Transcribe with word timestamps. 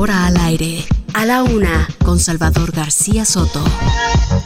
Ahora 0.00 0.24
al 0.28 0.38
aire, 0.38 0.82
a 1.12 1.26
la 1.26 1.42
una, 1.42 1.86
con 2.02 2.18
Salvador 2.18 2.72
García 2.72 3.26
Soto. 3.26 3.62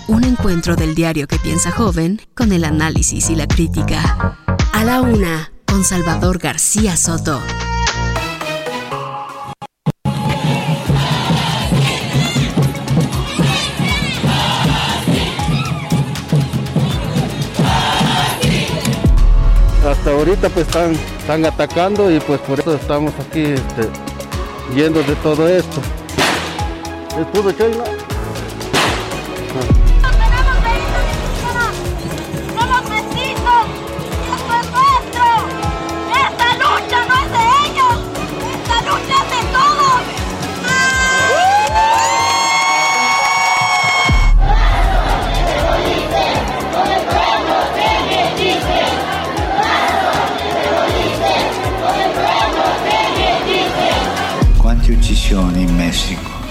Un 0.09 0.25
encuentro 0.25 0.75
del 0.75 0.97
diario 0.97 1.29
que 1.29 1.39
piensa 1.39 1.71
joven 1.71 2.21
con 2.35 2.51
el 2.51 2.65
análisis 2.65 3.31
y 3.31 3.37
la 3.37 3.47
crítica. 3.47 4.37
A 4.73 4.83
la 4.83 5.01
una, 5.01 5.53
con 5.65 5.85
Salvador 5.85 6.39
García 6.39 6.97
Soto. 6.97 7.41
hasta 19.89 20.11
ahorita 20.11 20.49
pues 20.49 20.67
están, 20.67 20.93
están 20.93 21.45
atacando 21.45 22.11
y 22.11 22.19
pues 22.19 22.41
por 22.41 22.59
eso 22.59 22.75
estamos 22.75 23.13
aquí 23.21 23.43
este, 23.43 23.89
yendo 24.73 25.03
de 25.03 25.15
todo 25.17 25.49
esto. 25.49 25.81
¿Es 27.19 27.27
puro 27.27 27.53
China? 27.53 27.85
¡Tenemos 27.85 28.04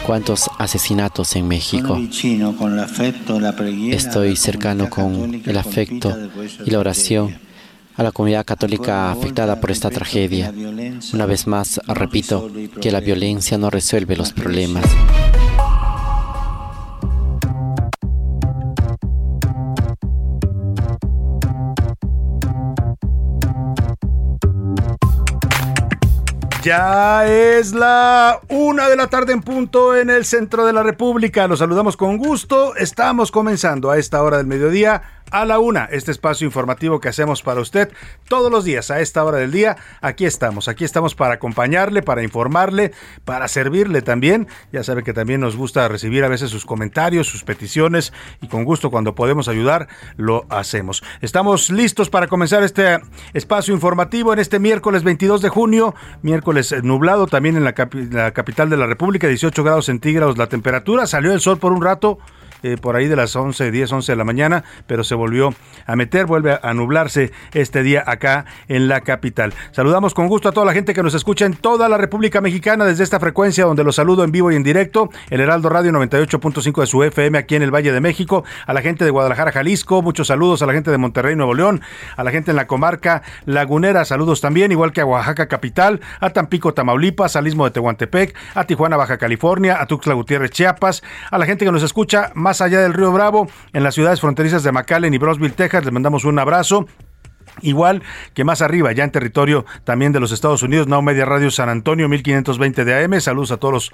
¿Cuántos 0.05 0.49
asesinatos 0.57 1.35
en 1.35 1.47
México? 1.47 1.99
Estoy 3.91 4.35
cercano 4.35 4.89
con 4.89 5.41
el 5.45 5.57
afecto 5.57 6.17
y 6.65 6.71
la 6.71 6.79
oración 6.79 7.37
a 7.95 8.03
la 8.03 8.11
comunidad 8.11 8.45
católica 8.45 9.11
afectada 9.11 9.59
por 9.61 9.71
esta 9.71 9.89
tragedia. 9.89 10.53
Una 11.13 11.25
vez 11.25 11.47
más, 11.47 11.79
repito 11.87 12.49
que 12.81 12.91
la 12.91 12.99
violencia 12.99 13.57
no 13.57 13.69
resuelve 13.69 14.15
los 14.15 14.33
problemas. 14.33 14.83
Ya 26.63 27.27
es 27.27 27.73
la 27.73 28.39
una 28.47 28.87
de 28.87 28.95
la 28.95 29.07
tarde 29.07 29.33
en 29.33 29.41
punto 29.41 29.97
en 29.97 30.09
el 30.09 30.23
centro 30.23 30.65
de 30.65 30.71
la 30.71 30.81
República. 30.81 31.45
Los 31.45 31.59
saludamos 31.59 31.97
con 31.97 32.15
gusto. 32.15 32.73
Estamos 32.77 33.31
comenzando 33.31 33.91
a 33.91 33.97
esta 33.97 34.23
hora 34.23 34.37
del 34.37 34.47
mediodía 34.47 35.01
a 35.31 35.45
la 35.45 35.59
una, 35.59 35.85
este 35.85 36.11
espacio 36.11 36.45
informativo 36.45 36.99
que 36.99 37.09
hacemos 37.09 37.41
para 37.41 37.61
usted 37.61 37.91
todos 38.27 38.51
los 38.51 38.63
días 38.63 38.91
a 38.91 38.99
esta 38.99 39.23
hora 39.23 39.37
del 39.37 39.51
día. 39.51 39.77
Aquí 40.01 40.25
estamos, 40.25 40.67
aquí 40.67 40.83
estamos 40.83 41.15
para 41.15 41.35
acompañarle, 41.35 42.01
para 42.01 42.23
informarle, 42.23 42.91
para 43.25 43.47
servirle 43.47 44.01
también. 44.01 44.47
Ya 44.71 44.83
sabe 44.83 45.03
que 45.03 45.13
también 45.13 45.41
nos 45.41 45.55
gusta 45.55 45.87
recibir 45.87 46.23
a 46.23 46.27
veces 46.27 46.49
sus 46.49 46.65
comentarios, 46.65 47.27
sus 47.27 47.43
peticiones 47.43 48.13
y 48.41 48.47
con 48.47 48.63
gusto 48.63 48.91
cuando 48.91 49.15
podemos 49.15 49.47
ayudar 49.47 49.87
lo 50.17 50.45
hacemos. 50.49 51.03
Estamos 51.21 51.69
listos 51.69 52.09
para 52.09 52.27
comenzar 52.27 52.63
este 52.63 52.99
espacio 53.33 53.73
informativo 53.73 54.33
en 54.33 54.39
este 54.39 54.59
miércoles 54.59 55.03
22 55.03 55.41
de 55.41 55.49
junio, 55.49 55.95
miércoles 56.21 56.75
nublado 56.83 57.27
también 57.27 57.57
en 57.57 57.63
la, 57.63 57.73
la 58.11 58.31
capital 58.31 58.69
de 58.69 58.77
la 58.77 58.87
República, 58.87 59.27
18 59.27 59.63
grados 59.63 59.85
centígrados 59.85 60.37
la 60.37 60.47
temperatura, 60.47 61.07
salió 61.07 61.33
el 61.33 61.41
sol 61.41 61.57
por 61.57 61.71
un 61.71 61.81
rato 61.81 62.19
eh, 62.63 62.77
por 62.81 62.95
ahí 62.95 63.07
de 63.07 63.15
las 63.15 63.35
11, 63.35 63.71
10, 63.71 63.91
11 63.91 64.11
de 64.11 64.15
la 64.15 64.23
mañana, 64.23 64.63
pero 64.87 65.03
se 65.03 65.15
volvió 65.15 65.53
a 65.85 65.95
meter, 65.95 66.25
vuelve 66.25 66.57
a 66.61 66.73
nublarse 66.73 67.31
este 67.53 67.83
día 67.83 68.03
acá 68.05 68.45
en 68.67 68.87
la 68.87 69.01
capital. 69.01 69.53
Saludamos 69.71 70.13
con 70.13 70.27
gusto 70.27 70.49
a 70.49 70.51
toda 70.51 70.65
la 70.65 70.73
gente 70.73 70.93
que 70.93 71.03
nos 71.03 71.13
escucha 71.13 71.45
en 71.45 71.55
toda 71.55 71.89
la 71.89 71.97
República 71.97 72.41
Mexicana 72.41 72.85
desde 72.85 73.03
esta 73.03 73.19
frecuencia 73.19 73.65
donde 73.65 73.83
los 73.83 73.95
saludo 73.95 74.23
en 74.23 74.31
vivo 74.31 74.51
y 74.51 74.55
en 74.55 74.63
directo, 74.63 75.09
el 75.29 75.41
Heraldo 75.41 75.69
Radio 75.69 75.91
98.5 75.91 76.81
de 76.81 76.87
su 76.87 77.03
FM 77.03 77.37
aquí 77.37 77.55
en 77.55 77.63
el 77.63 77.71
Valle 77.71 77.91
de 77.91 78.01
México, 78.01 78.43
a 78.65 78.73
la 78.73 78.81
gente 78.81 79.05
de 79.05 79.11
Guadalajara, 79.11 79.51
Jalisco, 79.51 80.01
muchos 80.01 80.27
saludos 80.27 80.61
a 80.61 80.65
la 80.65 80.73
gente 80.73 80.89
de 80.89 80.97
Monterrey, 80.97 81.35
Nuevo 81.35 81.53
León, 81.53 81.81
a 82.15 82.23
la 82.23 82.31
gente 82.31 82.51
en 82.51 82.57
la 82.57 82.67
comarca 82.67 83.23
lagunera, 83.45 84.05
saludos 84.05 84.41
también, 84.41 84.71
igual 84.71 84.91
que 84.93 85.01
a 85.01 85.05
Oaxaca 85.05 85.47
Capital, 85.47 86.01
a 86.19 86.29
Tampico, 86.29 86.73
Tamaulipas, 86.73 87.35
al 87.35 87.47
Istmo 87.47 87.65
de 87.65 87.71
Tehuantepec, 87.71 88.35
a 88.55 88.63
Tijuana, 88.65 88.97
Baja 88.97 89.17
California, 89.17 89.81
a 89.81 89.85
Tuxtla 89.85 90.13
Gutiérrez, 90.13 90.51
Chiapas, 90.51 91.03
a 91.29 91.37
la 91.37 91.45
gente 91.45 91.65
que 91.65 91.71
nos 91.71 91.83
escucha 91.83 92.31
más 92.35 92.52
allá 92.61 92.81
del 92.81 92.93
Río 92.93 93.11
Bravo, 93.11 93.47
en 93.73 93.83
las 93.83 93.95
ciudades 93.95 94.21
fronterizas 94.21 94.63
de 94.63 94.71
McAllen 94.71 95.13
y 95.13 95.17
Brosville, 95.17 95.53
Texas, 95.53 95.85
les 95.85 95.93
mandamos 95.93 96.25
un 96.25 96.39
abrazo. 96.39 96.85
Igual 97.61 98.01
que 98.33 98.43
más 98.43 98.61
arriba, 98.61 98.91
ya 98.93 99.03
en 99.03 99.11
territorio 99.11 99.65
también 99.83 100.11
de 100.11 100.19
los 100.19 100.31
Estados 100.31 100.63
Unidos, 100.63 100.87
Now 100.87 101.01
Media 101.01 101.25
Radio 101.25 101.51
San 101.51 101.69
Antonio, 101.69 102.09
1520 102.09 102.83
de 102.83 103.03
AM. 103.03 103.21
Saludos 103.21 103.51
a 103.51 103.57
todos 103.57 103.73
los 103.73 103.91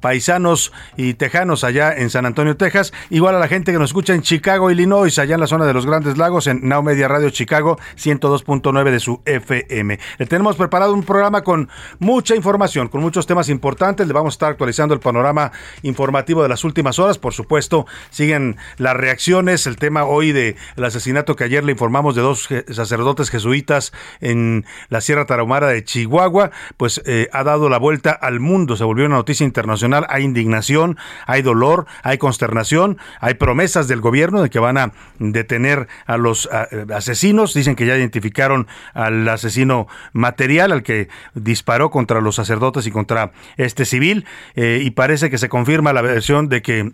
paisanos 0.00 0.72
y 0.96 1.14
tejanos 1.14 1.64
allá 1.64 1.92
en 1.92 2.10
San 2.10 2.26
Antonio, 2.26 2.56
Texas. 2.56 2.92
Igual 3.10 3.34
a 3.34 3.38
la 3.38 3.48
gente 3.48 3.72
que 3.72 3.78
nos 3.78 3.90
escucha 3.90 4.14
en 4.14 4.22
Chicago, 4.22 4.70
Illinois, 4.70 5.18
allá 5.18 5.34
en 5.34 5.40
la 5.40 5.46
zona 5.46 5.66
de 5.66 5.72
los 5.72 5.86
Grandes 5.86 6.18
Lagos, 6.18 6.46
en 6.46 6.68
Now 6.68 6.82
Media 6.82 7.08
Radio 7.08 7.30
Chicago, 7.30 7.78
102.9 7.96 8.90
de 8.90 9.00
su 9.00 9.20
FM. 9.24 9.98
Le 10.18 10.26
tenemos 10.26 10.56
preparado 10.56 10.94
un 10.94 11.02
programa 11.02 11.42
con 11.42 11.68
mucha 11.98 12.34
información, 12.34 12.88
con 12.88 13.00
muchos 13.00 13.26
temas 13.26 13.48
importantes. 13.48 14.06
Le 14.06 14.12
vamos 14.12 14.34
a 14.34 14.36
estar 14.36 14.50
actualizando 14.50 14.94
el 14.94 15.00
panorama 15.00 15.52
informativo 15.82 16.42
de 16.42 16.48
las 16.48 16.64
últimas 16.64 16.98
horas. 16.98 17.18
Por 17.18 17.32
supuesto, 17.32 17.86
siguen 18.10 18.56
las 18.76 18.96
reacciones. 18.96 19.66
El 19.66 19.76
tema 19.76 20.04
hoy 20.04 20.32
del 20.32 20.56
asesinato 20.82 21.36
que 21.36 21.44
ayer 21.44 21.64
le 21.64 21.72
informamos 21.72 22.14
de 22.14 22.22
dos 22.22 22.48
sacerdotes 22.70 23.30
jesuitas 23.30 23.92
en 24.20 24.64
la 24.88 25.00
Sierra 25.00 25.26
Tarahumara 25.26 25.68
de 25.68 25.84
Chihuahua, 25.84 26.50
pues 26.76 27.02
eh, 27.06 27.28
ha 27.32 27.44
dado 27.44 27.68
la 27.68 27.78
vuelta 27.78 28.10
al 28.10 28.40
mundo. 28.40 28.76
Se 28.76 28.84
volvió 28.84 29.06
una 29.06 29.16
noticia 29.16 29.44
internacional. 29.44 29.85
Hay 30.08 30.24
indignación, 30.24 30.96
hay 31.26 31.42
dolor, 31.42 31.86
hay 32.02 32.18
consternación, 32.18 32.98
hay 33.20 33.34
promesas 33.34 33.88
del 33.88 34.00
gobierno 34.00 34.42
de 34.42 34.50
que 34.50 34.58
van 34.58 34.78
a 34.78 34.92
detener 35.18 35.88
a 36.06 36.16
los 36.16 36.48
eh, 36.52 36.86
asesinos. 36.94 37.54
Dicen 37.54 37.76
que 37.76 37.86
ya 37.86 37.96
identificaron 37.96 38.66
al 38.94 39.28
asesino 39.28 39.86
material, 40.12 40.72
al 40.72 40.82
que 40.82 41.08
disparó 41.34 41.90
contra 41.90 42.20
los 42.20 42.36
sacerdotes 42.36 42.86
y 42.86 42.90
contra 42.90 43.32
este 43.56 43.84
civil. 43.84 44.24
eh, 44.54 44.80
y 44.82 44.90
parece 44.90 45.30
que 45.30 45.38
se 45.38 45.48
confirma 45.48 45.92
la 45.92 46.02
versión 46.02 46.48
de 46.48 46.62
que 46.62 46.92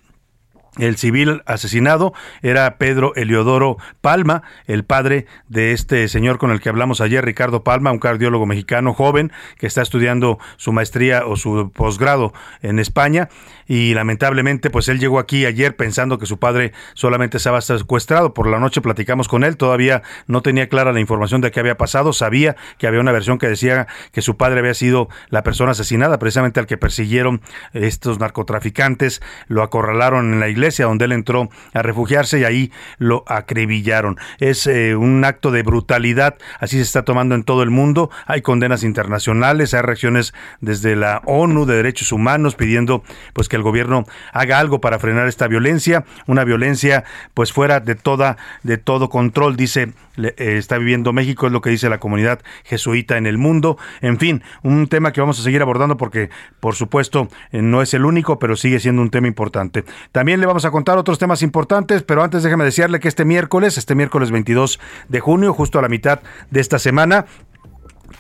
el 0.78 0.96
civil 0.96 1.42
asesinado 1.44 2.14
era 2.40 2.78
Pedro 2.78 3.14
Eliodoro 3.14 3.76
Palma, 4.00 4.42
el 4.66 4.84
padre 4.84 5.26
de 5.48 5.72
este 5.72 6.08
señor 6.08 6.38
con 6.38 6.50
el 6.50 6.60
que 6.60 6.70
hablamos 6.70 7.02
ayer, 7.02 7.22
Ricardo 7.22 7.62
Palma, 7.62 7.92
un 7.92 7.98
cardiólogo 7.98 8.46
mexicano 8.46 8.94
joven 8.94 9.32
que 9.58 9.66
está 9.66 9.82
estudiando 9.82 10.38
su 10.56 10.72
maestría 10.72 11.26
o 11.26 11.36
su 11.36 11.70
posgrado 11.74 12.32
en 12.62 12.78
España. 12.78 13.28
Y 13.66 13.94
lamentablemente 13.94 14.70
pues 14.70 14.88
él 14.88 14.98
llegó 14.98 15.18
aquí 15.18 15.44
ayer 15.44 15.76
pensando 15.76 16.18
que 16.18 16.26
su 16.26 16.38
padre 16.38 16.72
solamente 16.94 17.36
estaba 17.36 17.60
secuestrado. 17.60 18.32
Por 18.32 18.46
la 18.46 18.58
noche 18.58 18.80
platicamos 18.80 19.28
con 19.28 19.44
él, 19.44 19.58
todavía 19.58 20.02
no 20.26 20.40
tenía 20.40 20.68
clara 20.68 20.92
la 20.92 21.00
información 21.00 21.42
de 21.42 21.50
qué 21.50 21.60
había 21.60 21.76
pasado, 21.76 22.14
sabía 22.14 22.56
que 22.78 22.86
había 22.86 23.00
una 23.00 23.12
versión 23.12 23.38
que 23.38 23.48
decía 23.48 23.88
que 24.10 24.22
su 24.22 24.38
padre 24.38 24.60
había 24.60 24.74
sido 24.74 25.08
la 25.28 25.42
persona 25.42 25.72
asesinada, 25.72 26.18
precisamente 26.18 26.60
al 26.60 26.66
que 26.66 26.78
persiguieron 26.78 27.42
estos 27.74 28.18
narcotraficantes, 28.18 29.22
lo 29.48 29.62
acorralaron 29.62 30.32
en 30.32 30.40
la 30.40 30.48
iglesia 30.48 30.61
iglesia 30.62 30.86
donde 30.86 31.06
él 31.06 31.12
entró 31.12 31.50
a 31.74 31.82
refugiarse 31.82 32.38
y 32.38 32.44
ahí 32.44 32.72
lo 32.98 33.24
acribillaron. 33.26 34.16
Es 34.38 34.68
eh, 34.68 34.94
un 34.94 35.24
acto 35.24 35.50
de 35.50 35.64
brutalidad, 35.64 36.36
así 36.60 36.76
se 36.76 36.82
está 36.82 37.04
tomando 37.04 37.34
en 37.34 37.42
todo 37.42 37.64
el 37.64 37.70
mundo. 37.70 38.10
Hay 38.26 38.42
condenas 38.42 38.84
internacionales, 38.84 39.74
hay 39.74 39.82
reacciones 39.82 40.34
desde 40.60 40.94
la 40.94 41.20
ONU 41.24 41.66
de 41.66 41.76
Derechos 41.76 42.12
Humanos 42.12 42.54
pidiendo 42.54 43.02
pues 43.32 43.48
que 43.48 43.56
el 43.56 43.62
gobierno 43.62 44.06
haga 44.32 44.60
algo 44.60 44.80
para 44.80 45.00
frenar 45.00 45.26
esta 45.26 45.48
violencia, 45.48 46.04
una 46.26 46.44
violencia 46.44 47.02
pues 47.34 47.52
fuera 47.52 47.80
de 47.80 47.96
toda 47.96 48.36
de 48.62 48.78
todo 48.78 49.08
control, 49.08 49.56
dice 49.56 49.92
eh, 50.16 50.34
está 50.58 50.76
viviendo 50.78 51.12
México, 51.12 51.46
es 51.46 51.52
lo 51.52 51.62
que 51.62 51.70
dice 51.70 51.88
la 51.88 51.98
comunidad 51.98 52.40
jesuita 52.64 53.16
en 53.16 53.26
el 53.26 53.38
mundo. 53.38 53.78
En 54.00 54.18
fin, 54.18 54.42
un 54.62 54.86
tema 54.86 55.12
que 55.12 55.20
vamos 55.20 55.40
a 55.40 55.42
seguir 55.42 55.62
abordando 55.62 55.96
porque, 55.96 56.30
por 56.60 56.74
supuesto, 56.74 57.28
eh, 57.50 57.62
no 57.62 57.82
es 57.82 57.94
el 57.94 58.04
único, 58.04 58.38
pero 58.38 58.56
sigue 58.56 58.78
siendo 58.78 59.00
un 59.02 59.10
tema 59.10 59.26
importante. 59.26 59.84
También 60.12 60.40
le 60.40 60.46
vamos 60.52 60.66
a 60.66 60.70
contar 60.70 60.98
otros 60.98 61.18
temas 61.18 61.40
importantes, 61.40 62.02
pero 62.02 62.22
antes 62.22 62.42
déjeme 62.42 62.62
decirle 62.62 63.00
que 63.00 63.08
este 63.08 63.24
miércoles, 63.24 63.78
este 63.78 63.94
miércoles 63.94 64.30
22 64.30 64.80
de 65.08 65.18
junio, 65.18 65.54
justo 65.54 65.78
a 65.78 65.82
la 65.82 65.88
mitad 65.88 66.20
de 66.50 66.60
esta 66.60 66.78
semana, 66.78 67.24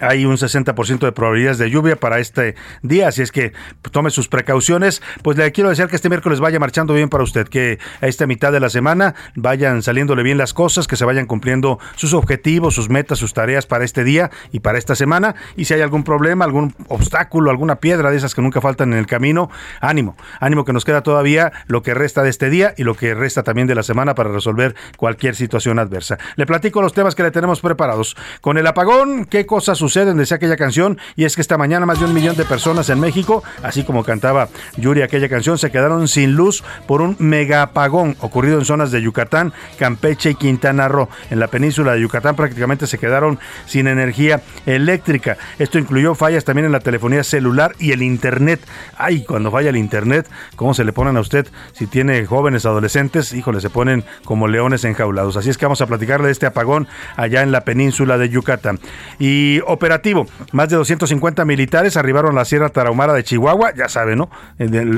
hay 0.02 0.24
un 0.24 0.36
60% 0.36 0.98
de 0.98 1.12
probabilidades 1.12 1.58
de 1.58 1.70
lluvia 1.70 1.96
para 1.96 2.18
este 2.18 2.56
día, 2.82 3.08
así 3.08 3.22
es 3.22 3.30
que 3.30 3.52
tome 3.92 4.10
sus 4.10 4.28
precauciones. 4.28 5.00
Pues 5.22 5.38
le 5.38 5.50
quiero 5.52 5.70
decir 5.70 5.86
que 5.86 5.96
este 5.96 6.08
miércoles 6.08 6.40
vaya 6.40 6.58
marchando 6.58 6.94
bien 6.94 7.08
para 7.08 7.22
usted, 7.22 7.48
que 7.48 7.78
a 8.00 8.08
esta 8.08 8.26
mitad 8.26 8.52
de 8.52 8.60
la 8.60 8.68
semana 8.68 9.14
vayan 9.36 9.82
saliéndole 9.82 10.22
bien 10.22 10.38
las 10.38 10.52
cosas, 10.54 10.88
que 10.88 10.96
se 10.96 11.04
vayan 11.04 11.26
cumpliendo 11.26 11.78
sus 11.94 12.14
objetivos, 12.14 12.74
sus 12.74 12.90
metas, 12.90 13.18
sus 13.18 13.32
tareas 13.32 13.66
para 13.66 13.84
este 13.84 14.02
día 14.02 14.30
y 14.50 14.60
para 14.60 14.78
esta 14.78 14.96
semana. 14.96 15.36
Y 15.56 15.66
si 15.66 15.74
hay 15.74 15.82
algún 15.82 16.02
problema, 16.02 16.44
algún 16.44 16.74
obstáculo, 16.88 17.50
alguna 17.50 17.76
piedra 17.76 18.10
de 18.10 18.16
esas 18.16 18.34
que 18.34 18.42
nunca 18.42 18.60
faltan 18.60 18.92
en 18.92 18.98
el 18.98 19.06
camino, 19.06 19.50
ánimo, 19.80 20.16
ánimo 20.40 20.64
que 20.64 20.72
nos 20.72 20.84
queda 20.84 21.02
todavía 21.02 21.52
lo 21.66 21.82
que 21.82 21.94
resta 21.94 22.24
de 22.24 22.30
este 22.30 22.50
día 22.50 22.74
y 22.76 22.82
lo 22.82 22.96
que 22.96 23.14
resta 23.14 23.44
también 23.44 23.68
de 23.68 23.76
la 23.76 23.84
semana 23.84 24.16
para 24.16 24.32
resolver 24.32 24.74
cualquier 24.96 25.36
situación 25.36 25.78
adversa. 25.78 26.18
Le 26.34 26.44
platico 26.44 26.82
los 26.82 26.92
temas 26.92 27.14
que 27.14 27.22
le 27.22 27.30
tenemos 27.30 27.60
preparados. 27.60 28.16
Con 28.40 28.58
el 28.58 28.66
apagón, 28.66 29.26
¿qué 29.26 29.46
cosas 29.46 29.78
suceden? 29.78 29.91
Decía 29.92 30.38
aquella 30.38 30.56
canción, 30.56 30.98
y 31.16 31.26
es 31.26 31.34
que 31.34 31.42
esta 31.42 31.58
mañana 31.58 31.84
más 31.84 31.98
de 31.98 32.06
un 32.06 32.14
millón 32.14 32.34
de 32.34 32.46
personas 32.46 32.88
en 32.88 32.98
México, 32.98 33.44
así 33.62 33.84
como 33.84 34.04
cantaba 34.04 34.48
Yuri 34.78 35.02
aquella 35.02 35.28
canción, 35.28 35.58
se 35.58 35.70
quedaron 35.70 36.08
sin 36.08 36.34
luz 36.34 36.64
por 36.86 37.02
un 37.02 37.14
mega 37.18 37.60
apagón 37.60 38.16
ocurrido 38.20 38.58
en 38.58 38.64
zonas 38.64 38.90
de 38.90 39.02
Yucatán, 39.02 39.52
Campeche 39.78 40.30
y 40.30 40.34
Quintana 40.34 40.88
Roo. 40.88 41.10
En 41.30 41.40
la 41.40 41.48
península 41.48 41.92
de 41.92 42.00
Yucatán 42.00 42.36
prácticamente 42.36 42.86
se 42.86 42.96
quedaron 42.96 43.38
sin 43.66 43.86
energía 43.86 44.40
eléctrica. 44.64 45.36
Esto 45.58 45.78
incluyó 45.78 46.14
fallas 46.14 46.44
también 46.44 46.64
en 46.64 46.72
la 46.72 46.80
telefonía 46.80 47.22
celular 47.22 47.74
y 47.78 47.92
el 47.92 48.02
internet. 48.02 48.60
Ay, 48.96 49.24
cuando 49.24 49.50
falla 49.50 49.68
el 49.68 49.76
internet, 49.76 50.26
¿cómo 50.56 50.72
se 50.72 50.84
le 50.84 50.94
ponen 50.94 51.18
a 51.18 51.20
usted 51.20 51.46
si 51.74 51.86
tiene 51.86 52.24
jóvenes 52.24 52.64
adolescentes? 52.64 53.34
Híjole, 53.34 53.60
se 53.60 53.68
ponen 53.68 54.04
como 54.24 54.48
leones 54.48 54.84
enjaulados. 54.84 55.36
Así 55.36 55.50
es 55.50 55.58
que 55.58 55.66
vamos 55.66 55.82
a 55.82 55.86
platicarle 55.86 56.26
de 56.26 56.32
este 56.32 56.46
apagón 56.46 56.88
allá 57.16 57.42
en 57.42 57.52
la 57.52 57.60
península 57.60 58.16
de 58.16 58.30
Yucatán. 58.30 58.80
Y 59.18 59.60
operativo. 59.82 60.28
Más 60.52 60.68
de 60.68 60.76
250 60.76 61.44
militares 61.44 61.96
arribaron 61.96 62.32
a 62.32 62.40
la 62.40 62.44
Sierra 62.44 62.68
Tarahumara 62.68 63.14
de 63.14 63.24
Chihuahua, 63.24 63.74
ya 63.74 63.88
saben, 63.88 64.18
¿no? 64.18 64.30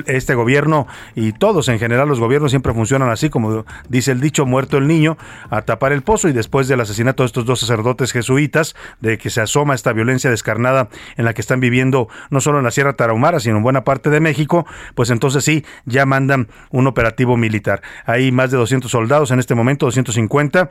Este 0.06 0.34
gobierno 0.34 0.86
y 1.14 1.32
todos 1.32 1.69
en 1.69 1.78
general 1.78 2.06
los 2.06 2.20
gobiernos 2.20 2.52
siempre 2.52 2.75
funcionan 2.75 3.08
así, 3.08 3.31
como 3.31 3.64
dice 3.88 4.12
el 4.12 4.20
dicho, 4.20 4.44
muerto 4.44 4.76
el 4.76 4.86
niño, 4.86 5.16
a 5.48 5.62
tapar 5.62 5.92
el 5.92 6.02
pozo 6.02 6.28
y 6.28 6.32
después 6.32 6.69
del 6.69 6.82
asesinato 6.82 7.22
de 7.22 7.28
estos 7.28 7.46
dos 7.46 7.60
sacerdotes 7.60 8.12
jesuitas, 8.12 8.76
de 9.00 9.16
que 9.16 9.31
se 9.31 9.40
asoma 9.40 9.75
esta 9.75 9.94
violencia 9.94 10.28
descarnada 10.28 10.88
en 11.16 11.25
la 11.25 11.32
que 11.32 11.40
están 11.40 11.60
viviendo 11.60 12.08
no 12.28 12.42
solo 12.42 12.58
en 12.58 12.64
la 12.64 12.70
Sierra 12.70 12.92
Tarahumara, 12.92 13.40
sino 13.40 13.56
en 13.56 13.62
buena 13.62 13.84
parte 13.84 14.10
de 14.10 14.20
México, 14.20 14.66
pues 14.94 15.08
entonces 15.08 15.44
sí, 15.44 15.64
ya 15.86 16.04
mandan 16.04 16.48
un 16.70 16.86
operativo 16.86 17.38
militar. 17.38 17.81
Hay 18.04 18.32
más 18.32 18.50
de 18.50 18.58
200 18.58 18.90
soldados 18.90 19.31
en 19.31 19.38
este 19.38 19.54
momento, 19.54 19.86
250 19.86 20.69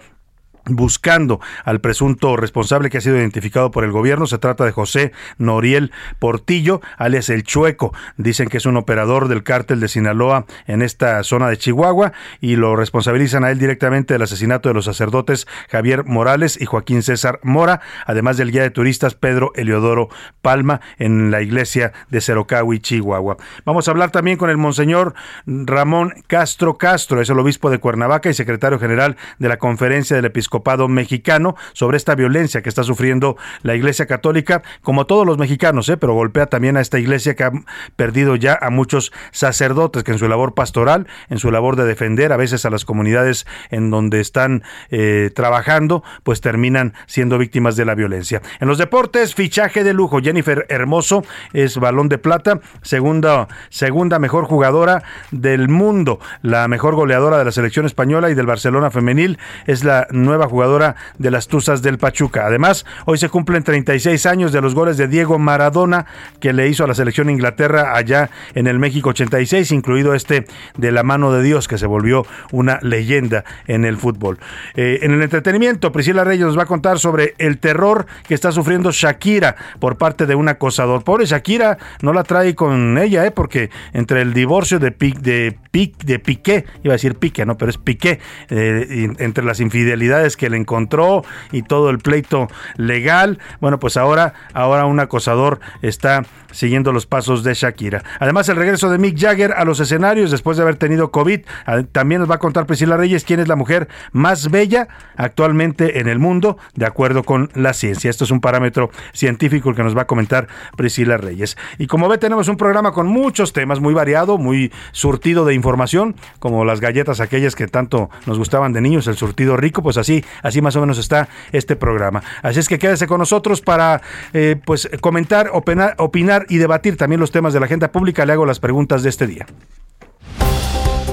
buscando 0.65 1.39
al 1.65 1.81
presunto 1.81 2.38
responsable 2.38 2.89
que 2.89 2.98
ha 2.98 3.01
sido 3.01 3.18
identificado 3.18 3.71
por 3.71 3.83
el 3.83 3.92
gobierno. 3.92 4.27
Se 4.27 4.38
trata 4.38 4.65
de 4.65 4.71
José 4.71 5.12
Noriel 5.38 5.92
Portillo, 6.19 6.81
alias 6.98 7.30
El 7.30 7.44
Chueco. 7.44 7.94
Dicen 8.18 8.48
que 8.50 8.57
es 8.57 8.65
un 8.65 8.77
operador 8.77 9.27
del 9.27 9.44
cártel 9.44 9.80
de 9.80 9.88
Sinaloa 9.88 10.45
en 10.68 10.81
esta 10.81 11.24
zona 11.24 11.50
de 11.50 11.57
Chihuahua 11.57 12.13
y 12.39 12.56
lo 12.56 12.75
responsabilizan 12.75 13.44
a 13.44 13.51
él 13.51 13.60
directamente 13.60 14.13
del 14.13 14.21
asesinato 14.21 14.69
de 14.69 14.75
los 14.75 14.86
sacerdotes 14.86 15.48
Javier 15.69 16.06
Morales 16.06 16.60
y 16.60 16.65
Joaquín 16.65 17.04
César 17.04 17.39
Mora, 17.44 17.81
además 18.06 18.38
del 18.38 18.51
guía 18.51 18.63
de 18.63 18.71
turistas 18.71 19.15
Pedro 19.15 19.51
Eliodoro 19.56 20.10
Palma 20.42 20.81
en 20.98 21.31
la 21.31 21.42
iglesia 21.42 21.94
de 22.10 22.21
Cerocahui, 22.21 22.80
Chihuahua. 22.80 23.38
Vamos 23.65 23.88
a 23.88 23.92
hablar 23.92 24.12
también 24.12 24.38
con 24.38 24.50
el 24.50 24.57
monseñor 24.57 25.13
Ramón 25.45 26.13
Castro 26.27 26.77
Castro, 26.77 27.21
es 27.21 27.30
el 27.30 27.39
obispo 27.39 27.69
de 27.69 27.80
Cuernavaca 27.80 28.30
y 28.30 28.33
secretario 28.33 28.80
general 28.80 29.18
de 29.39 29.50
la 29.50 29.57
Conferencia 29.57 30.15
del 30.15 30.25
Episcopado 30.25 30.53
Episcopado 30.54 30.88
mexicano 30.88 31.56
sobre 31.74 31.98
esta 31.98 32.14
violencia 32.14 32.62
que 32.62 32.70
está 32.70 32.84
sufriendo 32.84 33.38
la 33.64 33.74
Iglesia 33.74 34.06
Católica, 34.06 34.62
como 34.84 35.08
todos 35.08 35.26
los 35.26 35.40
mexicanos, 35.40 35.90
¿eh? 35.90 35.98
pero 35.98 36.14
golpea 36.14 36.46
también 36.46 36.78
a 36.78 36.82
esta 36.82 37.00
iglesia 37.00 37.34
que 37.34 37.44
ha 37.44 37.52
perdido 37.96 38.36
ya 38.36 38.60
a 38.62 38.70
muchos 38.70 39.12
sacerdotes 39.32 40.04
que 40.04 40.12
en 40.12 40.20
su 40.20 40.28
labor 40.28 40.54
pastoral, 40.54 41.08
en 41.32 41.40
su 41.40 41.50
labor 41.50 41.76
de 41.76 41.86
defender 41.86 42.32
a 42.32 42.38
veces 42.38 42.66
a 42.66 42.70
las 42.70 42.86
comunidades 42.86 43.48
en 43.72 43.90
donde 43.90 44.20
están 44.20 44.62
eh, 44.92 45.32
trabajando, 45.34 46.04
pues 46.22 46.40
terminan 46.40 46.94
siendo 47.08 47.40
víctimas 47.40 47.76
de 47.76 47.86
la 47.86 47.96
violencia. 47.96 48.44
En 48.60 48.68
los 48.68 48.78
deportes, 48.78 49.34
fichaje 49.34 49.84
de 49.84 49.96
lujo. 49.96 50.20
Jennifer 50.22 50.68
Hermoso 50.70 51.24
es 51.54 51.80
balón 51.80 52.10
de 52.10 52.20
plata, 52.20 52.60
segunda, 52.84 53.48
segunda 53.70 54.20
mejor 54.20 54.46
jugadora 54.46 55.02
del 55.32 55.68
mundo, 55.68 56.20
la 56.44 56.68
mejor 56.68 56.94
goleadora 56.94 57.40
de 57.40 57.46
la 57.46 57.52
selección 57.52 57.88
española 57.88 58.30
y 58.30 58.36
del 58.36 58.46
Barcelona 58.46 58.92
femenil, 58.92 59.40
es 59.66 59.84
la 59.84 60.06
nueva 60.12 60.43
jugadora 60.48 60.95
de 61.18 61.31
las 61.31 61.48
Tuzas 61.48 61.81
del 61.81 61.98
Pachuca. 61.98 62.45
Además, 62.45 62.86
hoy 63.06 63.18
se 63.18 63.30
cumplen 63.30 63.63
36 63.63 64.25
años 64.25 64.51
de 64.51 64.62
los 64.62 64.75
goles 64.75 64.98
de 64.98 65.07
Diego 65.07 65.40
Maradona 65.40 66.06
que 66.40 66.54
le 66.54 66.68
hizo 66.68 66.84
a 66.84 66.88
la 66.88 66.94
selección 66.94 67.30
Inglaterra 67.30 67.95
allá 67.95 68.30
en 68.56 68.68
el 68.68 68.80
México 68.80 69.10
86, 69.10 69.72
incluido 69.72 70.13
este 70.13 70.45
de 70.78 70.92
la 70.92 71.04
mano 71.04 71.31
de 71.31 71.44
Dios 71.44 71.68
que 71.68 71.78
se 71.78 71.86
volvió 71.86 72.25
una 72.51 72.80
leyenda 72.81 73.44
en 73.68 73.86
el 73.86 73.98
fútbol. 73.98 74.40
Eh, 74.75 75.00
en 75.01 75.12
el 75.12 75.22
entretenimiento, 75.22 75.92
Priscila 75.92 76.24
Reyes 76.24 76.46
nos 76.46 76.57
va 76.57 76.63
a 76.63 76.68
contar 76.68 77.00
sobre 77.00 77.36
el 77.38 77.57
terror 77.60 78.06
que 78.28 78.34
está 78.34 78.51
sufriendo 78.51 78.92
Shakira 78.92 79.56
por 79.80 79.98
parte 79.98 80.25
de 80.25 80.36
un 80.36 80.50
acosador. 80.50 81.04
Pobre 81.04 81.25
Shakira, 81.25 81.78
no 82.01 82.13
la 82.13 82.24
trae 82.24 82.56
con 82.56 82.98
ella, 82.98 83.25
¿eh? 83.25 83.31
porque 83.31 83.69
entre 83.94 84.22
el 84.22 84.34
divorcio 84.34 84.80
de, 84.80 84.92
de, 84.92 86.19
Piqué, 86.19 86.66
iba 86.84 86.94
a 86.94 86.98
decir 86.98 87.16
Piqué, 87.16 87.46
no, 87.46 87.57
pero 87.57 87.69
es 87.69 87.78
Piqué, 87.78 88.19
eh, 88.50 89.13
entre 89.19 89.44
las 89.44 89.60
infidelidades 89.60 90.33
que 90.38 90.50
le 90.50 90.58
encontró 90.58 91.24
y 91.52 91.64
todo 91.64 91.90
el 91.90 92.00
pleito 92.00 92.48
legal. 92.78 93.40
Bueno, 93.60 93.80
pues 93.80 93.98
ahora, 93.98 94.34
ahora 94.54 94.86
un 94.86 95.00
acosador 95.00 95.60
está 95.82 96.24
siguiendo 96.52 96.92
los 96.92 97.06
pasos 97.06 97.44
de 97.44 97.54
Shakira. 97.54 98.04
Además, 98.20 98.48
el 98.50 98.56
regreso 98.56 98.90
de 98.90 98.98
Mick 98.98 99.20
Jagger 99.20 99.54
a 99.54 99.66
los 99.66 99.80
escenarios 99.80 100.32
después 100.32 100.58
de 100.58 100.64
haber 100.64 100.76
tenido 100.76 101.12
COVID. 101.12 101.42
Ah, 101.66 101.84
también 101.92 102.22
nos 102.22 102.30
va 102.30 102.36
a 102.36 102.40
contar 102.40 102.66
Priscila 102.66 102.96
Reyes 102.96 103.24
quién 103.26 103.40
es 103.40 103.48
la 103.48 103.56
mujer 103.56 103.88
más 104.12 104.52
bella 104.52 104.88
actualmente 105.18 106.00
en 106.00 106.08
el 106.08 106.20
mundo, 106.20 106.58
de 106.76 106.86
acuerdo 106.86 107.24
con 107.24 107.50
la 107.56 107.74
ciencia. 107.74 108.10
Esto 108.10 108.24
es 108.24 108.32
un 108.32 108.42
parámetro 108.42 108.92
científico 109.14 109.70
el 109.70 109.76
que 109.76 109.84
nos 109.84 109.98
va 109.98 110.04
a 110.04 110.08
comentar 110.08 110.48
Priscila 110.78 111.18
Reyes. 111.18 111.58
Y 111.78 111.88
como 111.88 112.08
ve, 112.08 112.18
tenemos 112.18 112.48
un 112.48 112.58
programa 112.58 112.92
con 112.92 113.08
muchos 113.08 113.54
temas, 113.54 113.80
muy 113.80 113.94
variado, 113.94 114.38
muy 114.38 114.72
surtido 114.92 115.46
de 115.46 115.54
información, 115.54 116.16
como 116.40 116.66
las 116.66 116.80
galletas 116.80 117.20
aquellas 117.20 117.56
que 117.56 117.68
tanto 117.68 118.10
nos 118.25 118.38
gustaban 118.38 118.74
de 118.74 118.82
niños, 118.82 119.08
el 119.08 119.16
surtido 119.16 119.58
rico, 119.58 119.82
pues 119.82 119.98
así 119.98 120.23
así, 120.42 120.62
más 120.62 120.75
o 120.75 120.82
menos 120.82 120.98
está 120.98 121.27
este 121.51 121.75
programa. 121.75 122.24
Así 122.42 122.60
es 122.60 122.68
que 122.68 122.80
quédese 122.80 123.08
con 123.08 123.20
nosotros 123.20 123.62
para 123.62 124.01
eh, 124.34 124.56
pues 124.63 124.89
comentar, 125.01 125.50
opinar, 125.53 125.96
opinar 125.98 126.46
y 126.50 126.58
debatir 126.58 126.98
también 126.98 127.20
los 127.20 127.32
temas 127.32 127.53
de 127.53 127.60
la 127.60 127.65
agenda 127.65 127.92
pública. 127.92 128.25
Le 128.25 128.34
hago 128.34 128.46
las 128.46 128.60
preguntas 128.60 129.03
de 129.03 129.10
este 129.10 129.27
día. 129.27 129.46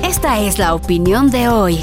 Esta 0.03 0.41
es 0.41 0.59
la 0.59 0.75
opinión 0.75 1.31
de 1.31 1.49
hoy. 1.49 1.81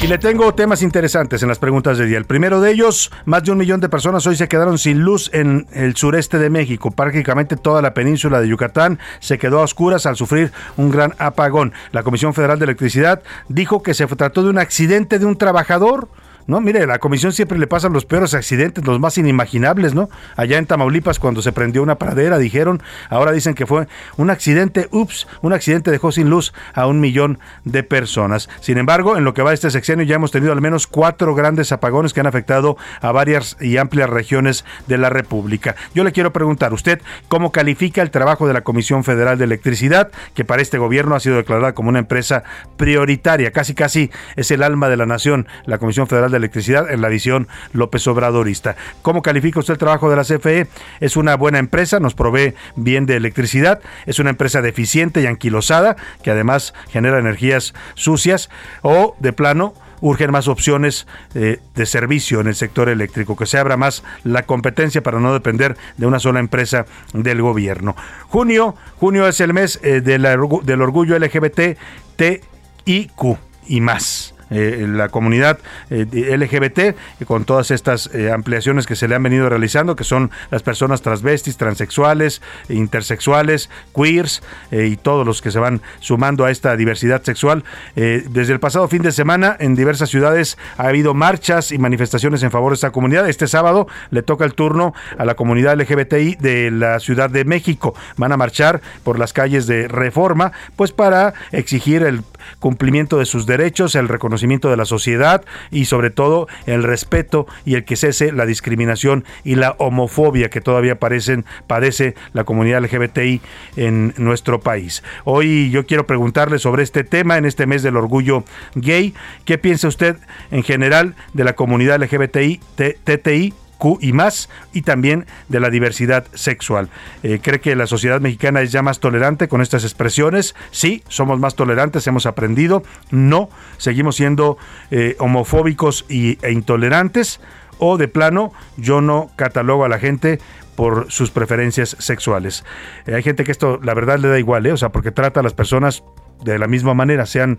Y 0.00 0.06
le 0.06 0.18
tengo 0.18 0.54
temas 0.54 0.82
interesantes 0.82 1.42
en 1.42 1.48
las 1.48 1.58
preguntas 1.58 1.98
de 1.98 2.06
día. 2.06 2.18
El 2.18 2.24
primero 2.24 2.60
de 2.60 2.70
ellos, 2.70 3.10
más 3.24 3.42
de 3.42 3.50
un 3.50 3.58
millón 3.58 3.80
de 3.80 3.88
personas 3.88 4.24
hoy 4.28 4.36
se 4.36 4.46
quedaron 4.46 4.78
sin 4.78 5.00
luz 5.00 5.28
en 5.32 5.66
el 5.72 5.96
sureste 5.96 6.38
de 6.38 6.50
México. 6.50 6.92
Prácticamente 6.92 7.56
toda 7.56 7.82
la 7.82 7.94
península 7.94 8.40
de 8.40 8.46
Yucatán 8.46 9.00
se 9.18 9.38
quedó 9.38 9.58
a 9.58 9.64
oscuras 9.64 10.06
al 10.06 10.14
sufrir 10.14 10.52
un 10.76 10.92
gran 10.92 11.14
apagón. 11.18 11.72
La 11.90 12.04
Comisión 12.04 12.32
Federal 12.32 12.60
de 12.60 12.66
Electricidad 12.66 13.24
dijo 13.48 13.82
que 13.82 13.92
se 13.92 14.06
trató 14.06 14.44
de 14.44 14.50
un 14.50 14.58
accidente 14.58 15.18
de 15.18 15.26
un 15.26 15.36
trabajador 15.36 16.08
¿no? 16.48 16.62
Mire, 16.62 16.86
la 16.86 16.98
comisión 16.98 17.32
siempre 17.32 17.58
le 17.58 17.66
pasan 17.66 17.92
los 17.92 18.06
peores 18.06 18.32
accidentes, 18.32 18.84
los 18.84 18.98
más 18.98 19.18
inimaginables, 19.18 19.94
¿no? 19.94 20.08
Allá 20.34 20.56
en 20.56 20.66
Tamaulipas, 20.66 21.18
cuando 21.18 21.42
se 21.42 21.52
prendió 21.52 21.82
una 21.82 21.98
pradera, 21.98 22.38
dijeron, 22.38 22.82
ahora 23.10 23.32
dicen 23.32 23.54
que 23.54 23.66
fue 23.66 23.86
un 24.16 24.30
accidente, 24.30 24.88
ups, 24.90 25.28
un 25.42 25.52
accidente 25.52 25.90
dejó 25.90 26.10
sin 26.10 26.30
luz 26.30 26.54
a 26.72 26.86
un 26.86 27.00
millón 27.00 27.38
de 27.64 27.82
personas. 27.82 28.48
Sin 28.60 28.78
embargo, 28.78 29.18
en 29.18 29.24
lo 29.24 29.34
que 29.34 29.42
va 29.42 29.52
este 29.52 29.70
sexenio 29.70 30.06
ya 30.06 30.16
hemos 30.16 30.32
tenido 30.32 30.52
al 30.52 30.62
menos 30.62 30.86
cuatro 30.86 31.34
grandes 31.34 31.70
apagones 31.70 32.14
que 32.14 32.20
han 32.20 32.26
afectado 32.26 32.78
a 33.02 33.12
varias 33.12 33.58
y 33.60 33.76
amplias 33.76 34.08
regiones 34.08 34.64
de 34.86 34.96
la 34.96 35.10
República. 35.10 35.76
Yo 35.94 36.02
le 36.02 36.12
quiero 36.12 36.32
preguntar, 36.32 36.72
¿usted 36.72 37.02
cómo 37.28 37.52
califica 37.52 38.00
el 38.00 38.10
trabajo 38.10 38.48
de 38.48 38.54
la 38.54 38.62
Comisión 38.62 39.04
Federal 39.04 39.36
de 39.36 39.44
Electricidad, 39.44 40.10
que 40.32 40.46
para 40.46 40.62
este 40.62 40.78
gobierno 40.78 41.14
ha 41.14 41.20
sido 41.20 41.36
declarada 41.36 41.74
como 41.74 41.90
una 41.90 41.98
empresa 41.98 42.42
prioritaria? 42.78 43.52
Casi, 43.52 43.74
casi 43.74 44.10
es 44.36 44.50
el 44.50 44.62
alma 44.62 44.88
de 44.88 44.96
la 44.96 45.04
nación, 45.04 45.46
la 45.66 45.76
Comisión 45.76 46.06
Federal 46.06 46.30
de 46.30 46.37
Electricidad, 46.38 46.90
en 46.90 47.00
la 47.02 47.08
visión 47.08 47.46
López 47.72 48.06
Obradorista. 48.08 48.74
¿Cómo 49.02 49.20
califica 49.22 49.60
usted 49.60 49.74
el 49.74 49.78
trabajo 49.78 50.08
de 50.10 50.16
la 50.16 50.24
CFE? 50.24 50.66
Es 51.00 51.16
una 51.16 51.36
buena 51.36 51.58
empresa, 51.58 52.00
nos 52.00 52.14
provee 52.14 52.54
bien 52.76 53.06
de 53.06 53.16
electricidad, 53.16 53.80
es 54.06 54.18
una 54.18 54.30
empresa 54.30 54.62
deficiente 54.62 55.20
y 55.20 55.26
anquilosada, 55.26 55.96
que 56.22 56.30
además 56.30 56.72
genera 56.88 57.18
energías 57.18 57.74
sucias, 57.94 58.48
o 58.82 59.14
de 59.20 59.32
plano, 59.32 59.74
urgen 60.00 60.30
más 60.30 60.46
opciones 60.46 61.08
eh, 61.34 61.58
de 61.74 61.84
servicio 61.84 62.40
en 62.40 62.46
el 62.46 62.54
sector 62.54 62.88
eléctrico, 62.88 63.36
que 63.36 63.46
se 63.46 63.58
abra 63.58 63.76
más 63.76 64.04
la 64.22 64.44
competencia 64.44 65.02
para 65.02 65.18
no 65.18 65.32
depender 65.32 65.76
de 65.96 66.06
una 66.06 66.20
sola 66.20 66.38
empresa 66.38 66.86
del 67.12 67.42
gobierno. 67.42 67.96
Junio, 68.28 68.76
junio 69.00 69.26
es 69.26 69.40
el 69.40 69.52
mes 69.54 69.80
eh, 69.82 70.00
del, 70.00 70.24
orgu- 70.24 70.62
del 70.62 70.82
orgullo 70.82 71.18
LGBT, 71.18 71.76
TIQ 72.14 73.38
y 73.66 73.80
más. 73.80 74.34
Eh, 74.50 74.86
la 74.88 75.08
comunidad 75.08 75.58
eh, 75.90 76.06
LGBT 76.36 77.24
con 77.26 77.44
todas 77.44 77.70
estas 77.70 78.08
eh, 78.14 78.30
ampliaciones 78.32 78.86
que 78.86 78.96
se 78.96 79.06
le 79.06 79.14
han 79.14 79.22
venido 79.22 79.48
realizando, 79.48 79.94
que 79.94 80.04
son 80.04 80.30
las 80.50 80.62
personas 80.62 81.02
transvestis, 81.02 81.56
transexuales, 81.56 82.40
intersexuales, 82.68 83.68
queers 83.94 84.42
y 84.70 84.96
todos 84.96 85.26
los 85.26 85.42
que 85.42 85.50
se 85.50 85.58
van 85.58 85.82
sumando 86.00 86.44
a 86.44 86.50
esta 86.50 86.76
diversidad 86.76 87.22
sexual. 87.22 87.64
Desde 87.94 88.52
el 88.52 88.60
pasado 88.60 88.88
fin 88.88 89.02
de 89.02 89.12
semana 89.12 89.56
en 89.58 89.74
diversas 89.74 90.10
ciudades 90.10 90.56
ha 90.76 90.88
habido 90.88 91.14
marchas 91.14 91.72
y 91.72 91.78
manifestaciones 91.78 92.42
en 92.42 92.50
favor 92.50 92.72
de 92.72 92.76
esta 92.76 92.90
comunidad. 92.90 93.28
Este 93.28 93.46
sábado 93.46 93.86
le 94.10 94.22
toca 94.22 94.44
el 94.44 94.54
turno 94.54 94.94
a 95.18 95.24
la 95.24 95.34
comunidad 95.34 95.78
LGBTI 95.78 96.36
de 96.36 96.70
la 96.70 97.00
Ciudad 97.00 97.30
de 97.30 97.44
México. 97.44 97.94
Van 98.16 98.32
a 98.32 98.36
marchar 98.36 98.80
por 99.02 99.18
las 99.18 99.32
calles 99.32 99.66
de 99.66 99.88
Reforma, 99.88 100.52
pues 100.76 100.92
para 100.92 101.34
exigir 101.52 102.02
el 102.02 102.22
cumplimiento 102.58 103.18
de 103.18 103.26
sus 103.26 103.46
derechos, 103.46 103.94
el 103.94 104.08
reconocimiento 104.08 104.70
de 104.70 104.76
la 104.76 104.84
sociedad 104.84 105.44
y 105.70 105.86
sobre 105.86 106.10
todo 106.10 106.48
el 106.66 106.82
respeto 106.82 107.46
y 107.64 107.74
el 107.74 107.84
que 107.84 107.96
cese 107.96 108.32
la 108.32 108.46
discriminación 108.46 109.24
y 109.44 109.54
la 109.54 109.74
homofobia 109.78 110.50
que 110.50 110.60
todavía 110.60 110.98
padece 110.98 112.14
la 112.32 112.44
comunidad 112.44 112.82
LGBTI 112.82 113.40
en 113.76 114.14
nuestro 114.16 114.60
país. 114.60 115.02
Hoy 115.24 115.70
yo 115.70 115.86
quiero 115.86 116.06
preguntarle 116.06 116.58
sobre 116.58 116.82
este 116.82 117.04
tema 117.04 117.38
en 117.38 117.44
este 117.44 117.66
mes 117.66 117.82
del 117.82 117.96
orgullo 117.96 118.44
gay. 118.74 119.14
¿Qué 119.44 119.58
piensa 119.58 119.88
usted 119.88 120.16
en 120.50 120.62
general 120.62 121.14
de 121.32 121.44
la 121.44 121.54
comunidad 121.54 122.00
LGBTI, 122.02 122.60
TTI? 123.04 123.54
Q 123.78 123.98
y 124.00 124.12
más, 124.12 124.48
y 124.72 124.82
también 124.82 125.26
de 125.48 125.60
la 125.60 125.70
diversidad 125.70 126.26
sexual. 126.34 126.90
Eh, 127.22 127.40
¿Cree 127.42 127.60
que 127.60 127.74
la 127.76 127.86
sociedad 127.86 128.20
mexicana 128.20 128.60
es 128.60 128.72
ya 128.72 128.82
más 128.82 129.00
tolerante 129.00 129.48
con 129.48 129.62
estas 129.62 129.84
expresiones? 129.84 130.54
Sí, 130.70 131.02
somos 131.08 131.38
más 131.38 131.54
tolerantes, 131.54 132.06
hemos 132.06 132.26
aprendido. 132.26 132.82
No, 133.10 133.48
seguimos 133.78 134.16
siendo 134.16 134.58
eh, 134.90 135.16
homofóbicos 135.18 136.04
y, 136.08 136.38
e 136.42 136.52
intolerantes. 136.52 137.40
O 137.80 137.96
de 137.96 138.08
plano, 138.08 138.52
yo 138.76 139.00
no 139.00 139.30
catalogo 139.36 139.84
a 139.84 139.88
la 139.88 140.00
gente 140.00 140.40
por 140.74 141.10
sus 141.10 141.30
preferencias 141.30 141.96
sexuales. 141.98 142.64
Eh, 143.06 143.14
hay 143.14 143.22
gente 143.22 143.44
que 143.44 143.52
esto, 143.52 143.80
la 143.82 143.94
verdad, 143.94 144.18
le 144.18 144.28
da 144.28 144.38
igual, 144.38 144.66
o 144.66 144.76
sea, 144.76 144.90
porque 144.90 145.10
trata 145.12 145.40
a 145.40 145.42
las 145.42 145.54
personas 145.54 146.02
de 146.42 146.58
la 146.58 146.66
misma 146.66 146.94
manera, 146.94 147.26
sean 147.26 147.58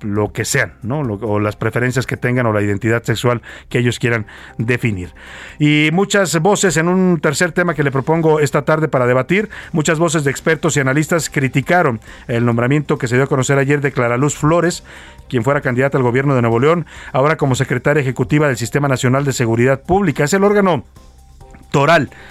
lo 0.00 0.32
que 0.32 0.44
sean, 0.44 0.74
¿no? 0.82 1.00
O 1.00 1.40
las 1.40 1.56
preferencias 1.56 2.06
que 2.06 2.16
tengan 2.16 2.46
o 2.46 2.52
la 2.52 2.62
identidad 2.62 3.02
sexual 3.02 3.42
que 3.68 3.78
ellos 3.78 3.98
quieran 3.98 4.26
definir. 4.58 5.14
Y 5.58 5.90
muchas 5.92 6.38
voces 6.40 6.76
en 6.76 6.88
un 6.88 7.20
tercer 7.20 7.52
tema 7.52 7.74
que 7.74 7.82
le 7.82 7.90
propongo 7.90 8.40
esta 8.40 8.64
tarde 8.64 8.88
para 8.88 9.06
debatir, 9.06 9.48
muchas 9.72 9.98
voces 9.98 10.24
de 10.24 10.30
expertos 10.30 10.76
y 10.76 10.80
analistas 10.80 11.30
criticaron 11.30 12.00
el 12.28 12.44
nombramiento 12.44 12.98
que 12.98 13.08
se 13.08 13.16
dio 13.16 13.24
a 13.24 13.28
conocer 13.28 13.58
ayer 13.58 13.80
de 13.80 13.92
Clara 13.92 14.16
Luz 14.16 14.36
Flores, 14.36 14.84
quien 15.28 15.42
fuera 15.42 15.60
candidata 15.60 15.96
al 15.96 16.04
gobierno 16.04 16.34
de 16.34 16.42
Nuevo 16.42 16.60
León, 16.60 16.86
ahora 17.12 17.36
como 17.36 17.54
secretaria 17.54 18.02
ejecutiva 18.02 18.46
del 18.46 18.56
Sistema 18.56 18.88
Nacional 18.88 19.24
de 19.24 19.32
Seguridad 19.32 19.82
Pública. 19.82 20.24
Es 20.24 20.34
el 20.34 20.44
órgano 20.44 20.84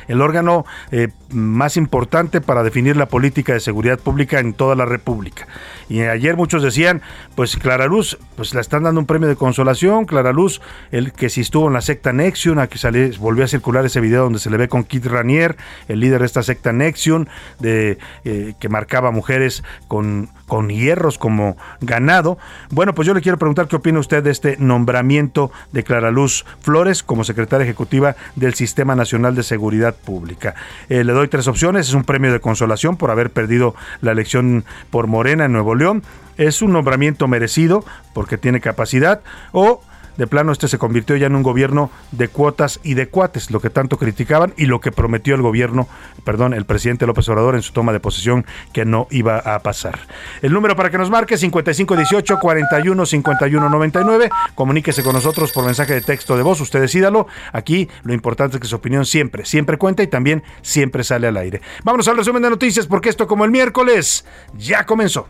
el 0.08 0.22
órgano 0.22 0.66
eh, 0.92 1.10
más 1.30 1.76
importante 1.76 2.40
para 2.40 2.64
definir 2.64 2.96
la 2.96 3.08
política 3.08 3.54
de 3.54 3.60
seguridad 3.60 4.00
pública 4.00 4.40
en 4.40 4.54
toda 4.54 4.76
la 4.76 4.86
República. 4.86 5.48
Y 5.90 6.02
ayer 6.02 6.38
muchos 6.38 6.64
decían, 6.64 7.02
pues 7.36 7.58
Clara 7.58 7.88
Luz, 7.88 8.18
pues 8.38 8.54
la 8.54 8.62
están 8.62 8.84
dando 8.84 9.02
un 9.02 9.06
premio 9.06 9.28
de 9.28 9.36
consolación, 9.36 10.06
Clara 10.06 10.32
Luz, 10.32 10.62
el 10.92 11.12
que 11.12 11.30
si 11.30 11.42
estuvo 11.42 11.68
en 11.68 11.74
la 11.74 11.82
secta 11.82 12.14
Nexion, 12.14 12.58
a 12.58 12.68
que 12.68 12.80
volvió 13.20 13.44
a 13.44 13.48
circular 13.48 13.86
ese 13.86 14.00
video 14.00 14.24
donde 14.24 14.40
se 14.40 14.50
le 14.50 14.58
ve 14.58 14.70
con 14.70 14.86
Kit 14.86 15.06
Ranier, 15.06 15.58
el 15.90 16.00
líder 16.00 16.22
de 16.22 16.26
esta 16.26 16.42
secta 16.42 16.72
Nexion, 16.72 17.28
de, 17.60 17.98
eh, 18.24 18.54
que 18.60 18.70
marcaba 18.70 19.12
mujeres 19.12 19.64
con, 19.88 20.30
con 20.48 20.70
hierros 20.70 21.18
como 21.18 21.58
ganado. 21.82 22.38
Bueno, 22.70 22.94
pues 22.94 23.08
yo 23.08 23.14
le 23.14 23.22
quiero 23.22 23.38
preguntar 23.38 23.68
qué 23.68 23.76
opina 23.76 24.00
usted 24.00 24.24
de 24.24 24.32
este 24.32 24.58
nombramiento 24.58 25.52
de 25.72 25.84
Clara 25.84 26.12
Luz 26.12 26.46
Flores 26.62 27.04
como 27.04 27.24
secretaria 27.24 27.64
ejecutiva 27.64 28.16
del 28.36 28.54
Sistema 28.54 28.96
Nacional 28.96 29.36
de 29.36 29.44
Seguridad 29.44 29.96
Pública. 29.96 30.56
Eh, 30.90 31.04
le 31.04 31.14
doy 31.14 31.28
tres 31.28 31.48
opciones. 31.48 31.88
Es 31.88 31.94
un 31.94 32.04
premio 32.04 32.32
de 32.32 32.40
consolación 32.40 32.98
por 32.98 33.12
haber 33.12 33.32
perdido 33.32 33.76
la 34.02 34.12
elección 34.12 34.66
por 34.90 35.08
Morena 35.08 35.46
en 35.46 35.54
Nuevo 35.54 35.76
León. 35.76 36.04
Es 36.38 36.62
un 36.62 36.74
nombramiento 36.74 37.28
merecido 37.28 37.86
porque 38.14 38.38
tiene 38.38 38.60
capacidad 38.60 39.22
o 39.52 39.82
de 40.18 40.28
plano 40.28 40.52
este 40.52 40.68
se 40.68 40.78
convirtió 40.78 41.16
ya 41.16 41.28
en 41.28 41.36
un 41.36 41.44
gobierno 41.44 41.92
de 42.12 42.28
cuotas 42.28 42.80
y 42.84 42.94
de 42.94 43.08
cuates, 43.08 43.52
lo 43.52 43.60
que 43.60 43.70
tanto 43.70 43.98
criticaban 43.98 44.54
y 44.58 44.66
lo 44.66 44.82
que 44.82 44.92
prometió 44.92 45.36
el 45.36 45.42
gobierno, 45.42 45.88
perdón, 46.24 46.54
el 46.54 46.66
presidente 46.66 47.06
López 47.06 47.28
Obrador 47.30 47.56
en 47.56 47.62
su 47.62 47.74
toma 47.74 47.94
de 47.94 48.00
posesión 48.00 48.46
que 48.72 48.86
no 48.86 49.08
iba 49.12 49.38
a 49.38 49.60
pasar. 49.60 50.00
El 50.42 50.54
número 50.54 50.76
para 50.76 50.90
que 50.90 50.98
nos 50.98 51.10
marque 51.10 51.38
5518 51.38 52.40
41 52.40 53.06
51 53.06 53.70
99. 53.70 54.30
Comuníquese 54.56 55.04
con 55.04 55.14
nosotros 55.14 55.52
por 55.52 55.66
mensaje 55.66 55.94
de 55.94 56.02
texto 56.02 56.38
de 56.38 56.44
voz, 56.44 56.62
usted 56.62 56.82
decídalo. 56.82 57.28
Aquí 57.52 57.90
lo 58.04 58.14
importante 58.14 58.58
es 58.58 58.62
que 58.62 58.68
su 58.68 58.76
opinión 58.76 59.06
siempre, 59.06 59.46
siempre 59.46 59.78
cuenta 59.78 60.04
y 60.04 60.08
también 60.08 60.44
siempre 60.62 61.04
sale 61.04 61.28
al 61.28 61.38
aire. 61.38 61.62
Vámonos 61.84 62.08
al 62.08 62.18
resumen 62.18 62.44
de 62.44 62.50
noticias 62.50 62.88
porque 62.88 63.10
esto 63.10 63.28
como 63.28 63.46
el 63.46 63.52
miércoles 63.52 64.26
ya 64.58 64.86
comenzó. 64.86 65.28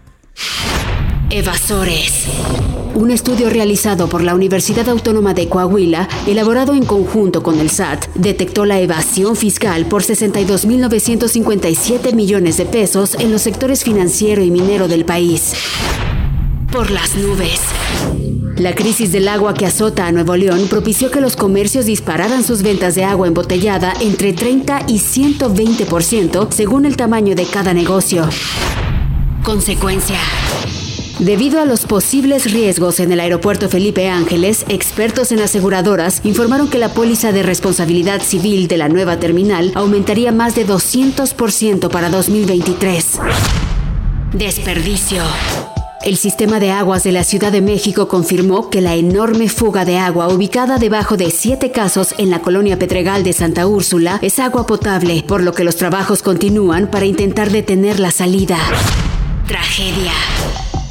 Evasores. 1.35 2.27
Un 2.93 3.09
estudio 3.09 3.49
realizado 3.49 4.07
por 4.07 4.23
la 4.23 4.35
Universidad 4.35 4.87
Autónoma 4.87 5.33
de 5.33 5.49
Coahuila, 5.49 6.07
elaborado 6.27 6.75
en 6.75 6.85
conjunto 6.85 7.41
con 7.41 7.59
el 7.59 7.71
SAT, 7.71 8.05
detectó 8.13 8.65
la 8.65 8.79
evasión 8.79 9.35
fiscal 9.35 9.87
por 9.87 10.03
62.957 10.03 12.13
millones 12.13 12.57
de 12.57 12.67
pesos 12.67 13.15
en 13.15 13.31
los 13.31 13.41
sectores 13.41 13.83
financiero 13.83 14.43
y 14.43 14.51
minero 14.51 14.87
del 14.87 15.05
país. 15.05 15.55
Por 16.71 16.91
las 16.91 17.15
nubes. 17.15 17.61
La 18.57 18.75
crisis 18.75 19.11
del 19.11 19.27
agua 19.27 19.55
que 19.55 19.65
azota 19.65 20.05
a 20.05 20.11
Nuevo 20.11 20.35
León 20.35 20.67
propició 20.69 21.09
que 21.09 21.19
los 21.19 21.35
comercios 21.35 21.87
dispararan 21.87 22.43
sus 22.43 22.61
ventas 22.61 22.93
de 22.93 23.05
agua 23.05 23.27
embotellada 23.27 23.95
entre 24.01 24.33
30 24.33 24.83
y 24.87 24.99
120% 24.99 26.51
según 26.51 26.85
el 26.85 26.95
tamaño 26.95 27.33
de 27.33 27.47
cada 27.47 27.73
negocio. 27.73 28.29
Consecuencia. 29.43 30.19
Debido 31.19 31.61
a 31.61 31.65
los 31.65 31.85
posibles 31.85 32.51
riesgos 32.51 32.99
en 32.99 33.11
el 33.11 33.19
aeropuerto 33.19 33.69
Felipe 33.69 34.09
Ángeles, 34.09 34.65
expertos 34.67 35.31
en 35.31 35.39
aseguradoras 35.39 36.21
informaron 36.23 36.69
que 36.69 36.79
la 36.79 36.89
póliza 36.89 37.31
de 37.31 37.43
responsabilidad 37.43 38.21
civil 38.21 38.67
de 38.67 38.77
la 38.77 38.89
nueva 38.89 39.19
terminal 39.19 39.71
aumentaría 39.75 40.31
más 40.31 40.55
de 40.55 40.65
200% 40.65 41.89
para 41.89 42.09
2023. 42.09 43.19
Desperdicio. 44.33 45.21
El 46.03 46.17
sistema 46.17 46.59
de 46.59 46.71
aguas 46.71 47.03
de 47.03 47.13
la 47.13 47.23
Ciudad 47.23 47.51
de 47.51 47.61
México 47.61 48.07
confirmó 48.07 48.69
que 48.69 48.81
la 48.81 48.95
enorme 48.95 49.47
fuga 49.47 49.85
de 49.85 49.99
agua 49.99 50.27
ubicada 50.27 50.79
debajo 50.79 51.15
de 51.15 51.29
siete 51.29 51.71
casos 51.71 52.15
en 52.17 52.31
la 52.31 52.39
colonia 52.39 52.77
Petregal 52.77 53.23
de 53.23 53.31
Santa 53.31 53.67
Úrsula 53.67 54.19
es 54.21 54.39
agua 54.39 54.65
potable, 54.65 55.23
por 55.25 55.43
lo 55.43 55.53
que 55.53 55.63
los 55.63 55.77
trabajos 55.77 56.23
continúan 56.23 56.87
para 56.87 57.05
intentar 57.05 57.51
detener 57.51 57.99
la 57.99 58.11
salida. 58.11 58.57
Tragedia. 59.47 60.11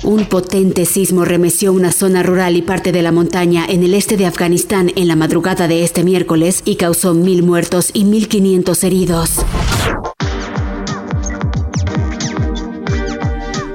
Un 0.04 0.25
potente 0.25 0.85
sismo 0.85 1.25
remeció 1.25 1.73
una 1.73 1.92
zona 1.92 2.25
rural 2.25 2.56
y 2.56 2.62
parte 2.62 2.90
de 2.90 3.02
la 3.02 3.12
montaña 3.12 3.64
en 3.68 3.85
el 3.85 3.94
este 3.94 4.16
de 4.16 4.26
Afganistán 4.26 4.90
en 4.97 5.06
la 5.06 5.14
madrugada 5.14 5.68
de 5.68 5.85
este 5.85 6.02
miércoles 6.02 6.62
y 6.64 6.75
causó 6.75 7.14
mil 7.14 7.44
muertos 7.44 7.90
y 7.94 8.04
1.500 8.04 8.82
heridos. 8.82 9.30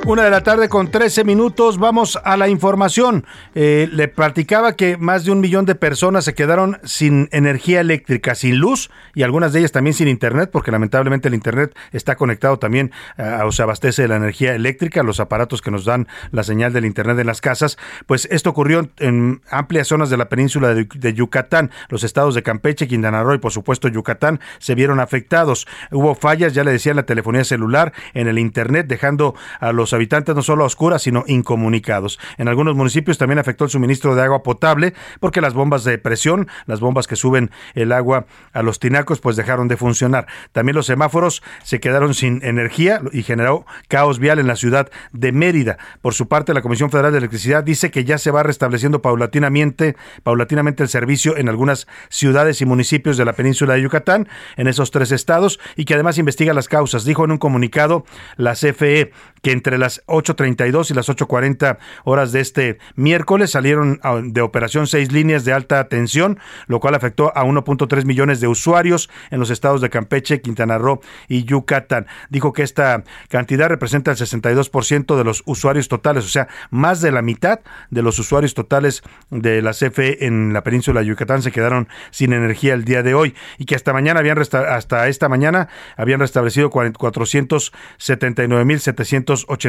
Una 0.07 0.23
de 0.23 0.29
la 0.29 0.41
tarde 0.41 0.69
con 0.69 0.89
13 0.89 1.25
minutos, 1.25 1.77
vamos 1.77 2.17
a 2.23 2.37
la 2.37 2.47
información. 2.47 3.25
Eh, 3.55 3.89
le 3.91 4.07
platicaba 4.07 4.71
que 4.71 4.95
más 4.95 5.25
de 5.25 5.31
un 5.31 5.41
millón 5.41 5.65
de 5.65 5.75
personas 5.75 6.23
se 6.23 6.33
quedaron 6.33 6.79
sin 6.85 7.27
energía 7.33 7.81
eléctrica, 7.81 8.33
sin 8.33 8.55
luz 8.57 8.89
y 9.15 9.23
algunas 9.23 9.51
de 9.51 9.59
ellas 9.59 9.73
también 9.73 9.93
sin 9.93 10.07
internet, 10.07 10.49
porque 10.49 10.71
lamentablemente 10.71 11.27
el 11.27 11.33
internet 11.33 11.75
está 11.91 12.15
conectado 12.15 12.57
también 12.57 12.93
eh, 13.17 13.39
o 13.43 13.51
se 13.51 13.63
abastece 13.63 14.03
de 14.03 14.07
la 14.07 14.15
energía 14.15 14.55
eléctrica, 14.55 15.03
los 15.03 15.19
aparatos 15.19 15.61
que 15.61 15.71
nos 15.71 15.83
dan 15.83 16.07
la 16.31 16.43
señal 16.43 16.71
del 16.71 16.85
internet 16.85 17.19
en 17.19 17.27
las 17.27 17.41
casas. 17.41 17.77
Pues 18.05 18.29
esto 18.31 18.51
ocurrió 18.51 18.89
en 18.99 19.41
amplias 19.51 19.89
zonas 19.89 20.09
de 20.09 20.15
la 20.15 20.29
península 20.29 20.73
de, 20.73 20.85
de 20.85 21.13
Yucatán. 21.13 21.69
Los 21.89 22.05
estados 22.05 22.33
de 22.33 22.43
Campeche, 22.43 22.87
Quintana 22.87 23.23
Roo 23.23 23.33
y 23.33 23.39
por 23.39 23.51
supuesto 23.51 23.89
Yucatán 23.89 24.39
se 24.59 24.73
vieron 24.73 25.01
afectados. 25.01 25.67
Hubo 25.91 26.15
fallas, 26.15 26.53
ya 26.53 26.63
le 26.63 26.71
decía, 26.71 26.91
en 26.91 26.95
la 26.95 27.05
telefonía 27.05 27.43
celular, 27.43 27.91
en 28.13 28.29
el 28.29 28.39
internet, 28.39 28.87
dejando 28.87 29.35
a 29.59 29.73
los 29.73 29.96
habitantes 29.97 30.35
no 30.35 30.41
solo 30.41 30.63
a 30.63 30.67
oscuras, 30.67 31.01
sino 31.01 31.23
incomunicados. 31.27 32.19
En 32.37 32.47
algunos 32.47 32.75
municipios 32.75 33.17
también 33.17 33.39
afectó 33.39 33.65
el 33.65 33.69
suministro 33.69 34.15
de 34.15 34.23
agua 34.23 34.43
potable 34.43 34.93
porque 35.19 35.41
las 35.41 35.53
bombas 35.53 35.83
de 35.83 35.97
presión, 35.97 36.47
las 36.65 36.79
bombas 36.79 37.07
que 37.07 37.15
suben 37.15 37.51
el 37.73 37.91
agua 37.91 38.25
a 38.53 38.61
los 38.61 38.79
tinacos, 38.79 39.19
pues 39.19 39.35
dejaron 39.35 39.67
de 39.67 39.77
funcionar. 39.77 40.27
También 40.51 40.75
los 40.75 40.85
semáforos 40.85 41.43
se 41.63 41.79
quedaron 41.79 42.13
sin 42.13 42.43
energía 42.43 43.01
y 43.11 43.23
generó 43.23 43.65
caos 43.87 44.19
vial 44.19 44.39
en 44.39 44.47
la 44.47 44.55
ciudad 44.55 44.89
de 45.11 45.31
Mérida. 45.31 45.77
Por 46.01 46.13
su 46.13 46.27
parte, 46.27 46.53
la 46.53 46.61
Comisión 46.61 46.89
Federal 46.89 47.11
de 47.11 47.17
Electricidad 47.19 47.63
dice 47.63 47.91
que 47.91 48.05
ya 48.05 48.17
se 48.17 48.31
va 48.31 48.43
restableciendo 48.43 49.01
paulatinamente, 49.01 49.95
paulatinamente 50.23 50.83
el 50.83 50.89
servicio 50.89 51.37
en 51.37 51.49
algunas 51.49 51.87
ciudades 52.09 52.61
y 52.61 52.65
municipios 52.65 53.17
de 53.17 53.25
la 53.25 53.33
península 53.33 53.73
de 53.73 53.81
Yucatán, 53.81 54.27
en 54.55 54.67
esos 54.67 54.91
tres 54.91 55.11
estados, 55.11 55.59
y 55.75 55.85
que 55.85 55.93
además 55.93 56.17
investiga 56.17 56.53
las 56.53 56.67
causas. 56.67 57.05
Dijo 57.05 57.25
en 57.25 57.31
un 57.31 57.37
comunicado 57.37 58.05
la 58.35 58.53
CFE 58.53 59.11
que 59.41 59.51
entre 59.51 59.77
las 59.77 59.86
8.32 60.07 60.91
y 60.91 60.93
las 60.93 61.09
8.40 61.09 61.77
horas 62.03 62.31
de 62.31 62.41
este 62.41 62.77
miércoles 62.95 63.51
salieron 63.51 63.99
ah, 64.03 64.21
de 64.23 64.41
operación 64.41 64.87
seis 64.87 65.11
líneas 65.11 65.45
de 65.45 65.53
alta 65.53 65.87
tensión, 65.87 66.39
lo 66.67 66.79
cual 66.79 66.95
afectó 66.95 67.31
a 67.35 67.43
1.3 67.43 68.05
millones 68.05 68.39
de 68.39 68.47
usuarios 68.47 69.09
en 69.31 69.39
los 69.39 69.49
estados 69.49 69.81
de 69.81 69.89
Campeche, 69.89 70.41
Quintana 70.41 70.77
Roo 70.77 71.01
y 71.27 71.43
Yucatán. 71.43 72.07
Dijo 72.29 72.53
que 72.53 72.63
esta 72.63 73.03
cantidad 73.29 73.69
representa 73.69 74.11
el 74.11 74.17
62% 74.17 75.17
de 75.17 75.23
los 75.23 75.43
usuarios 75.45 75.87
totales, 75.87 76.25
o 76.25 76.29
sea, 76.29 76.47
más 76.69 77.01
de 77.01 77.11
la 77.11 77.21
mitad 77.21 77.59
de 77.89 78.01
los 78.01 78.19
usuarios 78.19 78.53
totales 78.53 79.03
de 79.29 79.61
la 79.61 79.71
CFE 79.71 80.25
en 80.25 80.53
la 80.53 80.63
península 80.63 81.01
de 81.01 81.07
Yucatán 81.07 81.41
se 81.41 81.51
quedaron 81.51 81.87
sin 82.11 82.33
energía 82.33 82.73
el 82.73 82.85
día 82.85 83.03
de 83.03 83.13
hoy 83.13 83.35
y 83.57 83.65
que 83.65 83.75
hasta 83.75 83.93
mañana 83.93 84.19
habían 84.19 84.37
hasta 84.37 85.07
esta 85.07 85.29
mañana 85.29 85.67
habían 85.95 86.19
restablecido 86.19 86.69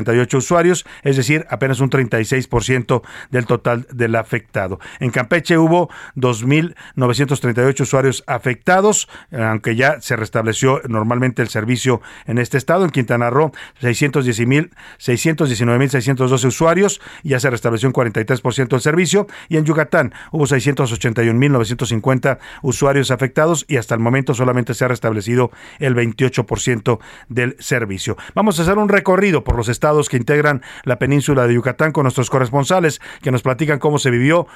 479.788 0.04 0.36
usuarios, 0.36 0.84
es 1.02 1.16
decir, 1.16 1.46
apenas 1.50 1.80
un 1.80 1.90
36% 1.90 3.02
del 3.30 3.46
total 3.46 3.86
del 3.92 4.14
afectado. 4.16 4.80
En 5.00 5.10
Campeche 5.10 5.58
hubo 5.58 5.90
2.938 6.16 7.80
usuarios 7.80 8.24
afectados, 8.26 9.08
aunque 9.32 9.76
ya 9.76 10.00
se 10.00 10.16
restableció 10.16 10.80
normalmente 10.88 11.42
el 11.42 11.48
servicio 11.48 12.00
en 12.26 12.38
este 12.38 12.56
estado. 12.58 12.84
En 12.84 12.90
Quintana 12.90 13.30
Roo, 13.30 13.52
619.612 13.80 16.44
usuarios, 16.46 17.00
ya 17.22 17.38
se 17.40 17.48
restableció 17.50 17.88
un 17.88 17.94
43% 17.94 18.74
el 18.74 18.80
servicio. 18.80 19.26
Y 19.48 19.56
en 19.56 19.64
Yucatán 19.64 20.12
hubo 20.32 20.46
681.950 20.46 22.38
usuarios 22.62 23.10
afectados 23.10 23.64
y 23.68 23.76
hasta 23.76 23.94
el 23.94 24.00
momento 24.00 24.34
solamente 24.34 24.74
se 24.74 24.84
ha 24.84 24.88
restablecido 24.88 25.50
el 25.78 25.94
28% 25.94 26.98
del 27.28 27.56
servicio. 27.58 28.16
Vamos 28.34 28.58
a 28.58 28.62
hacer 28.62 28.78
un 28.78 28.88
recorrido 28.88 29.44
por 29.44 29.56
los 29.56 29.68
estados 29.68 29.87
que 30.08 30.16
integran 30.16 30.62
la 30.84 30.98
península 30.98 31.46
de 31.46 31.54
Yucatán 31.54 31.92
con 31.92 32.04
nuestros 32.04 32.30
corresponsales 32.30 33.00
que 33.22 33.30
nos 33.30 33.42
platican 33.42 33.78
cómo 33.78 33.98
se 33.98 34.10
vivió 34.10 34.46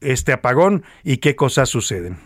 este 0.00 0.32
apagón 0.32 0.84
y 1.02 1.18
qué 1.18 1.34
cosas 1.34 1.68
suceden. 1.68 2.18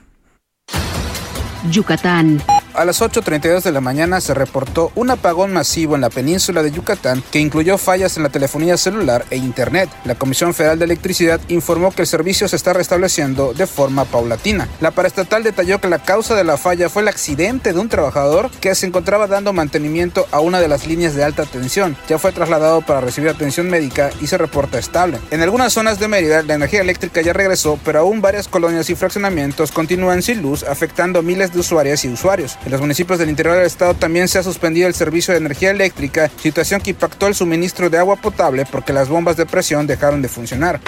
Yucatán. 1.71 2.42
A 2.81 2.87
las 2.87 3.03
8.32 3.03 3.63
de 3.63 3.73
la 3.73 3.83
mañana 3.83 4.23
se 4.23 4.33
reportó 4.33 4.91
un 4.95 5.11
apagón 5.11 5.53
masivo 5.53 5.97
en 5.97 6.01
la 6.01 6.09
península 6.09 6.63
de 6.63 6.71
Yucatán 6.71 7.23
que 7.31 7.39
incluyó 7.39 7.77
fallas 7.77 8.17
en 8.17 8.23
la 8.23 8.31
telefonía 8.31 8.79
celular 8.79 9.27
e 9.29 9.37
internet. 9.37 9.91
La 10.07 10.15
Comisión 10.15 10.55
Federal 10.55 10.79
de 10.79 10.87
Electricidad 10.87 11.43
informó 11.49 11.91
que 11.91 12.01
el 12.01 12.09
servicio 12.09 12.49
se 12.49 12.57
está 12.57 12.73
restableciendo 12.73 13.53
de 13.53 13.67
forma 13.67 14.07
paulatina. 14.07 14.67
La 14.81 14.93
paraestatal 14.93 15.43
detalló 15.43 15.79
que 15.79 15.91
la 15.91 15.99
causa 15.99 16.35
de 16.35 16.43
la 16.43 16.57
falla 16.57 16.89
fue 16.89 17.03
el 17.03 17.09
accidente 17.09 17.75
de 17.75 17.79
un 17.79 17.91
trabajador 17.91 18.51
que 18.63 18.75
se 18.75 18.87
encontraba 18.87 19.27
dando 19.27 19.53
mantenimiento 19.53 20.27
a 20.31 20.41
una 20.41 20.59
de 20.59 20.69
las 20.69 20.87
líneas 20.87 21.15
de 21.15 21.23
alta 21.23 21.45
tensión. 21.45 21.99
Ya 22.09 22.19
fue 22.19 22.33
trasladado 22.33 22.81
para 22.81 23.03
recibir 23.03 23.29
atención 23.29 23.69
médica 23.69 24.09
y 24.23 24.27
se 24.27 24.39
reporta 24.39 24.79
estable. 24.79 25.19
En 25.31 25.43
algunas 25.43 25.75
zonas 25.75 26.01
de 26.01 26.09
Mérida 26.09 26.43
la 26.45 26.55
energía 26.55 26.81
eléctrica 26.81 27.21
ya 27.21 27.35
regresó, 27.35 27.79
pero 27.85 27.99
aún 27.99 28.23
varias 28.23 28.49
colonias 28.49 28.89
y 28.89 28.95
fraccionamientos 28.95 29.71
continúan 29.71 30.23
sin 30.23 30.41
luz, 30.41 30.63
afectando 30.63 31.21
miles 31.23 31.53
de 31.53 31.61
usuarias 31.61 32.07
y 32.07 32.09
usuarios. 32.09 32.57
En 32.71 32.75
los 32.75 32.83
municipios 32.83 33.19
del 33.19 33.29
interior 33.29 33.57
del 33.57 33.67
estado 33.67 33.95
también 33.95 34.29
se 34.29 34.39
ha 34.39 34.45
suspendido 34.45 34.87
el 34.87 34.95
servicio 34.95 35.35
de 35.35 35.41
energía 35.41 35.73
eléctrica, 35.73 36.31
situación 36.37 36.81
que 36.81 36.91
impactó 36.91 37.27
el 37.27 37.35
suministro 37.35 37.91
de 37.91 37.99
agua 37.99 38.15
potable 38.15 38.65
porque 38.65 38.93
las 38.93 39.09
bombas 39.09 39.37
de 39.37 39.45
presión 39.45 39.89
dejaron 39.89 40.23
de 40.23 40.29
funcionar. 40.29 40.81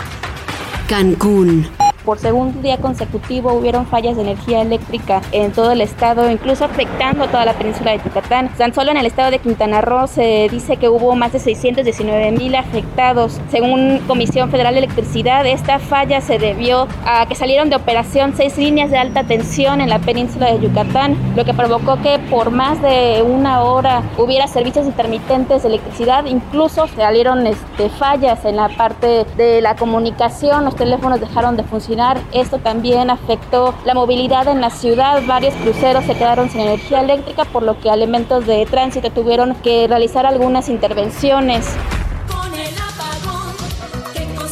Cancún. 0.87 1.69
Por 2.05 2.19
segundo 2.19 2.61
día 2.61 2.79
consecutivo 2.79 3.53
hubieron 3.53 3.87
fallas 3.87 4.17
de 4.17 4.23
energía 4.23 4.63
eléctrica 4.63 5.21
en 5.31 5.53
todo 5.53 5.71
el 5.71 5.81
estado, 5.81 6.29
incluso 6.29 6.65
afectando 6.65 7.23
a 7.23 7.29
toda 7.29 7.45
la 7.45 7.53
península 7.53 7.93
de 7.93 7.99
Yucatán. 7.99 8.49
Tan 8.59 8.75
solo 8.75 8.91
en 8.91 8.97
el 8.97 9.07
estado 9.07 9.31
de 9.31 9.39
Quintana 9.39 9.81
Roo 9.81 10.09
se 10.09 10.49
dice 10.51 10.79
que 10.79 10.89
hubo 10.89 11.15
más 11.15 11.33
de 11.33 11.39
619 11.39 12.33
mil 12.33 12.57
afectados. 12.57 13.41
Según 13.53 14.01
Comisión 14.09 14.51
Federal 14.51 14.75
de 14.75 14.81
Electricidad, 14.81 15.47
esta 15.47 15.79
falla 15.79 16.21
se 16.21 16.39
debió 16.39 16.89
a 17.07 17.25
que 17.27 17.37
salieron 17.37 17.71
de 17.71 17.77
operación 17.77 18.35
seis 18.37 18.59
líneas 18.59 18.91
de 18.91 18.99
alta 18.99 19.23
tensión 19.23 19.81
en 19.81 19.89
la 19.89 20.01
península 20.01 20.53
de 20.53 20.59
Yucatán, 20.59 21.17
lo 21.37 21.45
que 21.45 21.55
provocó 21.55 22.03
que 22.03 22.19
por 22.31 22.51
más 22.51 22.83
de 22.83 23.23
una 23.25 23.63
hora 23.63 24.03
hubiera 24.19 24.49
servicios 24.49 24.87
intermitentes 24.87 25.63
de 25.63 25.69
electricidad. 25.69 26.25
Incluso 26.25 26.89
salieron 26.89 27.47
este, 27.47 27.89
fallas 27.91 28.45
en 28.45 28.57
la 28.57 28.69
parte 28.71 29.25
de 29.37 29.61
la 29.61 29.77
comunicación, 29.77 30.65
los 30.65 30.75
teléfonos 30.75 31.21
dejaron 31.21 31.57
de 31.57 31.63
funcionar 31.63 31.92
esto 32.33 32.59
también 32.59 33.11
afectó 33.11 33.75
la 33.85 33.95
movilidad 33.95 34.49
en 34.49 34.61
la 34.61 34.71
ciudad. 34.71 35.23
Varios 35.27 35.55
cruceros 35.55 36.05
se 36.05 36.15
quedaron 36.15 36.51
sin 36.51 36.61
energía 36.61 37.01
eléctrica, 37.01 37.45
por 37.45 37.63
lo 37.63 37.79
que 37.81 37.89
elementos 37.89 38.47
de 38.47 38.67
tránsito 38.67 39.11
tuvieron 39.11 39.55
que 39.57 39.87
realizar 39.89 40.27
algunas 40.27 40.69
intervenciones. 40.69 41.67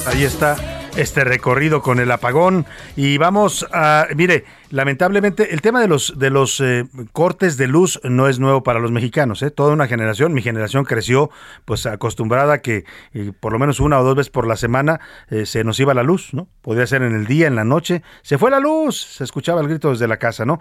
Ahí 0.06 0.24
está 0.24 0.56
este 0.96 1.24
recorrido 1.24 1.82
con 1.82 2.00
el 2.00 2.10
apagón 2.10 2.66
y 2.96 3.18
vamos 3.18 3.66
a, 3.72 4.06
mire, 4.16 4.44
lamentablemente 4.70 5.52
el 5.54 5.60
tema 5.60 5.80
de 5.80 5.88
los 5.88 6.18
de 6.18 6.30
los 6.30 6.60
eh, 6.60 6.86
cortes 7.12 7.56
de 7.56 7.66
luz 7.66 8.00
no 8.04 8.28
es 8.28 8.38
nuevo 8.38 8.62
para 8.62 8.80
los 8.80 8.90
mexicanos 8.90 9.42
¿eh? 9.42 9.50
toda 9.50 9.72
una 9.72 9.86
generación 9.86 10.32
mi 10.32 10.42
generación 10.42 10.84
creció 10.84 11.30
pues 11.64 11.86
acostumbrada 11.86 12.54
a 12.54 12.58
que 12.58 12.84
eh, 13.12 13.32
por 13.38 13.52
lo 13.52 13.58
menos 13.58 13.80
una 13.80 13.98
o 13.98 14.04
dos 14.04 14.14
veces 14.14 14.30
por 14.30 14.46
la 14.46 14.56
semana 14.56 15.00
eh, 15.28 15.46
se 15.46 15.64
nos 15.64 15.78
iba 15.80 15.94
la 15.94 16.02
luz 16.02 16.32
no 16.32 16.48
podía 16.62 16.86
ser 16.86 17.02
en 17.02 17.14
el 17.14 17.26
día 17.26 17.46
en 17.46 17.56
la 17.56 17.64
noche 17.64 18.02
se 18.22 18.38
fue 18.38 18.50
la 18.50 18.60
luz 18.60 19.00
se 19.00 19.24
escuchaba 19.24 19.60
el 19.60 19.68
grito 19.68 19.90
desde 19.90 20.08
la 20.08 20.18
casa 20.18 20.44
no 20.44 20.60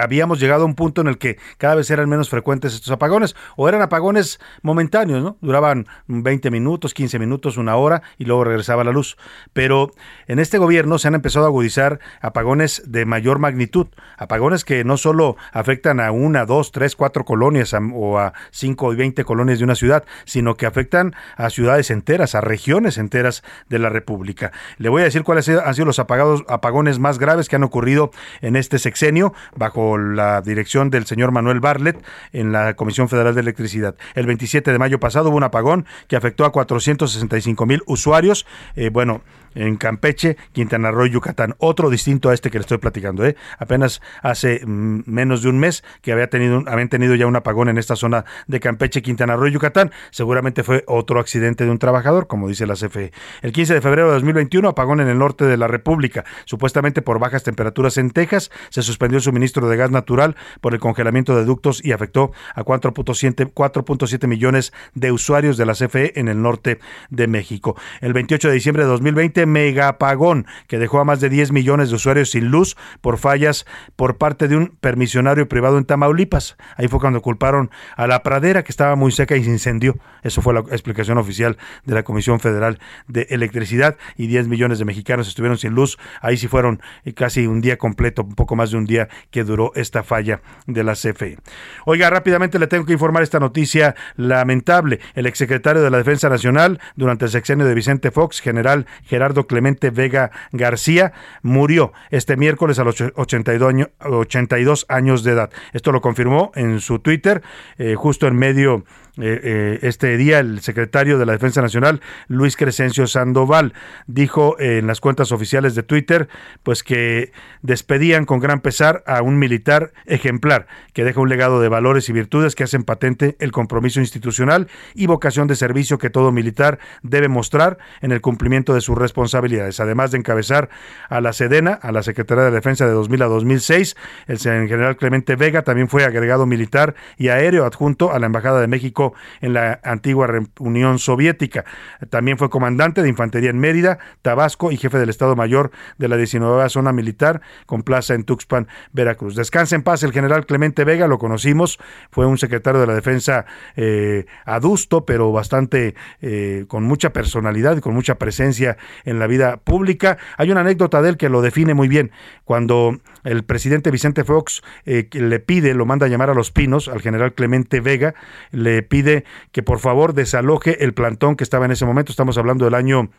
habíamos 0.00 0.40
llegado 0.40 0.62
a 0.62 0.66
un 0.66 0.74
punto 0.74 1.00
en 1.00 1.08
el 1.08 1.18
que 1.18 1.38
cada 1.58 1.74
vez 1.74 1.90
eran 1.90 2.08
menos 2.08 2.30
frecuentes 2.30 2.74
estos 2.74 2.92
apagones 2.92 3.34
o 3.56 3.68
eran 3.68 3.82
apagones 3.82 4.40
momentáneos 4.62 5.22
no 5.22 5.36
duraban 5.40 5.86
20 6.06 6.50
minutos 6.50 6.94
15 6.94 7.18
minutos 7.18 7.56
una 7.56 7.76
hora 7.76 8.02
y 8.18 8.24
luego 8.24 8.44
regresaba 8.44 8.84
la 8.84 8.92
luz. 8.92 9.16
Pero 9.52 9.92
en 10.26 10.38
este 10.38 10.58
gobierno 10.58 10.98
se 10.98 11.08
han 11.08 11.14
empezado 11.14 11.44
a 11.44 11.48
agudizar 11.48 12.00
apagones 12.20 12.82
de 12.86 12.99
mayor 13.06 13.38
magnitud. 13.38 13.88
Apagones 14.16 14.64
que 14.64 14.84
no 14.84 14.96
solo 14.96 15.36
afectan 15.52 16.00
a 16.00 16.10
una, 16.10 16.46
dos, 16.46 16.72
tres, 16.72 16.96
cuatro 16.96 17.24
colonias 17.24 17.74
o 17.74 18.18
a 18.18 18.32
cinco 18.50 18.92
y 18.92 18.96
veinte 18.96 19.24
colonias 19.24 19.58
de 19.58 19.64
una 19.64 19.74
ciudad, 19.74 20.04
sino 20.24 20.56
que 20.56 20.66
afectan 20.66 21.14
a 21.36 21.50
ciudades 21.50 21.90
enteras, 21.90 22.34
a 22.34 22.40
regiones 22.40 22.98
enteras 22.98 23.42
de 23.68 23.78
la 23.78 23.88
República. 23.88 24.52
Le 24.78 24.88
voy 24.88 25.02
a 25.02 25.04
decir 25.04 25.22
cuáles 25.22 25.48
han 25.48 25.74
sido 25.74 25.86
los 25.86 25.98
apagados, 25.98 26.44
apagones 26.48 26.98
más 26.98 27.18
graves 27.18 27.48
que 27.48 27.56
han 27.56 27.64
ocurrido 27.64 28.10
en 28.40 28.56
este 28.56 28.78
sexenio 28.78 29.32
bajo 29.56 29.98
la 29.98 30.40
dirección 30.42 30.90
del 30.90 31.06
señor 31.06 31.32
Manuel 31.32 31.60
Barlet 31.60 32.02
en 32.32 32.52
la 32.52 32.74
Comisión 32.74 33.08
Federal 33.08 33.34
de 33.34 33.40
Electricidad. 33.40 33.94
El 34.14 34.26
27 34.26 34.72
de 34.72 34.78
mayo 34.78 35.00
pasado 35.00 35.30
hubo 35.30 35.36
un 35.36 35.44
apagón 35.44 35.86
que 36.08 36.16
afectó 36.16 36.44
a 36.44 36.52
465 36.52 37.66
mil 37.66 37.82
usuarios. 37.86 38.46
Eh, 38.76 38.90
bueno, 38.90 39.22
en 39.54 39.76
Campeche, 39.76 40.36
Quintana 40.52 40.90
Roo 40.90 41.06
Yucatán. 41.06 41.54
Otro 41.58 41.90
distinto 41.90 42.30
a 42.30 42.34
este 42.34 42.50
que 42.50 42.58
le 42.58 42.62
estoy 42.62 42.78
platicando. 42.78 43.24
¿eh? 43.24 43.36
Apenas 43.58 44.00
hace 44.22 44.64
mm, 44.64 45.02
menos 45.06 45.42
de 45.42 45.48
un 45.48 45.58
mes 45.58 45.84
que 46.02 46.12
había 46.12 46.28
tenido, 46.28 46.62
habían 46.66 46.88
tenido 46.88 47.14
ya 47.14 47.26
un 47.26 47.36
apagón 47.36 47.68
en 47.68 47.78
esta 47.78 47.96
zona 47.96 48.24
de 48.46 48.60
Campeche, 48.60 49.02
Quintana 49.02 49.36
Roo 49.36 49.48
Yucatán. 49.48 49.90
Seguramente 50.10 50.62
fue 50.62 50.84
otro 50.86 51.20
accidente 51.20 51.64
de 51.64 51.70
un 51.70 51.78
trabajador, 51.78 52.26
como 52.26 52.48
dice 52.48 52.66
la 52.66 52.74
CFE. 52.74 53.12
El 53.42 53.52
15 53.52 53.74
de 53.74 53.80
febrero 53.80 54.08
de 54.08 54.14
2021, 54.14 54.68
apagón 54.68 55.00
en 55.00 55.08
el 55.08 55.18
norte 55.18 55.44
de 55.44 55.56
la 55.56 55.68
República. 55.68 56.24
Supuestamente 56.44 57.02
por 57.02 57.18
bajas 57.18 57.42
temperaturas 57.42 57.96
en 57.98 58.10
Texas, 58.10 58.50
se 58.70 58.82
suspendió 58.82 59.18
el 59.18 59.22
suministro 59.22 59.68
de 59.68 59.76
gas 59.76 59.90
natural 59.90 60.36
por 60.60 60.74
el 60.74 60.80
congelamiento 60.80 61.36
de 61.36 61.44
ductos 61.44 61.84
y 61.84 61.92
afectó 61.92 62.32
a 62.54 62.64
4.7 62.64 64.26
millones 64.26 64.72
de 64.94 65.12
usuarios 65.12 65.56
de 65.56 65.66
la 65.66 65.74
CFE 65.74 66.18
en 66.18 66.28
el 66.28 66.42
norte 66.42 66.80
de 67.10 67.26
México. 67.26 67.76
El 68.00 68.12
28 68.12 68.48
de 68.48 68.54
diciembre 68.54 68.84
de 68.84 68.90
2020, 68.90 69.39
mega 69.46 69.88
apagón 69.88 70.46
que 70.66 70.78
dejó 70.78 71.00
a 71.00 71.04
más 71.04 71.20
de 71.20 71.28
10 71.28 71.52
millones 71.52 71.90
de 71.90 71.96
usuarios 71.96 72.30
sin 72.30 72.48
luz 72.48 72.76
por 73.00 73.18
fallas 73.18 73.66
por 73.96 74.18
parte 74.18 74.48
de 74.48 74.56
un 74.56 74.76
permisionario 74.80 75.48
privado 75.48 75.78
en 75.78 75.84
Tamaulipas. 75.84 76.56
Ahí 76.76 76.88
fue 76.88 77.00
cuando 77.00 77.22
culparon 77.22 77.70
a 77.96 78.06
la 78.06 78.22
pradera 78.22 78.62
que 78.62 78.72
estaba 78.72 78.96
muy 78.96 79.12
seca 79.12 79.36
y 79.36 79.44
se 79.44 79.50
incendió. 79.50 79.96
Eso 80.22 80.42
fue 80.42 80.54
la 80.54 80.60
explicación 80.60 81.18
oficial 81.18 81.56
de 81.84 81.94
la 81.94 82.02
Comisión 82.02 82.40
Federal 82.40 82.78
de 83.08 83.26
Electricidad 83.30 83.96
y 84.16 84.26
10 84.26 84.48
millones 84.48 84.78
de 84.78 84.84
mexicanos 84.84 85.28
estuvieron 85.28 85.58
sin 85.58 85.72
luz. 85.72 85.98
Ahí 86.20 86.36
sí 86.36 86.48
fueron 86.48 86.82
casi 87.14 87.46
un 87.46 87.60
día 87.60 87.78
completo, 87.78 88.22
un 88.22 88.34
poco 88.34 88.56
más 88.56 88.70
de 88.70 88.76
un 88.76 88.84
día 88.84 89.08
que 89.30 89.44
duró 89.44 89.72
esta 89.74 90.02
falla 90.02 90.40
de 90.66 90.84
la 90.84 90.94
CFE. 90.94 91.38
Oiga, 91.86 92.10
rápidamente 92.10 92.58
le 92.58 92.66
tengo 92.66 92.84
que 92.84 92.92
informar 92.92 93.22
esta 93.22 93.40
noticia 93.40 93.94
lamentable. 94.16 95.00
El 95.14 95.26
exsecretario 95.26 95.82
de 95.82 95.90
la 95.90 95.98
Defensa 95.98 96.28
Nacional 96.28 96.80
durante 96.96 97.26
el 97.26 97.30
sexenio 97.30 97.66
de 97.66 97.74
Vicente 97.74 98.10
Fox, 98.10 98.40
general 98.40 98.86
Gerardo 99.04 99.29
Clemente 99.46 99.90
Vega 99.90 100.30
García, 100.52 101.12
murió 101.42 101.92
este 102.10 102.36
miércoles 102.36 102.78
a 102.78 102.84
los 102.84 103.00
82 103.00 103.68
años, 103.68 103.88
82 104.00 104.86
años 104.88 105.24
de 105.24 105.32
edad. 105.32 105.50
Esto 105.72 105.92
lo 105.92 106.00
confirmó 106.00 106.52
en 106.54 106.80
su 106.80 106.98
Twitter, 106.98 107.42
eh, 107.78 107.94
justo 107.94 108.26
en 108.26 108.36
medio 108.36 108.84
eh, 109.18 109.40
eh, 109.42 109.78
este 109.82 110.16
día 110.16 110.38
el 110.38 110.60
secretario 110.60 111.18
de 111.18 111.26
la 111.26 111.32
Defensa 111.32 111.60
Nacional, 111.60 112.00
Luis 112.28 112.56
Crescencio 112.56 113.06
Sandoval, 113.06 113.74
dijo 114.06 114.58
en 114.58 114.86
las 114.86 115.00
cuentas 115.00 115.32
oficiales 115.32 115.74
de 115.74 115.82
Twitter, 115.82 116.28
pues 116.62 116.82
que 116.82 117.32
despedían 117.60 118.24
con 118.24 118.40
gran 118.40 118.60
pesar 118.60 119.02
a 119.06 119.22
un 119.22 119.38
militar 119.38 119.92
ejemplar 120.06 120.66
que 120.92 121.04
deja 121.04 121.20
un 121.20 121.28
legado 121.28 121.60
de 121.60 121.68
valores 121.68 122.08
y 122.08 122.12
virtudes 122.12 122.54
que 122.54 122.64
hacen 122.64 122.84
patente 122.84 123.36
el 123.40 123.52
compromiso 123.52 124.00
institucional 124.00 124.68
y 124.94 125.06
vocación 125.06 125.48
de 125.48 125.56
servicio 125.56 125.98
que 125.98 126.10
todo 126.10 126.32
militar 126.32 126.78
debe 127.02 127.28
mostrar 127.28 127.78
en 128.00 128.12
el 128.12 128.20
cumplimiento 128.20 128.74
de 128.74 128.80
sus 128.80 128.96
responsabilidades. 129.20 129.78
Además 129.80 130.10
de 130.10 130.18
encabezar 130.18 130.70
a 131.08 131.20
la 131.20 131.32
Sedena, 131.32 131.72
a 131.72 131.92
la 131.92 132.02
Secretaría 132.02 132.44
de 132.44 132.50
Defensa 132.50 132.86
de 132.86 132.92
2000 132.92 133.22
a 133.22 133.26
2006, 133.26 133.96
el 134.26 134.38
general 134.38 134.96
Clemente 134.96 135.36
Vega 135.36 135.62
también 135.62 135.88
fue 135.88 136.04
agregado 136.04 136.46
militar 136.46 136.94
y 137.18 137.28
aéreo 137.28 137.66
adjunto 137.66 138.12
a 138.12 138.18
la 138.18 138.26
Embajada 138.26 138.60
de 138.60 138.66
México 138.66 139.12
en 139.42 139.52
la 139.52 139.78
antigua 139.84 140.28
Unión 140.58 140.98
Soviética. 140.98 141.64
También 142.08 142.38
fue 142.38 142.48
comandante 142.48 143.02
de 143.02 143.08
infantería 143.10 143.50
en 143.50 143.58
Mérida, 143.58 143.98
Tabasco 144.22 144.72
y 144.72 144.78
jefe 144.78 144.98
del 144.98 145.10
Estado 145.10 145.36
Mayor 145.36 145.70
de 145.98 146.08
la 146.08 146.16
19 146.16 146.68
Zona 146.70 146.92
Militar 146.92 147.42
con 147.66 147.82
plaza 147.82 148.14
en 148.14 148.24
Tuxpan, 148.24 148.68
Veracruz. 148.92 149.34
Descansa 149.34 149.76
en 149.76 149.82
paz 149.82 150.02
el 150.02 150.12
general 150.12 150.46
Clemente 150.46 150.84
Vega, 150.84 151.06
lo 151.06 151.18
conocimos, 151.18 151.78
fue 152.10 152.24
un 152.26 152.38
secretario 152.38 152.80
de 152.80 152.86
la 152.86 152.94
Defensa 152.94 153.44
eh, 153.76 154.24
adusto, 154.46 155.04
pero 155.04 155.30
bastante 155.30 155.94
eh, 156.22 156.64
con 156.68 156.84
mucha 156.84 157.12
personalidad 157.12 157.76
y 157.76 157.80
con 157.80 157.94
mucha 157.94 158.14
presencia 158.14 158.78
en 159.04 159.09
la 159.18 159.26
vida 159.26 159.58
pública. 159.58 160.18
Hay 160.36 160.50
una 160.50 160.60
anécdota 160.60 161.02
de 161.02 161.10
él 161.10 161.16
que 161.16 161.28
lo 161.28 161.42
define 161.42 161.74
muy 161.74 161.88
bien. 161.88 162.10
Cuando 162.44 162.98
el 163.24 163.44
presidente 163.44 163.90
Vicente 163.90 164.24
Fox 164.24 164.62
eh, 164.84 165.08
le 165.12 165.40
pide, 165.40 165.74
lo 165.74 165.86
manda 165.86 166.06
a 166.06 166.08
llamar 166.08 166.30
a 166.30 166.34
Los 166.34 166.50
Pinos, 166.50 166.88
al 166.88 167.00
general 167.00 167.34
Clemente 167.34 167.80
Vega, 167.80 168.14
le 168.50 168.82
pide 168.82 169.24
que 169.52 169.62
por 169.62 169.78
favor 169.78 170.14
desaloje 170.14 170.84
el 170.84 170.94
plantón 170.94 171.36
que 171.36 171.44
estaba 171.44 171.64
en 171.64 171.72
ese 171.72 171.86
momento. 171.86 172.12
Estamos 172.12 172.38
hablando 172.38 172.64
del 172.64 172.74
año 172.74 173.10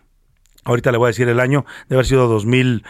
Ahorita 0.64 0.92
le 0.92 1.00
voy 1.00 1.08
a 1.08 1.10
decir 1.10 1.28
el 1.28 1.40
año, 1.40 1.66
debe 1.90 1.98
haber 1.98 2.06
sido 2.06 2.28
2000, 2.28 2.84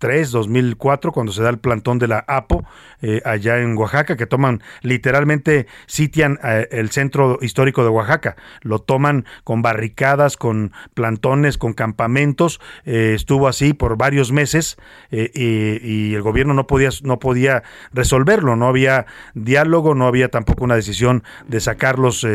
2003, 0.00 0.30
2004, 0.30 1.12
cuando 1.12 1.32
se 1.32 1.42
da 1.42 1.50
el 1.50 1.58
plantón 1.58 1.98
de 1.98 2.08
la 2.08 2.24
APO 2.26 2.64
eh, 3.02 3.20
allá 3.24 3.58
en 3.58 3.76
Oaxaca, 3.76 4.16
que 4.16 4.26
toman 4.26 4.62
literalmente, 4.82 5.66
sitian 5.86 6.38
eh, 6.42 6.68
el 6.70 6.90
centro 6.90 7.38
histórico 7.42 7.82
de 7.82 7.90
Oaxaca. 7.90 8.36
Lo 8.62 8.80
toman 8.80 9.26
con 9.44 9.62
barricadas, 9.62 10.36
con 10.36 10.72
plantones, 10.94 11.58
con 11.58 11.74
campamentos. 11.74 12.60
Eh, 12.84 13.12
estuvo 13.14 13.46
así 13.46 13.74
por 13.74 13.96
varios 13.96 14.32
meses 14.32 14.76
y, 15.10 15.28
y, 15.34 16.14
el 16.14 16.22
gobierno 16.22 16.54
no 16.54 16.66
podía, 16.66 16.90
no 17.02 17.18
podía 17.18 17.62
resolverlo. 17.92 18.56
No 18.56 18.66
había 18.66 19.06
diálogo, 19.34 19.94
no 19.94 20.06
había 20.06 20.28
tampoco 20.28 20.64
una 20.64 20.76
decisión 20.76 21.24
de 21.46 21.60
sacarlos 21.60 22.26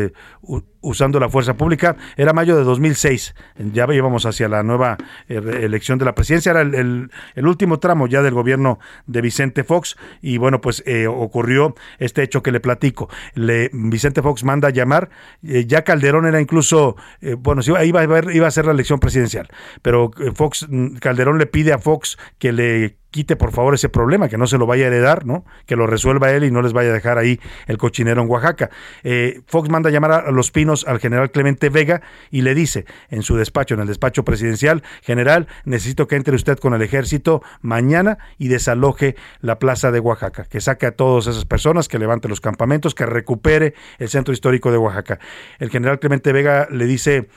usando 0.86 1.18
la 1.18 1.28
fuerza 1.28 1.54
pública. 1.54 1.96
Era 2.16 2.32
mayo 2.32 2.56
de 2.56 2.62
2006, 2.62 3.34
ya 3.72 3.86
íbamos 3.92 4.24
hacia 4.24 4.48
la 4.48 4.62
nueva 4.62 4.96
eh, 5.28 5.40
elección 5.62 5.98
de 5.98 6.04
la 6.04 6.14
presidencia, 6.14 6.50
era 6.50 6.62
el, 6.62 7.10
último 7.36 7.55
tramo 7.78 8.06
ya 8.06 8.22
del 8.22 8.34
gobierno 8.34 8.78
de 9.06 9.20
Vicente 9.20 9.64
Fox 9.64 9.96
y 10.22 10.38
bueno, 10.38 10.60
pues 10.60 10.82
eh, 10.86 11.06
ocurrió 11.06 11.74
este 11.98 12.22
hecho 12.22 12.42
que 12.42 12.52
le 12.52 12.60
platico. 12.60 13.08
Le, 13.34 13.70
Vicente 13.72 14.22
Fox 14.22 14.44
manda 14.44 14.68
a 14.68 14.70
llamar, 14.70 15.10
eh, 15.42 15.64
ya 15.66 15.82
Calderón 15.82 16.26
era 16.26 16.40
incluso, 16.40 16.96
bueno, 17.38 17.62
iba, 17.66 17.84
iba, 17.84 18.00
a 18.00 18.32
iba 18.32 18.46
a 18.46 18.50
ser 18.50 18.66
la 18.66 18.72
elección 18.72 19.00
presidencial, 19.00 19.48
pero 19.82 20.10
Fox, 20.34 20.66
Calderón 21.00 21.38
le 21.38 21.46
pide 21.46 21.72
a 21.72 21.78
Fox 21.78 22.18
que 22.38 22.52
le 22.52 22.96
quite 23.16 23.34
por 23.34 23.50
favor 23.50 23.72
ese 23.72 23.88
problema, 23.88 24.28
que 24.28 24.36
no 24.36 24.46
se 24.46 24.58
lo 24.58 24.66
vaya 24.66 24.84
a 24.84 24.88
heredar, 24.88 25.24
¿no? 25.24 25.46
Que 25.64 25.74
lo 25.74 25.86
resuelva 25.86 26.32
él 26.32 26.44
y 26.44 26.50
no 26.50 26.60
les 26.60 26.74
vaya 26.74 26.90
a 26.90 26.92
dejar 26.92 27.16
ahí 27.16 27.40
el 27.66 27.78
cochinero 27.78 28.20
en 28.20 28.28
Oaxaca. 28.28 28.68
Eh, 29.04 29.40
Fox 29.46 29.70
manda 29.70 29.88
llamar 29.88 30.12
a 30.12 30.30
Los 30.30 30.50
Pinos 30.50 30.84
al 30.86 31.00
general 31.00 31.30
Clemente 31.30 31.70
Vega 31.70 32.02
y 32.30 32.42
le 32.42 32.54
dice 32.54 32.84
en 33.08 33.22
su 33.22 33.36
despacho, 33.36 33.72
en 33.72 33.80
el 33.80 33.86
despacho 33.86 34.22
presidencial, 34.22 34.82
general, 35.00 35.48
necesito 35.64 36.06
que 36.06 36.16
entre 36.16 36.36
usted 36.36 36.58
con 36.58 36.74
el 36.74 36.82
ejército 36.82 37.42
mañana 37.62 38.18
y 38.36 38.48
desaloje 38.48 39.16
la 39.40 39.58
plaza 39.58 39.90
de 39.90 40.00
Oaxaca, 40.00 40.44
que 40.44 40.60
saque 40.60 40.84
a 40.84 40.92
todas 40.92 41.26
esas 41.26 41.46
personas, 41.46 41.88
que 41.88 41.98
levante 41.98 42.28
los 42.28 42.42
campamentos, 42.42 42.94
que 42.94 43.06
recupere 43.06 43.72
el 43.98 44.10
centro 44.10 44.34
histórico 44.34 44.70
de 44.70 44.76
Oaxaca. 44.76 45.20
El 45.58 45.70
general 45.70 46.00
Clemente 46.00 46.34
Vega 46.34 46.68
le 46.70 46.84
dice, 46.84 47.28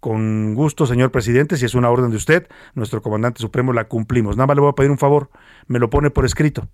con 0.00 0.54
gusto, 0.54 0.86
señor 0.86 1.10
presidente, 1.10 1.56
si 1.56 1.66
es 1.66 1.74
una 1.74 1.90
orden 1.90 2.10
de 2.10 2.16
usted, 2.16 2.48
nuestro 2.74 3.02
comandante 3.02 3.40
supremo 3.40 3.72
la 3.72 3.84
cumplimos. 3.84 4.36
Nada 4.36 4.48
más 4.48 4.56
le 4.56 4.62
voy 4.62 4.70
a 4.70 4.74
pedir 4.74 4.90
un 4.90 4.98
favor, 4.98 5.30
me 5.66 5.78
lo 5.78 5.90
pone 5.90 6.10
por 6.10 6.24
escrito. 6.24 6.68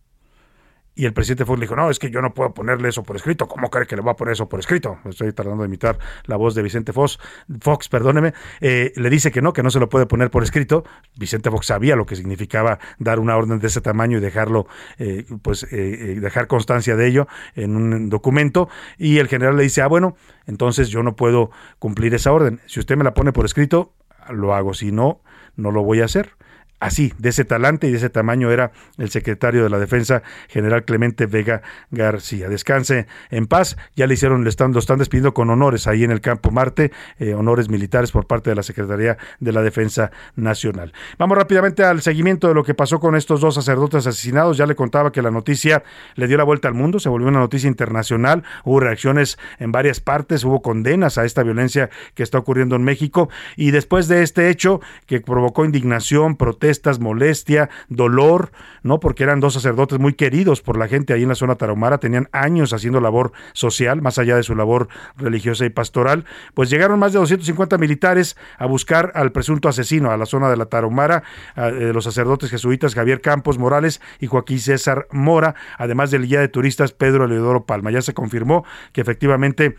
Y 0.98 1.04
el 1.04 1.12
presidente 1.12 1.44
Fox 1.44 1.58
le 1.58 1.64
dijo, 1.64 1.76
no, 1.76 1.90
es 1.90 1.98
que 1.98 2.10
yo 2.10 2.22
no 2.22 2.32
puedo 2.32 2.54
ponerle 2.54 2.88
eso 2.88 3.02
por 3.02 3.16
escrito. 3.16 3.46
¿Cómo 3.46 3.68
cree 3.68 3.86
que 3.86 3.96
le 3.96 4.02
voy 4.02 4.12
a 4.12 4.14
poner 4.14 4.32
eso 4.32 4.48
por 4.48 4.60
escrito? 4.60 4.98
Estoy 5.04 5.30
tratando 5.34 5.62
de 5.62 5.68
imitar 5.68 5.98
la 6.24 6.36
voz 6.36 6.54
de 6.54 6.62
Vicente 6.62 6.94
Fox. 6.94 7.18
Fox, 7.60 7.90
perdóneme. 7.90 8.32
Eh, 8.62 8.94
le 8.96 9.10
dice 9.10 9.30
que 9.30 9.42
no, 9.42 9.52
que 9.52 9.62
no 9.62 9.70
se 9.70 9.78
lo 9.78 9.90
puede 9.90 10.06
poner 10.06 10.30
por 10.30 10.42
escrito. 10.42 10.84
Vicente 11.18 11.50
Fox 11.50 11.66
sabía 11.66 11.96
lo 11.96 12.06
que 12.06 12.16
significaba 12.16 12.78
dar 12.98 13.20
una 13.20 13.36
orden 13.36 13.58
de 13.58 13.66
ese 13.66 13.82
tamaño 13.82 14.16
y 14.16 14.22
dejarlo, 14.22 14.68
eh, 14.98 15.26
pues, 15.42 15.66
eh, 15.70 16.16
dejar 16.18 16.46
constancia 16.46 16.96
de 16.96 17.06
ello 17.08 17.28
en 17.56 17.76
un 17.76 18.08
documento. 18.08 18.70
Y 18.96 19.18
el 19.18 19.28
general 19.28 19.58
le 19.58 19.64
dice, 19.64 19.82
ah, 19.82 19.88
bueno, 19.88 20.16
entonces 20.46 20.88
yo 20.88 21.02
no 21.02 21.14
puedo 21.14 21.50
cumplir 21.78 22.14
esa 22.14 22.32
orden. 22.32 22.62
Si 22.64 22.80
usted 22.80 22.96
me 22.96 23.04
la 23.04 23.12
pone 23.12 23.34
por 23.34 23.44
escrito, 23.44 23.92
lo 24.30 24.54
hago. 24.54 24.72
Si 24.72 24.92
no, 24.92 25.20
no 25.56 25.72
lo 25.72 25.82
voy 25.82 26.00
a 26.00 26.06
hacer 26.06 26.36
así, 26.80 27.12
de 27.18 27.30
ese 27.30 27.44
talante 27.44 27.86
y 27.86 27.90
de 27.90 27.98
ese 27.98 28.10
tamaño 28.10 28.50
era 28.50 28.72
el 28.98 29.10
secretario 29.10 29.62
de 29.62 29.70
la 29.70 29.78
Defensa, 29.78 30.22
general 30.48 30.84
Clemente 30.84 31.26
Vega 31.26 31.62
García. 31.90 32.48
Descanse 32.48 33.06
en 33.30 33.46
paz, 33.46 33.76
ya 33.94 34.06
le 34.06 34.14
hicieron, 34.14 34.44
le 34.44 34.50
están, 34.50 34.72
lo 34.72 34.78
están 34.78 34.98
despidiendo 34.98 35.34
con 35.34 35.50
honores 35.50 35.86
ahí 35.86 36.04
en 36.04 36.10
el 36.10 36.20
campo 36.20 36.50
Marte, 36.50 36.92
eh, 37.18 37.34
honores 37.34 37.68
militares 37.68 38.12
por 38.12 38.26
parte 38.26 38.50
de 38.50 38.56
la 38.56 38.62
Secretaría 38.62 39.16
de 39.40 39.52
la 39.52 39.62
Defensa 39.62 40.10
Nacional. 40.34 40.92
Vamos 41.18 41.38
rápidamente 41.38 41.84
al 41.84 42.02
seguimiento 42.02 42.48
de 42.48 42.54
lo 42.54 42.64
que 42.64 42.74
pasó 42.74 43.00
con 43.00 43.16
estos 43.16 43.40
dos 43.40 43.54
sacerdotes 43.54 44.06
asesinados. 44.06 44.56
Ya 44.56 44.66
le 44.66 44.74
contaba 44.74 45.12
que 45.12 45.22
la 45.22 45.30
noticia 45.30 45.82
le 46.14 46.26
dio 46.26 46.36
la 46.36 46.44
vuelta 46.44 46.68
al 46.68 46.74
mundo, 46.74 46.98
se 46.98 47.08
volvió 47.08 47.28
una 47.28 47.40
noticia 47.40 47.68
internacional, 47.68 48.42
hubo 48.64 48.80
reacciones 48.80 49.38
en 49.58 49.72
varias 49.72 50.00
partes, 50.00 50.44
hubo 50.44 50.62
condenas 50.62 51.18
a 51.18 51.24
esta 51.24 51.42
violencia 51.42 51.90
que 52.14 52.22
está 52.22 52.38
ocurriendo 52.38 52.76
en 52.76 52.84
México 52.84 53.30
y 53.56 53.70
después 53.70 54.08
de 54.08 54.22
este 54.22 54.50
hecho 54.50 54.80
que 55.06 55.20
provocó 55.20 55.64
indignación, 55.64 56.36
protesta, 56.36 56.65
estas 56.70 57.00
molestia, 57.00 57.68
dolor, 57.88 58.52
¿no? 58.82 59.00
Porque 59.00 59.24
eran 59.24 59.40
dos 59.40 59.54
sacerdotes 59.54 59.98
muy 59.98 60.14
queridos 60.14 60.62
por 60.62 60.78
la 60.78 60.88
gente 60.88 61.12
ahí 61.12 61.22
en 61.22 61.28
la 61.28 61.34
zona 61.34 61.56
tarahumara, 61.56 61.98
tenían 61.98 62.28
años 62.32 62.72
haciendo 62.72 63.00
labor 63.00 63.32
social, 63.52 64.02
más 64.02 64.18
allá 64.18 64.36
de 64.36 64.42
su 64.42 64.54
labor 64.54 64.88
religiosa 65.16 65.64
y 65.64 65.70
pastoral. 65.70 66.24
Pues 66.54 66.70
llegaron 66.70 66.98
más 66.98 67.12
de 67.12 67.18
250 67.18 67.78
militares 67.78 68.36
a 68.58 68.66
buscar 68.66 69.12
al 69.14 69.32
presunto 69.32 69.68
asesino 69.68 70.10
a 70.10 70.16
la 70.16 70.26
zona 70.26 70.48
de 70.50 70.56
la 70.56 70.66
tarahumara, 70.66 71.22
eh, 71.56 71.90
los 71.92 72.04
sacerdotes 72.04 72.50
jesuitas 72.50 72.94
Javier 72.94 73.20
Campos 73.20 73.58
Morales 73.58 74.00
y 74.20 74.26
Joaquín 74.26 74.58
César 74.58 75.06
Mora, 75.10 75.54
además 75.78 76.10
del 76.10 76.26
guía 76.26 76.40
de 76.40 76.48
turistas 76.48 76.92
Pedro 76.92 77.24
Eleodoro 77.24 77.66
Palma. 77.66 77.90
Ya 77.90 78.02
se 78.02 78.14
confirmó 78.14 78.64
que 78.92 79.00
efectivamente 79.00 79.76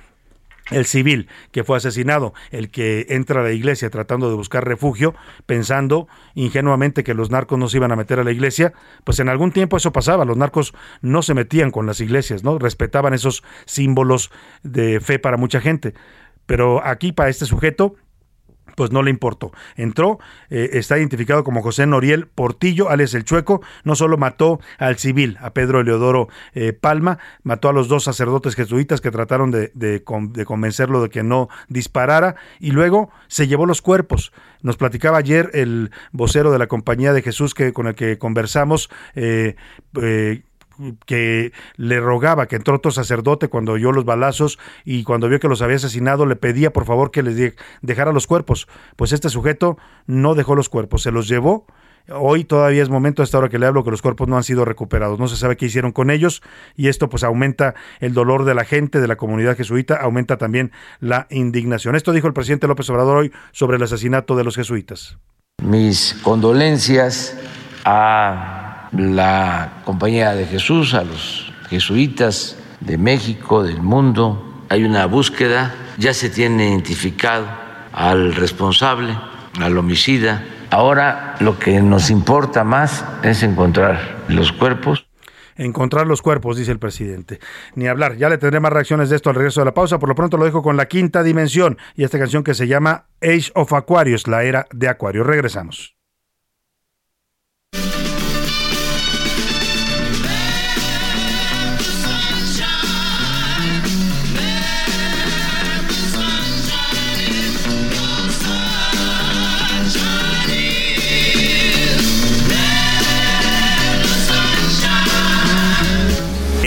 el 0.71 0.85
civil 0.85 1.27
que 1.51 1.63
fue 1.63 1.77
asesinado, 1.77 2.33
el 2.51 2.69
que 2.69 3.05
entra 3.09 3.41
a 3.41 3.43
la 3.43 3.51
iglesia 3.51 3.89
tratando 3.89 4.29
de 4.29 4.35
buscar 4.35 4.65
refugio, 4.65 5.15
pensando 5.45 6.07
ingenuamente 6.35 7.03
que 7.03 7.13
los 7.13 7.31
narcos 7.31 7.57
no 7.57 7.67
se 7.69 7.77
iban 7.77 7.91
a 7.91 7.95
meter 7.95 8.19
a 8.19 8.23
la 8.23 8.31
iglesia, 8.31 8.73
pues 9.03 9.19
en 9.19 9.29
algún 9.29 9.51
tiempo 9.51 9.77
eso 9.77 9.91
pasaba, 9.91 10.25
los 10.25 10.37
narcos 10.37 10.73
no 11.01 11.21
se 11.21 11.33
metían 11.33 11.71
con 11.71 11.85
las 11.85 11.99
iglesias, 12.01 12.43
¿no? 12.43 12.59
Respetaban 12.59 13.13
esos 13.13 13.43
símbolos 13.65 14.31
de 14.63 14.99
fe 14.99 15.19
para 15.19 15.37
mucha 15.37 15.61
gente. 15.61 15.93
Pero 16.45 16.83
aquí 16.85 17.11
para 17.11 17.29
este 17.29 17.45
sujeto 17.45 17.95
pues 18.77 18.91
no 18.91 19.01
le 19.01 19.09
importó. 19.09 19.51
Entró, 19.75 20.19
eh, 20.51 20.69
está 20.73 20.99
identificado 20.99 21.43
como 21.43 21.63
José 21.63 21.87
Noriel 21.87 22.27
Portillo, 22.27 22.91
alias 22.91 23.15
El 23.15 23.23
Chueco, 23.23 23.59
no 23.83 23.95
solo 23.95 24.17
mató 24.17 24.59
al 24.77 24.99
civil, 24.99 25.35
a 25.41 25.49
Pedro 25.49 25.81
Eleodoro 25.81 26.27
eh, 26.53 26.73
Palma, 26.73 27.17
mató 27.41 27.69
a 27.69 27.73
los 27.73 27.87
dos 27.87 28.03
sacerdotes 28.03 28.53
jesuitas 28.53 29.01
que 29.01 29.09
trataron 29.09 29.49
de, 29.49 29.71
de, 29.73 30.03
convencerlo 30.03 31.01
de 31.01 31.09
que 31.09 31.23
no 31.23 31.49
disparara 31.69 32.35
y 32.59 32.69
luego 32.69 33.09
se 33.27 33.47
llevó 33.47 33.65
los 33.65 33.81
cuerpos. 33.81 34.31
Nos 34.61 34.77
platicaba 34.77 35.17
ayer 35.17 35.49
el 35.53 35.89
vocero 36.11 36.51
de 36.51 36.59
la 36.59 36.67
Compañía 36.67 37.13
de 37.13 37.23
Jesús 37.23 37.55
que, 37.55 37.73
con 37.73 37.87
el 37.87 37.95
que 37.95 38.19
conversamos, 38.19 38.91
eh, 39.15 39.55
que 41.05 41.51
le 41.75 41.99
rogaba 41.99 42.47
que 42.47 42.55
entró 42.55 42.75
otro 42.75 42.91
sacerdote 42.91 43.47
cuando 43.47 43.73
oyó 43.73 43.91
los 43.91 44.05
balazos 44.05 44.59
y 44.85 45.03
cuando 45.03 45.29
vio 45.29 45.39
que 45.39 45.47
los 45.47 45.61
había 45.61 45.77
asesinado 45.77 46.25
le 46.25 46.35
pedía 46.35 46.73
por 46.73 46.85
favor 46.85 47.11
que 47.11 47.23
les 47.23 47.55
dejara 47.81 48.11
los 48.11 48.27
cuerpos. 48.27 48.67
Pues 48.95 49.11
este 49.11 49.29
sujeto 49.29 49.77
no 50.05 50.35
dejó 50.35 50.55
los 50.55 50.69
cuerpos, 50.69 51.03
se 51.03 51.11
los 51.11 51.27
llevó. 51.27 51.65
Hoy 52.09 52.45
todavía 52.45 52.81
es 52.81 52.89
momento, 52.89 53.21
a 53.21 53.25
esta 53.25 53.37
hora 53.37 53.49
que 53.49 53.59
le 53.59 53.65
hablo, 53.65 53.83
que 53.83 53.91
los 53.91 54.01
cuerpos 54.01 54.29
no 54.29 54.37
han 54.37 54.43
sido 54.43 54.63
recuperados. 54.63 55.19
No 55.19 55.27
se 55.27 55.35
sabe 55.35 55.57
qué 55.57 55.65
hicieron 55.65 55.91
con 55.91 56.09
ellos 56.09 56.41
y 56.75 56.87
esto 56.87 57.09
pues 57.09 57.23
aumenta 57.23 57.75
el 57.99 58.13
dolor 58.13 58.45
de 58.45 58.55
la 58.55 58.63
gente, 58.63 59.01
de 59.01 59.07
la 59.07 59.17
comunidad 59.17 59.57
jesuita, 59.57 59.95
aumenta 59.95 60.37
también 60.37 60.71
la 61.01 61.27
indignación. 61.29 61.95
Esto 61.95 62.13
dijo 62.13 62.27
el 62.27 62.33
presidente 62.33 62.67
López 62.67 62.89
Obrador 62.89 63.17
hoy 63.17 63.33
sobre 63.51 63.75
el 63.75 63.83
asesinato 63.83 64.37
de 64.37 64.45
los 64.45 64.55
jesuitas. 64.55 65.17
Mis 65.61 66.13
condolencias 66.23 67.35
a 67.83 68.66
la 68.91 69.81
Compañía 69.85 70.33
de 70.33 70.45
Jesús, 70.45 70.93
a 70.93 71.03
los 71.03 71.51
jesuitas 71.69 72.57
de 72.79 72.97
México, 72.97 73.63
del 73.63 73.81
mundo. 73.81 74.65
Hay 74.69 74.83
una 74.83 75.05
búsqueda, 75.05 75.73
ya 75.97 76.13
se 76.13 76.29
tiene 76.29 76.69
identificado 76.69 77.45
al 77.93 78.35
responsable, 78.35 79.17
al 79.59 79.77
homicida. 79.77 80.43
Ahora 80.69 81.35
lo 81.39 81.57
que 81.57 81.81
nos 81.81 82.09
importa 82.09 82.63
más 82.63 83.05
es 83.23 83.43
encontrar 83.43 84.17
los 84.27 84.51
cuerpos 84.51 85.07
encontrar 85.57 86.07
los 86.07 86.21
cuerpos, 86.21 86.57
dice 86.57 86.71
el 86.71 86.79
presidente. 86.79 87.39
Ni 87.75 87.87
hablar, 87.87 88.15
ya 88.15 88.29
le 88.29 88.37
tendré 88.37 88.59
más 88.59 88.71
reacciones 88.71 89.09
de 89.09 89.15
esto 89.15 89.29
al 89.29 89.35
regreso 89.35 89.61
de 89.61 89.65
la 89.65 89.73
pausa. 89.73 89.99
Por 89.99 90.09
lo 90.09 90.15
pronto 90.15 90.37
lo 90.37 90.45
dejo 90.45 90.61
con 90.61 90.77
la 90.77 90.87
quinta 90.87 91.23
dimensión 91.23 91.77
y 91.95 92.03
esta 92.03 92.19
canción 92.19 92.43
que 92.43 92.53
se 92.53 92.67
llama 92.67 93.07
Age 93.21 93.51
of 93.55 93.73
Aquarius, 93.73 94.27
la 94.27 94.43
era 94.43 94.67
de 94.71 94.87
Acuario. 94.87 95.23
Regresamos. 95.23 95.97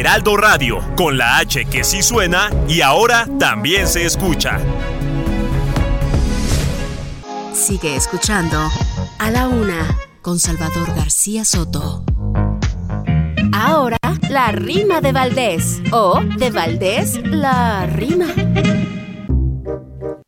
Heraldo 0.01 0.35
Radio, 0.39 0.79
con 0.97 1.19
la 1.19 1.37
H 1.37 1.67
que 1.67 1.85
sí 1.85 2.01
suena 2.01 2.49
y 2.67 2.81
ahora 2.81 3.29
también 3.39 3.87
se 3.87 4.07
escucha. 4.07 4.59
Sigue 7.53 7.97
escuchando 7.97 8.57
A 9.19 9.31
la 9.31 9.47
Una 9.47 9.95
con 10.23 10.39
Salvador 10.39 10.95
García 10.97 11.45
Soto. 11.45 12.03
Ahora, 13.53 13.99
la 14.31 14.53
rima 14.53 15.03
de 15.03 15.13
Valdés. 15.13 15.83
O 15.93 16.19
de 16.39 16.51
Valdés, 16.51 17.21
la 17.23 17.85
rima. 17.85 18.29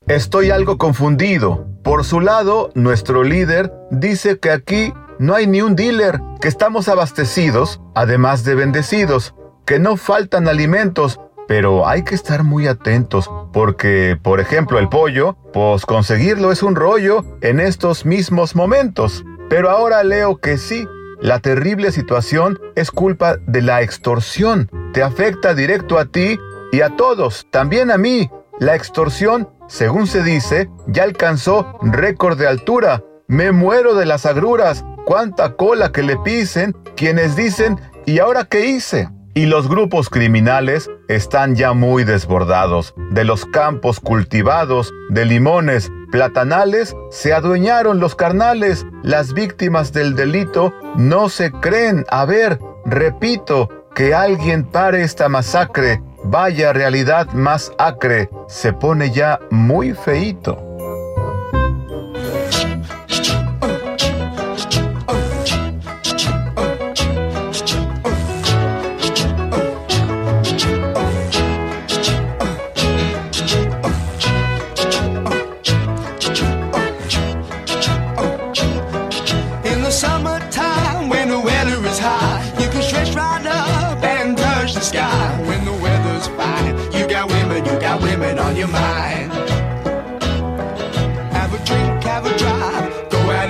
Estoy 0.07 0.51
algo 0.51 0.77
confundido. 0.77 1.67
Por 1.83 2.05
su 2.05 2.21
lado, 2.21 2.69
nuestro 2.75 3.25
líder 3.25 3.73
dice 3.91 4.39
que 4.39 4.51
aquí 4.51 4.93
no 5.19 5.35
hay 5.35 5.47
ni 5.47 5.63
un 5.63 5.77
dealer, 5.77 6.21
que 6.43 6.49
estamos 6.49 6.89
abastecidos, 6.89 7.81
además 7.95 8.45
de 8.45 8.55
bendecidos 8.55 9.35
que 9.65 9.79
no 9.79 9.97
faltan 9.97 10.49
alimentos, 10.49 11.21
pero 11.49 11.87
hay 11.87 12.03
que 12.03 12.15
estar 12.15 12.45
muy 12.45 12.67
atentos 12.67 13.31
porque, 13.53 14.19
por 14.21 14.41
ejemplo, 14.41 14.79
el 14.79 14.89
pollo, 14.89 15.37
pues 15.53 15.85
conseguirlo 15.85 16.53
es 16.53 16.63
un 16.63 16.77
rollo 16.77 17.25
en 17.41 17.61
estos 17.61 18.07
mismos 18.07 18.55
momentos. 18.55 19.25
Pero 19.49 19.71
ahora 19.71 20.03
leo 20.03 20.39
que 20.39 20.57
sí, 20.57 20.87
la 21.21 21.41
terrible 21.41 21.93
situación 21.93 22.59
es 22.75 22.91
culpa 22.91 23.37
de 23.47 23.63
la 23.63 23.83
extorsión. 23.83 24.71
Te 24.93 25.03
afecta 25.03 25.55
directo 25.55 25.99
a 25.99 26.07
ti 26.07 26.39
y 26.73 26.81
a 26.81 26.97
todos, 26.97 27.47
también 27.51 27.91
a 27.91 27.99
mí. 27.99 28.31
La 28.59 28.75
extorsión, 28.75 29.49
según 29.69 30.07
se 30.07 30.23
dice, 30.23 30.71
ya 30.87 31.03
alcanzó 31.03 31.79
récord 31.83 32.39
de 32.39 32.47
altura. 32.47 33.05
Me 33.29 33.53
muero 33.53 33.95
de 33.95 34.07
las 34.07 34.27
agruras. 34.27 34.85
Cuánta 35.05 35.55
cola 35.55 35.93
que 35.93 36.03
le 36.03 36.17
pisen 36.17 36.73
quienes 36.97 37.37
dicen, 37.37 37.79
¿y 38.07 38.21
ahora 38.21 38.45
qué 38.45 38.67
hice? 38.67 39.09
Y 39.35 39.47
los 39.47 39.67
grupos 39.67 40.11
criminales 40.11 40.91
están 41.09 41.57
ya 41.57 41.73
muy 41.73 42.05
desbordados. 42.05 42.95
De 43.13 43.25
los 43.25 43.47
campos 43.47 43.99
cultivados 43.99 44.93
de 45.09 45.25
limones, 45.25 45.91
platanales, 46.11 46.95
se 47.11 47.33
adueñaron 47.33 47.99
los 47.99 48.15
carnales. 48.15 48.85
Las 49.03 49.33
víctimas 49.33 49.95
del 49.95 50.17
delito 50.17 50.75
no 50.97 51.31
se 51.31 51.51
creen. 51.51 52.05
A 52.11 52.27
ver, 52.27 52.59
repito, 52.85 53.71
que 53.95 54.13
alguien 54.13 54.65
pare 54.65 55.03
esta 55.03 55.31
masacre. 55.31 56.03
Vaya 56.25 56.75
realidad 56.75 57.27
más 57.33 57.73
acre. 57.79 58.29
Se 58.49 58.75
pone 58.75 59.13
ya 59.13 59.41
muy 59.51 59.95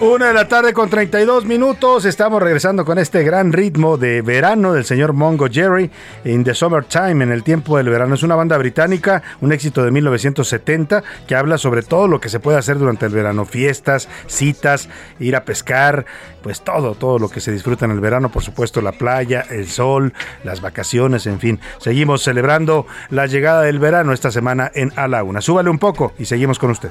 Una 0.00 0.28
de 0.28 0.32
la 0.32 0.46
tarde 0.46 0.72
con 0.74 0.88
32 0.88 1.44
minutos. 1.44 2.04
Estamos 2.04 2.40
regresando 2.40 2.84
con 2.84 2.98
este 2.98 3.24
gran 3.24 3.52
ritmo 3.52 3.96
de 3.96 4.22
verano 4.22 4.72
del 4.72 4.84
señor 4.84 5.12
Mongo 5.12 5.48
Jerry 5.50 5.90
in 6.24 6.44
the 6.44 6.54
Summertime, 6.54 7.24
en 7.24 7.32
el 7.32 7.42
tiempo 7.42 7.76
del 7.76 7.88
verano. 7.88 8.14
Es 8.14 8.22
una 8.22 8.36
banda 8.36 8.56
británica, 8.58 9.24
un 9.40 9.50
éxito 9.52 9.84
de 9.84 9.90
1970 9.90 11.02
que 11.26 11.34
habla 11.34 11.58
sobre 11.58 11.82
todo 11.82 12.06
lo 12.06 12.20
que 12.20 12.28
se 12.28 12.38
puede 12.38 12.58
hacer 12.58 12.78
durante 12.78 13.06
el 13.06 13.12
verano: 13.12 13.44
fiestas, 13.44 14.08
citas, 14.28 14.88
ir 15.18 15.34
a 15.34 15.44
pescar, 15.44 16.06
pues 16.44 16.60
todo, 16.60 16.94
todo 16.94 17.18
lo 17.18 17.28
que 17.28 17.40
se 17.40 17.50
disfruta 17.50 17.84
en 17.84 17.90
el 17.90 17.98
verano. 17.98 18.28
Por 18.28 18.44
supuesto, 18.44 18.80
la 18.80 18.92
playa, 18.92 19.44
el 19.50 19.66
sol, 19.66 20.12
las 20.44 20.60
vacaciones, 20.60 21.26
en 21.26 21.40
fin. 21.40 21.58
Seguimos 21.78 22.22
celebrando 22.22 22.86
la 23.10 23.26
llegada 23.26 23.62
del 23.62 23.80
verano 23.80 24.12
esta 24.12 24.30
semana 24.30 24.70
en 24.76 24.92
A 24.94 25.08
la 25.08 25.24
Una. 25.24 25.40
Súbale 25.40 25.70
un 25.70 25.80
poco 25.80 26.12
y 26.20 26.26
seguimos 26.26 26.60
con 26.60 26.70
usted. 26.70 26.90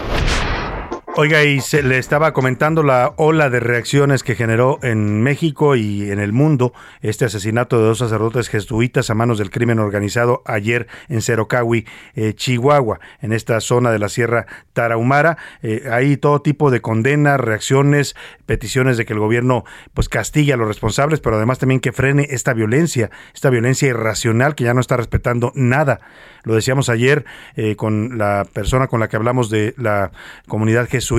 Oiga, 1.23 1.43
y 1.43 1.61
se 1.61 1.83
le 1.83 1.99
estaba 1.99 2.33
comentando 2.33 2.81
la 2.81 3.13
ola 3.15 3.51
de 3.51 3.59
reacciones 3.59 4.23
que 4.23 4.33
generó 4.33 4.79
en 4.81 5.21
México 5.21 5.75
y 5.75 6.09
en 6.09 6.19
el 6.19 6.33
mundo 6.33 6.73
este 7.01 7.25
asesinato 7.25 7.77
de 7.77 7.83
dos 7.83 7.99
sacerdotes 7.99 8.49
jesuitas 8.49 9.11
a 9.11 9.13
manos 9.13 9.37
del 9.37 9.51
crimen 9.51 9.77
organizado 9.77 10.41
ayer 10.47 10.87
en 11.09 11.21
Cerocahui, 11.21 11.85
eh, 12.15 12.33
Chihuahua, 12.33 12.99
en 13.21 13.33
esta 13.33 13.61
zona 13.61 13.91
de 13.91 13.99
la 13.99 14.09
Sierra 14.09 14.47
Tarahumara. 14.73 15.37
Eh, 15.61 15.83
hay 15.91 16.17
todo 16.17 16.41
tipo 16.41 16.71
de 16.71 16.81
condenas, 16.81 17.39
reacciones, 17.39 18.15
peticiones 18.47 18.97
de 18.97 19.05
que 19.05 19.13
el 19.13 19.19
gobierno 19.19 19.63
pues 19.93 20.09
castigue 20.09 20.53
a 20.53 20.57
los 20.57 20.67
responsables, 20.67 21.19
pero 21.19 21.35
además 21.35 21.59
también 21.59 21.81
que 21.81 21.91
frene 21.91 22.29
esta 22.31 22.53
violencia, 22.53 23.11
esta 23.35 23.51
violencia 23.51 23.87
irracional 23.87 24.55
que 24.55 24.63
ya 24.63 24.73
no 24.73 24.81
está 24.81 24.97
respetando 24.97 25.51
nada. 25.53 25.99
Lo 26.43 26.55
decíamos 26.55 26.89
ayer 26.89 27.25
eh, 27.55 27.75
con 27.75 28.17
la 28.17 28.47
persona 28.51 28.87
con 28.87 28.99
la 28.99 29.07
que 29.07 29.15
hablamos 29.15 29.51
de 29.51 29.75
la 29.77 30.11
comunidad 30.47 30.89
jesuita, 30.89 31.10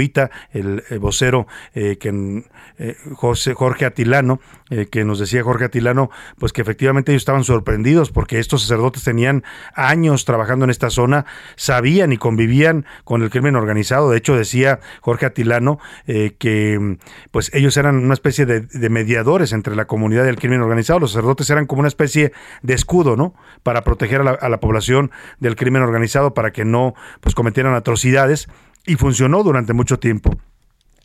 el, 0.52 0.83
el 0.88 0.98
vocero 0.98 1.46
eh, 1.74 1.98
que, 1.98 2.42
eh, 2.78 2.96
José, 3.14 3.55
Jorge 3.55 3.85
Atilano, 3.85 4.40
eh, 4.70 4.87
que 4.87 5.05
nos 5.05 5.18
decía 5.18 5.42
Jorge 5.42 5.66
Atilano, 5.66 6.11
pues 6.38 6.52
que 6.52 6.62
efectivamente 6.62 7.12
ellos 7.12 7.22
estaban 7.22 7.44
sorprendidos 7.44 8.11
porque 8.11 8.38
estos 8.38 8.62
sacerdotes 8.62 9.05
tenían 9.05 9.44
años 9.74 10.24
trabajando 10.24 10.64
en 10.64 10.70
esta 10.70 10.90
zona, 10.90 11.26
sabían 11.57 12.12
y 12.12 12.16
convivían 12.16 12.87
con 13.05 13.22
el 13.22 13.31
crimen 13.31 13.57
organizado. 13.57 14.11
De 14.11 14.18
hecho, 14.18 14.37
decía 14.37 14.81
Jorge 15.00 15.26
Atilano 15.26 15.78
eh, 16.07 16.35
que 16.38 16.98
pues 17.31 17.50
ellos 17.55 17.76
eran 17.76 17.96
una 17.96 18.14
especie 18.14 18.46
de, 18.46 18.62
de 18.62 18.88
mediadores 18.88 19.52
entre 19.52 19.76
la 19.76 19.85
comunidad 19.85 20.24
y 20.24 20.28
el 20.28 20.37
crimen 20.37 20.61
organizado. 20.61 20.98
Los 20.98 21.12
sacerdotes 21.12 21.50
eran 21.50 21.66
como 21.66 21.81
una 21.81 21.88
especie 21.88 22.33
de 22.62 22.74
escudo, 22.74 23.16
¿no? 23.16 23.35
Para 23.62 23.83
proteger 23.83 24.22
a 24.22 24.24
la, 24.24 24.31
a 24.33 24.48
la 24.48 24.61
población 24.61 25.11
del 25.38 25.57
crimen 25.57 25.83
organizado 25.83 26.35
para 26.35 26.52
que 26.52 26.64
no 26.64 26.94
pues 27.20 27.35
cometieran 27.35 27.74
atrocidades 27.74 28.48
y 28.87 28.97
funcionó 28.97 29.42
durante 29.42 29.73
mucho 29.73 29.99
tiempo. 29.99 30.37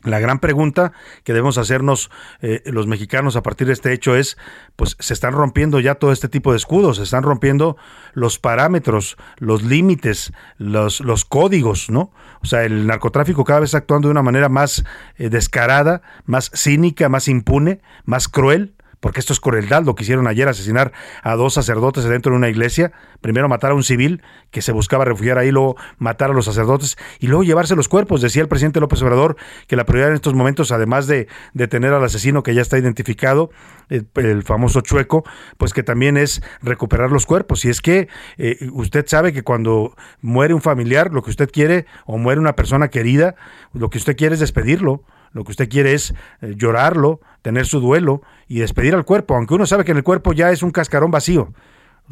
La 0.04 0.20
gran 0.20 0.38
pregunta 0.38 0.92
que 1.24 1.32
debemos 1.32 1.58
hacernos 1.58 2.08
eh, 2.40 2.62
los 2.66 2.86
mexicanos 2.86 3.34
a 3.34 3.42
partir 3.42 3.66
de 3.66 3.72
este 3.72 3.92
hecho 3.92 4.14
es, 4.14 4.38
pues 4.76 4.96
se 5.00 5.12
están 5.12 5.32
rompiendo 5.32 5.80
ya 5.80 5.96
todo 5.96 6.12
este 6.12 6.28
tipo 6.28 6.52
de 6.52 6.56
escudos, 6.56 6.98
se 6.98 7.02
están 7.02 7.24
rompiendo 7.24 7.76
los 8.14 8.38
parámetros, 8.38 9.16
los 9.38 9.64
límites, 9.64 10.32
los, 10.56 11.00
los 11.00 11.24
códigos, 11.24 11.90
¿no? 11.90 12.12
O 12.42 12.46
sea, 12.46 12.62
el 12.62 12.86
narcotráfico 12.86 13.44
cada 13.44 13.58
vez 13.58 13.74
actuando 13.74 14.06
de 14.06 14.12
una 14.12 14.22
manera 14.22 14.48
más 14.48 14.84
eh, 15.16 15.30
descarada, 15.30 16.00
más 16.26 16.52
cínica, 16.54 17.08
más 17.08 17.26
impune, 17.26 17.80
más 18.04 18.28
cruel, 18.28 18.74
porque 19.00 19.20
esto 19.20 19.32
es 19.32 19.40
crueldad, 19.40 19.84
lo 19.84 19.94
que 19.94 20.02
hicieron 20.02 20.26
ayer, 20.26 20.48
asesinar 20.48 20.92
a 21.22 21.34
dos 21.34 21.54
sacerdotes 21.54 22.04
dentro 22.04 22.32
de 22.32 22.38
una 22.38 22.48
iglesia, 22.48 22.92
primero 23.20 23.48
matar 23.48 23.70
a 23.72 23.74
un 23.74 23.84
civil 23.84 24.22
que 24.50 24.62
se 24.62 24.72
buscaba 24.72 25.04
refugiar 25.04 25.38
ahí, 25.38 25.50
luego 25.50 25.76
matar 25.98 26.30
a 26.30 26.34
los 26.34 26.46
sacerdotes 26.46 26.96
y 27.20 27.28
luego 27.28 27.44
llevarse 27.44 27.76
los 27.76 27.88
cuerpos. 27.88 28.20
Decía 28.20 28.42
el 28.42 28.48
presidente 28.48 28.80
López 28.80 29.02
Obrador 29.02 29.36
que 29.66 29.76
la 29.76 29.84
prioridad 29.84 30.10
en 30.10 30.16
estos 30.16 30.34
momentos, 30.34 30.72
además 30.72 31.06
de 31.06 31.28
detener 31.54 31.92
al 31.92 32.04
asesino 32.04 32.42
que 32.42 32.54
ya 32.54 32.62
está 32.62 32.78
identificado, 32.78 33.50
el, 33.88 34.42
famoso 34.42 34.80
chueco, 34.80 35.24
pues 35.56 35.72
que 35.72 35.82
también 35.82 36.16
es 36.16 36.42
recuperar 36.62 37.10
los 37.10 37.26
cuerpos. 37.26 37.64
Y 37.64 37.70
es 37.70 37.80
que 37.80 38.08
eh, 38.36 38.68
usted 38.72 39.06
sabe 39.06 39.32
que 39.32 39.42
cuando 39.42 39.94
muere 40.20 40.54
un 40.54 40.62
familiar, 40.62 41.12
lo 41.12 41.22
que 41.22 41.30
usted 41.30 41.50
quiere, 41.50 41.86
o 42.06 42.18
muere 42.18 42.40
una 42.40 42.54
persona 42.54 42.88
querida, 42.88 43.34
lo 43.72 43.90
que 43.90 43.98
usted 43.98 44.16
quiere 44.16 44.34
es 44.34 44.40
despedirlo. 44.40 45.04
Lo 45.32 45.44
que 45.44 45.52
usted 45.52 45.68
quiere 45.68 45.94
es 45.94 46.14
eh, 46.40 46.54
llorarlo, 46.56 47.20
tener 47.42 47.66
su 47.66 47.80
duelo 47.80 48.22
y 48.46 48.60
despedir 48.60 48.94
al 48.94 49.04
cuerpo, 49.04 49.34
aunque 49.34 49.54
uno 49.54 49.66
sabe 49.66 49.84
que 49.84 49.92
en 49.92 49.98
el 49.98 50.04
cuerpo 50.04 50.32
ya 50.32 50.50
es 50.50 50.62
un 50.62 50.70
cascarón 50.70 51.10
vacío. 51.10 51.52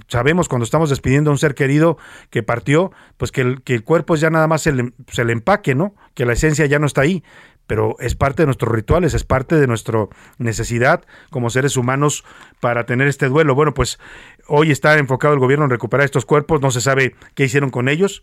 Sabemos 0.08 0.48
cuando 0.48 0.64
estamos 0.64 0.90
despidiendo 0.90 1.30
a 1.30 1.32
un 1.32 1.38
ser 1.38 1.54
querido 1.54 1.96
que 2.28 2.42
partió, 2.42 2.92
pues 3.16 3.32
que 3.32 3.40
el, 3.40 3.62
que 3.62 3.74
el 3.74 3.82
cuerpo 3.82 4.14
es 4.14 4.20
ya 4.20 4.28
nada 4.28 4.46
más 4.46 4.60
se 4.60 4.72
le 4.72 5.32
empaque, 5.32 5.74
¿no? 5.74 5.94
Que 6.14 6.26
la 6.26 6.34
esencia 6.34 6.66
ya 6.66 6.78
no 6.78 6.86
está 6.86 7.00
ahí, 7.00 7.24
pero 7.66 7.96
es 7.98 8.14
parte 8.14 8.42
de 8.42 8.46
nuestros 8.46 8.72
rituales, 8.72 9.14
es 9.14 9.24
parte 9.24 9.56
de 9.56 9.66
nuestra 9.66 10.06
necesidad 10.38 11.04
como 11.30 11.50
seres 11.50 11.76
humanos 11.76 12.24
para 12.60 12.86
tener 12.86 13.08
este 13.08 13.28
duelo. 13.28 13.54
Bueno, 13.54 13.74
pues 13.74 13.98
hoy 14.46 14.70
está 14.70 14.98
enfocado 14.98 15.34
el 15.34 15.40
gobierno 15.40 15.64
en 15.64 15.70
recuperar 15.70 16.04
estos 16.04 16.24
cuerpos, 16.24 16.60
no 16.60 16.70
se 16.70 16.80
sabe 16.80 17.14
qué 17.34 17.44
hicieron 17.44 17.70
con 17.70 17.88
ellos, 17.88 18.22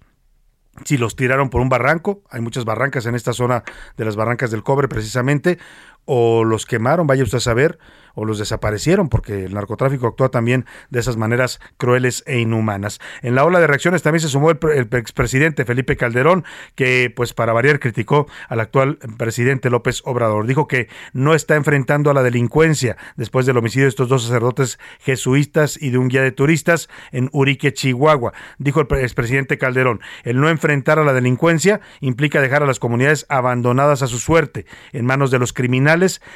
si 0.85 0.97
los 0.97 1.15
tiraron 1.15 1.49
por 1.49 1.61
un 1.61 1.69
barranco, 1.69 2.21
hay 2.29 2.41
muchas 2.41 2.65
barrancas 2.65 3.05
en 3.05 3.15
esta 3.15 3.33
zona 3.33 3.63
de 3.95 4.05
las 4.05 4.15
barrancas 4.15 4.51
del 4.51 4.63
cobre 4.63 4.87
precisamente, 4.87 5.59
o 6.05 6.43
los 6.43 6.65
quemaron, 6.65 7.07
vaya 7.07 7.23
usted 7.23 7.37
a 7.37 7.41
saber, 7.41 7.79
o 8.15 8.25
los 8.25 8.37
desaparecieron, 8.37 9.09
porque 9.09 9.45
el 9.45 9.53
narcotráfico 9.53 10.07
actúa 10.07 10.29
también 10.29 10.65
de 10.89 10.99
esas 10.99 11.17
maneras 11.17 11.59
crueles 11.77 12.23
e 12.27 12.39
inhumanas. 12.39 12.99
En 13.21 13.35
la 13.35 13.43
ola 13.43 13.59
de 13.59 13.67
reacciones 13.67 14.03
también 14.03 14.21
se 14.21 14.29
sumó 14.29 14.51
el, 14.51 14.59
el 14.73 14.87
expresidente 14.91 15.65
Felipe 15.65 15.97
Calderón, 15.97 16.45
que 16.75 17.11
pues 17.15 17.33
para 17.33 17.53
variar 17.53 17.79
criticó 17.79 18.27
al 18.49 18.59
actual 18.59 18.99
presidente 19.17 19.69
López 19.69 20.01
Obrador. 20.05 20.45
Dijo 20.45 20.67
que 20.67 20.89
no 21.13 21.33
está 21.33 21.55
enfrentando 21.55 22.11
a 22.11 22.13
la 22.13 22.23
delincuencia 22.23 22.97
después 23.15 23.45
del 23.45 23.57
homicidio 23.57 23.85
de 23.85 23.89
estos 23.89 24.09
dos 24.09 24.23
sacerdotes 24.23 24.79
jesuitas 24.99 25.81
y 25.81 25.89
de 25.89 25.97
un 25.97 26.07
guía 26.07 26.21
de 26.21 26.31
turistas 26.31 26.89
en 27.11 27.29
Urique, 27.31 27.73
Chihuahua. 27.73 28.33
Dijo 28.59 28.81
el 28.81 28.87
expresidente 28.99 29.57
Calderón, 29.57 30.01
el 30.23 30.39
no 30.39 30.49
enfrentar 30.49 30.99
a 30.99 31.03
la 31.03 31.13
delincuencia 31.13 31.81
implica 31.99 32.41
dejar 32.41 32.61
a 32.61 32.67
las 32.67 32.79
comunidades 32.79 33.25
abandonadas 33.29 34.03
a 34.03 34.07
su 34.07 34.19
suerte, 34.19 34.65
en 34.91 35.05
manos 35.05 35.31
de 35.31 35.39
los 35.39 35.53
criminales, 35.53 35.92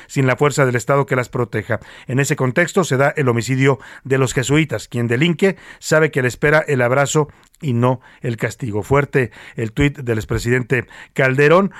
sin 0.08 0.28
la 0.28 0.38
fuerza 0.38 0.65
del 0.65 0.76
Estado 0.76 1.06
que 1.06 1.15
las 1.15 1.30
proteja. 1.30 1.80
En 2.08 2.20
ese 2.20 2.36
contexto 2.36 2.84
se 2.84 2.98
da 2.98 3.13
el 3.15 3.28
homicidio 3.30 3.80
de 4.04 4.17
los 4.17 4.34
jesuitas. 4.34 4.88
Quien 4.88 5.08
delinque 5.08 5.58
sabe 5.80 6.12
que 6.12 6.22
le 6.22 6.28
espera 6.28 6.63
el 6.67 6.82
abrazo 6.82 7.30
y 7.62 7.74
no 7.74 8.02
el 8.22 8.38
castigo. 8.38 8.84
Fuerte 8.84 9.32
el 9.56 9.72
tuit 9.72 9.98
del 10.00 10.17
expresidente 10.17 10.88
Calderón 11.13 11.72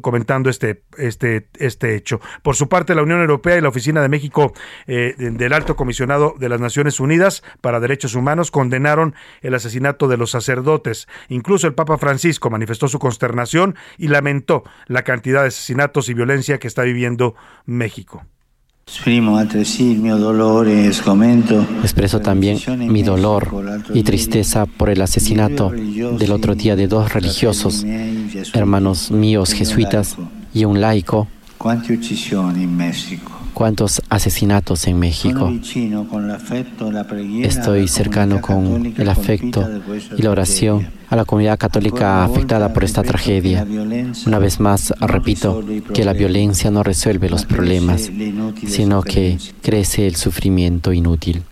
comentando 0.00 0.50
este, 0.50 0.82
este, 0.98 1.48
este 1.58 1.94
hecho. 1.94 2.20
Por 2.42 2.56
su 2.56 2.68
parte, 2.68 2.94
la 2.94 3.02
Unión 3.02 3.20
Europea 3.20 3.56
y 3.56 3.60
la 3.60 3.68
Oficina 3.68 4.02
de 4.02 4.08
México 4.08 4.52
eh, 4.86 5.14
del 5.18 5.52
Alto 5.52 5.76
Comisionado 5.76 6.34
de 6.38 6.48
las 6.48 6.60
Naciones 6.60 7.00
Unidas 7.00 7.42
para 7.60 7.80
Derechos 7.80 8.14
Humanos 8.14 8.50
condenaron 8.50 9.14
el 9.40 9.54
asesinato 9.54 10.08
de 10.08 10.16
los 10.16 10.30
sacerdotes. 10.30 11.08
Incluso 11.28 11.66
el 11.66 11.74
Papa 11.74 11.98
Francisco 11.98 12.50
manifestó 12.50 12.88
su 12.88 12.98
consternación 12.98 13.76
y 13.98 14.08
lamentó 14.08 14.64
la 14.86 15.02
cantidad 15.02 15.42
de 15.42 15.48
asesinatos 15.48 16.08
y 16.08 16.14
violencia 16.14 16.58
que 16.58 16.68
está 16.68 16.82
viviendo 16.82 17.34
México. 17.64 18.24
Expreso 21.82 22.20
también 22.20 22.58
mi 22.92 23.02
dolor 23.02 23.48
y 23.94 24.02
tristeza 24.02 24.66
por 24.66 24.90
el 24.90 25.00
asesinato 25.00 25.70
del 25.70 26.32
otro 26.32 26.54
día 26.54 26.76
de 26.76 26.88
dos 26.88 27.12
religiosos, 27.12 27.84
hermanos 28.52 29.10
míos 29.10 29.52
jesuitas 29.52 30.16
y 30.52 30.64
un 30.64 30.80
laico. 30.80 31.28
¿Cuántos 33.54 34.02
asesinatos 34.08 34.86
en 34.86 34.98
México? 34.98 35.52
Estoy 37.42 37.88
cercano 37.88 38.40
con 38.40 38.94
el 38.96 39.08
afecto 39.08 39.68
y 40.16 40.22
la 40.22 40.30
oración 40.30 40.88
a 41.08 41.16
la 41.16 41.24
comunidad 41.24 41.58
católica 41.58 42.24
afectada 42.24 42.72
por 42.72 42.84
esta 42.84 43.02
tragedia. 43.02 43.66
Una 44.26 44.38
vez 44.38 44.60
más, 44.60 44.94
repito 45.00 45.62
que 45.92 46.04
la 46.04 46.14
violencia 46.14 46.70
no 46.70 46.82
resuelve 46.82 47.28
los 47.28 47.44
problemas, 47.44 48.10
sino 48.66 49.02
que 49.02 49.38
crece 49.62 50.06
el 50.06 50.16
sufrimiento 50.16 50.92
inútil. 50.92 51.42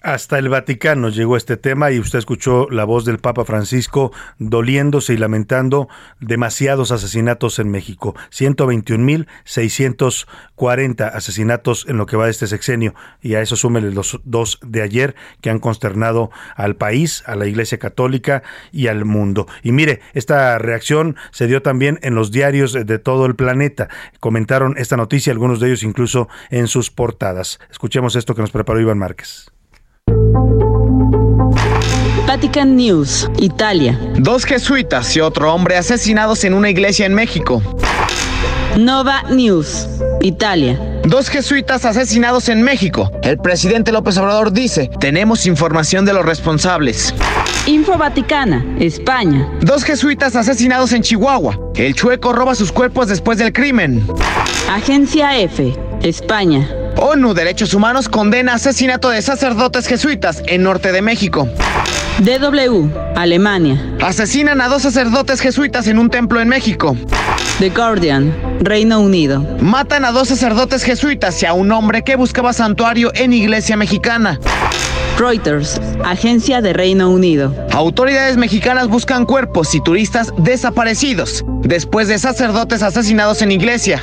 Hasta 0.00 0.38
el 0.38 0.48
Vaticano 0.48 1.08
llegó 1.08 1.36
este 1.36 1.56
tema 1.56 1.90
y 1.90 1.98
usted 1.98 2.20
escuchó 2.20 2.68
la 2.70 2.84
voz 2.84 3.04
del 3.04 3.18
Papa 3.18 3.44
Francisco 3.44 4.12
doliéndose 4.38 5.14
y 5.14 5.16
lamentando 5.16 5.88
demasiados 6.20 6.92
asesinatos 6.92 7.58
en 7.58 7.68
México. 7.68 8.14
121.640 8.30 11.10
asesinatos 11.12 11.84
en 11.88 11.96
lo 11.96 12.06
que 12.06 12.16
va 12.16 12.26
de 12.26 12.30
este 12.30 12.46
sexenio 12.46 12.94
y 13.20 13.34
a 13.34 13.42
eso 13.42 13.56
súmele 13.56 13.90
los 13.90 14.20
dos 14.22 14.60
de 14.64 14.82
ayer 14.82 15.16
que 15.40 15.50
han 15.50 15.58
consternado 15.58 16.30
al 16.54 16.76
país, 16.76 17.24
a 17.26 17.34
la 17.34 17.46
Iglesia 17.46 17.78
Católica 17.78 18.44
y 18.70 18.86
al 18.86 19.04
mundo. 19.04 19.48
Y 19.64 19.72
mire, 19.72 19.98
esta 20.14 20.58
reacción 20.58 21.16
se 21.32 21.48
dio 21.48 21.60
también 21.60 21.98
en 22.02 22.14
los 22.14 22.30
diarios 22.30 22.72
de 22.72 22.98
todo 23.00 23.26
el 23.26 23.34
planeta. 23.34 23.88
Comentaron 24.20 24.76
esta 24.78 24.96
noticia, 24.96 25.32
algunos 25.32 25.58
de 25.58 25.66
ellos 25.66 25.82
incluso 25.82 26.28
en 26.50 26.68
sus 26.68 26.92
portadas. 26.92 27.58
Escuchemos 27.68 28.14
esto 28.14 28.36
que 28.36 28.42
nos 28.42 28.52
preparó 28.52 28.80
Iván 28.80 28.98
Márquez. 28.98 29.50
Vatican 32.26 32.76
News, 32.76 33.28
Italia. 33.38 33.98
Dos 34.16 34.44
jesuitas 34.44 35.16
y 35.16 35.20
otro 35.20 35.52
hombre 35.52 35.76
asesinados 35.76 36.44
en 36.44 36.54
una 36.54 36.70
iglesia 36.70 37.06
en 37.06 37.14
México. 37.14 37.62
Nova 38.76 39.22
News, 39.30 39.88
Italia. 40.20 40.78
Dos 41.04 41.28
jesuitas 41.28 41.84
asesinados 41.84 42.48
en 42.48 42.62
México. 42.62 43.10
El 43.22 43.38
presidente 43.38 43.92
López 43.92 44.18
Obrador 44.18 44.52
dice, 44.52 44.90
tenemos 45.00 45.46
información 45.46 46.04
de 46.04 46.12
los 46.12 46.24
responsables. 46.24 47.14
Info 47.66 47.96
Vaticana, 47.96 48.64
España. 48.78 49.50
Dos 49.62 49.82
jesuitas 49.84 50.36
asesinados 50.36 50.92
en 50.92 51.02
Chihuahua. 51.02 51.58
El 51.76 51.94
chueco 51.94 52.32
roba 52.32 52.54
sus 52.54 52.70
cuerpos 52.70 53.08
después 53.08 53.38
del 53.38 53.52
crimen. 53.52 54.06
Agencia 54.70 55.38
F, 55.38 55.74
España. 56.02 56.68
ONU 57.00 57.32
Derechos 57.32 57.74
Humanos 57.74 58.08
condena 58.08 58.54
asesinato 58.54 59.10
de 59.10 59.22
sacerdotes 59.22 59.86
jesuitas 59.86 60.42
en 60.46 60.64
norte 60.64 60.90
de 60.92 61.00
México. 61.00 61.48
DW, 62.18 62.88
Alemania. 63.14 63.80
Asesinan 64.02 64.60
a 64.60 64.68
dos 64.68 64.82
sacerdotes 64.82 65.40
jesuitas 65.40 65.86
en 65.86 65.98
un 65.98 66.10
templo 66.10 66.40
en 66.40 66.48
México. 66.48 66.96
The 67.60 67.70
Guardian, 67.70 68.34
Reino 68.60 69.00
Unido. 69.00 69.44
Matan 69.60 70.04
a 70.04 70.10
dos 70.10 70.28
sacerdotes 70.28 70.82
jesuitas 70.82 71.40
y 71.42 71.46
a 71.46 71.52
un 71.52 71.70
hombre 71.70 72.02
que 72.02 72.16
buscaba 72.16 72.52
santuario 72.52 73.12
en 73.14 73.32
iglesia 73.32 73.76
mexicana. 73.76 74.40
Reuters, 75.18 75.80
agencia 76.04 76.60
de 76.60 76.72
Reino 76.72 77.10
Unido. 77.10 77.54
Autoridades 77.72 78.36
mexicanas 78.36 78.88
buscan 78.88 79.24
cuerpos 79.24 79.74
y 79.74 79.80
turistas 79.80 80.32
desaparecidos 80.38 81.44
después 81.62 82.08
de 82.08 82.18
sacerdotes 82.18 82.82
asesinados 82.82 83.42
en 83.42 83.52
iglesia. 83.52 84.02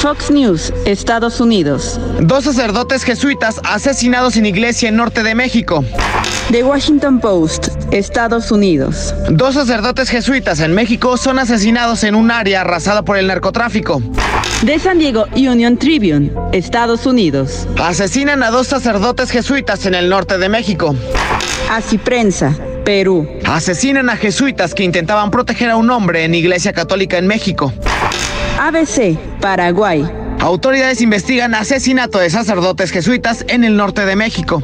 Fox 0.00 0.30
News, 0.30 0.72
Estados 0.86 1.42
Unidos. 1.42 2.00
Dos 2.20 2.44
sacerdotes 2.44 3.04
jesuitas 3.04 3.60
asesinados 3.64 4.38
en 4.38 4.46
iglesia 4.46 4.88
en 4.88 4.96
norte 4.96 5.22
de 5.22 5.34
México. 5.34 5.84
The 6.50 6.64
Washington 6.64 7.20
Post, 7.20 7.68
Estados 7.90 8.50
Unidos. 8.50 9.14
Dos 9.28 9.56
sacerdotes 9.56 10.08
jesuitas 10.08 10.60
en 10.60 10.72
México 10.72 11.18
son 11.18 11.38
asesinados 11.38 12.02
en 12.04 12.14
un 12.14 12.30
área 12.30 12.62
arrasada 12.62 13.02
por 13.02 13.18
el 13.18 13.26
narcotráfico. 13.26 14.00
De 14.62 14.78
San 14.78 14.98
Diego 14.98 15.26
Union 15.36 15.76
Tribune, 15.76 16.32
Estados 16.52 17.04
Unidos. 17.04 17.68
Asesinan 17.78 18.42
a 18.42 18.50
dos 18.50 18.68
sacerdotes 18.68 19.30
jesuitas 19.30 19.84
en 19.84 19.94
el 19.94 20.08
norte 20.08 20.38
de 20.38 20.48
México. 20.48 20.96
Así 21.70 21.98
prensa, 21.98 22.56
Perú. 22.86 23.28
Asesinan 23.44 24.08
a 24.08 24.16
jesuitas 24.16 24.74
que 24.74 24.82
intentaban 24.82 25.30
proteger 25.30 25.68
a 25.68 25.76
un 25.76 25.90
hombre 25.90 26.24
en 26.24 26.34
iglesia 26.34 26.72
católica 26.72 27.18
en 27.18 27.26
México. 27.26 27.70
ABC, 28.62 29.16
Paraguay. 29.40 30.06
Autoridades 30.38 31.00
investigan 31.00 31.54
asesinato 31.54 32.18
de 32.18 32.28
sacerdotes 32.28 32.90
jesuitas 32.90 33.42
en 33.48 33.64
el 33.64 33.74
norte 33.74 34.04
de 34.04 34.16
México. 34.16 34.62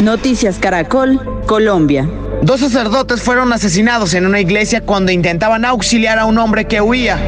Noticias 0.00 0.58
Caracol, 0.60 1.42
Colombia. 1.46 2.08
Dos 2.42 2.60
sacerdotes 2.60 3.20
fueron 3.20 3.52
asesinados 3.52 4.14
en 4.14 4.26
una 4.26 4.38
iglesia 4.38 4.82
cuando 4.82 5.10
intentaban 5.10 5.64
auxiliar 5.64 6.20
a 6.20 6.26
un 6.26 6.38
hombre 6.38 6.66
que 6.66 6.80
huía. 6.80 7.18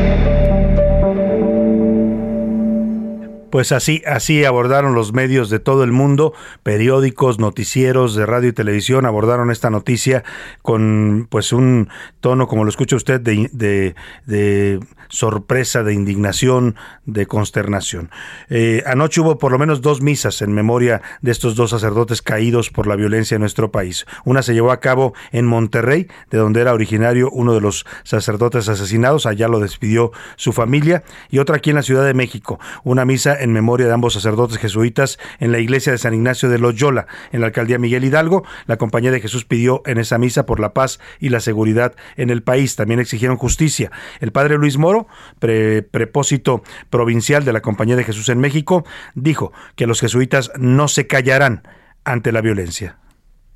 Pues 3.54 3.70
así, 3.70 4.02
así 4.04 4.44
abordaron 4.44 4.96
los 4.96 5.12
medios 5.12 5.48
de 5.48 5.60
todo 5.60 5.84
el 5.84 5.92
mundo, 5.92 6.34
periódicos, 6.64 7.38
noticieros 7.38 8.16
de 8.16 8.26
radio 8.26 8.48
y 8.48 8.52
televisión 8.52 9.06
abordaron 9.06 9.52
esta 9.52 9.70
noticia 9.70 10.24
con 10.60 11.28
pues 11.30 11.52
un 11.52 11.88
tono, 12.18 12.48
como 12.48 12.64
lo 12.64 12.70
escucha 12.70 12.96
usted, 12.96 13.20
de, 13.20 13.48
de, 13.52 13.94
de 14.26 14.80
sorpresa, 15.08 15.84
de 15.84 15.94
indignación, 15.94 16.74
de 17.06 17.26
consternación. 17.26 18.10
Eh, 18.48 18.82
anoche 18.86 19.20
hubo 19.20 19.38
por 19.38 19.52
lo 19.52 19.58
menos 19.60 19.82
dos 19.82 20.02
misas 20.02 20.42
en 20.42 20.52
memoria 20.52 21.00
de 21.22 21.30
estos 21.30 21.54
dos 21.54 21.70
sacerdotes 21.70 22.22
caídos 22.22 22.70
por 22.70 22.88
la 22.88 22.96
violencia 22.96 23.36
en 23.36 23.40
nuestro 23.40 23.70
país. 23.70 24.04
Una 24.24 24.42
se 24.42 24.54
llevó 24.54 24.72
a 24.72 24.80
cabo 24.80 25.14
en 25.30 25.46
Monterrey, 25.46 26.08
de 26.28 26.38
donde 26.38 26.60
era 26.60 26.74
originario 26.74 27.30
uno 27.30 27.54
de 27.54 27.60
los 27.60 27.86
sacerdotes 28.02 28.68
asesinados, 28.68 29.26
allá 29.26 29.46
lo 29.46 29.60
despidió 29.60 30.10
su 30.34 30.52
familia, 30.52 31.04
y 31.30 31.38
otra 31.38 31.58
aquí 31.58 31.70
en 31.70 31.76
la 31.76 31.82
Ciudad 31.82 32.04
de 32.04 32.14
México, 32.14 32.58
una 32.82 33.04
misa 33.04 33.43
en 33.44 33.52
memoria 33.52 33.86
de 33.86 33.92
ambos 33.92 34.14
sacerdotes 34.14 34.58
jesuitas 34.58 35.18
en 35.38 35.52
la 35.52 35.58
iglesia 35.58 35.92
de 35.92 35.98
San 35.98 36.14
Ignacio 36.14 36.48
de 36.48 36.58
Loyola, 36.58 37.06
en 37.30 37.40
la 37.40 37.46
alcaldía 37.46 37.78
Miguel 37.78 38.02
Hidalgo. 38.02 38.42
La 38.66 38.78
Compañía 38.78 39.10
de 39.10 39.20
Jesús 39.20 39.44
pidió 39.44 39.82
en 39.84 39.98
esa 39.98 40.16
misa 40.16 40.46
por 40.46 40.60
la 40.60 40.72
paz 40.72 40.98
y 41.20 41.28
la 41.28 41.40
seguridad 41.40 41.94
en 42.16 42.30
el 42.30 42.42
país. 42.42 42.74
También 42.74 43.00
exigieron 43.00 43.36
justicia. 43.36 43.92
El 44.20 44.32
padre 44.32 44.56
Luis 44.56 44.78
Moro, 44.78 45.06
pre 45.38 45.82
prepósito 45.82 46.62
provincial 46.88 47.44
de 47.44 47.52
la 47.52 47.60
Compañía 47.60 47.96
de 47.96 48.04
Jesús 48.04 48.30
en 48.30 48.40
México, 48.40 48.84
dijo 49.14 49.52
que 49.76 49.86
los 49.86 50.00
jesuitas 50.00 50.50
no 50.58 50.88
se 50.88 51.06
callarán 51.06 51.68
ante 52.04 52.32
la 52.32 52.40
violencia. 52.40 52.96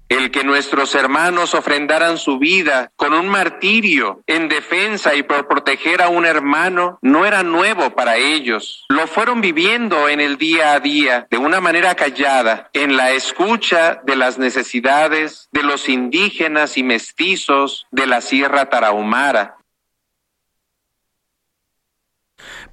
El 0.09 0.31
que 0.31 0.43
nuestros 0.43 0.95
hermanos 0.95 1.55
ofrendaran 1.55 2.17
su 2.17 2.39
vida 2.39 2.91
con 2.97 3.13
un 3.13 3.29
martirio 3.29 4.23
en 4.27 4.49
defensa 4.49 5.15
y 5.15 5.23
por 5.23 5.49
proteger 5.49 6.01
a 6.01 6.09
un 6.09 6.25
hermano 6.25 6.99
no 7.03 7.27
era 7.27 7.43
nuevo 7.43 7.91
para 7.91 8.17
ellos. 8.17 8.87
Lo 8.89 9.07
fueron 9.07 9.41
viviendo 9.41 10.09
en 10.09 10.21
el 10.21 10.39
día 10.39 10.73
a 10.73 10.81
día 10.81 11.27
de 11.31 11.37
una 11.37 11.61
manera 11.61 11.95
callada, 11.95 12.71
en 12.73 12.97
la 12.97 13.11
escucha 13.11 14.01
de 14.05 14.17
las 14.17 14.39
necesidades 14.39 15.49
de 15.53 15.63
los 15.63 15.89
indígenas 15.89 16.79
y 16.79 16.83
mestizos 16.83 17.87
de 17.91 18.07
la 18.07 18.21
Sierra 18.23 18.71
Tarahumara. 18.71 19.58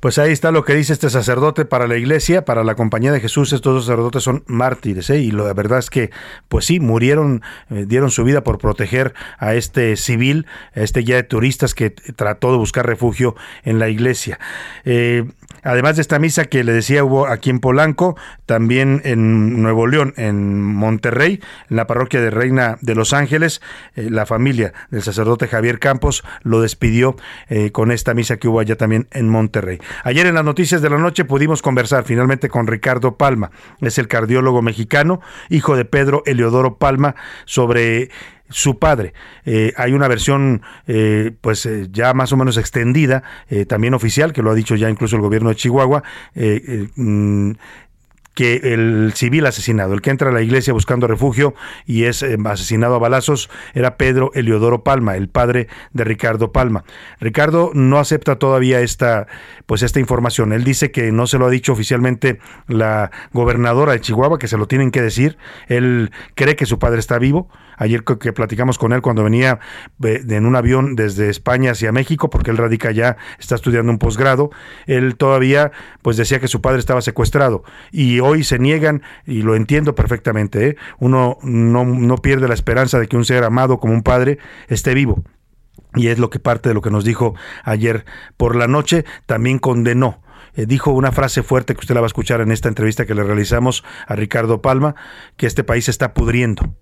Pues 0.05 0.19
ahí 0.19 0.31
está 0.31 0.51
lo 0.51 0.63
que 0.63 0.75
dice 0.75 0.93
este 0.93 1.09
sacerdote 1.09 1.65
para 1.65 1.87
la 1.87 1.97
iglesia, 1.97 2.45
para 2.45 2.63
la 2.63 2.75
compañía 2.75 3.11
de 3.11 3.19
Jesús. 3.19 3.51
Estos 3.53 3.85
sacerdotes 3.85 4.21
son 4.21 4.43
mártires, 4.45 5.09
¿eh? 5.09 5.17
y 5.17 5.31
la 5.31 5.51
verdad 5.53 5.79
es 5.79 5.89
que, 5.89 6.11
pues 6.47 6.65
sí, 6.65 6.79
murieron, 6.79 7.41
eh, 7.71 7.85
dieron 7.87 8.11
su 8.11 8.23
vida 8.23 8.43
por 8.43 8.59
proteger 8.59 9.15
a 9.39 9.55
este 9.55 9.95
civil, 9.95 10.45
a 10.75 10.81
este 10.81 10.99
guía 10.99 11.15
de 11.15 11.23
turistas 11.23 11.73
que 11.73 11.89
trató 11.89 12.51
de 12.51 12.59
buscar 12.59 12.85
refugio 12.85 13.35
en 13.63 13.79
la 13.79 13.89
iglesia. 13.89 14.37
Eh, 14.83 15.25
además 15.65 15.95
de 15.97 16.01
esta 16.01 16.19
misa 16.19 16.45
que 16.45 16.63
le 16.63 16.71
decía 16.71 17.03
hubo 17.03 17.27
aquí 17.27 17.49
en 17.49 17.59
Polanco, 17.59 18.15
también 18.45 19.01
en 19.03 19.61
Nuevo 19.61 19.87
León, 19.87 20.13
en 20.15 20.61
Monterrey, 20.61 21.41
en 21.69 21.75
la 21.75 21.87
parroquia 21.87 22.21
de 22.21 22.29
Reina 22.29 22.77
de 22.81 22.95
los 22.95 23.11
Ángeles, 23.11 23.61
eh, 23.95 24.09
la 24.09 24.25
familia 24.25 24.73
del 24.91 25.01
sacerdote 25.01 25.47
Javier 25.47 25.79
Campos 25.79 26.23
lo 26.43 26.61
despidió 26.61 27.15
eh, 27.49 27.71
con 27.71 27.91
esta 27.91 28.13
misa 28.13 28.37
que 28.37 28.47
hubo 28.47 28.59
allá 28.59 28.75
también 28.77 29.07
en 29.11 29.27
Monterrey. 29.27 29.79
Ayer 30.03 30.27
en 30.27 30.35
las 30.35 30.45
noticias 30.45 30.81
de 30.81 30.89
la 30.89 30.97
noche 30.97 31.25
pudimos 31.25 31.61
conversar 31.61 32.03
finalmente 32.05 32.49
con 32.49 32.67
Ricardo 32.67 33.17
Palma, 33.17 33.51
es 33.81 33.97
el 33.97 34.07
cardiólogo 34.07 34.61
mexicano, 34.61 35.21
hijo 35.49 35.75
de 35.75 35.85
Pedro 35.85 36.23
Eliodoro 36.25 36.77
Palma, 36.77 37.15
sobre 37.45 38.09
su 38.49 38.77
padre. 38.77 39.13
Eh, 39.45 39.73
hay 39.77 39.93
una 39.93 40.07
versión 40.07 40.61
eh, 40.87 41.31
pues 41.41 41.65
eh, 41.65 41.87
ya 41.91 42.13
más 42.13 42.31
o 42.31 42.37
menos 42.37 42.57
extendida, 42.57 43.23
también 43.67 43.93
oficial, 43.93 44.33
que 44.33 44.41
lo 44.41 44.51
ha 44.51 44.55
dicho 44.55 44.75
ya 44.75 44.89
incluso 44.89 45.15
el 45.15 45.21
gobierno 45.21 45.49
de 45.49 45.55
Chihuahua, 45.55 46.03
mm, 46.95 47.51
que 48.33 48.73
el 48.73 49.13
civil 49.15 49.45
asesinado, 49.45 49.93
el 49.93 50.01
que 50.01 50.09
entra 50.09 50.29
a 50.29 50.33
la 50.33 50.41
iglesia 50.41 50.73
buscando 50.73 51.07
refugio 51.07 51.55
y 51.85 52.03
es 52.03 52.21
asesinado 52.23 52.95
a 52.95 52.99
balazos, 52.99 53.49
era 53.73 53.95
Pedro 53.95 54.31
Eliodoro 54.33 54.83
Palma, 54.83 55.15
el 55.15 55.29
padre 55.29 55.67
de 55.93 56.03
Ricardo 56.03 56.51
Palma. 56.51 56.83
Ricardo 57.21 57.71
no 57.73 57.97
acepta 57.97 58.37
todavía 58.37 58.81
esta, 58.81 59.27
pues 59.65 59.83
esta 59.83 60.01
información. 60.01 60.51
Él 60.51 60.65
dice 60.65 60.91
que 60.91 61.13
no 61.13 61.27
se 61.27 61.37
lo 61.37 61.45
ha 61.45 61.49
dicho 61.49 61.71
oficialmente 61.71 62.39
la 62.67 63.09
gobernadora 63.31 63.93
de 63.93 64.01
Chihuahua, 64.01 64.37
que 64.37 64.49
se 64.49 64.57
lo 64.57 64.67
tienen 64.67 64.91
que 64.91 65.01
decir. 65.01 65.37
Él 65.67 66.11
cree 66.35 66.57
que 66.57 66.65
su 66.65 66.77
padre 66.77 66.99
está 66.99 67.17
vivo. 67.19 67.49
Ayer 67.77 68.03
que 68.03 68.33
platicamos 68.33 68.77
con 68.77 68.93
él 68.93 69.01
cuando 69.01 69.23
venía 69.23 69.59
eh, 70.03 70.23
en 70.27 70.45
un 70.45 70.55
avión 70.55 70.95
desde 70.95 71.29
España 71.29 71.71
hacia 71.71 71.91
México, 71.91 72.29
porque 72.29 72.51
él 72.51 72.57
radica 72.57 72.89
allá, 72.89 73.17
está 73.39 73.55
estudiando 73.55 73.91
un 73.91 73.99
posgrado, 73.99 74.51
él 74.85 75.15
todavía 75.15 75.71
pues 76.01 76.17
decía 76.17 76.39
que 76.39 76.47
su 76.47 76.61
padre 76.61 76.79
estaba 76.79 77.01
secuestrado 77.01 77.63
y 77.91 78.19
hoy 78.19 78.43
se 78.43 78.59
niegan 78.59 79.01
y 79.25 79.41
lo 79.41 79.55
entiendo 79.55 79.95
perfectamente. 79.95 80.69
¿eh? 80.69 80.77
Uno 80.99 81.37
no, 81.41 81.85
no 81.85 82.17
pierde 82.17 82.47
la 82.47 82.53
esperanza 82.53 82.99
de 82.99 83.07
que 83.07 83.17
un 83.17 83.25
ser 83.25 83.43
amado 83.43 83.79
como 83.79 83.93
un 83.93 84.03
padre 84.03 84.37
esté 84.67 84.93
vivo. 84.93 85.23
Y 85.95 86.07
es 86.07 86.19
lo 86.19 86.29
que 86.29 86.39
parte 86.39 86.69
de 86.69 86.75
lo 86.75 86.81
que 86.81 86.91
nos 86.91 87.05
dijo 87.05 87.35
ayer 87.63 88.05
por 88.35 88.55
la 88.55 88.67
noche, 88.67 89.05
también 89.25 89.59
condenó 89.59 90.21
eh, 90.55 90.65
dijo 90.65 90.91
una 90.91 91.11
frase 91.11 91.43
fuerte 91.43 91.73
que 91.73 91.81
usted 91.81 91.95
la 91.95 92.01
va 92.01 92.05
a 92.05 92.07
escuchar 92.07 92.41
en 92.41 92.51
esta 92.51 92.69
entrevista 92.69 93.05
que 93.05 93.13
le 93.13 93.23
realizamos 93.23 93.83
a 94.07 94.15
Ricardo 94.15 94.61
Palma, 94.61 94.95
que 95.37 95.47
este 95.47 95.63
país 95.63 95.89
está 95.89 96.13
pudriendo. 96.13 96.73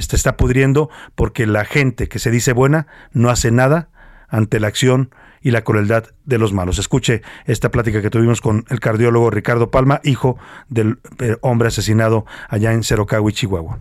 Este 0.00 0.16
está 0.16 0.38
pudriendo 0.38 0.88
porque 1.14 1.46
la 1.46 1.66
gente 1.66 2.08
que 2.08 2.18
se 2.18 2.30
dice 2.30 2.54
buena 2.54 2.86
no 3.12 3.28
hace 3.28 3.50
nada 3.50 3.90
ante 4.28 4.58
la 4.58 4.68
acción 4.68 5.14
y 5.42 5.50
la 5.50 5.62
crueldad 5.62 6.04
de 6.24 6.38
los 6.38 6.54
malos. 6.54 6.78
Escuche 6.78 7.20
esta 7.44 7.70
plática 7.70 8.00
que 8.00 8.08
tuvimos 8.08 8.40
con 8.40 8.64
el 8.70 8.80
cardiólogo 8.80 9.28
Ricardo 9.28 9.70
Palma, 9.70 10.00
hijo 10.02 10.38
del 10.70 11.00
eh, 11.18 11.36
hombre 11.42 11.68
asesinado 11.68 12.24
allá 12.48 12.72
en 12.72 12.82
Cerocagui, 12.82 13.34
Chihuahua. 13.34 13.80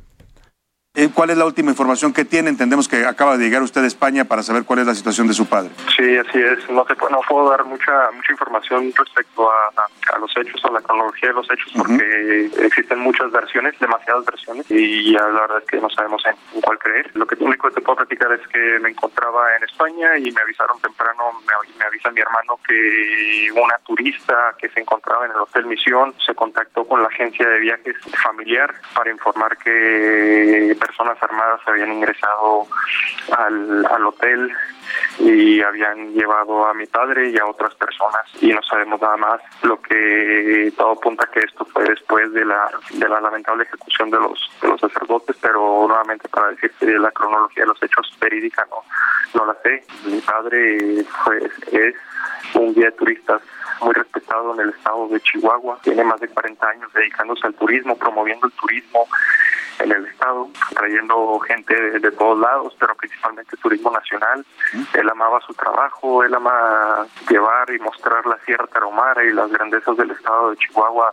Eh, 0.99 1.09
¿Cuál 1.13 1.29
es 1.29 1.37
la 1.37 1.45
última 1.45 1.71
información 1.71 2.11
que 2.11 2.25
tiene? 2.25 2.49
Entendemos 2.49 2.89
que 2.89 3.05
acaba 3.05 3.37
de 3.37 3.45
llegar 3.45 3.61
usted 3.61 3.81
a 3.83 3.87
España 3.87 4.25
para 4.25 4.43
saber 4.43 4.63
cuál 4.65 4.79
es 4.79 4.85
la 4.87 4.95
situación 4.95 5.27
de 5.27 5.33
su 5.33 5.45
padre. 5.47 5.69
Sí, 5.95 6.17
así 6.17 6.39
es. 6.39 6.69
No, 6.69 6.83
te, 6.83 6.93
no 7.09 7.21
puedo 7.27 7.49
dar 7.51 7.63
mucha 7.63 8.11
mucha 8.13 8.31
información 8.33 8.91
respecto 8.97 9.49
a, 9.49 9.67
a- 9.77 10.15
a 10.15 10.19
los 10.19 10.31
hechos, 10.35 10.59
a 10.65 10.71
la 10.71 10.81
cronología 10.81 11.29
de 11.29 11.35
los 11.35 11.49
hechos, 11.51 11.71
porque 11.77 12.49
existen 12.65 12.99
muchas 12.99 13.31
versiones, 13.31 13.77
demasiadas 13.79 14.25
versiones, 14.25 14.65
y 14.69 15.13
ya 15.13 15.21
la 15.21 15.41
verdad 15.41 15.59
es 15.59 15.65
que 15.69 15.77
no 15.79 15.89
sabemos 15.89 16.21
en, 16.25 16.35
en 16.55 16.61
cuál 16.61 16.77
creer. 16.79 17.11
Lo 17.13 17.25
que 17.27 17.35
único 17.39 17.69
que 17.69 17.75
te 17.75 17.81
puedo 17.81 17.97
platicar 17.97 18.31
es 18.33 18.45
que 18.49 18.79
me 18.81 18.89
encontraba 18.89 19.55
en 19.55 19.63
España 19.63 20.17
y 20.17 20.31
me 20.31 20.41
avisaron 20.41 20.79
temprano, 20.81 21.23
me, 21.47 21.53
me 21.77 21.85
avisa 21.85 22.11
mi 22.11 22.19
hermano 22.21 22.59
que 22.67 23.49
una 23.53 23.77
turista 23.85 24.55
que 24.59 24.67
se 24.69 24.81
encontraba 24.81 25.25
en 25.25 25.31
el 25.31 25.37
Hotel 25.37 25.65
Misión 25.67 26.13
se 26.25 26.33
contactó 26.35 26.85
con 26.85 27.01
la 27.01 27.07
agencia 27.07 27.47
de 27.47 27.59
viajes 27.59 27.95
familiar 28.23 28.73
para 28.95 29.11
informar 29.11 29.57
que 29.57 30.75
personas 30.89 31.21
armadas 31.21 31.61
habían 31.67 31.93
ingresado 31.93 32.65
al, 33.37 33.85
al 33.85 34.05
hotel 34.07 34.51
y 35.19 35.61
habían 35.61 36.13
llevado 36.13 36.65
a 36.65 36.73
mi 36.73 36.87
padre 36.87 37.29
y 37.29 37.37
a 37.37 37.45
otras 37.45 37.75
personas 37.75 38.25
y 38.41 38.51
no 38.51 38.61
sabemos 38.63 38.99
nada 38.99 39.17
más. 39.17 39.39
Lo 39.61 39.79
que 39.79 40.73
todo 40.75 40.93
apunta 40.93 41.29
que 41.31 41.41
esto 41.41 41.63
fue 41.65 41.83
después 41.83 42.33
de 42.33 42.43
la 42.43 42.71
de 42.89 43.07
la 43.07 43.21
lamentable 43.21 43.65
ejecución 43.65 44.09
de 44.09 44.17
los 44.17 44.39
de 44.61 44.67
los 44.67 44.81
sacerdotes 44.81 45.35
pero 45.39 45.85
nuevamente 45.87 46.27
para 46.27 46.49
decir 46.49 46.71
que 46.79 46.87
la 46.87 47.11
cronología 47.11 47.63
de 47.63 47.67
los 47.67 47.83
hechos 47.83 48.11
verídica 48.19 48.65
no 48.71 48.81
no 49.35 49.45
la 49.45 49.55
sé. 49.61 49.83
Mi 50.05 50.19
padre 50.21 51.03
fue 51.23 51.37
es 51.71 51.95
un 52.55 52.73
guía 52.73 52.85
de 52.85 52.93
turistas 52.93 53.41
muy 53.81 53.93
respetado 53.93 54.55
en 54.55 54.61
el 54.61 54.69
estado 54.69 55.07
de 55.09 55.21
Chihuahua. 55.21 55.79
Tiene 55.83 56.03
más 56.03 56.19
de 56.19 56.27
40 56.29 56.67
años 56.67 56.91
dedicándose 56.93 57.45
al 57.45 57.53
turismo 57.53 57.95
promoviendo 57.95 58.47
el 58.47 58.53
turismo 58.53 59.07
en 59.79 59.91
el 59.91 60.05
estado, 60.05 60.49
trayendo 60.75 61.39
gente 61.39 61.73
de, 61.73 61.99
de, 61.99 62.11
todos 62.11 62.39
lados, 62.39 62.75
pero 62.79 62.95
principalmente 62.95 63.57
turismo 63.57 63.91
nacional. 63.91 64.45
Él 64.93 65.09
amaba 65.09 65.39
su 65.41 65.53
trabajo, 65.53 66.23
él 66.23 66.33
ama 66.33 67.05
llevar 67.29 67.69
y 67.71 67.79
mostrar 67.79 68.25
la 68.25 68.37
Sierra 68.45 68.67
Tarahumara 68.67 69.23
y 69.23 69.31
las 69.31 69.49
grandezas 69.51 69.95
del 69.97 70.11
estado 70.11 70.51
de 70.51 70.57
Chihuahua 70.57 71.11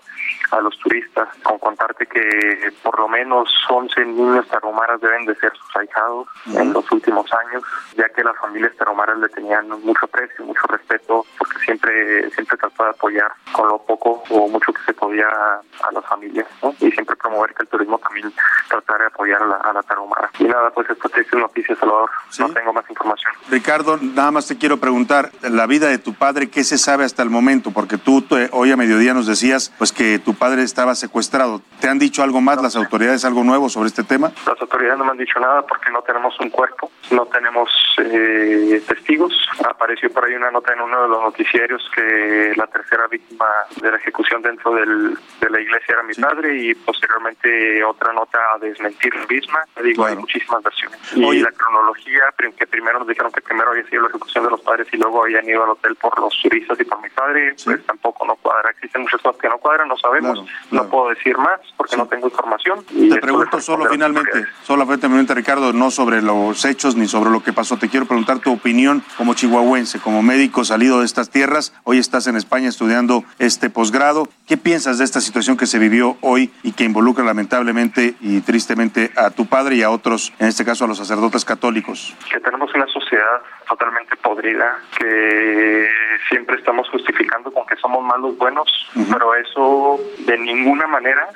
a 0.51 0.61
los 0.61 0.79
turistas, 0.79 1.29
con 1.43 1.59
contarte 1.59 2.07
que 2.07 2.73
por 2.83 2.99
lo 2.99 3.09
menos 3.09 3.49
11 3.69 4.05
niños 4.05 4.47
tarahumaras 4.49 5.01
deben 5.01 5.27
de 5.27 5.35
ser 5.37 5.53
sus 5.57 5.77
ahijados 5.77 6.29
en 6.55 6.73
los 6.73 6.91
últimos 6.91 7.27
años, 7.33 7.63
ya 7.97 8.09
que 8.11 8.23
las 8.23 8.37
familias 8.37 8.75
tarahumaras 8.77 9.19
le 9.19 9.29
tenían 9.29 9.69
mucho 9.69 10.07
aprecio, 10.07 10.45
mucho 10.45 10.67
respeto, 10.69 11.25
porque 11.39 11.59
siempre 11.65 12.31
siempre 12.31 12.57
trató 12.57 12.85
de 12.85 12.91
apoyar 12.91 13.33
con 13.53 13.69
lo 13.69 13.79
poco 13.79 14.23
o 14.31 14.49
mucho 14.49 14.73
que 14.73 14.83
se 14.83 14.95
podía 14.95 15.29
a 15.29 15.93
las 15.93 16.05
familias, 16.07 16.47
¿no? 16.63 16.75
y 16.81 16.91
siempre 16.93 17.17
promover 17.17 17.55
que 17.55 17.63
el 17.63 17.69
turismo 17.69 17.99
también 17.99 18.33
tratar 18.69 18.99
de 19.01 19.07
apoyar 19.07 19.43
a 19.43 19.47
la, 19.47 19.57
a 19.57 19.73
la 19.73 19.83
tarahumara. 19.83 20.31
Y 20.39 20.45
nada, 20.45 20.71
pues 20.71 20.89
esto 20.91 21.09
te 21.09 21.21
dice 21.23 21.37
noticias, 21.37 21.79
Salvador. 21.79 22.11
No 22.39 22.49
tengo 22.53 22.73
más 22.73 22.89
información. 22.91 23.33
Ricardo, 23.51 23.97
nada 24.01 24.31
más 24.31 24.47
te 24.47 24.57
quiero 24.59 24.79
preguntar, 24.79 25.31
la 25.43 25.67
vida 25.67 25.89
de 25.89 25.99
tu 25.99 26.15
padre, 26.15 26.51
¿qué 26.51 26.65
se 26.65 26.79
sabe 26.79 27.05
hasta 27.05 27.23
el 27.23 27.31
momento? 27.31 27.71
Porque 27.71 27.99
tú 27.99 28.23
te- 28.23 28.49
hoy 28.53 28.71
a 28.73 28.77
mediodía 28.77 29.15
nos 29.15 29.27
decías 29.27 29.73
pues 29.79 29.93
que 29.93 30.19
tu 30.19 30.35
padre 30.35 30.63
estaba 30.63 30.95
secuestrado. 30.95 31.61
¿Te 31.81 31.89
han 31.89 31.99
dicho 31.99 32.23
algo 32.23 32.41
más 32.41 32.61
las 32.63 32.77
autoridades, 32.77 33.25
algo 33.25 33.45
nuevo 33.45 33.69
sobre 33.69 33.89
este 33.89 34.03
tema? 34.05 34.33
Las 34.47 34.61
autoridades 34.61 34.99
no 34.99 35.05
me 35.05 35.13
han 35.13 35.19
dicho 35.19 35.39
nada 35.41 35.63
porque 35.67 35.91
no 35.91 36.03
tenemos 36.03 36.39
un 36.41 36.51
cuerpo, 36.51 36.91
no 37.11 37.27
tenemos 37.27 37.71
eh, 37.99 38.83
testigos. 38.87 39.33
Apareció 39.69 40.11
por 40.13 40.25
ahí 40.25 40.35
una 40.35 40.51
nota 40.51 40.73
en 40.73 40.81
uno 40.81 41.03
de 41.03 41.09
los 41.09 41.23
noticiarios 41.23 41.83
que 41.95 42.53
la 42.57 42.67
tercera 42.67 43.07
víctima 43.09 43.47
de 43.81 43.91
la 43.91 43.97
ejecución 43.99 44.43
dentro 44.43 44.75
del, 44.75 45.17
de 45.41 45.51
la 45.51 45.61
iglesia 45.61 45.95
era 45.95 46.03
mi 46.03 46.15
padre 46.15 46.57
y 46.57 46.75
posteriormente 46.75 47.85
otra 47.85 48.13
nota 48.13 48.39
a 48.55 48.59
desmentir 48.59 49.13
misma. 49.29 49.65
Te 49.75 49.83
Digo, 49.83 50.05
hay 50.05 50.17
muchísimas 50.17 50.63
versiones. 50.63 50.99
Y 51.15 51.41
la 51.41 51.53
cronología, 51.53 52.23
que 52.57 52.67
primero 52.67 52.99
nos 52.99 53.09
dijeron 53.09 53.33
que 53.33 53.41
primero 53.41 53.71
había 53.71 53.87
sido 53.89 54.03
la 54.03 54.09
ejecución 54.09 54.45
de 54.45 54.51
los 54.51 54.61
padres 54.61 54.87
y 54.93 54.97
luego 54.97 55.23
habían 55.23 55.49
ido 55.49 55.65
al 55.65 55.71
hotel 55.71 55.97
por 55.97 56.19
los 56.19 56.35
turistas 56.41 56.79
y 56.81 56.85
por 56.85 57.01
mi 57.03 57.09
padre, 57.11 57.55
pues 57.65 57.85
tampoco 57.87 58.27
no 58.27 58.37
cuadra. 58.37 58.71
Existen 58.71 59.03
muchas 59.03 59.21
cosas 59.21 59.41
que 59.41 59.49
no 59.49 59.59
cuadran, 59.59 59.89
no 59.89 59.97
sabemos. 59.97 60.45
No 60.71 60.89
puedo 60.89 61.11
decir 61.11 61.37
más 61.39 61.61
porque 61.77 61.97
no 61.97 62.07
tengo 62.07 62.27
información. 62.29 62.85
Y 62.91 63.11
Te 63.11 63.19
pregunto 63.19 63.61
solo 63.61 63.87
finalmente, 63.91 64.47
solamente 64.63 65.07
finalmente 65.07 65.35
Ricardo, 65.35 65.73
no 65.73 65.91
sobre 65.91 66.23
los 66.23 66.65
hechos 66.65 66.97
ni 66.97 67.07
sobre 67.07 67.31
lo 67.31 67.43
que 67.43 67.53
pasó. 67.53 67.77
Te 67.77 67.89
quiero 67.89 68.07
preguntar 68.07 68.39
tu 68.39 68.53
opinión 68.53 69.03
como 69.17 69.35
chihuahuense, 69.35 70.01
como 70.01 70.23
médico 70.23 70.65
salido 70.65 71.01
de 71.01 71.07
estas 71.07 71.31
tierras. 71.31 71.73
Hoy 71.85 71.99
estás 71.99 72.27
en 72.27 72.37
España 72.37 72.69
estudiando 72.69 73.25
este 73.39 73.71
posgrado. 73.71 74.29
¿Qué 74.47 74.57
piensas 74.57 74.99
de 74.99 75.05
esta 75.05 75.21
situación 75.21 75.57
que 75.57 75.67
se 75.67 75.81
vivió 75.81 76.19
hoy 76.21 76.53
y 76.63 76.71
que 76.71 76.85
involucra 76.85 77.25
lamentablemente 77.25 78.15
y 78.21 78.43
tristemente 78.43 79.11
a 79.17 79.31
tu 79.31 79.47
padre 79.47 79.75
y 79.75 79.83
a 79.83 79.91
otros, 79.91 80.33
en 80.39 80.47
este 80.47 80.65
caso 80.65 80.85
a 80.85 80.89
los 80.89 80.99
sacerdotes 80.99 81.45
católicos? 81.45 82.15
que 82.31 82.39
tenemos 82.39 82.73
una 82.73 82.87
sociedad 82.87 83.43
totalmente 83.69 84.15
podrida, 84.17 84.79
que 84.97 85.89
siempre 86.29 86.57
estamos 86.59 86.89
justificando 86.91 87.51
con 87.51 87.67
que 87.67 87.75
somos 87.75 88.05
malos 88.05 88.39
buenos, 88.39 88.69
pero 89.11 89.35
eso 89.35 89.99
de 90.27 90.39
ninguna 90.39 90.87
manera 90.87 91.27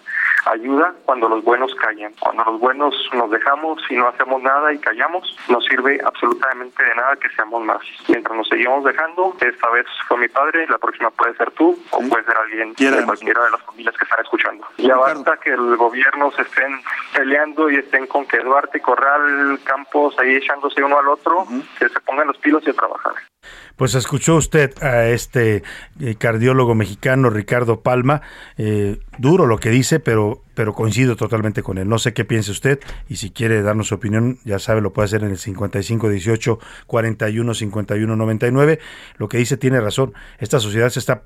ayuda 0.46 0.94
cuando 1.04 1.28
los 1.28 1.44
buenos 1.44 1.74
callan. 1.74 2.12
Cuando 2.20 2.44
los 2.44 2.60
buenos 2.60 2.94
nos 3.12 3.30
dejamos 3.30 3.80
y 3.90 3.96
no 3.96 4.08
hacemos 4.08 4.42
nada 4.42 4.72
y 4.72 4.78
callamos, 4.78 5.36
no 5.48 5.60
sirve 5.60 6.00
absolutamente 6.04 6.82
de 6.82 6.94
nada 6.94 7.16
que 7.16 7.28
seamos 7.30 7.62
más. 7.64 7.80
Mientras 8.08 8.36
nos 8.36 8.48
seguimos 8.48 8.84
dejando, 8.84 9.34
esta 9.40 9.70
vez 9.70 9.86
fue 10.08 10.18
mi 10.18 10.28
padre, 10.28 10.66
la 10.68 10.78
próxima 10.78 11.10
puede 11.10 11.34
ser 11.36 11.50
tú 11.52 11.78
o 11.90 11.98
puede 12.08 12.24
ser 12.24 12.36
alguien 12.36 12.74
de 12.74 13.04
cualquiera 13.04 13.44
de 13.44 13.50
las 13.50 13.62
familias 13.62 13.96
que 13.96 14.04
están 14.04 14.20
escuchando. 14.20 14.66
Ya 14.78 14.96
basta 14.96 15.36
que 15.38 15.50
el 15.50 15.76
gobierno 15.76 16.30
se 16.32 16.42
estén 16.42 16.80
peleando 17.14 17.70
y 17.70 17.76
estén 17.76 18.06
con 18.06 18.26
que 18.26 18.38
Duarte, 18.38 18.80
Corral, 18.80 19.58
Campos 19.64 20.18
ahí 20.18 20.36
echándose 20.36 20.82
uno 20.82 20.98
al 20.98 21.08
otro, 21.08 21.46
que 21.78 21.88
se 21.88 22.00
pongan 22.00 22.28
los 22.28 22.38
pilos 22.38 22.62
y 22.66 22.70
a 22.70 22.74
trabajar. 22.74 23.14
Pues 23.76 23.94
escuchó 23.94 24.36
usted 24.36 24.74
a 24.82 25.08
este 25.08 25.62
eh, 26.00 26.14
cardiólogo 26.16 26.74
mexicano 26.74 27.30
Ricardo 27.30 27.80
Palma, 27.80 28.20
eh, 28.58 28.98
duro 29.16 29.46
lo 29.46 29.58
que 29.58 29.70
dice, 29.70 30.00
pero, 30.00 30.42
pero 30.54 30.74
coincido 30.74 31.16
totalmente 31.16 31.62
con 31.62 31.78
él. 31.78 31.88
No 31.88 31.98
sé 31.98 32.12
qué 32.12 32.26
piense 32.26 32.50
usted 32.50 32.78
y 33.08 33.16
si 33.16 33.30
quiere 33.30 33.62
darnos 33.62 33.88
su 33.88 33.94
opinión, 33.94 34.38
ya 34.44 34.58
sabe, 34.58 34.82
lo 34.82 34.92
puede 34.92 35.06
hacer 35.06 35.22
en 35.22 35.30
el 35.30 35.38
5518 35.38 36.58
41 36.86 37.54
51 37.54 38.16
99. 38.16 38.78
Lo 39.16 39.28
que 39.28 39.38
dice 39.38 39.56
tiene 39.56 39.80
razón. 39.80 40.12
Esta 40.38 40.60
sociedad 40.60 40.90
se 40.90 40.98
está 40.98 41.24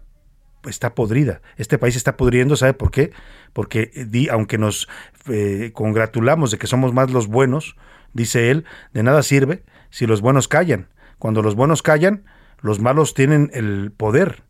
está 0.69 0.95
podrida. 0.95 1.43
Este 1.57 1.77
país 1.77 1.97
está 1.97 2.17
podriendo, 2.17 2.57
¿sabe 2.57 2.73
por 2.73 2.91
qué? 2.91 3.13
Porque 3.53 3.91
eh, 3.95 4.07
di, 4.07 4.29
aunque 4.29 4.59
nos 4.59 4.89
eh, 5.29 5.73
congratulamos 5.75 6.51
de 6.51 6.59
que 6.59 6.67
somos 6.67 6.95
más 6.95 7.11
los 7.11 7.27
buenos, 7.27 7.77
dice 8.13 8.51
él, 8.51 8.65
de 8.93 9.03
nada 9.03 9.23
sirve 9.23 9.65
si 9.91 10.07
los 10.07 10.21
buenos 10.21 10.49
callan. 10.49 10.89
Cuando 11.25 11.41
los 11.41 11.55
buenos 11.55 11.81
callan, 11.81 12.27
los 12.61 12.81
malos 12.81 13.15
tienen 13.15 13.51
el 13.55 13.93
poder. 13.97 14.43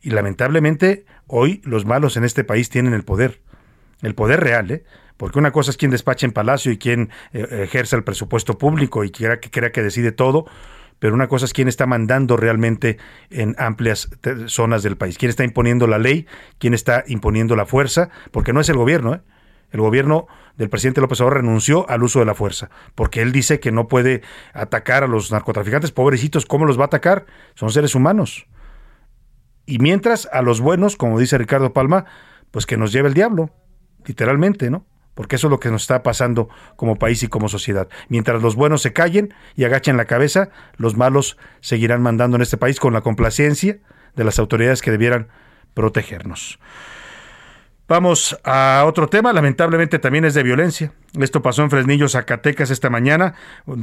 Y 0.00 0.10
lamentablemente 0.10 1.06
hoy 1.26 1.60
los 1.64 1.86
malos 1.86 2.16
en 2.16 2.22
este 2.22 2.44
país 2.44 2.70
tienen 2.70 2.94
el 2.94 3.02
poder. 3.02 3.40
El 4.00 4.14
poder 4.14 4.38
real, 4.38 4.70
¿eh? 4.70 4.84
Porque 5.16 5.40
una 5.40 5.50
cosa 5.50 5.72
es 5.72 5.76
quien 5.76 5.90
despacha 5.90 6.24
en 6.24 6.30
Palacio 6.30 6.70
y 6.70 6.78
quien 6.78 7.10
eh, 7.32 7.64
ejerce 7.64 7.96
el 7.96 8.04
presupuesto 8.04 8.58
público 8.58 9.02
y 9.02 9.10
quiera 9.10 9.40
que 9.40 9.50
crea 9.50 9.72
que 9.72 9.82
decide 9.82 10.12
todo, 10.12 10.46
pero 11.00 11.14
una 11.14 11.26
cosa 11.26 11.46
es 11.46 11.52
quién 11.52 11.66
está 11.66 11.84
mandando 11.84 12.36
realmente 12.36 12.98
en 13.30 13.56
amplias 13.58 14.08
zonas 14.46 14.84
del 14.84 14.96
país, 14.96 15.18
quién 15.18 15.30
está 15.30 15.42
imponiendo 15.42 15.88
la 15.88 15.98
ley, 15.98 16.28
quién 16.60 16.74
está 16.74 17.02
imponiendo 17.08 17.56
la 17.56 17.66
fuerza, 17.66 18.10
porque 18.30 18.52
no 18.52 18.60
es 18.60 18.68
el 18.68 18.76
gobierno, 18.76 19.14
¿eh? 19.14 19.20
El 19.74 19.80
gobierno 19.80 20.28
del 20.56 20.70
presidente 20.70 21.00
López 21.00 21.20
Obrador 21.20 21.38
renunció 21.38 21.90
al 21.90 22.04
uso 22.04 22.20
de 22.20 22.24
la 22.24 22.36
fuerza, 22.36 22.70
porque 22.94 23.22
él 23.22 23.32
dice 23.32 23.58
que 23.58 23.72
no 23.72 23.88
puede 23.88 24.22
atacar 24.52 25.02
a 25.02 25.08
los 25.08 25.32
narcotraficantes, 25.32 25.90
pobrecitos, 25.90 26.46
¿cómo 26.46 26.64
los 26.64 26.78
va 26.78 26.84
a 26.84 26.86
atacar? 26.86 27.26
Son 27.56 27.70
seres 27.70 27.96
humanos. 27.96 28.46
Y 29.66 29.80
mientras 29.80 30.28
a 30.30 30.42
los 30.42 30.60
buenos, 30.60 30.94
como 30.94 31.18
dice 31.18 31.38
Ricardo 31.38 31.72
Palma, 31.72 32.04
pues 32.52 32.66
que 32.66 32.76
nos 32.76 32.92
lleve 32.92 33.08
el 33.08 33.14
diablo, 33.14 33.50
literalmente, 34.06 34.70
¿no? 34.70 34.86
Porque 35.14 35.34
eso 35.34 35.48
es 35.48 35.50
lo 35.50 35.58
que 35.58 35.72
nos 35.72 35.82
está 35.82 36.04
pasando 36.04 36.48
como 36.76 36.94
país 36.94 37.24
y 37.24 37.28
como 37.28 37.48
sociedad. 37.48 37.88
Mientras 38.08 38.42
los 38.42 38.54
buenos 38.54 38.80
se 38.80 38.92
callen 38.92 39.34
y 39.56 39.64
agachen 39.64 39.96
la 39.96 40.04
cabeza, 40.04 40.50
los 40.76 40.96
malos 40.96 41.36
seguirán 41.60 42.00
mandando 42.00 42.36
en 42.36 42.42
este 42.42 42.58
país 42.58 42.78
con 42.78 42.92
la 42.92 43.00
complacencia 43.00 43.80
de 44.14 44.22
las 44.22 44.38
autoridades 44.38 44.82
que 44.82 44.92
debieran 44.92 45.30
protegernos. 45.74 46.60
Vamos 47.86 48.38
a 48.44 48.82
otro 48.86 49.08
tema, 49.08 49.34
lamentablemente 49.34 49.98
también 49.98 50.24
es 50.24 50.32
de 50.32 50.42
violencia. 50.42 50.92
Esto 51.20 51.42
pasó 51.42 51.62
en 51.62 51.68
Fresnillo, 51.70 52.08
Zacatecas 52.08 52.70
esta 52.70 52.88
mañana. 52.88 53.34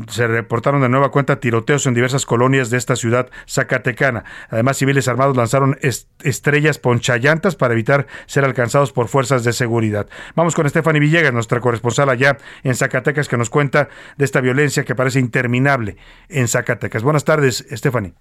Se 0.10 0.26
reportaron 0.26 0.82
de 0.82 0.89
nueva 0.89 1.12
cuenta 1.12 1.39
tiroteos 1.39 1.86
en 1.86 1.93
diversas 1.93 2.26
colonias 2.26 2.72
de 2.72 2.78
esta 2.78 2.95
ciudad 2.95 3.30
zacatecana. 3.47 4.24
Además, 4.49 4.78
civiles 4.78 5.08
armados 5.08 5.38
lanzaron 5.38 5.78
est- 5.82 6.10
estrellas 6.24 6.80
ponchallantas 6.80 7.56
para 7.56 7.74
evitar 7.76 8.08
ser 8.26 8.43
alcanzados 8.43 8.91
por 8.91 9.08
fuerzas 9.08 9.43
de 9.43 9.54
seguridad. 9.54 10.08
Vamos 10.36 10.56
con 10.56 10.68
Stephanie 10.68 10.99
Villegas, 10.99 11.32
nuestra 11.32 11.60
corresponsal 11.60 12.10
allá 12.10 12.38
en 12.64 12.74
Zacatecas, 12.76 13.28
que 13.28 13.38
nos 13.38 13.52
cuenta 13.52 13.88
de 14.18 14.26
esta 14.26 14.41
violencia 14.41 14.84
que 14.84 14.95
parece 14.95 15.20
interminable 15.20 15.97
en 16.28 16.47
Zacatecas. 16.47 17.04
Buenas 17.04 17.24
tardes, 17.24 17.66
Stephanie. 17.72 18.14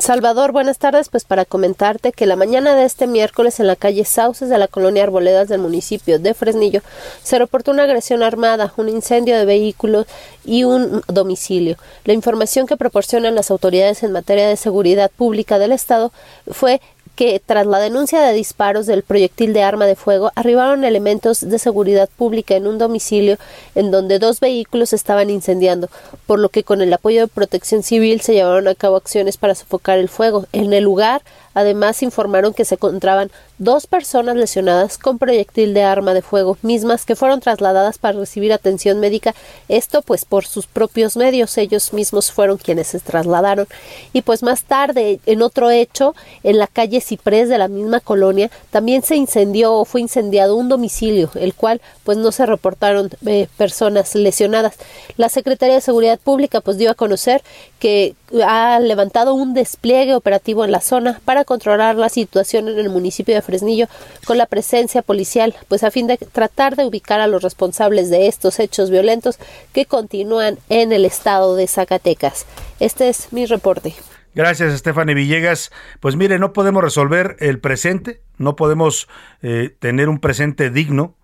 Salvador, 0.00 0.52
buenas 0.52 0.78
tardes. 0.78 1.08
Pues 1.08 1.24
para 1.24 1.44
comentarte 1.44 2.12
que 2.12 2.24
la 2.24 2.36
mañana 2.36 2.76
de 2.76 2.84
este 2.84 3.08
miércoles 3.08 3.58
en 3.58 3.66
la 3.66 3.74
calle 3.74 4.04
Sauces 4.04 4.48
de 4.48 4.56
la 4.56 4.68
colonia 4.68 5.02
Arboledas 5.02 5.48
del 5.48 5.60
municipio 5.60 6.20
de 6.20 6.34
Fresnillo 6.34 6.82
se 7.24 7.36
reportó 7.36 7.72
una 7.72 7.82
agresión 7.82 8.22
armada, 8.22 8.72
un 8.76 8.88
incendio 8.88 9.36
de 9.36 9.44
vehículos 9.44 10.06
y 10.44 10.62
un 10.62 11.02
domicilio. 11.08 11.78
La 12.04 12.12
información 12.12 12.68
que 12.68 12.76
proporcionan 12.76 13.34
las 13.34 13.50
autoridades 13.50 14.04
en 14.04 14.12
materia 14.12 14.48
de 14.48 14.56
seguridad 14.56 15.10
pública 15.10 15.58
del 15.58 15.72
Estado 15.72 16.12
fue 16.48 16.80
que 17.18 17.42
tras 17.44 17.66
la 17.66 17.80
denuncia 17.80 18.20
de 18.20 18.32
disparos 18.32 18.86
del 18.86 19.02
proyectil 19.02 19.52
de 19.52 19.64
arma 19.64 19.86
de 19.86 19.96
fuego 19.96 20.30
arribaron 20.36 20.84
elementos 20.84 21.40
de 21.40 21.58
seguridad 21.58 22.08
pública 22.16 22.54
en 22.54 22.68
un 22.68 22.78
domicilio 22.78 23.38
en 23.74 23.90
donde 23.90 24.20
dos 24.20 24.38
vehículos 24.38 24.92
estaban 24.92 25.28
incendiando, 25.28 25.90
por 26.28 26.38
lo 26.38 26.48
que 26.48 26.62
con 26.62 26.80
el 26.80 26.92
apoyo 26.92 27.22
de 27.22 27.26
protección 27.26 27.82
civil 27.82 28.20
se 28.20 28.34
llevaron 28.34 28.68
a 28.68 28.76
cabo 28.76 28.94
acciones 28.94 29.36
para 29.36 29.56
sofocar 29.56 29.98
el 29.98 30.08
fuego. 30.08 30.46
En 30.52 30.72
el 30.72 30.84
lugar 30.84 31.22
Además, 31.54 32.02
informaron 32.02 32.54
que 32.54 32.64
se 32.64 32.76
encontraban 32.76 33.30
dos 33.58 33.86
personas 33.86 34.36
lesionadas 34.36 34.98
con 34.98 35.18
proyectil 35.18 35.74
de 35.74 35.82
arma 35.82 36.14
de 36.14 36.22
fuego, 36.22 36.56
mismas 36.62 37.04
que 37.04 37.16
fueron 37.16 37.40
trasladadas 37.40 37.98
para 37.98 38.18
recibir 38.18 38.52
atención 38.52 39.00
médica. 39.00 39.34
Esto, 39.68 40.02
pues, 40.02 40.24
por 40.24 40.46
sus 40.46 40.66
propios 40.66 41.16
medios. 41.16 41.58
Ellos 41.58 41.92
mismos 41.92 42.30
fueron 42.30 42.58
quienes 42.58 42.88
se 42.88 43.00
trasladaron. 43.00 43.66
Y 44.12 44.22
pues 44.22 44.42
más 44.42 44.62
tarde, 44.62 45.20
en 45.26 45.42
otro 45.42 45.70
hecho, 45.70 46.14
en 46.42 46.58
la 46.58 46.66
calle 46.66 47.00
Ciprés 47.00 47.48
de 47.48 47.58
la 47.58 47.68
misma 47.68 48.00
colonia, 48.00 48.50
también 48.70 49.02
se 49.02 49.16
incendió 49.16 49.74
o 49.74 49.84
fue 49.84 50.00
incendiado 50.00 50.56
un 50.56 50.68
domicilio, 50.68 51.30
el 51.34 51.54
cual, 51.54 51.80
pues, 52.04 52.18
no 52.18 52.32
se 52.32 52.46
reportaron 52.46 53.10
eh, 53.26 53.48
personas 53.56 54.14
lesionadas. 54.14 54.76
La 55.16 55.28
Secretaría 55.28 55.74
de 55.74 55.80
Seguridad 55.80 56.18
Pública, 56.18 56.60
pues, 56.60 56.78
dio 56.78 56.90
a 56.90 56.94
conocer 56.94 57.42
que 57.78 58.14
ha 58.46 58.78
levantado 58.80 59.34
un 59.34 59.54
despliegue 59.54 60.14
operativo 60.14 60.64
en 60.64 60.72
la 60.72 60.80
zona 60.80 61.20
para 61.24 61.37
controlar 61.44 61.96
la 61.96 62.08
situación 62.08 62.68
en 62.68 62.78
el 62.78 62.88
municipio 62.88 63.34
de 63.34 63.42
Fresnillo 63.42 63.86
con 64.26 64.38
la 64.38 64.46
presencia 64.46 65.02
policial, 65.02 65.54
pues 65.68 65.84
a 65.84 65.90
fin 65.90 66.06
de 66.06 66.16
tratar 66.16 66.76
de 66.76 66.86
ubicar 66.86 67.20
a 67.20 67.26
los 67.26 67.42
responsables 67.42 68.10
de 68.10 68.26
estos 68.26 68.58
hechos 68.58 68.90
violentos 68.90 69.38
que 69.72 69.86
continúan 69.86 70.58
en 70.68 70.92
el 70.92 71.04
estado 71.04 71.56
de 71.56 71.66
Zacatecas. 71.66 72.46
Este 72.80 73.08
es 73.08 73.32
mi 73.32 73.46
reporte. 73.46 73.94
Gracias, 74.34 74.72
Estefany 74.72 75.14
Villegas. 75.14 75.70
Pues 76.00 76.16
mire, 76.16 76.38
no 76.38 76.52
podemos 76.52 76.82
resolver 76.82 77.36
el 77.40 77.58
presente, 77.58 78.22
no 78.36 78.56
podemos 78.56 79.08
eh, 79.42 79.74
tener 79.78 80.08
un 80.08 80.20
presente 80.20 80.70
digno 80.70 81.16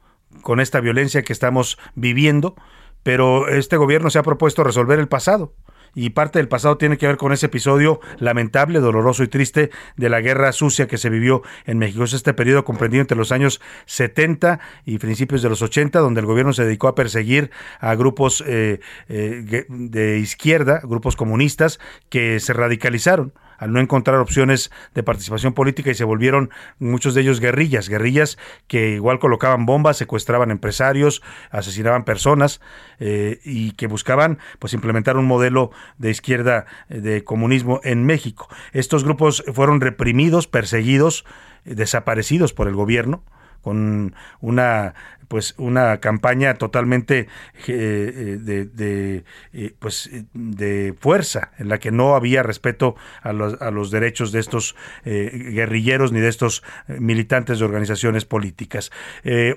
con 0.42 0.58
esta 0.60 0.80
violencia 0.80 1.22
que 1.22 1.32
estamos 1.32 1.78
viviendo, 1.94 2.56
pero 3.02 3.48
este 3.48 3.76
gobierno 3.76 4.10
se 4.10 4.18
ha 4.18 4.22
propuesto 4.22 4.64
resolver 4.64 4.98
el 4.98 5.08
pasado 5.08 5.54
y 5.94 6.10
parte 6.10 6.38
del 6.38 6.48
pasado 6.48 6.78
tiene 6.78 6.98
que 6.98 7.06
ver 7.06 7.16
con 7.16 7.32
ese 7.32 7.46
episodio 7.46 8.00
lamentable, 8.18 8.80
doloroso 8.80 9.22
y 9.22 9.28
triste 9.28 9.70
de 9.96 10.08
la 10.08 10.20
guerra 10.20 10.52
sucia 10.52 10.86
que 10.86 10.98
se 10.98 11.10
vivió 11.10 11.42
en 11.66 11.78
México. 11.78 12.04
Es 12.04 12.12
este 12.12 12.34
periodo 12.34 12.64
comprendido 12.64 13.00
entre 13.00 13.16
los 13.16 13.32
años 13.32 13.60
70 13.86 14.60
y 14.84 14.98
principios 14.98 15.42
de 15.42 15.48
los 15.48 15.62
80, 15.62 15.98
donde 15.98 16.20
el 16.20 16.26
gobierno 16.26 16.52
se 16.52 16.64
dedicó 16.64 16.88
a 16.88 16.94
perseguir 16.94 17.50
a 17.80 17.94
grupos 17.94 18.42
eh, 18.46 18.80
eh, 19.08 19.66
de 19.68 20.18
izquierda, 20.18 20.80
grupos 20.82 21.16
comunistas, 21.16 21.78
que 22.08 22.40
se 22.40 22.52
radicalizaron 22.52 23.32
al 23.58 23.72
no 23.72 23.80
encontrar 23.80 24.18
opciones 24.18 24.70
de 24.94 25.02
participación 25.02 25.52
política 25.52 25.90
y 25.90 25.94
se 25.94 26.04
volvieron 26.04 26.50
muchos 26.78 27.14
de 27.14 27.22
ellos 27.22 27.40
guerrillas, 27.40 27.88
guerrillas 27.88 28.38
que 28.66 28.90
igual 28.90 29.18
colocaban 29.18 29.66
bombas, 29.66 29.96
secuestraban 29.96 30.50
empresarios, 30.50 31.22
asesinaban 31.50 32.04
personas 32.04 32.60
eh, 32.98 33.40
y 33.44 33.72
que 33.72 33.86
buscaban 33.86 34.38
pues 34.58 34.72
implementar 34.72 35.16
un 35.16 35.26
modelo 35.26 35.70
de 35.98 36.10
izquierda 36.10 36.66
eh, 36.88 37.00
de 37.00 37.24
comunismo 37.24 37.80
en 37.84 38.04
México. 38.04 38.48
Estos 38.72 39.04
grupos 39.04 39.44
fueron 39.52 39.80
reprimidos, 39.80 40.46
perseguidos, 40.46 41.24
eh, 41.64 41.74
desaparecidos 41.74 42.52
por 42.52 42.68
el 42.68 42.74
gobierno 42.74 43.24
con 43.62 44.14
una 44.40 44.94
pues 45.34 45.52
una 45.58 45.98
campaña 45.98 46.54
totalmente 46.54 47.26
eh, 47.66 47.66
eh, 47.66 48.66
de, 48.72 49.24
eh, 49.52 49.74
pues 49.80 50.08
de 50.32 50.94
fuerza 50.96 51.50
en 51.58 51.68
la 51.70 51.78
que 51.78 51.90
no 51.90 52.14
había 52.14 52.44
respeto 52.44 52.94
a 53.20 53.32
los, 53.32 53.60
a 53.60 53.72
los 53.72 53.90
derechos 53.90 54.30
de 54.30 54.38
estos 54.38 54.76
guerrilleros 55.04 56.12
ni 56.12 56.20
de 56.20 56.28
estos 56.28 56.62
militantes 56.86 57.58
de 57.58 57.64
organizaciones 57.64 58.24
políticas. 58.24 58.92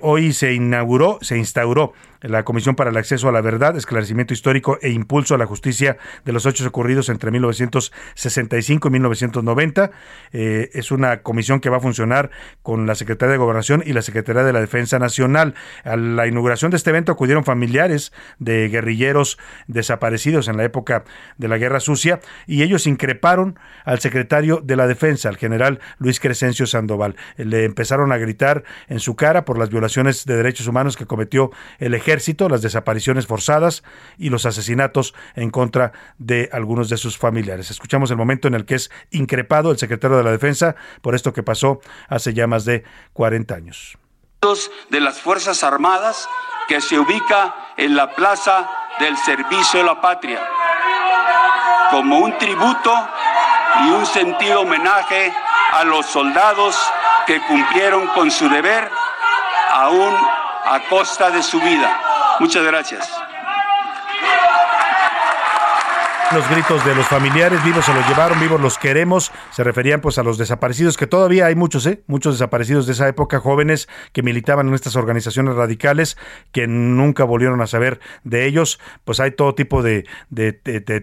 hoy 0.01 0.33
se 0.33 0.53
inauguró, 0.53 1.19
se 1.21 1.37
instauró 1.37 1.93
la 2.21 2.43
Comisión 2.43 2.75
para 2.75 2.89
el 2.89 2.97
Acceso 2.97 3.29
a 3.29 3.31
la 3.31 3.41
Verdad, 3.41 3.77
Esclarecimiento 3.77 4.33
Histórico 4.33 4.79
e 4.81 4.89
Impulso 4.89 5.35
a 5.35 5.37
la 5.37 5.45
Justicia 5.45 5.97
de 6.25 6.33
los 6.33 6.47
hechos 6.47 6.65
ocurridos 6.65 7.09
entre 7.09 7.29
1965 7.29 8.87
y 8.87 8.91
1990. 8.91 9.91
es 10.31 10.91
una 10.91 11.21
comisión 11.21 11.59
que 11.59 11.69
va 11.69 11.77
a 11.77 11.81
funcionar 11.81 12.31
con 12.63 12.87
la 12.87 12.95
Secretaría 12.95 13.33
de 13.33 13.37
Gobernación 13.37 13.83
y 13.85 13.93
la 13.93 14.01
Secretaría 14.01 14.43
de 14.43 14.53
la 14.53 14.59
Defensa 14.59 14.97
Nacional. 14.97 15.53
A 15.83 15.95
la 15.95 16.27
inauguración 16.27 16.71
de 16.71 16.77
este 16.77 16.89
evento 16.89 17.11
acudieron 17.11 17.43
familiares 17.43 18.11
de 18.39 18.69
guerrilleros 18.69 19.37
desaparecidos 19.67 20.47
en 20.47 20.57
la 20.57 20.63
época 20.63 21.03
de 21.37 21.47
la 21.47 21.57
Guerra 21.57 21.79
Sucia 21.79 22.19
y 22.45 22.63
ellos 22.63 22.87
increparon 22.87 23.59
al 23.85 23.99
secretario 23.99 24.61
de 24.63 24.75
la 24.75 24.87
Defensa, 24.87 25.29
al 25.29 25.37
general 25.37 25.79
Luis 25.97 26.19
Crescencio 26.19 26.67
Sandoval. 26.67 27.15
Le 27.37 27.65
empezaron 27.65 28.11
a 28.11 28.17
gritar 28.17 28.63
en 28.87 28.99
su 28.99 29.15
cara 29.15 29.45
por 29.45 29.57
las 29.57 29.69
violaciones 29.69 30.25
de 30.25 30.35
derechos 30.37 30.67
humanos 30.67 30.97
que 30.97 31.05
cometió 31.05 31.51
el 31.79 31.93
ejército, 31.93 32.49
las 32.49 32.61
desapariciones 32.61 33.27
forzadas 33.27 33.83
y 34.17 34.29
los 34.29 34.45
asesinatos 34.45 35.13
en 35.35 35.49
contra 35.49 35.91
de 36.17 36.49
algunos 36.51 36.89
de 36.89 36.97
sus 36.97 37.17
familiares. 37.17 37.71
Escuchamos 37.71 38.11
el 38.11 38.17
momento 38.17 38.47
en 38.47 38.53
el 38.53 38.65
que 38.65 38.75
es 38.75 38.91
increpado 39.11 39.71
el 39.71 39.77
secretario 39.77 40.17
de 40.17 40.23
la 40.23 40.31
Defensa 40.31 40.75
por 41.01 41.15
esto 41.15 41.33
que 41.33 41.43
pasó 41.43 41.79
hace 42.07 42.33
ya 42.33 42.47
más 42.47 42.65
de 42.65 42.83
40 43.13 43.55
años 43.55 43.97
de 44.39 44.99
las 44.99 45.19
Fuerzas 45.19 45.63
Armadas 45.63 46.29
que 46.67 46.79
se 46.79 46.99
ubica 46.99 47.55
en 47.75 47.95
la 47.95 48.11
Plaza 48.11 48.69
del 48.99 49.17
Servicio 49.17 49.79
de 49.79 49.85
la 49.85 49.99
Patria, 49.99 50.39
como 51.89 52.19
un 52.19 52.37
tributo 52.37 52.93
y 53.83 53.89
un 53.89 54.05
sentido 54.05 54.61
homenaje 54.61 55.33
a 55.71 55.83
los 55.85 56.05
soldados 56.05 56.77
que 57.25 57.41
cumplieron 57.47 58.05
con 58.09 58.29
su 58.29 58.47
deber 58.47 58.91
aún 59.71 60.15
a 60.65 60.81
costa 60.87 61.31
de 61.31 61.41
su 61.41 61.59
vida. 61.59 61.99
Muchas 62.39 62.63
gracias. 62.63 63.11
Los 66.33 66.49
gritos 66.49 66.83
de 66.83 66.93
los 66.93 67.07
familiares, 67.07 67.63
vivos 67.63 67.85
se 67.85 67.93
los 67.93 68.05
llevaron, 68.05 68.37
vivos 68.41 68.59
los 68.59 68.77
queremos, 68.77 69.31
se 69.51 69.63
referían 69.63 70.01
pues 70.01 70.17
a 70.17 70.23
los 70.23 70.37
desaparecidos, 70.37 70.97
que 70.97 71.07
todavía 71.07 71.45
hay 71.45 71.55
muchos, 71.55 71.85
¿eh? 71.85 72.03
Muchos 72.05 72.33
desaparecidos 72.33 72.85
de 72.85 72.91
esa 72.91 73.07
época, 73.07 73.39
jóvenes 73.39 73.87
que 74.11 74.23
militaban 74.23 74.67
en 74.67 74.73
estas 74.73 74.97
organizaciones 74.97 75.55
radicales, 75.55 76.17
que 76.51 76.67
nunca 76.67 77.23
volvieron 77.23 77.61
a 77.61 77.67
saber 77.67 78.01
de 78.25 78.45
ellos, 78.45 78.77
pues 79.05 79.21
hay 79.21 79.31
todo 79.31 79.55
tipo 79.55 79.81
de, 79.81 80.03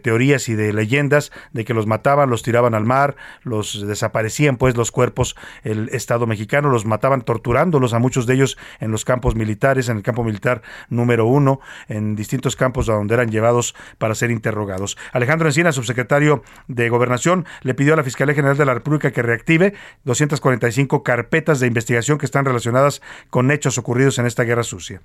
teorías 0.03 0.51
y 0.51 0.57
de 0.57 0.75
leyendas 0.75 1.33
de 1.53 1.65
que 1.65 1.73
los 1.73 1.87
mataban, 1.87 2.29
los 2.29 2.43
tiraban 2.43 2.75
al 2.75 2.85
mar, 2.85 3.17
los 3.45 3.87
desaparecían 3.87 4.59
pues 4.59 4.77
los 4.77 4.93
cuerpos, 4.93 5.37
el 5.63 5.89
Estado 5.89 6.27
mexicano, 6.27 6.69
los 6.69 6.85
mataban 6.85 7.23
torturándolos 7.23 7.95
a 7.95 7.99
muchos 7.99 8.27
de 8.27 8.35
ellos 8.35 8.59
en 8.79 8.91
los 8.91 9.07
campos 9.07 9.37
militares, 9.37 9.89
en 9.89 9.97
el 9.97 10.03
campo 10.03 10.23
militar 10.23 10.61
número 10.91 11.25
uno, 11.25 11.61
en 11.89 12.15
distintos 12.15 12.57
campos 12.57 12.91
a 12.91 12.93
donde 12.93 13.15
eran 13.15 13.31
llevados 13.31 13.75
para 13.97 14.15
ser 14.15 14.31
interrogados. 14.31 14.99
Alejandro 15.15 15.49
Encina, 15.49 15.71
subsecretario 15.71 16.43
de 16.67 16.89
Gobernación, 16.89 17.47
le 17.63 17.75
pidió 17.75 17.95
a 17.95 17.97
la 17.97 18.03
Fiscalía 18.03 18.35
General 18.35 18.57
de 18.57 18.65
la 18.65 18.75
República 18.75 19.13
que 19.13 19.23
reactive 19.23 19.73
245 20.03 21.05
carpetas 21.05 21.61
de 21.61 21.69
investigación 21.69 22.19
que 22.19 22.27
están 22.27 22.45
relacionadas 22.45 23.01
con 23.31 23.53
hechos 23.53 23.79
ocurridos 23.79 24.19
en 24.19 24.27
esta 24.27 24.43
guerra 24.43 24.65
sucia. 24.65 25.03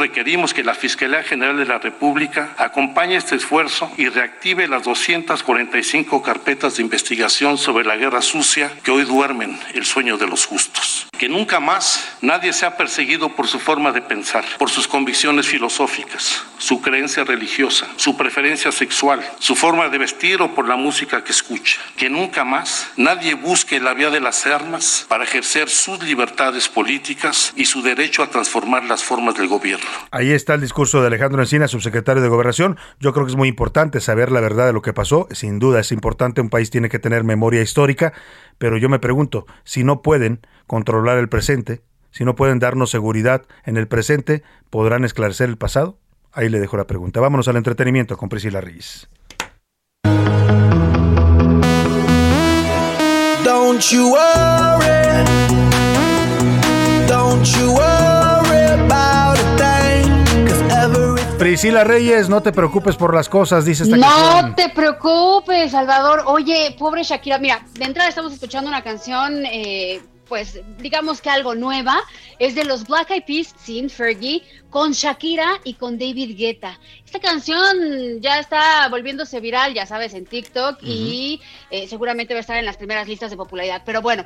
Requerimos 0.00 0.54
que 0.54 0.64
la 0.64 0.72
Fiscalía 0.72 1.22
General 1.22 1.58
de 1.58 1.66
la 1.66 1.76
República 1.76 2.54
acompañe 2.56 3.16
este 3.16 3.36
esfuerzo 3.36 3.92
y 3.98 4.08
reactive 4.08 4.66
las 4.66 4.82
245 4.84 6.22
carpetas 6.22 6.78
de 6.78 6.82
investigación 6.82 7.58
sobre 7.58 7.84
la 7.84 7.96
guerra 7.96 8.22
sucia 8.22 8.72
que 8.82 8.92
hoy 8.92 9.04
duermen 9.04 9.60
el 9.74 9.84
sueño 9.84 10.16
de 10.16 10.26
los 10.26 10.46
justos. 10.46 11.06
Que 11.18 11.28
nunca 11.28 11.60
más 11.60 12.16
nadie 12.22 12.54
sea 12.54 12.78
perseguido 12.78 13.36
por 13.36 13.46
su 13.46 13.58
forma 13.58 13.92
de 13.92 14.00
pensar, 14.00 14.42
por 14.56 14.70
sus 14.70 14.88
convicciones 14.88 15.46
filosóficas, 15.46 16.44
su 16.56 16.80
creencia 16.80 17.24
religiosa, 17.24 17.86
su 17.96 18.16
preferencia 18.16 18.72
sexual, 18.72 19.20
su 19.38 19.54
forma 19.54 19.90
de 19.90 19.98
vestir 19.98 20.40
o 20.40 20.54
por 20.54 20.66
la 20.66 20.76
música 20.76 21.22
que 21.22 21.32
escucha. 21.32 21.78
Que 21.98 22.08
nunca 22.08 22.46
más 22.46 22.88
nadie 22.96 23.34
busque 23.34 23.80
la 23.80 23.92
vía 23.92 24.08
de 24.08 24.20
las 24.20 24.46
armas 24.46 25.04
para 25.08 25.24
ejercer 25.24 25.68
sus 25.68 26.02
libertades 26.02 26.70
políticas 26.70 27.52
y 27.54 27.66
su 27.66 27.82
derecho 27.82 28.22
a 28.22 28.30
transformar 28.30 28.84
las 28.84 29.04
formas 29.04 29.34
del 29.34 29.48
gobierno. 29.48 29.89
Ahí 30.12 30.32
está 30.32 30.54
el 30.54 30.60
discurso 30.60 31.00
de 31.00 31.06
Alejandro 31.06 31.40
Encina, 31.40 31.68
subsecretario 31.68 32.20
de 32.20 32.28
Gobernación. 32.28 32.76
Yo 32.98 33.12
creo 33.12 33.26
que 33.26 33.30
es 33.30 33.36
muy 33.36 33.48
importante 33.48 34.00
saber 34.00 34.32
la 34.32 34.40
verdad 34.40 34.66
de 34.66 34.72
lo 34.72 34.82
que 34.82 34.92
pasó. 34.92 35.28
Sin 35.30 35.60
duda 35.60 35.78
es 35.80 35.92
importante, 35.92 36.40
un 36.40 36.50
país 36.50 36.70
tiene 36.70 36.88
que 36.88 36.98
tener 36.98 37.22
memoria 37.22 37.62
histórica, 37.62 38.12
pero 38.58 38.76
yo 38.76 38.88
me 38.88 38.98
pregunto, 38.98 39.46
si 39.62 39.84
no 39.84 40.02
pueden 40.02 40.40
controlar 40.66 41.18
el 41.18 41.28
presente, 41.28 41.82
si 42.10 42.24
no 42.24 42.34
pueden 42.34 42.58
darnos 42.58 42.90
seguridad 42.90 43.46
en 43.64 43.76
el 43.76 43.86
presente, 43.86 44.42
¿podrán 44.68 45.04
esclarecer 45.04 45.48
el 45.48 45.56
pasado? 45.56 45.96
Ahí 46.32 46.48
le 46.48 46.58
dejo 46.58 46.76
la 46.76 46.88
pregunta. 46.88 47.20
Vámonos 47.20 47.46
al 47.46 47.56
entretenimiento 47.56 48.16
con 48.16 48.28
Priscila 48.28 48.60
Reyes. 48.60 49.08
Priscila 61.40 61.84
Reyes, 61.84 62.28
no 62.28 62.42
te 62.42 62.52
preocupes 62.52 62.96
por 62.96 63.14
las 63.14 63.30
cosas, 63.30 63.64
dice 63.64 63.84
esta 63.84 63.96
no 63.96 64.02
canción. 64.02 64.50
No 64.50 64.54
te 64.54 64.68
preocupes, 64.68 65.70
Salvador. 65.72 66.24
Oye, 66.26 66.76
pobre 66.78 67.02
Shakira, 67.02 67.38
mira, 67.38 67.64
de 67.78 67.86
entrada 67.86 68.10
estamos 68.10 68.34
escuchando 68.34 68.68
una 68.68 68.82
canción 68.82 69.46
eh, 69.46 70.02
pues 70.30 70.60
digamos 70.78 71.20
que 71.20 71.28
algo 71.28 71.56
nueva, 71.56 71.98
es 72.38 72.54
de 72.54 72.64
los 72.64 72.86
Black 72.86 73.10
Eyed 73.10 73.24
Peas 73.26 73.52
sin 73.58 73.90
Fergie, 73.90 74.42
con 74.70 74.92
Shakira 74.92 75.60
y 75.64 75.74
con 75.74 75.98
David 75.98 76.38
Guetta. 76.38 76.78
Esta 77.04 77.18
canción 77.18 78.20
ya 78.20 78.38
está 78.38 78.88
volviéndose 78.88 79.40
viral, 79.40 79.74
ya 79.74 79.86
sabes, 79.86 80.14
en 80.14 80.26
TikTok 80.26 80.78
y 80.82 81.40
eh, 81.72 81.88
seguramente 81.88 82.32
va 82.32 82.38
a 82.38 82.40
estar 82.42 82.56
en 82.56 82.64
las 82.64 82.76
primeras 82.76 83.08
listas 83.08 83.32
de 83.32 83.36
popularidad. 83.36 83.82
Pero 83.84 84.00
bueno, 84.00 84.24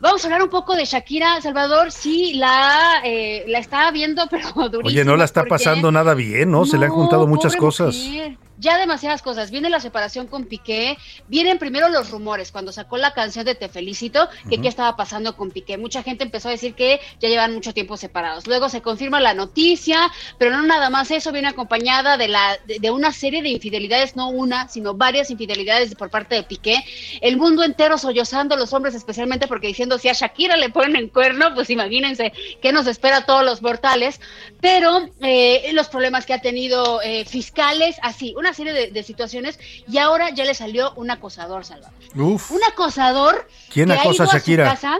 vamos 0.00 0.24
a 0.24 0.26
hablar 0.26 0.42
un 0.42 0.50
poco 0.50 0.74
de 0.74 0.84
Shakira, 0.84 1.40
Salvador. 1.40 1.92
Sí, 1.92 2.34
la, 2.34 3.00
eh, 3.04 3.44
la 3.46 3.60
está 3.60 3.88
viendo, 3.92 4.26
pero 4.30 4.48
durísimo. 4.68 4.88
Oye, 4.88 5.04
no 5.04 5.16
la 5.16 5.24
está 5.24 5.44
pasando 5.44 5.92
nada 5.92 6.14
bien, 6.14 6.50
¿no? 6.50 6.66
Se 6.66 6.76
le 6.76 6.86
han 6.86 6.92
juntado 6.92 7.28
muchas 7.28 7.54
cosas. 7.54 7.94
mujer. 7.94 8.36
Ya 8.64 8.78
demasiadas 8.78 9.20
cosas. 9.20 9.50
Viene 9.50 9.68
la 9.68 9.78
separación 9.78 10.26
con 10.26 10.46
Piqué, 10.46 10.96
vienen 11.28 11.58
primero 11.58 11.90
los 11.90 12.08
rumores 12.08 12.50
cuando 12.50 12.72
sacó 12.72 12.96
la 12.96 13.12
canción 13.12 13.44
de 13.44 13.54
Te 13.54 13.68
Felicito, 13.68 14.26
que 14.48 14.58
qué 14.58 14.68
estaba 14.68 14.96
pasando 14.96 15.36
con 15.36 15.50
Piqué. 15.50 15.76
Mucha 15.76 16.02
gente 16.02 16.24
empezó 16.24 16.48
a 16.48 16.52
decir 16.52 16.74
que 16.74 16.98
ya 17.20 17.28
llevan 17.28 17.52
mucho 17.52 17.74
tiempo 17.74 17.98
separados. 17.98 18.46
Luego 18.46 18.70
se 18.70 18.80
confirma 18.80 19.20
la 19.20 19.34
noticia, 19.34 20.10
pero 20.38 20.50
no 20.52 20.62
nada 20.62 20.88
más 20.88 21.10
eso, 21.10 21.30
viene 21.30 21.48
acompañada 21.48 22.16
de, 22.16 22.28
la, 22.28 22.56
de, 22.66 22.78
de 22.78 22.90
una 22.90 23.12
serie 23.12 23.42
de 23.42 23.50
infidelidades, 23.50 24.16
no 24.16 24.30
una, 24.30 24.66
sino 24.68 24.94
varias 24.94 25.30
infidelidades 25.30 25.94
por 25.94 26.08
parte 26.08 26.34
de 26.34 26.44
Piqué. 26.44 26.82
El 27.20 27.36
mundo 27.36 27.64
entero 27.64 27.98
sollozando, 27.98 28.56
los 28.56 28.72
hombres 28.72 28.94
especialmente, 28.94 29.46
porque 29.46 29.66
diciendo 29.66 29.98
si 29.98 30.08
a 30.08 30.14
Shakira 30.14 30.56
le 30.56 30.70
ponen 30.70 30.96
en 30.96 31.08
cuerno, 31.10 31.52
pues 31.54 31.68
imagínense 31.68 32.32
qué 32.62 32.72
nos 32.72 32.86
espera 32.86 33.18
a 33.18 33.26
todos 33.26 33.44
los 33.44 33.60
mortales. 33.60 34.22
Pero 34.62 35.10
eh, 35.20 35.70
los 35.74 35.88
problemas 35.88 36.24
que 36.24 36.32
ha 36.32 36.40
tenido 36.40 37.02
eh, 37.02 37.26
fiscales, 37.26 37.96
así, 38.00 38.32
una 38.38 38.53
serie 38.54 38.72
de, 38.72 38.90
de 38.90 39.02
situaciones, 39.02 39.58
y 39.88 39.98
ahora 39.98 40.30
ya 40.30 40.44
le 40.44 40.54
salió 40.54 40.92
un 40.94 41.10
acosador, 41.10 41.64
Salvador. 41.64 41.94
Uf. 42.14 42.50
Un 42.50 42.64
acosador 42.64 43.48
¿Quién 43.72 43.88
que 43.88 43.94
ha 43.94 44.00
acosa 44.00 44.24
ido 44.24 44.32
a 44.32 44.34
Shakira? 44.34 44.64
su 44.64 44.70
casa. 44.74 44.98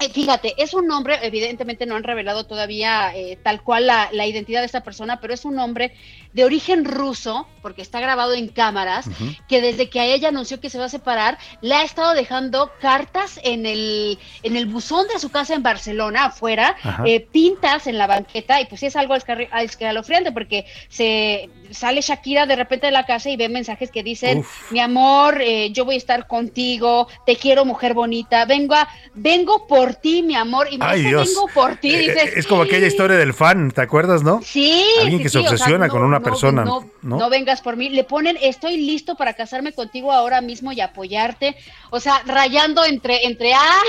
Eh, 0.00 0.10
fíjate, 0.10 0.54
es 0.58 0.74
un 0.74 0.88
hombre, 0.92 1.18
evidentemente 1.22 1.84
no 1.84 1.96
han 1.96 2.04
revelado 2.04 2.46
todavía 2.46 3.12
eh, 3.16 3.36
tal 3.42 3.64
cual 3.64 3.88
la, 3.88 4.08
la 4.12 4.26
identidad 4.26 4.60
de 4.60 4.66
esta 4.66 4.84
persona, 4.84 5.20
pero 5.20 5.34
es 5.34 5.44
un 5.44 5.58
hombre 5.58 5.92
de 6.32 6.44
origen 6.44 6.84
ruso, 6.84 7.48
porque 7.62 7.82
está 7.82 7.98
grabado 7.98 8.34
en 8.34 8.46
cámaras, 8.46 9.06
que 9.48 9.60
desde 9.60 9.90
que 9.90 9.98
a 9.98 10.04
ella 10.04 10.28
anunció 10.28 10.60
que 10.60 10.70
se 10.70 10.78
va 10.78 10.84
a 10.84 10.88
separar, 10.88 11.36
le 11.62 11.74
ha 11.74 11.82
estado 11.82 12.14
dejando 12.14 12.70
cartas 12.80 13.40
en 13.42 13.66
el, 13.66 14.20
en 14.44 14.54
el 14.56 14.66
buzón 14.66 15.08
de 15.08 15.18
su 15.18 15.30
casa 15.30 15.54
en 15.54 15.64
Barcelona, 15.64 16.26
afuera, 16.26 16.76
eh, 17.04 17.18
pintas 17.20 17.88
en 17.88 17.98
la 17.98 18.06
banqueta, 18.06 18.60
y 18.60 18.66
pues 18.66 18.78
sí 18.78 18.86
es 18.86 18.94
algo 18.94 19.16
escalofriante, 19.16 20.30
porque 20.30 20.66
se 20.88 21.50
sale 21.70 22.00
Shakira 22.00 22.46
de 22.46 22.56
repente 22.56 22.86
de 22.86 22.92
la 22.92 23.06
casa 23.06 23.30
y 23.30 23.36
ve 23.36 23.48
mensajes 23.48 23.90
que 23.90 24.02
dicen, 24.02 24.44
mi 24.70 24.80
amor, 24.80 25.40
eh, 25.40 25.70
yo 25.72 25.84
voy 25.84 25.94
a 25.94 25.98
estar 25.98 26.26
contigo, 26.26 27.08
te 27.26 27.36
quiero 27.36 27.64
mujer 27.64 27.94
bonita, 27.94 28.44
vengo 28.44 28.74
a, 28.74 28.88
vengo 29.14 29.66
por 29.66 29.94
ti, 29.94 30.22
mi 30.22 30.34
amor, 30.34 30.68
y 30.70 30.78
me 30.78 30.84
Ay, 30.84 30.98
dice, 30.98 31.08
Dios. 31.10 31.28
vengo 31.28 31.48
por 31.54 31.76
ti, 31.76 31.94
Eh, 31.94 31.98
dices, 31.98 32.36
es 32.36 32.46
como 32.46 32.62
aquella 32.62 32.86
historia 32.86 33.16
del 33.16 33.34
fan, 33.34 33.70
¿te 33.70 33.80
acuerdas, 33.80 34.22
no? 34.22 34.40
Sí. 34.42 34.84
Alguien 35.00 35.18
sí, 35.18 35.22
que 35.24 35.28
se 35.28 35.38
sí, 35.38 35.38
o 35.38 35.42
sea, 35.42 35.50
obsesiona 35.52 35.86
no, 35.86 35.92
con 35.92 36.02
una 36.02 36.18
no, 36.18 36.24
persona, 36.24 36.64
No, 36.64 36.88
¿no? 37.02 37.16
no 37.18 37.30
vengas 37.30 37.60
por 37.60 37.76
mí. 37.76 37.88
Le 37.88 38.04
ponen, 38.04 38.38
estoy 38.40 38.76
listo 38.76 39.14
para 39.16 39.34
casarme 39.34 39.72
contigo 39.72 40.12
ahora 40.12 40.40
mismo 40.40 40.72
y 40.72 40.80
apoyarte. 40.80 41.56
O 41.90 42.00
sea, 42.00 42.22
rayando 42.26 42.84
entre, 42.84 43.26
entre 43.26 43.54
ah, 43.54 43.82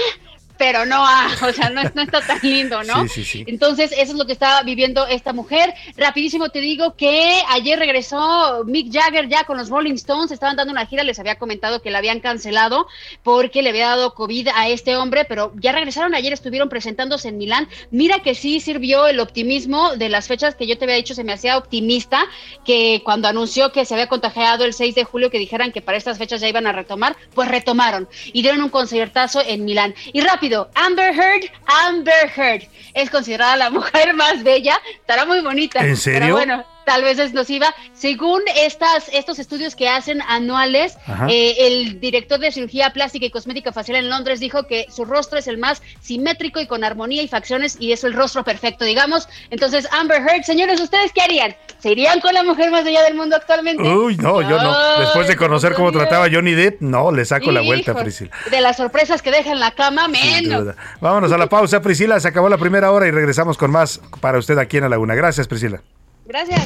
pero 0.59 0.85
no 0.85 0.97
ah. 0.99 1.29
O 1.41 1.53
sea, 1.53 1.69
no, 1.69 1.81
no 1.95 2.01
está 2.03 2.21
tan 2.21 2.39
lindo, 2.43 2.83
¿no? 2.83 3.03
Sí, 3.03 3.09
sí, 3.09 3.23
sí. 3.23 3.43
Entonces, 3.47 3.91
eso 3.93 4.11
es 4.11 4.17
lo 4.17 4.25
que 4.25 4.33
está 4.33 4.61
viviendo 4.61 5.07
esta 5.07 5.33
mujer. 5.33 5.73
Rapidísimo 5.97 6.49
te 6.49 6.59
digo 6.59 6.95
que 6.95 7.41
ayer 7.49 7.79
regresó 7.79 8.63
Mick 8.65 8.93
Jagger 8.93 9.29
ya 9.29 9.45
con 9.45 9.57
los 9.57 9.69
Rolling 9.69 9.95
Stones. 9.95 10.31
Estaban 10.31 10.57
dando 10.57 10.73
una 10.73 10.85
gira, 10.85 11.03
les 11.03 11.17
había 11.17 11.35
comentado 11.35 11.81
que 11.81 11.89
la 11.89 11.99
habían 11.99 12.19
cancelado 12.19 12.87
porque 13.23 13.63
le 13.63 13.69
había 13.69 13.87
dado 13.87 14.13
COVID 14.13 14.49
a 14.53 14.67
este 14.67 14.97
hombre, 14.97 15.25
pero 15.25 15.53
ya 15.55 15.71
regresaron. 15.71 16.13
Ayer 16.13 16.33
estuvieron 16.33 16.67
presentándose 16.67 17.29
en 17.29 17.37
Milán. 17.37 17.69
Mira 17.89 18.19
que 18.19 18.35
sí 18.35 18.59
sirvió 18.59 19.07
el 19.07 19.19
optimismo 19.19 19.95
de 19.95 20.09
las 20.09 20.27
fechas 20.27 20.55
que 20.55 20.67
yo 20.67 20.77
te 20.77 20.83
había 20.83 20.97
dicho, 20.97 21.15
se 21.15 21.23
me 21.23 21.33
hacía 21.33 21.57
optimista 21.57 22.25
que 22.65 23.01
cuando 23.05 23.29
anunció 23.29 23.71
que 23.71 23.85
se 23.85 23.93
había 23.93 24.07
contagiado 24.07 24.65
el 24.65 24.73
6 24.73 24.93
de 24.93 25.05
julio, 25.05 25.29
que 25.29 25.39
dijeran 25.39 25.71
que 25.71 25.81
para 25.81 25.97
estas 25.97 26.17
fechas 26.17 26.41
ya 26.41 26.49
iban 26.49 26.67
a 26.67 26.73
retomar, 26.73 27.15
pues 27.33 27.47
retomaron 27.47 28.09
y 28.33 28.41
dieron 28.41 28.61
un 28.61 28.69
conciertazo 28.69 29.41
en 29.45 29.63
Milán. 29.63 29.95
Y 30.11 30.21
rápido, 30.21 30.48
Amber 30.75 31.13
Heard, 31.13 31.51
Amber 31.65 32.31
Heard 32.35 32.63
es 32.93 33.09
considerada 33.09 33.55
la 33.55 33.69
mujer 33.69 34.13
más 34.13 34.43
bella, 34.43 34.79
estará 34.99 35.25
muy 35.25 35.41
bonita. 35.41 35.79
¿En 35.85 35.97
serio? 35.97 36.19
Pero 36.19 36.33
bueno, 36.35 36.65
tal 36.85 37.03
vez 37.03 37.19
es 37.19 37.33
nociva. 37.33 37.73
Según 37.93 38.41
estas, 38.55 39.09
estos 39.13 39.39
estudios 39.39 39.75
que 39.75 39.89
hacen 39.89 40.21
anuales, 40.27 40.97
eh, 41.29 41.55
el 41.59 41.99
director 41.99 42.39
de 42.39 42.51
cirugía 42.51 42.91
plástica 42.91 43.25
y 43.25 43.29
cosmética 43.29 43.71
facial 43.71 43.97
en 43.97 44.09
Londres 44.09 44.39
dijo 44.39 44.63
que 44.63 44.85
su 44.89 45.05
rostro 45.05 45.39
es 45.39 45.47
el 45.47 45.57
más 45.57 45.81
simétrico 46.01 46.59
y 46.59 46.67
con 46.67 46.83
armonía 46.83 47.21
y 47.21 47.27
facciones 47.27 47.77
y 47.79 47.91
es 47.91 48.03
el 48.03 48.13
rostro 48.13 48.43
perfecto, 48.43 48.85
digamos. 48.85 49.27
Entonces, 49.49 49.87
Amber 49.91 50.21
Heard, 50.21 50.43
señores, 50.43 50.79
¿ustedes 50.79 51.11
qué 51.13 51.21
harían? 51.21 51.55
¿Se 51.79 51.91
irían 51.91 52.19
con 52.19 52.33
la 52.33 52.43
mujer 52.43 52.71
más 52.71 52.83
bella 52.83 53.03
del 53.03 53.15
mundo 53.15 53.35
actualmente? 53.35 53.83
Uy, 53.83 54.17
no, 54.17 54.41
yo 54.41 54.61
no. 54.61 54.99
Después 54.99 55.27
de 55.27 55.35
conocer 55.35 55.73
cómo 55.73 55.91
trataba 55.91 56.27
Johnny 56.31 56.53
Depp, 56.53 56.81
no, 56.81 57.11
le 57.11 57.25
saco 57.25 57.51
la 57.51 57.61
vuelta, 57.61 57.93
Priscila. 57.95 58.31
De 58.51 58.61
las 58.61 58.77
sorpresas 58.77 59.21
que 59.21 59.31
deja 59.31 59.51
en 59.51 59.59
la 59.59 59.71
cama, 59.71 60.07
menos. 60.07 60.75
Vámonos 60.99 61.31
a 61.31 61.37
la 61.37 61.47
pausa, 61.47 61.81
Priscila. 61.81 62.19
Se 62.19 62.27
acabó 62.27 62.49
la 62.49 62.57
primera 62.57 62.91
hora 62.91 63.07
y 63.07 63.11
regresamos 63.11 63.57
con 63.57 63.71
más 63.71 64.01
para 64.21 64.37
usted 64.37 64.57
aquí 64.57 64.77
en 64.77 64.83
La 64.83 64.89
Laguna. 64.89 65.15
Gracias, 65.15 65.47
Priscila. 65.47 65.81
Gracias. 66.29 66.61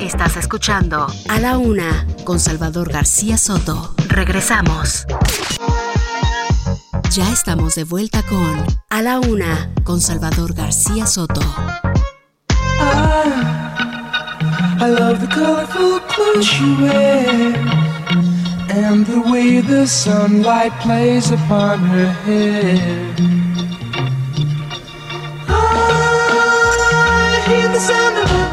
Estás 0.00 0.38
escuchando 0.38 1.08
A 1.28 1.38
la 1.40 1.58
Una 1.58 2.06
con 2.24 2.40
Salvador 2.40 2.90
García 2.90 3.36
Soto. 3.36 3.94
Regresamos. 4.08 5.04
Ya 7.10 7.30
estamos 7.30 7.74
de 7.74 7.84
vuelta 7.84 8.22
con 8.22 8.64
A 8.88 9.02
la 9.02 9.20
Una 9.20 9.70
con 9.84 10.00
Salvador 10.00 10.54
García 10.54 11.06
Soto. 11.06 11.42
I 14.80 14.88
love 14.88 15.20
the 15.20 15.28
colorful 15.34 16.00
clothes 16.08 16.46
she 16.46 16.64
wears 16.80 17.58
and 18.70 19.04
the 19.04 19.20
way 19.30 19.60
the 19.60 19.86
sunlight 19.86 20.72
plays 20.80 21.30
upon 21.30 21.80
her 21.80 22.10
hair. 22.24 23.47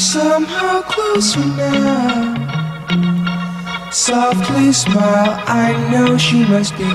somehow 0.00 0.82
closer 0.88 1.44
now. 1.56 2.34
Softly 3.92 4.72
smile, 4.72 5.34
I 5.46 5.72
know 5.90 6.16
she 6.16 6.44
must 6.46 6.76
be. 6.78 6.90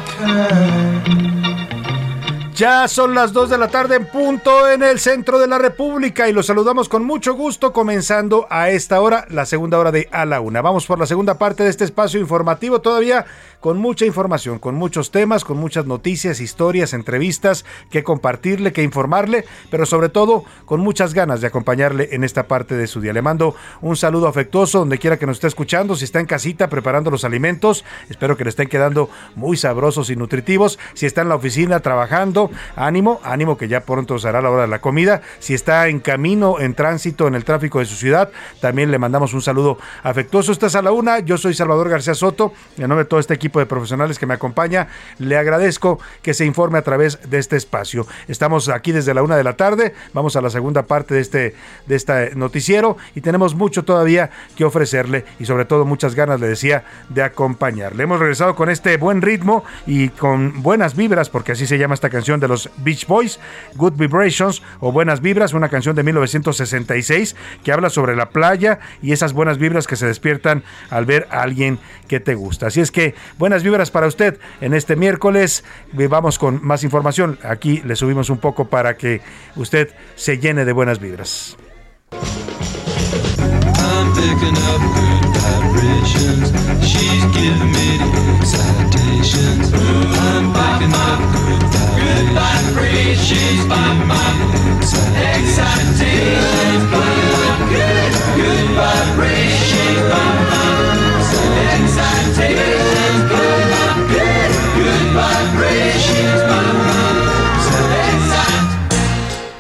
Ya 2.56 2.88
son 2.88 3.14
las 3.14 3.34
2 3.34 3.50
de 3.50 3.58
la 3.58 3.68
tarde 3.68 3.98
en 3.98 4.06
punto 4.06 4.70
en 4.70 4.82
el 4.82 4.98
centro 5.00 5.40
de 5.40 5.48
la 5.48 5.58
República 5.58 6.30
y 6.30 6.32
los 6.32 6.46
saludamos 6.46 6.88
con 6.88 7.04
mucho 7.04 7.34
gusto 7.34 7.74
comenzando 7.74 8.48
a 8.50 8.70
esta 8.70 9.02
hora, 9.02 9.26
la 9.30 9.46
segunda 9.46 9.78
hora 9.78 9.92
de 9.92 10.08
A 10.10 10.24
la 10.24 10.40
Una. 10.40 10.62
Vamos 10.62 10.86
por 10.86 10.98
la 10.98 11.06
segunda 11.06 11.38
parte 11.38 11.64
de 11.64 11.70
este 11.70 11.84
espacio 11.84 12.18
informativo 12.18 12.80
todavía 12.80 13.26
con 13.66 13.80
mucha 13.80 14.06
información, 14.06 14.60
con 14.60 14.76
muchos 14.76 15.10
temas, 15.10 15.44
con 15.44 15.58
muchas 15.58 15.88
noticias, 15.88 16.40
historias, 16.40 16.94
entrevistas 16.94 17.66
que 17.90 18.04
compartirle, 18.04 18.72
que 18.72 18.84
informarle, 18.84 19.44
pero 19.72 19.88
sobre 19.88 20.10
todo 20.10 20.44
con 20.66 20.82
muchas 20.82 21.16
ganas 21.16 21.42
de 21.42 21.48
acompañarle 21.48 22.10
en 22.12 22.24
esta 22.24 22.48
parte 22.48 22.76
de 22.76 22.86
su 22.86 23.02
día. 23.02 23.12
Le 23.12 23.24
mando 23.24 23.56
un 23.82 23.98
saludo 23.98 24.28
afectuoso 24.28 24.78
donde 24.78 25.00
quiera 25.00 25.18
que 25.18 25.26
nos 25.26 25.38
esté 25.38 25.48
escuchando, 25.48 25.96
si 25.96 26.06
está 26.06 26.20
en 26.20 26.28
casita 26.28 26.70
preparando 26.70 27.10
los 27.10 27.24
alimentos, 27.24 27.84
espero 28.08 28.38
que 28.38 28.44
le 28.44 28.52
estén 28.52 28.68
quedando 28.68 29.10
muy 29.34 29.58
sabrosos 29.58 30.12
y 30.12 30.16
nutritivos, 30.16 30.78
si 30.94 31.08
está 31.08 31.24
en 31.24 31.30
la 31.30 31.36
oficina 31.36 31.80
trabajando, 31.80 32.52
ánimo, 32.76 33.20
ánimo 33.24 33.58
que 33.58 33.68
ya 33.68 33.80
pronto 33.82 34.20
será 34.20 34.44
la 34.44 34.52
hora 34.52 34.62
de 34.62 34.68
la 34.68 34.80
comida. 34.80 35.24
Si 35.40 35.56
está 35.56 35.88
en 35.88 36.02
camino, 36.02 36.60
en 36.60 36.76
tránsito, 36.76 37.28
en 37.28 37.34
el 37.34 37.46
tráfico 37.46 37.80
de 37.80 37.86
su 37.86 37.96
ciudad, 37.96 38.30
también 38.62 38.92
le 38.92 39.00
mandamos 39.00 39.34
un 39.34 39.42
saludo 39.42 39.80
afectuoso. 40.04 40.52
Estás 40.52 40.76
a 40.76 40.84
la 40.84 40.92
una, 40.92 41.18
yo 41.18 41.40
soy 41.40 41.56
Salvador 41.56 41.90
García 41.90 42.14
Soto, 42.14 42.54
en 42.78 42.90
nombre 42.90 43.06
de 43.06 43.10
todo 43.10 43.20
este 43.20 43.34
equipo 43.34 43.55
de 43.60 43.66
profesionales 43.66 44.20
que 44.20 44.26
me 44.26 44.34
acompaña, 44.34 44.88
le 45.20 45.38
agradezco 45.38 46.00
que 46.22 46.34
se 46.34 46.46
informe 46.46 46.78
a 46.78 46.82
través 46.82 47.30
de 47.30 47.40
este 47.40 47.56
espacio. 47.56 48.08
Estamos 48.28 48.70
aquí 48.70 48.92
desde 48.92 49.14
la 49.14 49.24
una 49.24 49.38
de 49.38 49.44
la 49.44 49.58
tarde, 49.58 49.94
vamos 50.14 50.36
a 50.36 50.42
la 50.42 50.50
segunda 50.50 50.84
parte 50.84 51.16
de 51.16 51.22
este, 51.22 51.56
de 51.86 51.96
este 51.96 52.36
noticiero 52.36 52.98
y 53.16 53.22
tenemos 53.22 53.56
mucho 53.56 53.84
todavía 53.84 54.30
que 54.56 54.66
ofrecerle 54.66 55.26
y 55.40 55.46
sobre 55.46 55.66
todo 55.66 55.86
muchas 55.86 56.16
ganas, 56.16 56.40
le 56.40 56.48
decía, 56.48 56.84
de 57.10 57.24
acompañarle. 57.24 58.04
Hemos 58.04 58.20
regresado 58.20 58.56
con 58.56 58.70
este 58.70 58.98
buen 58.98 59.22
ritmo 59.22 59.64
y 59.86 60.10
con 60.10 60.62
buenas 60.62 60.96
vibras, 60.96 61.30
porque 61.30 61.54
así 61.54 61.68
se 61.68 61.78
llama 61.78 61.94
esta 61.94 62.10
canción 62.10 62.40
de 62.40 62.48
los 62.48 62.70
Beach 62.78 63.08
Boys, 63.08 63.40
Good 63.76 63.94
Vibrations 63.94 64.62
o 64.80 64.92
Buenas 64.92 65.22
Vibras, 65.22 65.54
una 65.54 65.70
canción 65.70 65.96
de 65.96 66.04
1966 66.04 67.36
que 67.64 67.72
habla 67.72 67.90
sobre 67.90 68.16
la 68.16 68.30
playa 68.30 68.80
y 69.02 69.12
esas 69.12 69.34
buenas 69.34 69.58
vibras 69.58 69.88
que 69.88 69.96
se 69.96 70.06
despiertan 70.06 70.64
al 70.90 71.06
ver 71.06 71.28
a 71.32 71.42
alguien 71.42 71.80
que 72.08 72.20
te 72.20 72.36
gusta. 72.36 72.68
Así 72.68 72.82
es 72.82 72.92
que 72.92 73.16
buenas 73.46 73.62
vibras 73.62 73.92
para 73.92 74.08
usted 74.08 74.40
en 74.60 74.74
este 74.74 74.96
miércoles. 74.96 75.64
Vamos 75.94 76.40
con 76.40 76.66
más 76.66 76.84
información. 76.84 77.38
Aquí 77.44 77.80
le 77.86 77.96
subimos 77.96 78.32
un 78.32 78.40
poco 78.40 78.66
para 78.70 78.98
que 78.98 79.22
usted 79.56 79.94
se 80.16 80.40
llene 80.40 80.66
de 80.66 80.74
buenas 80.74 81.00
vibras. 81.00 81.56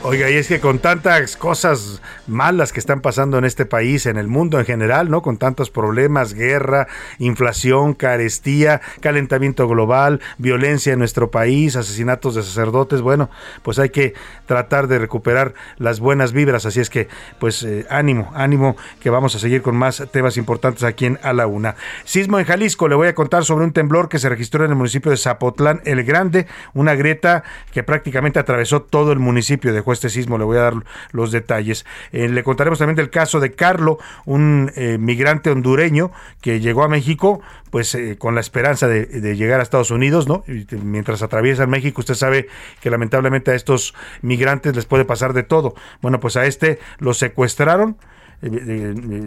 Oiga, 0.07 0.29
y 0.29 0.35
es 0.35 0.47
que 0.47 0.59
con 0.59 0.77
tantas 0.77 1.35
cosas 1.35 1.99
malas 2.27 2.73
que 2.73 2.79
están 2.79 3.01
pasando 3.01 3.37
en 3.37 3.45
este 3.45 3.65
país, 3.65 4.05
en 4.05 4.17
el 4.17 4.27
mundo 4.27 4.59
en 4.59 4.65
general, 4.65 5.09
¿no? 5.09 5.21
Con 5.21 5.37
tantos 5.37 5.69
problemas, 5.69 6.33
guerra, 6.33 6.87
inflación, 7.19 7.93
carestía, 7.93 8.81
calentamiento 9.01 9.67
global, 9.67 10.21
violencia 10.37 10.93
en 10.93 10.99
nuestro 10.99 11.31
país, 11.31 11.75
asesinatos 11.75 12.35
de 12.35 12.43
sacerdotes, 12.43 13.01
bueno, 13.01 13.29
pues 13.63 13.79
hay 13.79 13.89
que 13.89 14.13
tratar 14.45 14.87
de 14.87 14.99
recuperar 14.99 15.53
las 15.77 15.99
buenas 15.99 16.33
vibras, 16.33 16.65
así 16.65 16.79
es 16.79 16.89
que, 16.89 17.07
pues 17.39 17.63
eh, 17.63 17.85
ánimo, 17.89 18.31
ánimo, 18.35 18.75
que 18.99 19.09
vamos 19.09 19.35
a 19.35 19.39
seguir 19.39 19.61
con 19.61 19.75
más 19.75 20.03
temas 20.11 20.37
importantes 20.37 20.83
aquí 20.83 21.05
en 21.05 21.19
A 21.23 21.33
la 21.33 21.47
Una. 21.47 21.75
Sismo 22.03 22.39
en 22.39 22.45
Jalisco, 22.45 22.87
le 22.87 22.95
voy 22.95 23.07
a 23.07 23.15
contar 23.15 23.45
sobre 23.45 23.65
un 23.65 23.73
temblor 23.73 24.09
que 24.09 24.19
se 24.19 24.29
registró 24.29 24.65
en 24.65 24.71
el 24.71 24.77
municipio 24.77 25.11
de 25.11 25.17
Zapotlán 25.17 25.81
el 25.85 26.03
Grande, 26.03 26.47
una 26.73 26.95
grieta 26.95 27.43
que 27.71 27.83
prácticamente 27.83 28.39
atravesó 28.39 28.81
todo 28.81 29.11
el 29.11 29.19
municipio, 29.19 29.73
dejó 29.73 29.93
este 29.93 30.09
sismo, 30.09 30.37
le 30.37 30.43
voy 30.43 30.57
a 30.57 30.61
dar 30.61 30.73
los 31.11 31.31
detalles. 31.31 31.85
Eh, 32.15 32.29
le 32.29 32.43
contaremos 32.43 32.79
también 32.79 32.95
del 32.95 33.09
caso 33.09 33.41
de 33.41 33.51
Carlo, 33.51 33.99
un 34.23 34.71
eh, 34.77 34.97
migrante 34.97 35.49
hondureño 35.49 36.13
que 36.39 36.61
llegó 36.61 36.83
a 36.83 36.87
México, 36.87 37.41
pues 37.71 37.93
eh, 37.93 38.15
con 38.17 38.35
la 38.35 38.39
esperanza 38.39 38.87
de, 38.87 39.35
llegar 39.35 39.59
a 39.59 39.63
Estados 39.63 39.91
Unidos, 39.91 40.25
¿no? 40.25 40.45
Y 40.47 40.65
mientras 40.77 41.21
atraviesan 41.21 41.69
México, 41.69 41.99
usted 41.99 42.13
sabe 42.13 42.47
que 42.79 42.89
lamentablemente 42.89 43.51
a 43.51 43.55
estos 43.55 43.93
migrantes 44.21 44.73
les 44.77 44.85
puede 44.85 45.03
pasar 45.03 45.33
de 45.33 45.43
todo. 45.43 45.75
Bueno, 46.01 46.21
pues 46.21 46.37
a 46.37 46.45
este 46.45 46.79
lo 46.99 47.13
secuestraron, 47.13 47.97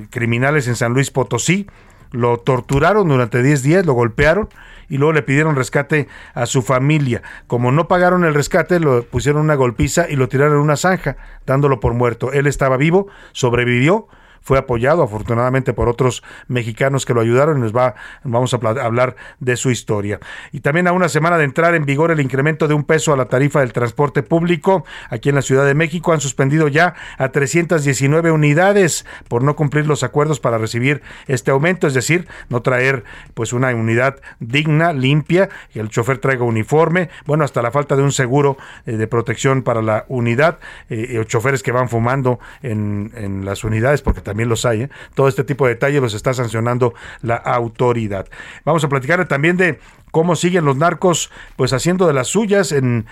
criminales 0.09 0.67
en 0.67 0.75
San 0.75 0.95
Luis 0.95 1.11
Potosí, 1.11 1.67
lo 2.11 2.39
torturaron 2.39 3.07
durante 3.07 3.43
10 3.43 3.63
días, 3.63 3.85
lo 3.85 3.93
golpearon 3.93 4.49
y 4.89 4.99
luego 4.99 5.13
le 5.13 5.23
pidieron 5.23 5.57
rescate 5.57 6.09
a 6.35 6.47
su 6.47 6.63
familia. 6.63 7.23
Como 7.47 7.73
no 7.73 7.89
pagaron 7.89 8.25
el 8.25 8.35
rescate, 8.35 8.81
lo 8.81 9.03
pusieron 9.05 9.43
una 9.43 9.55
golpiza 9.55 10.09
y 10.09 10.17
lo 10.17 10.29
tiraron 10.29 10.55
en 10.55 10.61
una 10.61 10.77
zanja, 10.77 11.17
dándolo 11.47 11.81
por 11.81 11.95
muerto. 11.95 12.33
Él 12.33 12.47
estaba 12.47 12.77
vivo, 12.77 13.09
sobrevivió, 13.33 14.09
fue 14.49 14.57
apoyado 14.57 15.03
afortunadamente 15.03 15.75
por 15.75 15.91
otros 15.91 16.23
mexicanos 16.47 17.05
que 17.05 17.13
lo 17.13 17.21
ayudaron 17.21 17.59
y 17.59 17.61
nos 17.61 17.77
va, 17.77 17.97
vamos 18.25 18.55
a 18.55 18.57
hablar 18.57 19.15
de 19.41 19.59
su 19.59 19.71
historia. 19.71 20.21
Y 20.53 20.61
también 20.61 20.87
a 20.87 20.93
una 20.93 21.11
semana 21.11 21.37
de 21.37 21.45
entrar 21.45 21.75
en 21.75 21.85
vigor 21.85 22.11
el 22.11 22.19
incremento 22.19 22.67
de 22.67 22.73
un 22.73 22.85
peso 22.85 23.13
a 23.13 23.19
la 23.19 23.27
tarifa 23.27 23.61
del 23.61 23.75
transporte 23.75 24.23
público, 24.23 24.87
aquí 25.11 25.29
en 25.29 25.35
la 25.35 25.43
Ciudad 25.43 25.67
de 25.67 25.75
México 25.75 26.15
han 26.15 26.23
suspendido 26.23 26.67
ya 26.69 26.95
a 27.19 27.29
319 27.29 28.31
unidades 28.31 29.05
por 29.29 29.43
no 29.43 29.55
cumplir 29.55 29.87
los 29.87 30.03
acuerdos 30.03 30.41
para 30.41 30.57
recibir 30.57 31.03
este 31.27 31.51
aumento, 31.51 31.87
es 31.87 31.93
decir, 31.93 32.27
no 32.49 32.63
traer 32.63 33.05
pues 33.35 33.53
una 33.53 33.69
unidad 33.75 34.17
digna, 34.41 34.95
limpia, 34.95 35.51
que 35.75 35.81
el 35.81 35.91
chofer 35.91 36.17
traiga 36.17 36.45
uniforme, 36.45 37.11
bueno, 37.27 37.45
hasta 37.45 37.61
la 37.61 37.71
falta 37.71 37.97
de 37.97 38.03
un 38.03 38.13
seguro 38.13 38.57
eh, 38.87 38.93
de 38.93 39.07
protección 39.07 39.61
para 39.61 39.83
la 39.83 40.07
unidad, 40.09 40.59
eh, 40.89 41.23
choferes 41.27 41.63
que 41.63 41.71
van 41.71 41.91
fumando 41.91 42.41
en, 42.63 43.13
en 43.15 43.45
las 43.45 43.63
unidades 43.63 44.01
porque 44.01 44.23
también 44.23 44.38
los 44.47 44.65
hay. 44.65 44.83
¿eh? 44.83 44.91
Todo 45.15 45.29
este 45.29 45.45
tipo 45.45 45.67
de 45.67 45.75
detalles 45.75 46.01
los 46.01 46.15
está 46.15 46.35
sancionando 46.35 46.95
la 47.23 47.37
autoridad. 47.37 48.29
Vamos 48.65 48.85
a 48.85 48.89
platicar 48.89 49.27
también 49.27 49.57
de 49.57 49.81
cómo 50.11 50.37
siguen 50.37 50.65
los 50.65 50.77
narcos 50.77 51.31
pues 51.57 51.73
haciendo 51.73 52.07
de 52.07 52.13
las 52.13 52.29
suyas 52.29 52.73
en 52.73 53.07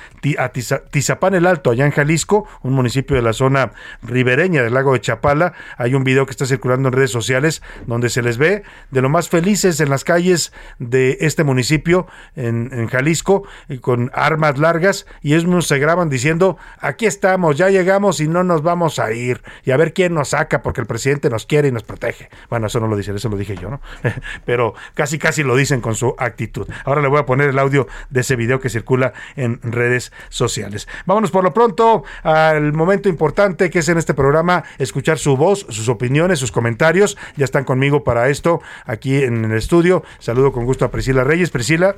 Tizapán 0.90 1.34
el 1.34 1.46
Alto, 1.46 1.70
allá 1.70 1.84
en 1.84 1.92
Jalisco, 1.92 2.46
un 2.62 2.72
municipio 2.72 3.16
de 3.16 3.22
la 3.22 3.32
zona 3.32 3.72
ribereña 4.02 4.62
del 4.62 4.74
lago 4.74 4.92
de 4.92 5.00
Chapala. 5.00 5.52
Hay 5.76 5.94
un 5.94 6.04
video 6.04 6.26
que 6.26 6.32
está 6.32 6.46
circulando 6.46 6.88
en 6.88 6.92
redes 6.92 7.10
sociales 7.10 7.62
donde 7.86 8.08
se 8.08 8.22
les 8.22 8.38
ve 8.38 8.62
de 8.90 9.02
lo 9.02 9.08
más 9.08 9.28
felices 9.28 9.80
en 9.80 9.90
las 9.90 10.04
calles 10.04 10.52
de 10.78 11.18
este 11.20 11.44
municipio 11.44 12.06
en, 12.34 12.86
Jalisco 12.86 13.44
y 13.68 13.78
con 13.78 14.10
armas 14.14 14.58
largas 14.58 15.06
y 15.22 15.34
ellos 15.34 15.66
se 15.66 15.78
graban 15.78 16.08
diciendo 16.08 16.56
aquí 16.78 17.06
estamos, 17.06 17.56
ya 17.56 17.68
llegamos 17.68 18.20
y 18.20 18.28
no 18.28 18.44
nos 18.44 18.62
vamos 18.62 18.98
a 18.98 19.12
ir 19.12 19.42
y 19.64 19.70
a 19.70 19.76
ver 19.76 19.92
quién 19.92 20.14
nos 20.14 20.28
saca 20.28 20.62
porque 20.62 20.80
el 20.80 20.86
presidente 20.86 21.30
nos 21.30 21.46
quiere 21.46 21.68
y 21.68 21.72
nos 21.72 21.82
protege. 21.82 22.28
Bueno, 22.48 22.66
eso 22.66 22.80
no 22.80 22.86
lo 22.86 22.96
dicen, 22.96 23.16
eso 23.16 23.28
lo 23.28 23.36
dije 23.36 23.56
yo, 23.56 23.70
¿no? 23.70 23.80
Pero 24.44 24.74
casi 24.94 25.18
casi 25.18 25.42
lo 25.42 25.56
dicen 25.56 25.80
con 25.80 25.94
su 25.94 26.14
actitud. 26.18 26.68
Ahora 26.86 27.02
le 27.02 27.08
voy 27.08 27.18
a 27.18 27.26
poner 27.26 27.50
el 27.50 27.58
audio 27.58 27.86
de 28.08 28.20
ese 28.20 28.36
video 28.36 28.60
que 28.60 28.70
circula 28.70 29.12
en 29.36 29.60
redes 29.62 30.12
sociales. 30.30 30.88
Vámonos 31.04 31.30
por 31.30 31.44
lo 31.44 31.52
pronto 31.52 32.04
al 32.22 32.72
momento 32.72 33.08
importante 33.10 33.68
que 33.68 33.80
es 33.80 33.88
en 33.90 33.98
este 33.98 34.14
programa 34.14 34.64
escuchar 34.78 35.18
su 35.18 35.36
voz, 35.36 35.66
sus 35.68 35.88
opiniones, 35.88 36.38
sus 36.38 36.52
comentarios. 36.52 37.18
Ya 37.36 37.44
están 37.44 37.64
conmigo 37.64 38.04
para 38.04 38.28
esto 38.28 38.62
aquí 38.84 39.22
en 39.22 39.44
el 39.44 39.52
estudio. 39.58 40.04
Saludo 40.18 40.52
con 40.52 40.64
gusto 40.64 40.84
a 40.84 40.90
Priscila 40.90 41.24
Reyes. 41.24 41.50
Priscila. 41.50 41.96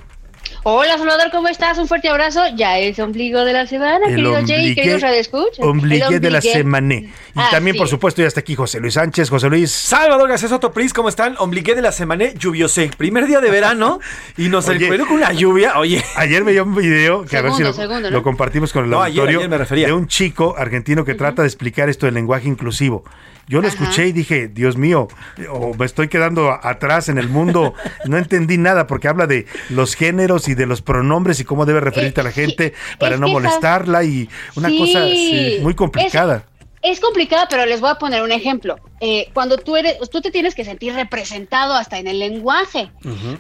Hola 0.65 0.99
Salvador, 0.99 1.31
¿cómo 1.31 1.49
estás? 1.49 1.79
Un 1.79 1.87
fuerte 1.89 2.09
abrazo. 2.09 2.41
Ya 2.57 2.79
es 2.79 2.99
ombligo 2.99 3.45
de 3.45 3.53
la 3.53 3.67
semana, 3.67 4.07
El 4.07 4.17
querido 4.17 4.33
Jay, 4.35 4.43
ombligue- 4.45 4.75
queridos 4.75 5.01
radioescuchas. 5.03 5.59
Ombligue 5.65 6.21
de 6.21 6.31
la 6.31 6.39
ombligue. 6.39 6.53
semana. 6.53 6.95
Y 6.95 7.51
también, 7.51 7.77
por 7.77 7.85
es. 7.87 7.91
supuesto, 7.91 8.23
ya 8.23 8.29
está 8.29 8.41
aquí 8.41 8.55
José 8.55 8.81
Luis 8.81 8.95
Sánchez. 8.95 9.31
José 9.31 9.49
Luis. 9.49 9.71
Salvador 9.71 10.29
García 10.29 10.49
Soto 10.49 10.73
Pris, 10.73 10.93
¿cómo 10.93 11.09
están? 11.09 11.37
Ombliqué 11.39 11.75
de 11.75 11.83
la 11.83 11.93
semana, 11.93 12.33
lluviosé. 12.35 12.91
Primer 12.97 13.27
día 13.27 13.41
de 13.41 13.51
verano 13.51 14.01
y 14.37 14.49
nos 14.49 14.69
encuentro 14.69 15.07
con 15.07 15.17
una 15.17 15.33
lluvia. 15.33 15.79
Oye. 15.79 16.03
Ayer 16.17 16.43
veía 16.45 16.63
un 16.63 16.75
video 16.75 17.25
que 17.25 17.37
a 17.37 17.43
ver 17.43 17.53
si 17.53 17.63
lo, 17.63 17.73
segundo, 17.73 18.11
¿no? 18.11 18.17
lo 18.17 18.23
compartimos 18.23 18.73
con 18.73 18.85
el 18.85 18.91
No, 18.91 19.03
auditorio 19.03 19.39
ayer 19.39 19.49
me 19.51 19.59
refería. 19.59 19.87
de 19.87 19.93
un 19.93 20.07
chico 20.09 20.55
argentino 20.59 21.05
que 21.05 21.15
trata 21.15 21.43
de 21.43 21.49
explicar 21.49 21.89
esto 21.89 22.07
del 22.07 22.15
lenguaje 22.17 22.49
inclusivo. 22.49 23.05
Yo 23.49 23.61
lo 23.63 23.69
escuché 23.69 24.07
y 24.07 24.13
dije, 24.13 24.49
Dios 24.49 24.77
mío, 24.77 25.09
o 25.51 25.75
me 25.75 25.87
estoy 25.87 26.09
quedando 26.09 26.51
atrás 26.53 27.09
en 27.09 27.19
el 27.19 27.29
mundo. 27.29 27.75
No 28.05 28.19
entendí 28.19 28.59
nada 28.59 28.87
porque 28.87 29.09
habla 29.09 29.27
de 29.27 29.47
los 29.71 29.95
géneros 29.95 30.49
y 30.49 30.55
de 30.55 30.67
los 30.67 30.83
pronombres 30.83 31.41
y 31.41 31.45
cómo 31.45 31.65
debe 31.67 31.81
referirte 31.81 32.21
a 32.21 32.25
la 32.25 32.33
gente 32.33 32.75
para 32.99 33.15
es 33.15 33.21
no 33.21 33.29
molestarla 33.29 34.05
y 34.05 34.29
una 34.57 34.69
Sí. 34.69 34.79
cosa 34.79 35.07
sí, 35.09 35.59
muy 35.63 35.75
complicada. 35.75 36.45
Es 36.81 37.01
complicada, 37.01 37.49
pero 37.51 37.67
les 37.67 37.81
voy 37.81 37.91
a 37.91 37.97
poner 37.97 38.23
un 38.23 38.31
ejemplo. 38.31 38.77
Eh, 39.01 39.29
cuando 39.35 39.59
tú 39.59 39.77
eres, 39.77 39.97
tú 40.11 40.21
te 40.21 40.31
tienes 40.31 40.55
que 40.55 40.65
sentir 40.65 40.95
representado 40.95 41.75
hasta 41.75 41.99
en 41.99 42.07
el 42.07 42.21
lenguaje. 42.21 42.91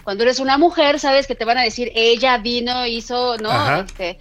Cuando 0.03 0.25
eres 0.25 0.41
una 0.41 0.59
mujer, 0.59 0.99
sabes 0.99 1.29
que 1.29 1.37
te 1.37 1.45
van 1.45 1.57
a 1.57 1.63
decir, 1.63 1.93
ella 1.95 2.37
vino, 2.39 2.85
hizo, 2.87 3.37
¿no? 3.39 3.81
Este, 3.81 4.19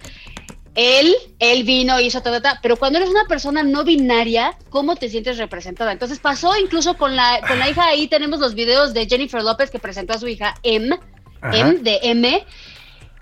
él, 0.74 1.14
él 1.38 1.64
vino, 1.64 2.00
hizo, 2.00 2.20
ta, 2.22 2.30
ta, 2.30 2.40
ta. 2.40 2.58
Pero 2.62 2.76
cuando 2.76 2.98
eres 2.98 3.10
una 3.10 3.24
persona 3.24 3.62
no 3.62 3.84
binaria, 3.84 4.56
¿cómo 4.70 4.96
te 4.96 5.08
sientes 5.08 5.38
representada? 5.38 5.92
Entonces 5.92 6.18
pasó 6.18 6.56
incluso 6.56 6.96
con 6.96 7.16
la, 7.16 7.40
con 7.46 7.58
la 7.58 7.68
hija, 7.68 7.86
ahí 7.86 8.08
tenemos 8.08 8.40
los 8.40 8.54
videos 8.54 8.94
de 8.94 9.06
Jennifer 9.06 9.42
López 9.42 9.70
que 9.70 9.78
presentó 9.78 10.14
a 10.14 10.18
su 10.18 10.28
hija 10.28 10.54
M, 10.62 10.98
Ajá. 11.40 11.56
M 11.58 11.78
de 11.78 11.98
M. 12.02 12.46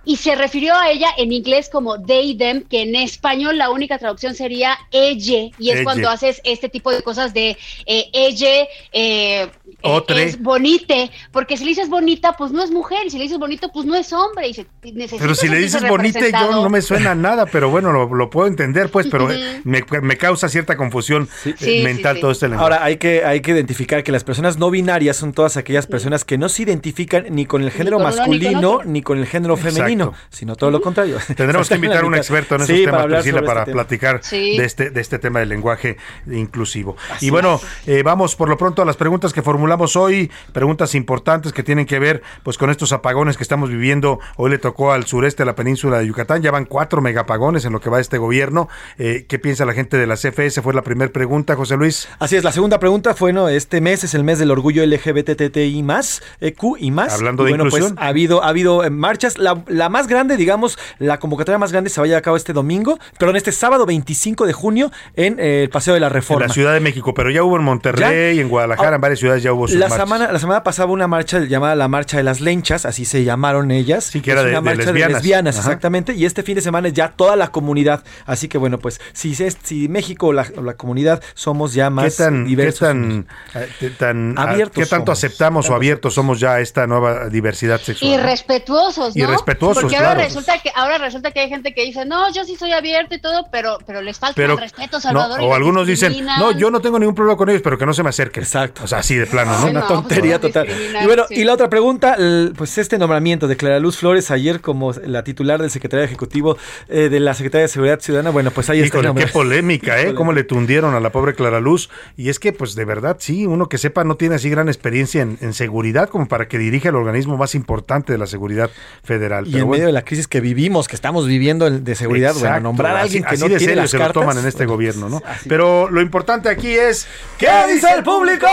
y 0.07 0.17
se 0.17 0.35
refirió 0.35 0.75
a 0.75 0.89
ella 0.91 1.09
en 1.19 1.33
inglés 1.33 1.69
como 1.71 2.01
they, 2.01 2.35
them, 2.37 2.63
que 2.63 2.83
en 2.83 2.97
español 2.97 3.59
la 3.59 3.71
única 3.71 3.99
traducción 3.99 4.35
sería 4.35 4.79
ella, 4.91 5.51
y 5.59 5.69
es 5.69 5.75
Elle. 5.75 5.85
cuando 5.85 6.09
haces 6.09 6.41
este 6.45 6.71
tipo 6.71 6.91
de 6.91 7.03
cosas 7.03 7.35
de 7.35 7.59
eh, 7.85 8.07
ella, 8.15 8.67
eh, 8.93 9.49
Otre. 9.83 10.25
es 10.25 10.41
bonite, 10.41 11.11
porque 11.33 11.57
si 11.57 11.65
le 11.65 11.71
dices 11.71 11.89
bonita, 11.89 12.33
pues 12.33 12.53
no 12.53 12.63
es 12.63 12.71
mujer, 12.71 13.01
y 13.07 13.11
si 13.11 13.19
le 13.19 13.25
dices 13.25 13.39
bonito, 13.39 13.71
pues 13.73 13.85
no 13.85 13.95
es 13.97 14.13
hombre, 14.13 14.49
y 14.49 14.55
se, 14.55 14.67
necesita 14.83 15.21
Pero 15.21 15.35
si 15.35 15.49
le 15.49 15.59
dices 15.59 15.87
bonita, 15.87 16.21
yo 16.21 16.53
no 16.63 16.71
me 16.71 16.81
suena 16.83 17.11
a 17.11 17.15
nada, 17.15 17.47
pero 17.47 17.69
bueno, 17.69 17.93
lo, 17.93 18.07
lo 18.15 18.31
puedo 18.31 18.47
entender, 18.47 18.91
pues, 18.91 19.09
pero 19.11 19.31
eh, 19.31 19.61
me, 19.65 19.85
me 20.03 20.17
causa 20.17 20.49
cierta 20.49 20.77
confusión 20.77 21.29
eh, 21.45 21.55
Sí, 21.59 21.83
mental 21.83 22.15
sí, 22.15 22.19
sí. 22.19 22.21
todo 22.21 22.31
este 22.31 22.49
lenguaje. 22.49 22.75
Ahora 22.75 22.85
hay 22.85 22.97
que, 22.97 23.25
hay 23.25 23.41
que 23.41 23.51
identificar 23.51 24.05
que 24.05 24.13
las 24.13 24.25
personas 24.25 24.59
no 24.59 24.71
binarias 24.71 25.17
son 25.17 25.33
todas 25.33 25.57
aquellas 25.57 25.87
personas 25.87 26.25
que 26.25 26.39
no 26.39 26.49
se 26.49 26.63
identifican 26.63 27.27
ni 27.31 27.47
con 27.47 27.63
el 27.63 27.71
género 27.71 27.99
con 27.99 28.07
uno, 28.07 28.11
ni 28.11 28.17
con 28.17 28.29
masculino 28.29 28.81
ni 28.85 29.03
con 29.03 29.19
el 29.19 29.27
género 29.27 29.57
femenino, 29.57 29.96
sino 30.31 30.57
todo 30.57 30.71
lo 30.71 30.81
contrario. 30.81 31.19
Tendremos 31.37 31.69
que 31.69 31.75
invitar 31.77 32.05
a 32.05 32.07
un 32.07 32.15
experto 32.15 32.57
en 32.57 32.63
esos 32.63 32.77
Sí, 32.77 32.85
temas, 32.85 33.03
para 33.03 33.15
Priscila, 33.21 33.43
para 33.43 33.61
este 33.61 33.73
platicar 33.73 34.21
Sí. 34.23 34.57
de, 34.57 34.65
este, 34.65 34.91
de 34.91 35.01
este 35.01 35.19
tema 35.19 35.41
del 35.41 35.49
lenguaje 35.49 35.97
inclusivo. 36.31 36.97
y 37.21 37.31
bueno, 37.31 37.61
eh, 37.87 38.03
vamos 38.05 38.37
por 38.37 38.49
lo 38.49 38.57
pronto 38.57 38.83
a 38.83 38.85
las 38.85 38.97
preguntas 38.97 39.33
que 39.33 39.43
formulamos 39.43 39.97
hoy, 39.97 40.31
preguntas 40.53 40.95
importantes 40.95 41.53
que 41.53 41.63
tienen 41.63 41.87
que 41.87 41.99
ver 41.99 42.23
pues 42.43 42.59
con 42.59 42.71
estos 42.71 42.93
apagones 42.93 43.37
que 43.37 43.43
estamos 43.43 43.71
viviendo. 43.71 44.19
Hoy 44.37 44.51
le 44.51 44.59
tocó 44.59 44.93
al 44.93 45.07
sureste 45.07 45.43
de 45.43 45.47
la 45.47 45.55
península 45.55 45.99
de 45.99 46.07
Yucatán, 46.07 46.43
ya 46.43 46.51
van 46.51 46.65
cuatro 46.65 47.01
megapagones 47.01 47.65
en 47.65 47.73
lo 47.73 47.81
que 47.81 47.91
va 47.91 48.01
este 48.01 48.19
gobierno. 48.19 48.69
Eh, 48.99 49.27
¿Qué 49.29 49.39
piensa 49.39 49.65
la 49.65 49.73
gente 49.73 49.97
de 49.97 50.07
la 50.07 50.17
CFS? 50.17 50.63
Fue 50.63 50.75
la 50.75 50.83
primera 50.83 51.13
pregunta, 51.13 51.57
José 51.57 51.77
Luis. 51.77 52.09
Así 52.19 52.37
es, 52.37 52.45
la 52.45 52.53
segunda 52.53 52.79
pregunta 52.79 53.15
fue, 53.15 53.33
no, 53.33 53.49
este 53.49 53.81
mes 53.81 54.05
es 54.05 54.15
el 54.15 54.25
mes 54.25 54.39
del 54.39 54.51
orgullo 54.51 54.85
LGBTTI 54.85 55.83
más, 55.83 56.23
EQ 56.41 56.77
y 56.79 56.91
más. 56.91 57.15
Hablando 57.15 57.43
Y 57.43 57.47
de 57.47 57.53
bueno, 57.53 57.65
inclusión. 57.67 57.95
Pues, 57.95 58.05
ha 58.05 58.09
habido, 58.09 58.43
ha 58.43 58.49
habido 58.49 58.85
eh, 58.85 58.91
marchas, 58.91 59.39
la, 59.39 59.63
la 59.69 59.86
más 59.89 60.07
grande, 60.07 60.37
digamos, 60.37 60.79
la 60.99 61.19
convocatoria 61.19 61.59
más 61.59 61.73
grande 61.73 61.91
se 61.91 62.01
va 62.01 62.05
a 62.05 62.09
llevar 62.09 62.19
a 62.21 62.23
cabo 62.23 62.37
este 62.37 62.53
domingo, 62.53 62.99
perdón, 63.19 63.37
este 63.37 63.53
sábado 63.53 63.87
25 63.87 64.47
de 64.47 64.53
junio 64.53 64.91
en 65.15 65.39
eh, 65.39 65.63
el 65.65 65.71
Paseo 65.71 65.95
de 65.95 66.01
la 66.01 66.07
En 66.09 66.13
Reforma. 66.13 66.47
la 66.47 66.53
Ciudad 66.53 66.73
de 66.75 66.81
México, 66.81 67.15
pero 67.15 67.31
ya 67.31 67.43
hubo 67.43 67.57
en 67.57 67.63
Monterrey, 67.65 68.37
¿Ya? 68.37 68.43
en 68.43 68.49
Guadalajara, 68.49 68.91
Ah, 68.93 68.95
en 68.97 69.01
varias 69.01 69.19
ciudades 69.21 69.43
ya 69.43 69.53
hubo 69.53 69.67
sus 69.69 69.77
La 69.77 69.89
marchas. 69.89 70.09
semana, 70.09 70.33
la 70.33 70.39
semana 70.39 70.63
pasada 70.63 70.87
hubo 70.87 70.95
una 70.95 71.07
marcha 71.09 71.41
llamada 71.41 71.75
la 71.75 71.89
Marcha 71.89 72.17
de 72.17 72.23
las 72.23 72.41
Lenchas, 72.41 72.85
así 72.87 73.05
se 73.05 73.25
llamaron 73.25 73.71
ellas. 73.71 74.05
Sí, 74.05 74.21
que 74.21 74.31
era 74.33 74.43
de- 74.43 74.51
una 74.51 74.61
de 74.71 74.77
marcha 74.77 74.93
lesbianas. 74.93 75.59
Ajá. 75.59 75.69
exactamente. 75.69 76.15
Y 76.15 76.25
este 76.25 76.43
fin 76.43 76.55
de 76.55 76.61
semana 76.61 76.89
es 76.89 76.95
ya 76.95 77.09
toda 77.11 77.37
la 77.37 77.49
comunidad. 77.49 78.03
Así 78.27 78.49
que 78.49 78.59
bueno, 78.59 78.79
pues 78.79 79.01
si, 79.13 79.33
es- 79.43 79.59
si 79.63 79.89
México 79.89 80.29
o 80.29 80.33
la, 80.33 80.47
la 80.63 80.75
comunidad 80.75 81.23
somos 81.35 81.75
ya 81.75 81.85
¿Qué 81.87 81.91
más 81.91 82.17
tan, 82.17 82.45
qué 82.45 82.49
diversos. 82.51 82.89
tan, 82.89 83.27
eh, 83.55 83.91
tan 83.99 84.39
Abiertos 84.39 84.75
qué 84.85 84.89
tanto 84.89 85.15
somos. 85.15 85.19
aceptamos 85.25 85.71
o 85.71 85.75
abiertos 85.75 86.15
somos 86.15 86.41
ya 86.41 86.55
a 86.55 86.61
esta 86.61 86.87
nueva 86.87 87.29
diversidad 87.29 87.81
sexual? 87.81 88.11
Y 88.13 88.17
¿no? 88.17 88.23
respetuosos, 88.25 89.17
¿no? 89.17 89.23
Y 89.23 89.27
respetuosos, 89.27 89.76
Porque 89.83 89.97
ahora 89.97 90.13
claro. 90.15 90.29
resulta 90.29 90.59
que 90.59 90.71
ahora 90.75 90.99
resulta 90.99 91.31
que 91.31 91.41
hay 91.41 91.49
gente 91.49 91.75
que 91.75 91.83
dice, 91.85 92.05
"No, 92.05 92.33
yo 92.33 92.45
sí 92.45 92.57
soy 92.57 92.73
abierto 92.73 93.15
y 93.15 93.21
todo", 93.21 93.47
pero 93.51 93.79
pero 93.87 94.03
les 94.03 94.19
falta 94.19 94.35
Pero, 94.37 94.55
el 94.55 94.59
respeto, 94.61 95.01
Salvador. 95.01 95.41
y 95.41 95.45
o 95.45 95.55
algunos 95.55 95.87
dicen, 95.87 96.25
no, 96.39 96.53
yo 96.53 96.71
no 96.71 96.81
tengo 96.81 96.99
ningún 96.99 97.15
problema 97.15 97.37
con 97.37 97.49
ellos, 97.51 97.63
pero 97.63 97.79
que 97.79 97.87
no 97.87 97.93
se 97.95 98.03
me 98.03 98.09
acerquen. 98.11 98.43
Exacto. 98.43 98.83
O 98.85 98.87
sea, 98.87 98.99
así 98.99 99.15
de 99.17 99.27
plano, 99.27 99.59
¿no? 99.59 99.67
Una 99.69 99.87
tontería 99.87 100.41
total. 100.41 100.67
Y 101.03 101.07
bueno, 101.07 101.25
sí. 101.29 101.37
y 101.37 101.45
la 101.45 101.55
otra 101.55 101.69
pregunta, 101.69 102.15
el- 102.15 102.53
pues 102.57 102.79
este 102.79 102.99
nombramiento 102.99 103.49
de 103.49 103.57
Clara 103.57 103.79
Luz 103.79 103.97
Flores 103.99 104.31
ayer 104.31 104.61
como 104.61 104.93
la 104.93 105.25
titular 105.25 105.61
del 105.61 105.71
secretario 105.71 106.05
ejecutivo 106.05 106.57
eh, 106.89 107.09
de 107.09 107.21
la 107.21 107.35
Secretaría 107.35 107.63
de 107.63 107.69
Seguridad 107.69 108.01
Ciudadana, 108.01 108.31
bueno, 108.31 108.51
pues 108.51 108.71
ahí 108.71 108.81
está. 108.81 109.01
qué 109.15 109.27
polémica, 109.29 110.01
¿eh? 110.01 110.15
Cómo 110.15 110.33
le 110.33 110.45
tundieron 110.45 110.95
a 110.95 111.01
la 111.01 111.11
pobre 111.11 111.35
Clara 111.35 111.61
Luz. 111.61 111.91
Y 112.17 112.29
es 112.29 112.39
que, 112.39 112.53
pues, 112.53 112.75
de 112.75 112.85
verdad, 112.85 113.17
sí, 113.21 113.47
uno 113.47 113.69
que 113.69 113.79
sepa 113.79 114.05
no 114.05 114.17
tiene 114.17 114.37
así 114.37 114.49
gran 114.51 114.69
experiencia 114.69 115.23
en, 115.23 115.39
en 115.41 115.53
seguridad 115.53 116.09
como 116.09 116.27
para 116.29 116.49
que 116.49 116.59
dirija 116.59 116.89
el 116.89 116.97
organismo 116.97 117.37
más 117.37 117.55
importante 117.55 118.13
de 118.13 118.19
la 118.19 118.27
seguridad 118.27 118.71
federal. 119.03 119.47
Y 119.47 119.53
Pero 119.53 119.66
en 119.67 119.69
bueno. 119.69 119.79
medio 119.83 119.87
de 119.89 119.93
la 119.93 120.03
crisis 120.03 120.27
que 120.27 120.41
vivimos, 120.41 120.89
que 120.89 120.97
estamos 120.97 121.27
viviendo 121.27 121.71
de 121.71 121.95
seguridad, 121.95 122.35
bueno, 122.35 122.61
nombrar 122.61 122.97
a 122.97 123.01
alguien 123.03 123.25
así- 123.25 123.37
que 123.37 123.41
no 123.43 123.49
de 123.49 123.59
tiene 123.59 123.77
las 123.77 123.91
se 123.91 123.99
cartas. 123.99 124.17
lo 124.17 124.21
toman 124.23 124.39
en 124.39 124.47
este 124.47 124.65
gobierno, 124.67 125.09
¿no? 125.09 125.23
así. 125.27 125.49
Pero 125.49 125.91
lo 125.91 126.01
importante 126.01 126.49
aquí 126.49 126.73
es 126.75 127.07
¿Qué 127.39 127.49
dice 127.73 127.89
el 127.97 128.03
público? 128.03 128.47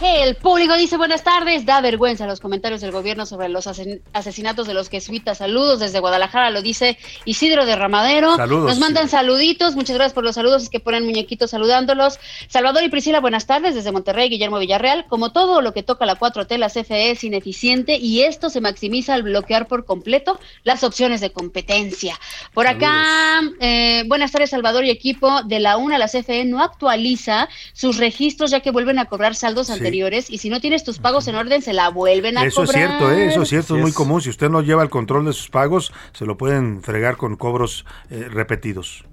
El 0.00 0.36
público 0.36 0.76
dice 0.76 0.96
buenas 0.96 1.24
tardes, 1.24 1.66
da 1.66 1.80
vergüenza 1.80 2.24
los 2.26 2.38
comentarios 2.38 2.80
del 2.80 2.92
gobierno 2.92 3.26
sobre 3.26 3.48
los 3.48 3.66
asesinatos 3.66 4.68
de 4.68 4.74
los 4.74 4.88
jesuitas. 4.88 5.38
Saludos 5.38 5.80
desde 5.80 5.98
Guadalajara, 5.98 6.50
lo 6.50 6.62
dice 6.62 6.98
Isidro 7.24 7.66
de 7.66 7.74
Ramadero. 7.74 8.36
Saludos, 8.36 8.70
Nos 8.70 8.78
mandan 8.78 9.08
saluditos, 9.08 9.74
muchas 9.74 9.96
gracias 9.96 10.14
por 10.14 10.22
los 10.22 10.36
saludos, 10.36 10.62
es 10.62 10.68
que 10.68 10.78
ponen 10.78 11.04
muñequitos 11.04 11.50
saludándolos. 11.50 12.20
Salvador 12.46 12.84
y 12.84 12.90
Priscila, 12.90 13.18
buenas 13.18 13.46
tardes 13.46 13.74
desde 13.74 13.90
Monterrey, 13.90 14.28
Guillermo 14.28 14.60
Villarreal. 14.60 15.06
Como 15.08 15.32
todo 15.32 15.62
lo 15.62 15.72
que 15.72 15.82
toca 15.82 16.06
la 16.06 16.16
4T, 16.16 16.58
la 16.58 16.68
CFE 16.68 17.10
es 17.10 17.24
ineficiente 17.24 17.96
y 17.96 18.22
esto 18.22 18.50
se 18.50 18.60
maximiza 18.60 19.14
al 19.14 19.24
bloquear 19.24 19.66
por 19.66 19.84
completo 19.84 20.38
las 20.62 20.84
opciones 20.84 21.20
de 21.20 21.32
competencia. 21.32 22.20
Por 22.54 22.68
acá, 22.68 23.40
eh, 23.58 24.04
buenas 24.06 24.30
tardes 24.30 24.50
Salvador 24.50 24.84
y 24.84 24.90
equipo 24.90 25.42
de 25.42 25.58
la 25.58 25.76
UNA, 25.76 25.98
la 25.98 26.06
CFE 26.06 26.44
no 26.44 26.62
actualiza 26.62 27.48
sus 27.72 27.96
registros 27.96 28.52
ya 28.52 28.60
que 28.60 28.70
vuelven 28.70 29.00
a 29.00 29.06
cobrar 29.06 29.34
saldos 29.34 29.66
Sí. 29.66 29.87
Anteriores 29.88 30.30
y 30.30 30.38
si 30.38 30.50
no 30.50 30.60
tienes 30.60 30.84
tus 30.84 30.98
pagos 30.98 31.26
en 31.28 31.34
orden 31.34 31.62
se 31.62 31.72
la 31.72 31.88
vuelven 31.88 32.38
a 32.38 32.44
Eso 32.44 32.62
es 32.62 32.70
cobrar. 32.70 32.88
cierto, 32.88 33.12
¿eh? 33.12 33.26
eso 33.26 33.42
es 33.42 33.48
cierto, 33.48 33.74
es 33.76 33.80
muy 33.80 33.90
es. 33.90 33.96
común. 33.96 34.20
Si 34.20 34.30
usted 34.30 34.48
no 34.48 34.62
lleva 34.62 34.82
el 34.82 34.90
control 34.90 35.24
de 35.26 35.32
sus 35.32 35.48
pagos, 35.50 35.92
se 36.12 36.24
lo 36.26 36.36
pueden 36.36 36.82
fregar 36.82 37.16
con 37.16 37.36
cobros 37.36 37.84
eh, 38.10 38.26
repetidos. 38.30 39.04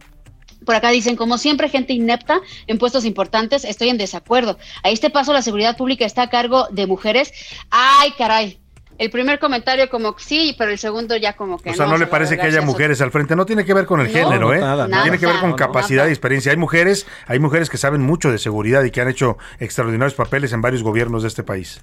Por 0.66 0.76
acá 0.76 0.90
dicen, 0.90 1.16
como 1.16 1.38
siempre, 1.38 1.70
gente 1.70 1.94
inepta 1.94 2.40
en 2.66 2.78
puestos 2.80 3.06
importantes, 3.06 3.66
estoy 3.66 3.90
en 3.90 3.98
desacuerdo. 3.98 4.58
A 4.84 4.90
este 4.90 5.10
paso 5.12 5.32
la 5.32 5.44
seguridad 5.44 5.78
pública 5.78 6.06
está 6.06 6.24
a 6.24 6.30
cargo 6.30 6.68
de 6.72 6.88
mujeres. 6.88 7.32
Ay, 7.70 8.12
caray. 8.18 8.60
El 8.98 9.10
primer 9.10 9.40
comentario 9.40 9.90
como 9.90 10.16
que 10.16 10.24
sí, 10.24 10.56
pero 10.58 10.72
el 10.72 10.78
segundo 10.78 11.18
ya 11.18 11.34
como 11.34 11.58
que 11.58 11.72
O 11.72 11.74
sea, 11.74 11.86
no, 11.86 11.98
le 11.98 12.08
parece 12.08 12.38
que 12.38 12.44
haya 12.44 12.62
mujeres 12.62 13.02
al 13.02 13.12
frente. 13.12 13.36
No 13.36 13.46
tiene 13.46 13.66
que 13.66 13.74
ver 13.74 13.86
con 13.86 14.00
el 14.00 14.08
No, 14.08 14.14
género, 14.14 14.54
¿eh? 14.54 14.60
nada, 14.60 14.88
nada. 14.88 15.04
tiene 15.04 15.18
que 15.20 15.26
ver 15.26 15.36
con 15.40 15.50
Nada, 15.50 15.58
capacidad 15.58 16.04
nada. 16.04 16.10
y 16.10 16.14
experiencia. 16.14 16.52
Hay 16.52 16.58
mujeres, 16.58 17.06
hay 17.28 17.40
mujeres 17.40 17.70
que 17.70 17.78
saben 17.78 18.02
mucho 18.02 18.32
de 18.32 18.38
seguridad 18.38 18.84
y 18.84 18.92
que 18.92 19.02
han 19.02 19.10
hecho 19.10 19.38
extraordinarios 19.60 20.14
papeles 20.14 20.54
en 20.54 20.62
varios 20.62 20.82
gobiernos 20.84 21.24
de 21.24 21.28
este 21.28 21.44
país. 21.44 21.82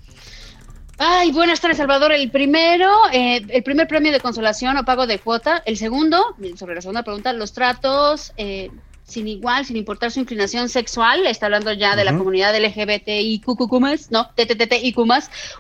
Ay, 0.99 1.33
buenas 1.33 1.61
tardes, 1.61 1.79
Salvador. 1.79 2.13
El 2.13 2.31
primero, 2.31 2.89
eh, 3.13 3.43
el 3.49 3.63
primer 3.63 3.89
premio 3.89 4.13
de 4.13 4.21
consolación 4.21 4.77
o 4.77 4.85
pago 4.85 5.07
de 5.07 5.19
cuota. 5.19 5.63
El 5.67 5.77
segundo, 5.77 6.37
sobre 6.57 6.77
la 6.77 6.81
segunda 6.81 7.03
pregunta, 7.03 7.33
los 7.33 7.53
tratos 7.53 8.33
eh, 8.37 8.71
sin 9.05 9.28
igual, 9.28 9.64
sin 9.66 9.76
importar 9.76 10.11
su 10.11 10.20
inclinación 10.20 10.68
sexual. 10.68 11.26
Está 11.26 11.46
hablando 11.46 11.72
ya 11.72 11.96
de 11.96 12.05
la 12.05 12.12
Ujú. 12.12 12.20
comunidad 12.20 12.55
LGBTIQ+, 12.57 13.46
no, 14.11 14.30
TTTIQ+. 14.34 14.96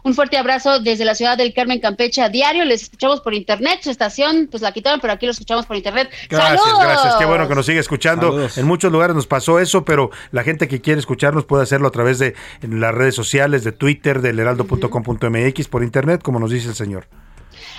Un 0.04 0.14
fuerte 0.14 0.38
abrazo 0.38 0.80
desde 0.80 1.04
la 1.04 1.14
ciudad 1.14 1.36
del 1.36 1.52
Carmen, 1.52 1.80
Campeche, 1.80 2.22
a 2.22 2.28
diario. 2.28 2.64
Les 2.64 2.82
escuchamos 2.84 3.20
por 3.20 3.34
internet. 3.34 3.80
Su 3.82 3.90
estación, 3.90 4.48
pues 4.50 4.62
la 4.62 4.72
quitaron, 4.72 5.00
pero 5.00 5.12
aquí 5.12 5.26
lo 5.26 5.32
escuchamos 5.32 5.66
por 5.66 5.76
internet. 5.76 6.08
Gracias, 6.30 6.60
¡Saludos! 6.62 6.84
gracias. 6.84 7.14
Qué 7.16 7.24
bueno 7.24 7.48
que 7.48 7.54
nos 7.54 7.66
sigue 7.66 7.80
escuchando. 7.80 8.28
Saludos. 8.30 8.58
En 8.58 8.66
muchos 8.66 8.90
lugares 8.92 9.14
nos 9.16 9.26
pasó 9.26 9.58
eso, 9.58 9.84
pero 9.84 10.10
la 10.30 10.44
gente 10.44 10.68
que 10.68 10.80
quiere 10.80 11.00
escucharnos 11.00 11.44
puede 11.44 11.62
hacerlo 11.64 11.88
a 11.88 11.90
través 11.90 12.18
de 12.18 12.34
las 12.62 12.94
redes 12.94 13.14
sociales, 13.14 13.64
de 13.64 13.72
Twitter, 13.72 14.20
del 14.22 14.38
heraldo.com.mx, 14.38 15.68
por 15.68 15.82
internet, 15.82 16.22
como 16.22 16.38
nos 16.38 16.50
dice 16.50 16.68
el 16.68 16.74
señor. 16.74 17.06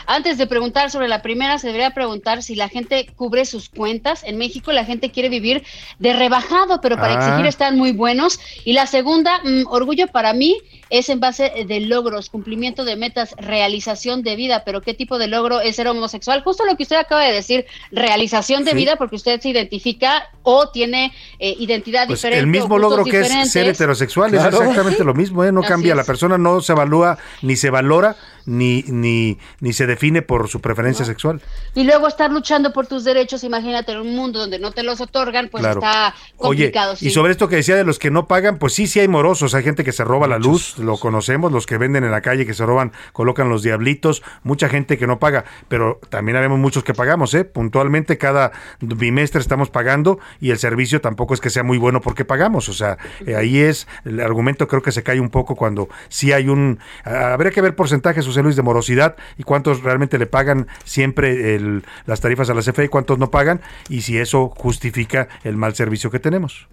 Antes 0.05 0.37
de 0.37 0.47
preguntar 0.47 0.91
sobre 0.91 1.07
la 1.07 1.21
primera, 1.21 1.57
se 1.59 1.67
debería 1.67 1.91
preguntar 1.91 2.43
si 2.43 2.55
la 2.55 2.69
gente 2.69 3.07
cubre 3.15 3.45
sus 3.45 3.69
cuentas. 3.69 4.23
En 4.23 4.37
México 4.37 4.71
la 4.71 4.85
gente 4.85 5.11
quiere 5.11 5.29
vivir 5.29 5.63
de 5.99 6.13
rebajado, 6.13 6.81
pero 6.81 6.95
para 6.97 7.13
Ah. 7.13 7.17
exigir 7.25 7.45
están 7.45 7.77
muy 7.77 7.91
buenos. 7.91 8.39
Y 8.65 8.73
la 8.73 8.85
segunda, 8.87 9.39
mm, 9.43 9.67
orgullo 9.67 10.07
para 10.07 10.33
mí, 10.33 10.57
es 10.89 11.09
en 11.09 11.19
base 11.19 11.51
de 11.67 11.79
logros, 11.79 12.29
cumplimiento 12.29 12.85
de 12.85 12.95
metas, 12.95 13.33
realización 13.37 14.21
de 14.21 14.35
vida. 14.35 14.63
Pero 14.65 14.81
¿qué 14.81 14.93
tipo 14.93 15.17
de 15.17 15.27
logro 15.27 15.59
es 15.59 15.75
ser 15.77 15.87
homosexual? 15.87 16.43
Justo 16.43 16.65
lo 16.65 16.75
que 16.77 16.83
usted 16.83 16.97
acaba 16.97 17.23
de 17.23 17.31
decir, 17.33 17.65
realización 17.91 18.63
de 18.63 18.71
Sí. 18.71 18.77
vida, 18.77 18.95
porque 18.97 19.15
usted 19.15 19.39
se 19.41 19.49
identifica 19.49 20.29
o 20.43 20.69
tiene 20.69 21.11
eh, 21.39 21.55
identidad 21.59 22.07
Pues 22.07 22.19
diferente. 22.19 22.39
el 22.39 22.47
mismo 22.47 22.77
logro 22.77 23.03
que 23.05 23.21
es 23.21 23.51
ser 23.51 23.67
heterosexual 23.67 24.31
Claro. 24.31 24.49
es 24.49 24.55
exactamente 24.61 25.03
lo 25.03 25.13
mismo, 25.13 25.43
¿eh? 25.43 25.51
no 25.51 25.61
Así 25.63 25.69
cambia. 25.69 25.95
La 25.95 26.03
persona 26.03 26.37
no 26.37 26.61
se 26.61 26.73
evalúa, 26.73 27.17
ni 27.41 27.55
se 27.55 27.69
valora, 27.69 28.15
ni, 28.45 28.83
ni, 28.87 29.37
ni 29.59 29.73
se 29.73 29.85
define 29.87 30.21
por 30.21 30.47
su 30.49 30.61
preferencia 30.61 31.05
sexual. 31.05 31.41
Y 31.75 31.83
luego 31.83 32.07
estar 32.07 32.31
luchando 32.31 32.73
por 32.73 32.87
tus 32.87 33.03
derechos, 33.03 33.43
imagínate 33.43 33.91
en 33.93 33.99
un 33.99 34.15
mundo 34.15 34.39
donde 34.39 34.59
no 34.59 34.71
te 34.71 34.83
los 34.83 35.01
otorgan, 35.01 35.49
pues 35.49 35.61
Claro. 35.63 35.79
está 35.79 36.13
Oye, 36.37 36.65
complicado. 36.65 36.95
sí. 36.95 37.07
y 37.07 37.11
sobre 37.11 37.31
esto 37.31 37.47
que 37.47 37.55
decía 37.57 37.75
de 37.75 37.83
los 37.83 37.99
que 37.99 38.11
no 38.11 38.27
pagan, 38.27 38.57
pues 38.57 38.73
sí, 38.73 38.87
sí 38.87 38.99
hay 38.99 39.07
morosos, 39.07 39.53
hay 39.55 39.63
gente 39.63 39.83
que 39.83 39.91
se 39.91 40.03
roba 40.03 40.27
la 40.27 40.39
luz, 40.39 40.77
lo 40.77 40.97
conocemos, 40.97 41.51
los 41.51 41.65
que 41.65 41.77
venden 41.77 42.03
en 42.03 42.11
la 42.11 42.21
calle, 42.21 42.45
que 42.45 42.53
se 42.53 42.65
roban, 42.65 42.91
colocan 43.13 43.49
los 43.49 43.63
diablitos, 43.63 44.23
mucha 44.43 44.69
gente 44.69 44.97
que 44.97 45.07
no 45.07 45.19
paga, 45.19 45.45
pero 45.69 45.99
también 46.09 46.35
habemos 46.37 46.59
muchos 46.59 46.83
que 46.83 46.93
pagamos, 46.93 47.33
¿eh? 47.33 47.45
Puntualmente 47.45 48.17
cada 48.17 48.51
bimestre 48.81 49.39
estamos 49.41 49.69
pagando 49.69 50.19
y 50.41 50.51
el 50.51 50.59
servicio 50.59 51.01
tampoco 51.01 51.33
es 51.33 51.39
que 51.41 51.49
sea 51.49 51.63
muy 51.63 51.77
bueno 51.77 52.01
porque 52.01 52.25
pagamos, 52.25 52.69
o 52.69 52.73
sea, 52.73 52.97
eh, 53.25 53.35
ahí 53.35 53.59
es, 53.59 53.87
el 54.05 54.19
argumento 54.19 54.67
creo 54.67 54.81
que 54.81 54.91
se 54.91 55.03
cae 55.03 55.19
un 55.19 55.29
poco 55.29 55.55
cuando 55.55 55.87
sí 56.09 56.31
hay 56.33 56.49
un, 56.49 56.79
habría 57.05 57.51
que 57.51 57.61
ver 57.61 57.75
porcentajes, 57.75 58.27
Luis, 58.41 58.55
de 58.55 58.61
morosidad 58.63 59.15
y 59.37 59.43
cuántos 59.43 59.83
realmente 59.83 60.17
le 60.17 60.25
pagan 60.25 60.67
siempre 60.85 61.55
el- 61.55 61.83
las 62.05 62.21
tarifas 62.21 62.49
a 62.49 62.53
la 62.53 62.61
CFE 62.61 62.85
y 62.85 62.87
cuántos 62.89 63.19
no 63.19 63.29
pagan 63.29 63.61
y 63.89 64.01
si 64.01 64.17
eso 64.17 64.49
justifica 64.49 65.27
el 65.43 65.57
mal 65.57 65.75
servicio 65.75 66.09
que 66.09 66.19
tenemos. 66.19 66.67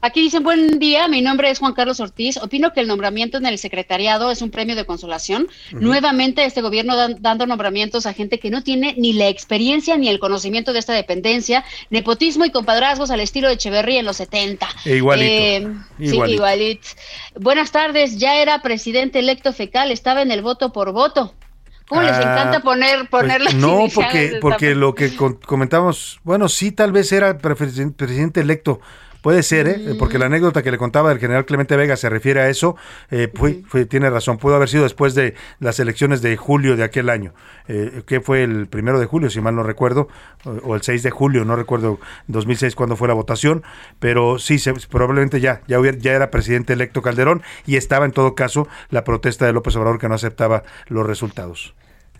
Aquí 0.00 0.20
dicen, 0.20 0.42
buen 0.42 0.78
día, 0.78 1.08
mi 1.08 1.22
nombre 1.22 1.50
es 1.50 1.58
Juan 1.58 1.72
Carlos 1.72 1.98
Ortiz. 2.00 2.36
Opino 2.36 2.72
que 2.72 2.80
el 2.80 2.86
nombramiento 2.88 3.38
en 3.38 3.46
el 3.46 3.58
secretariado 3.58 4.30
es 4.30 4.42
un 4.42 4.50
premio 4.50 4.76
de 4.76 4.84
consolación. 4.84 5.48
Nuevamente, 5.72 6.44
este 6.44 6.60
gobierno 6.60 6.96
dan- 6.96 7.16
dando 7.20 7.46
nombramientos 7.46 8.04
a 8.06 8.12
gente 8.12 8.38
que 8.38 8.50
no 8.50 8.62
tiene 8.62 8.94
ni 8.98 9.12
la 9.14 9.28
experiencia 9.28 9.96
ni 9.96 10.08
el 10.08 10.18
conocimiento 10.18 10.72
de 10.72 10.78
esta 10.80 10.92
dependencia. 10.92 11.64
Nepotismo 11.90 12.44
y 12.44 12.50
compadrazgos 12.50 13.10
al 13.10 13.20
estilo 13.20 13.48
de 13.48 13.54
Echeverría 13.54 14.00
en 14.00 14.06
los 14.06 14.16
70. 14.18 14.68
E 14.84 14.96
igualito, 14.96 15.32
Eh, 15.32 15.68
Sí, 15.98 16.16
igualito. 16.26 16.88
Buenas 17.40 17.70
tardes, 17.72 18.18
ya 18.18 18.36
era 18.36 18.60
presidente 18.60 19.18
electo 19.20 19.52
fecal, 19.52 19.90
estaba 19.90 20.22
en 20.22 20.30
el 20.30 20.42
voto 20.42 20.72
por 20.72 20.92
voto. 20.92 21.34
¿Cómo 21.88 22.00
les 22.02 22.12
Ah, 22.12 22.20
encanta 22.22 22.60
poner, 22.60 23.08
Pues, 23.10 23.22
poner 23.24 23.42
las 23.42 23.54
no, 23.54 23.86
porque, 23.94 24.38
porque 24.40 24.74
lo 24.74 24.94
que 24.94 25.14
comentamos, 25.14 26.18
bueno, 26.24 26.48
sí, 26.48 26.72
tal 26.72 26.92
vez 26.92 27.12
era 27.12 27.36
presidente 27.38 28.40
electo. 28.40 28.80
Puede 29.24 29.42
ser, 29.42 29.66
¿eh? 29.68 29.78
Mm. 29.94 29.96
porque 29.98 30.18
la 30.18 30.26
anécdota 30.26 30.62
que 30.62 30.70
le 30.70 30.76
contaba 30.76 31.08
del 31.08 31.18
general 31.18 31.46
Clemente 31.46 31.76
Vega 31.76 31.96
se 31.96 32.10
refiere 32.10 32.40
a 32.42 32.50
eso. 32.50 32.76
eh, 33.10 33.30
fue- 33.34 33.62
fue- 33.66 33.86
tiene 33.86 34.10
razón, 34.10 34.36
pudo 34.36 34.54
haber 34.54 34.68
sido 34.68 34.82
después 34.82 35.14
de 35.14 35.34
las 35.60 35.80
elecciones 35.80 36.20
de 36.20 36.36
julio 36.36 36.76
de 36.76 36.84
aquel 36.84 37.08
año, 37.08 37.32
eh, 37.66 38.02
que 38.06 38.20
fue 38.20 38.42
el 38.44 38.66
primero 38.66 39.00
de 39.00 39.06
julio, 39.06 39.30
si 39.30 39.40
mal 39.40 39.56
no 39.56 39.62
recuerdo, 39.62 40.08
o, 40.44 40.50
o 40.62 40.74
el 40.74 40.82
6 40.82 41.02
de 41.02 41.10
julio, 41.10 41.46
no 41.46 41.56
recuerdo 41.56 41.98
2006 42.26 42.74
cuándo 42.74 42.96
fue 42.96 43.08
la 43.08 43.14
votación, 43.14 43.62
pero 43.98 44.38
sí, 44.38 44.58
se- 44.58 44.74
probablemente 44.90 45.40
ya, 45.40 45.62
ya, 45.66 45.80
hubiera- 45.80 45.96
ya 45.96 46.12
era 46.12 46.30
presidente 46.30 46.74
electo 46.74 47.00
Calderón 47.00 47.42
y 47.66 47.76
estaba 47.76 48.04
en 48.04 48.12
todo 48.12 48.34
caso 48.34 48.68
la 48.90 49.04
protesta 49.04 49.46
de 49.46 49.54
López 49.54 49.74
Obrador 49.76 49.98
que 49.98 50.08
no 50.10 50.14
aceptaba 50.16 50.64
los 50.88 51.06
resultados. 51.06 51.74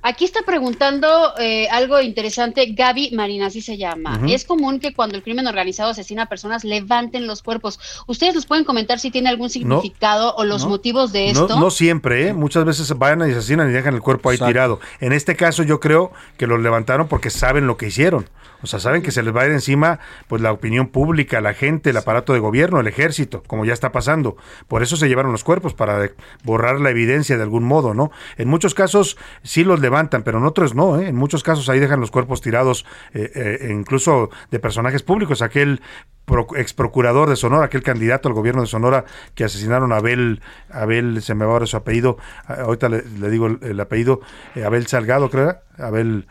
Aquí 0.06 0.26
está 0.26 0.42
preguntando 0.42 1.32
eh, 1.38 1.66
algo 1.70 1.98
interesante, 1.98 2.66
Gaby 2.66 3.12
Marina, 3.12 3.46
así 3.46 3.62
se 3.62 3.78
llama. 3.78 4.20
Es 4.28 4.44
común 4.44 4.78
que 4.78 4.92
cuando 4.92 5.16
el 5.16 5.22
crimen 5.22 5.46
organizado 5.46 5.88
asesina 5.92 6.24
a 6.24 6.26
personas 6.26 6.62
levanten 6.62 7.26
los 7.26 7.42
cuerpos. 7.42 7.80
¿Ustedes 8.06 8.34
nos 8.34 8.44
pueden 8.44 8.64
comentar 8.66 9.00
si 9.00 9.10
tiene 9.10 9.30
algún 9.30 9.48
significado 9.48 10.34
o 10.36 10.44
los 10.44 10.64
no, 10.64 10.68
motivos 10.68 11.10
de 11.10 11.32
No, 11.32 11.40
esto? 11.44 11.58
no 11.58 11.70
siempre, 11.70 12.28
¿eh? 12.28 12.32
muchas 12.34 12.66
veces 12.66 12.86
van 12.98 13.20
y 13.26 13.32
asesinan 13.32 13.70
y 13.70 13.72
dejan 13.72 13.94
el 13.94 14.02
cuerpo 14.02 14.28
ahí 14.28 14.34
Exacto. 14.34 14.50
tirado. 14.52 14.80
En 15.00 15.14
este 15.14 15.36
caso 15.36 15.62
yo 15.62 15.80
creo 15.80 16.12
que 16.36 16.46
los 16.46 16.60
levantaron 16.60 17.08
porque 17.08 17.30
saben 17.30 17.66
lo 17.66 17.78
que 17.78 17.86
hicieron. 17.86 18.28
O 18.64 18.66
sea, 18.66 18.80
saben 18.80 19.02
que 19.02 19.12
se 19.12 19.22
les 19.22 19.34
va 19.34 19.42
a 19.42 19.46
ir 19.46 19.52
encima 19.52 20.00
pues 20.26 20.42
la 20.42 20.50
opinión 20.50 20.88
pública, 20.88 21.40
la 21.40 21.54
gente, 21.54 21.90
el 21.90 21.96
aparato 21.96 22.32
de 22.32 22.40
gobierno, 22.40 22.80
el 22.80 22.86
ejército, 22.86 23.42
como 23.46 23.64
ya 23.64 23.72
está 23.72 23.92
pasando. 23.92 24.36
Por 24.66 24.82
eso 24.82 24.96
se 24.96 25.06
llevaron 25.06 25.30
los 25.32 25.44
cuerpos, 25.44 25.74
para 25.74 26.10
borrar 26.42 26.80
la 26.80 26.90
evidencia 26.90 27.36
de 27.36 27.42
algún 27.42 27.64
modo, 27.64 27.94
¿no? 27.94 28.10
En 28.36 28.48
muchos 28.48 28.74
casos 28.74 29.16
sí 29.42 29.62
los 29.62 29.80
levantan, 29.80 30.22
pero 30.24 30.38
en 30.38 30.44
otros 30.44 30.74
no, 30.74 30.98
¿eh? 30.98 31.08
En 31.08 31.16
muchos 31.16 31.42
casos 31.42 31.68
ahí 31.68 31.78
dejan 31.78 32.00
los 32.00 32.10
cuerpos 32.10 32.40
tirados, 32.40 32.84
eh, 33.12 33.30
eh, 33.34 33.68
incluso 33.70 34.30
de 34.50 34.58
personajes 34.58 35.02
públicos. 35.02 35.42
Aquel 35.42 35.82
pro- 36.24 36.48
ex 36.56 36.72
procurador 36.72 37.28
de 37.28 37.36
Sonora, 37.36 37.66
aquel 37.66 37.82
candidato 37.82 38.28
al 38.28 38.34
gobierno 38.34 38.62
de 38.62 38.66
Sonora 38.66 39.04
que 39.34 39.44
asesinaron 39.44 39.92
a 39.92 39.96
Abel, 39.96 40.40
Abel, 40.70 41.20
se 41.22 41.34
me 41.34 41.44
va 41.44 41.52
ahora 41.52 41.66
su 41.66 41.76
apellido, 41.76 42.16
ahorita 42.46 42.88
le, 42.88 43.04
le 43.20 43.30
digo 43.30 43.46
el, 43.46 43.58
el 43.62 43.78
apellido, 43.78 44.20
eh, 44.54 44.64
Abel 44.64 44.86
Salgado, 44.86 45.28
creo, 45.28 45.58
Abel, 45.78 46.26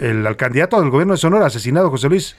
el, 0.00 0.26
al 0.26 0.36
candidato 0.36 0.80
del 0.80 0.90
gobierno 0.90 1.14
de 1.14 1.18
Sonora, 1.18 1.46
asesinado, 1.46 1.90
José 1.90 2.08
Luis. 2.08 2.36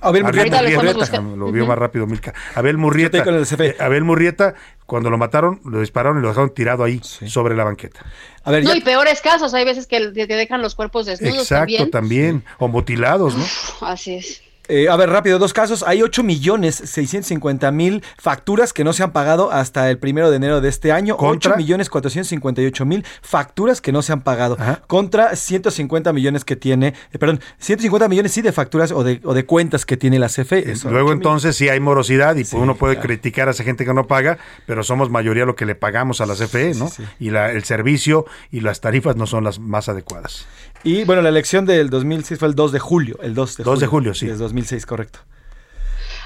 Abel 0.00 0.22
Murrieta. 0.22 0.62
Murrieta, 0.62 0.86
Ahorita 0.86 1.20
lo 1.36 1.50
vio 1.50 1.66
más 1.66 1.76
rápido 1.76 2.06
Milka. 2.06 2.32
Abel 2.54 2.78
Murrieta, 2.78 3.22
te 3.24 3.30
el 3.30 3.44
CFE. 3.44 3.66
eh, 3.70 3.76
Abel 3.80 4.04
Murrieta, 4.04 4.54
cuando 4.86 5.10
lo 5.10 5.18
mataron, 5.18 5.60
lo 5.64 5.80
dispararon 5.80 6.18
y 6.18 6.22
lo 6.22 6.28
dejaron 6.28 6.54
tirado 6.54 6.84
ahí, 6.84 7.00
sobre 7.02 7.56
la 7.56 7.64
banqueta. 7.64 8.00
A 8.44 8.52
ver, 8.52 8.62
No, 8.62 8.74
y 8.76 8.80
peores 8.80 9.20
casos, 9.20 9.54
hay 9.54 9.64
veces 9.64 9.88
que, 9.88 10.12
que 10.12 10.26
dejan 10.28 10.62
los 10.62 10.76
cuerpos 10.76 11.06
desnudos 11.06 11.38
Exacto, 11.42 11.64
también. 11.66 11.90
también, 11.90 12.44
o 12.58 12.68
mutilados, 12.68 13.34
¿no? 13.36 13.44
Así 13.88 14.14
es. 14.14 14.42
Eh, 14.72 14.88
a 14.88 14.96
ver, 14.96 15.10
rápido, 15.10 15.38
dos 15.38 15.52
casos. 15.52 15.84
Hay 15.86 16.00
8 16.00 16.22
millones 16.22 16.76
650 16.76 17.70
mil 17.72 18.02
facturas 18.16 18.72
que 18.72 18.84
no 18.84 18.94
se 18.94 19.02
han 19.02 19.12
pagado 19.12 19.52
hasta 19.52 19.90
el 19.90 19.98
primero 19.98 20.30
de 20.30 20.36
enero 20.36 20.62
de 20.62 20.70
este 20.70 20.92
año. 20.92 21.18
¿Contra? 21.18 21.50
8 21.50 21.58
millones 21.58 21.90
458 21.90 22.86
mil 22.86 23.04
facturas 23.20 23.82
que 23.82 23.92
no 23.92 24.00
se 24.00 24.14
han 24.14 24.22
pagado. 24.22 24.56
Contra 24.86 25.36
150 25.36 26.14
millones 26.14 26.46
que 26.46 26.56
tiene, 26.56 26.94
eh, 27.12 27.18
perdón, 27.18 27.40
150 27.58 28.08
millones 28.08 28.32
sí 28.32 28.40
de 28.40 28.50
facturas 28.50 28.92
o 28.92 29.04
de, 29.04 29.20
o 29.24 29.34
de 29.34 29.44
cuentas 29.44 29.84
que 29.84 29.98
tiene 29.98 30.18
la 30.18 30.28
CFE. 30.28 30.72
Eso, 30.72 30.90
Luego 30.90 31.08
8 31.08 31.16
mil. 31.16 31.22
entonces 31.22 31.54
sí 31.54 31.68
hay 31.68 31.78
morosidad 31.78 32.34
y 32.36 32.44
pues, 32.44 32.54
uno 32.54 32.74
puede 32.74 32.98
criticar 32.98 33.48
a 33.48 33.50
esa 33.50 33.64
gente 33.64 33.84
que 33.84 33.92
no 33.92 34.06
paga, 34.06 34.38
pero 34.64 34.82
somos 34.82 35.10
mayoría 35.10 35.44
lo 35.44 35.54
que 35.54 35.66
le 35.66 35.74
pagamos 35.74 36.22
a 36.22 36.26
la 36.26 36.34
CFE, 36.34 36.72
¿no? 36.76 36.90
Y 37.20 37.28
la, 37.28 37.52
el 37.52 37.64
servicio 37.64 38.24
y 38.50 38.60
las 38.60 38.80
tarifas 38.80 39.16
no 39.16 39.26
son 39.26 39.44
las 39.44 39.58
más 39.58 39.90
adecuadas. 39.90 40.46
Y 40.84 41.04
bueno, 41.04 41.22
la 41.22 41.28
elección 41.28 41.64
del 41.64 41.90
2006 41.90 42.38
fue 42.38 42.48
el 42.48 42.54
2 42.54 42.72
de 42.72 42.78
julio. 42.78 43.18
El 43.22 43.34
2 43.34 43.56
de 43.58 43.64
2 43.64 43.80
de 43.80 43.86
julio. 43.86 44.10
julio, 44.10 44.14
sí. 44.14 44.28
Es 44.28 44.38
2006, 44.38 44.84
correcto. 44.86 45.20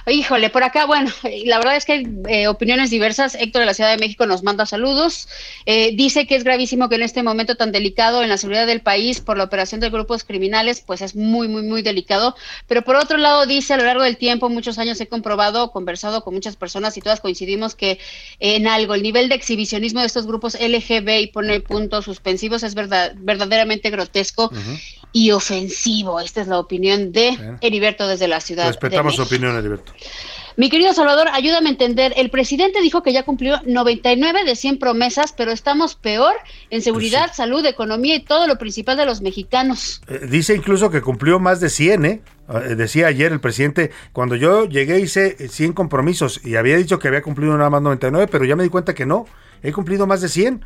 Híjole, 0.09 0.51
por 0.51 0.63
acá, 0.63 0.87
bueno, 0.87 1.11
la 1.47 1.59
verdad 1.59 1.77
es 1.77 1.85
que 1.85 1.93
hay 1.93 2.07
eh, 2.29 2.47
opiniones 2.47 2.91
diversas. 2.91 3.35
Héctor 3.35 3.61
de 3.61 3.67
la 3.67 3.75
Ciudad 3.75 3.91
de 3.91 3.99
México 3.99 4.25
nos 4.25 4.45
manda 4.45 4.65
saludos. 4.65 5.29
Eh, 5.67 5.97
dice 5.97 6.29
que 6.29 6.37
es 6.37 6.45
gravísimo 6.45 6.89
que 6.89 6.95
en 6.95 7.03
este 7.03 7.25
momento 7.25 7.57
tan 7.57 7.73
delicado 7.73 8.23
en 8.23 8.29
la 8.29 8.39
seguridad 8.39 8.69
del 8.69 8.83
país 8.83 9.21
por 9.21 9.37
la 9.37 9.43
operación 9.43 9.81
de 9.81 9.91
grupos 9.91 10.23
criminales, 10.23 10.81
pues 10.81 11.03
es 11.03 11.17
muy, 11.17 11.49
muy, 11.49 11.63
muy 11.63 11.83
delicado. 11.83 12.37
Pero 12.69 12.83
por 12.83 12.95
otro 12.95 13.19
lado, 13.19 13.47
dice 13.47 13.75
a 13.75 13.79
lo 13.79 13.85
largo 13.85 14.05
del 14.05 14.17
tiempo, 14.17 14.49
muchos 14.49 14.79
años 14.79 15.01
he 15.01 15.09
comprobado, 15.09 15.73
conversado 15.73 16.23
con 16.23 16.35
muchas 16.35 16.55
personas 16.55 16.97
y 16.97 17.01
todas 17.01 17.21
coincidimos 17.21 17.75
que 17.75 17.99
en 18.39 18.69
algo, 18.69 18.95
el 18.95 19.03
nivel 19.03 19.29
de 19.29 19.35
exhibicionismo 19.35 20.01
de 20.01 20.07
estos 20.07 20.29
grupos 20.29 20.57
LGB 20.61 21.21
y 21.21 21.27
pone 21.29 21.59
puntos 21.59 22.05
suspensivos 22.05 22.63
es 22.63 22.77
verdad, 22.77 23.13
verdaderamente 23.17 23.91
grotesco 23.91 24.53
y 25.17 25.31
ofensivo. 25.31 26.21
Esta 26.21 26.43
es 26.43 26.47
la 26.47 26.59
opinión 26.59 27.11
de 27.11 27.39
Heriberto 27.63 28.07
desde 28.07 28.29
la 28.29 28.39
Ciudad 28.43 28.65
de 28.65 28.73
Respetamos 28.73 29.15
su 29.15 29.23
México. 29.23 29.35
opinión, 29.35 29.57
Heriberto. 29.57 29.95
Mi 30.59 30.69
querido 30.69 30.93
Salvador, 30.93 31.29
ayúdame 31.33 31.71
a 31.71 31.73
entender. 31.73 32.13
El 32.19 32.29
presidente 32.29 32.83
dijo 32.83 33.03
que 33.03 33.15
ya 33.15 33.23
cumplió 33.23 33.59
99 33.65 34.45
de 34.45 34.55
100 34.55 34.79
promesas, 34.79 35.33
pero 35.33 35.53
estamos 35.53 35.95
peor 35.95 36.35
en 36.69 36.83
seguridad, 36.83 37.33
salud, 37.33 37.65
economía 37.65 38.15
y 38.15 38.21
todo 38.21 38.47
lo 38.47 38.59
principal 38.59 38.99
de 38.99 39.07
los 39.07 39.23
mexicanos. 39.23 40.03
Eh, 40.07 40.27
Dice 40.29 40.55
incluso 40.55 40.91
que 40.91 41.01
cumplió 41.01 41.41
más 41.41 41.61
de 41.61 41.71
100, 41.71 42.05
¿eh? 42.05 42.21
Eh, 42.51 42.75
Decía 42.75 43.07
ayer 43.07 43.33
el 43.33 43.41
presidente, 43.41 43.93
cuando 44.13 44.37
yo 44.37 44.67
llegué 44.67 45.01
hice 45.01 45.37
eh, 45.39 45.49
100 45.49 45.73
compromisos 45.73 46.43
y 46.45 46.57
había 46.57 46.77
dicho 46.77 46.99
que 46.99 47.09
había 47.09 47.23
cumplido 47.23 47.57
nada 47.57 47.71
más 47.71 47.81
99, 47.81 48.29
pero 48.31 48.45
ya 48.45 48.55
me 48.55 48.65
di 48.65 48.69
cuenta 48.69 48.95
que 48.95 49.07
no, 49.07 49.25
he 49.63 49.73
cumplido 49.73 50.07
más 50.07 50.21
de 50.21 50.29
100. 50.29 50.63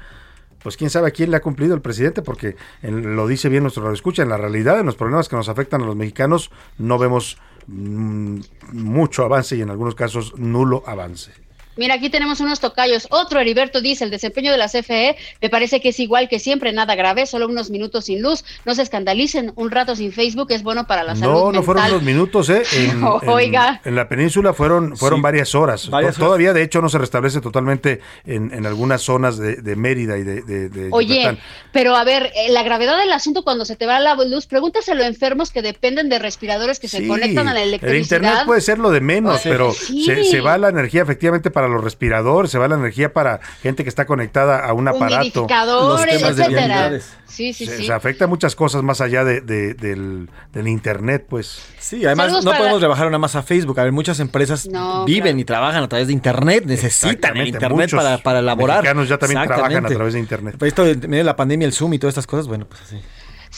Pues 0.62 0.76
quién 0.76 0.90
sabe 0.90 1.08
a 1.08 1.10
quién 1.10 1.30
le 1.30 1.36
ha 1.36 1.42
cumplido 1.42 1.74
el 1.74 1.80
presidente, 1.80 2.22
porque 2.22 2.56
en- 2.82 3.16
lo 3.16 3.26
dice 3.26 3.48
bien 3.48 3.62
nuestro 3.62 3.90
escucha, 3.92 4.22
en 4.22 4.28
la 4.28 4.36
realidad, 4.36 4.78
en 4.80 4.86
los 4.86 4.96
problemas 4.96 5.28
que 5.28 5.36
nos 5.36 5.48
afectan 5.48 5.82
a 5.82 5.86
los 5.86 5.96
mexicanos, 5.96 6.50
no 6.78 6.98
vemos 6.98 7.38
mm, 7.66 8.40
mucho 8.72 9.24
avance 9.24 9.56
y 9.56 9.62
en 9.62 9.70
algunos 9.70 9.94
casos 9.94 10.34
nulo 10.38 10.82
avance. 10.86 11.32
Mira, 11.76 11.94
aquí 11.94 12.10
tenemos 12.10 12.40
unos 12.40 12.60
tocayos. 12.60 13.06
Otro 13.10 13.40
Heriberto 13.40 13.80
dice, 13.80 14.04
el 14.04 14.10
desempeño 14.10 14.50
de 14.52 14.58
la 14.58 14.68
CFE 14.68 15.16
me 15.40 15.48
parece 15.48 15.80
que 15.80 15.90
es 15.90 16.00
igual 16.00 16.28
que 16.28 16.38
siempre, 16.38 16.72
nada 16.72 16.94
grave, 16.94 17.26
solo 17.26 17.46
unos 17.46 17.70
minutos 17.70 18.06
sin 18.06 18.20
luz. 18.22 18.44
No 18.64 18.74
se 18.74 18.82
escandalicen, 18.82 19.52
un 19.56 19.70
rato 19.70 19.96
sin 19.96 20.12
Facebook 20.12 20.48
es 20.50 20.62
bueno 20.62 20.86
para 20.86 21.04
la 21.04 21.16
salud 21.16 21.32
No, 21.32 21.38
no 21.40 21.44
mental. 21.46 21.64
fueron 21.64 21.84
unos 21.86 22.02
minutos, 22.02 22.48
¿eh? 22.50 22.62
En, 22.76 23.02
Oiga. 23.28 23.80
en 23.84 23.94
la 23.94 24.08
península 24.08 24.52
fueron, 24.52 24.96
fueron 24.96 25.18
Sí, 25.18 25.22
varias 25.22 25.54
horas. 25.54 25.88
varias 25.88 26.16
Todavía, 26.16 26.52
de 26.52 26.62
hecho, 26.62 26.82
no 26.82 26.88
se 26.88 26.98
restablece 26.98 27.40
totalmente 27.40 28.00
en, 28.26 28.52
en 28.52 28.66
algunas 28.66 29.00
zonas 29.02 29.38
de, 29.38 29.56
de 29.56 29.76
Mérida 29.76 30.18
y 30.18 30.22
de, 30.22 30.42
de- 30.42 30.68
de 30.68 30.88
Oye, 30.90 31.16
Yucatán. 31.20 31.38
pero 31.72 31.94
a 31.96 32.04
ver, 32.04 32.30
eh, 32.34 32.50
la 32.50 32.62
gravedad 32.62 32.98
del 32.98 33.12
asunto 33.12 33.42
cuando 33.42 33.64
se 33.64 33.76
te 33.76 33.86
va 33.86 34.00
la 34.00 34.14
luz, 34.16 34.46
pregúntaselo 34.46 35.02
a 35.02 35.06
enfermos 35.06 35.50
que 35.50 35.62
dependen 35.62 36.08
de 36.08 36.18
respiradores 36.18 36.78
que 36.80 36.88
se 36.88 37.06
conectan 37.06 37.48
a 37.48 37.54
la 37.54 37.62
el 37.62 37.68
electricidad. 37.68 38.00
internet 38.02 38.34
puede 38.44 38.60
ser 38.60 38.78
lo 38.78 38.90
de 38.90 39.00
menos, 39.00 39.40
Oye, 39.40 39.50
pero 39.50 39.72
sí. 39.72 40.04
se, 40.04 40.24
se 40.24 40.40
va 40.40 40.58
la 40.58 40.68
energía 40.68 41.02
efectivamente 41.02 41.50
para 41.50 41.59
los 41.68 41.82
respiradores, 41.84 42.50
se 42.50 42.58
va 42.58 42.68
la 42.68 42.76
energía 42.76 43.12
para 43.12 43.40
gente 43.62 43.82
que 43.82 43.88
está 43.88 44.06
conectada 44.06 44.64
a 44.64 44.72
un 44.72 44.88
aparato. 44.88 45.44
Humidificadores, 45.44 46.22
etcétera. 46.22 46.90
Sí, 47.26 47.52
sí, 47.52 47.64
Se, 47.66 47.76
sí. 47.78 47.86
se 47.86 47.92
afecta 47.92 48.26
muchas 48.26 48.56
cosas 48.56 48.82
más 48.82 49.00
allá 49.00 49.24
de, 49.24 49.40
de- 49.40 49.74
del, 49.74 50.28
del 50.52 50.68
internet, 50.68 51.26
pues. 51.28 51.62
Sí, 51.78 52.04
además 52.04 52.26
Saludos 52.26 52.44
no 52.44 52.50
para 52.50 52.58
podemos 52.60 52.80
la- 52.80 52.86
rebajar 52.88 53.06
nada 53.06 53.18
más 53.18 53.36
a 53.36 53.42
Facebook. 53.42 53.78
A 53.78 53.84
ver, 53.84 53.92
muchas 53.92 54.18
empresas 54.20 54.68
No, 54.68 55.04
viven 55.04 55.22
claro. 55.34 55.38
y 55.40 55.44
trabajan 55.44 55.82
a 55.84 55.88
través 55.88 56.08
de 56.08 56.12
Internet, 56.12 56.64
necesitan 56.66 57.36
el 57.36 57.48
Internet 57.48 57.90
para, 57.94 58.18
para 58.18 58.38
elaborar. 58.40 58.78
mexicanos 58.78 59.08
ya 59.08 59.18
también 59.18 59.42
trabajan 59.46 59.86
a 59.86 59.88
través 59.88 60.14
de 60.14 60.20
Internet. 60.20 60.56
Pero 60.58 60.68
esto, 60.68 60.86
en 60.86 61.00
medio 61.00 61.18
de 61.18 61.24
la 61.24 61.36
pandemia, 61.36 61.66
el 61.66 61.72
Zoom 61.72 61.94
y 61.94 61.98
todas 61.98 62.12
estas 62.12 62.26
cosas, 62.26 62.48
bueno, 62.48 62.66
pues 62.68 62.80
así. 62.82 63.00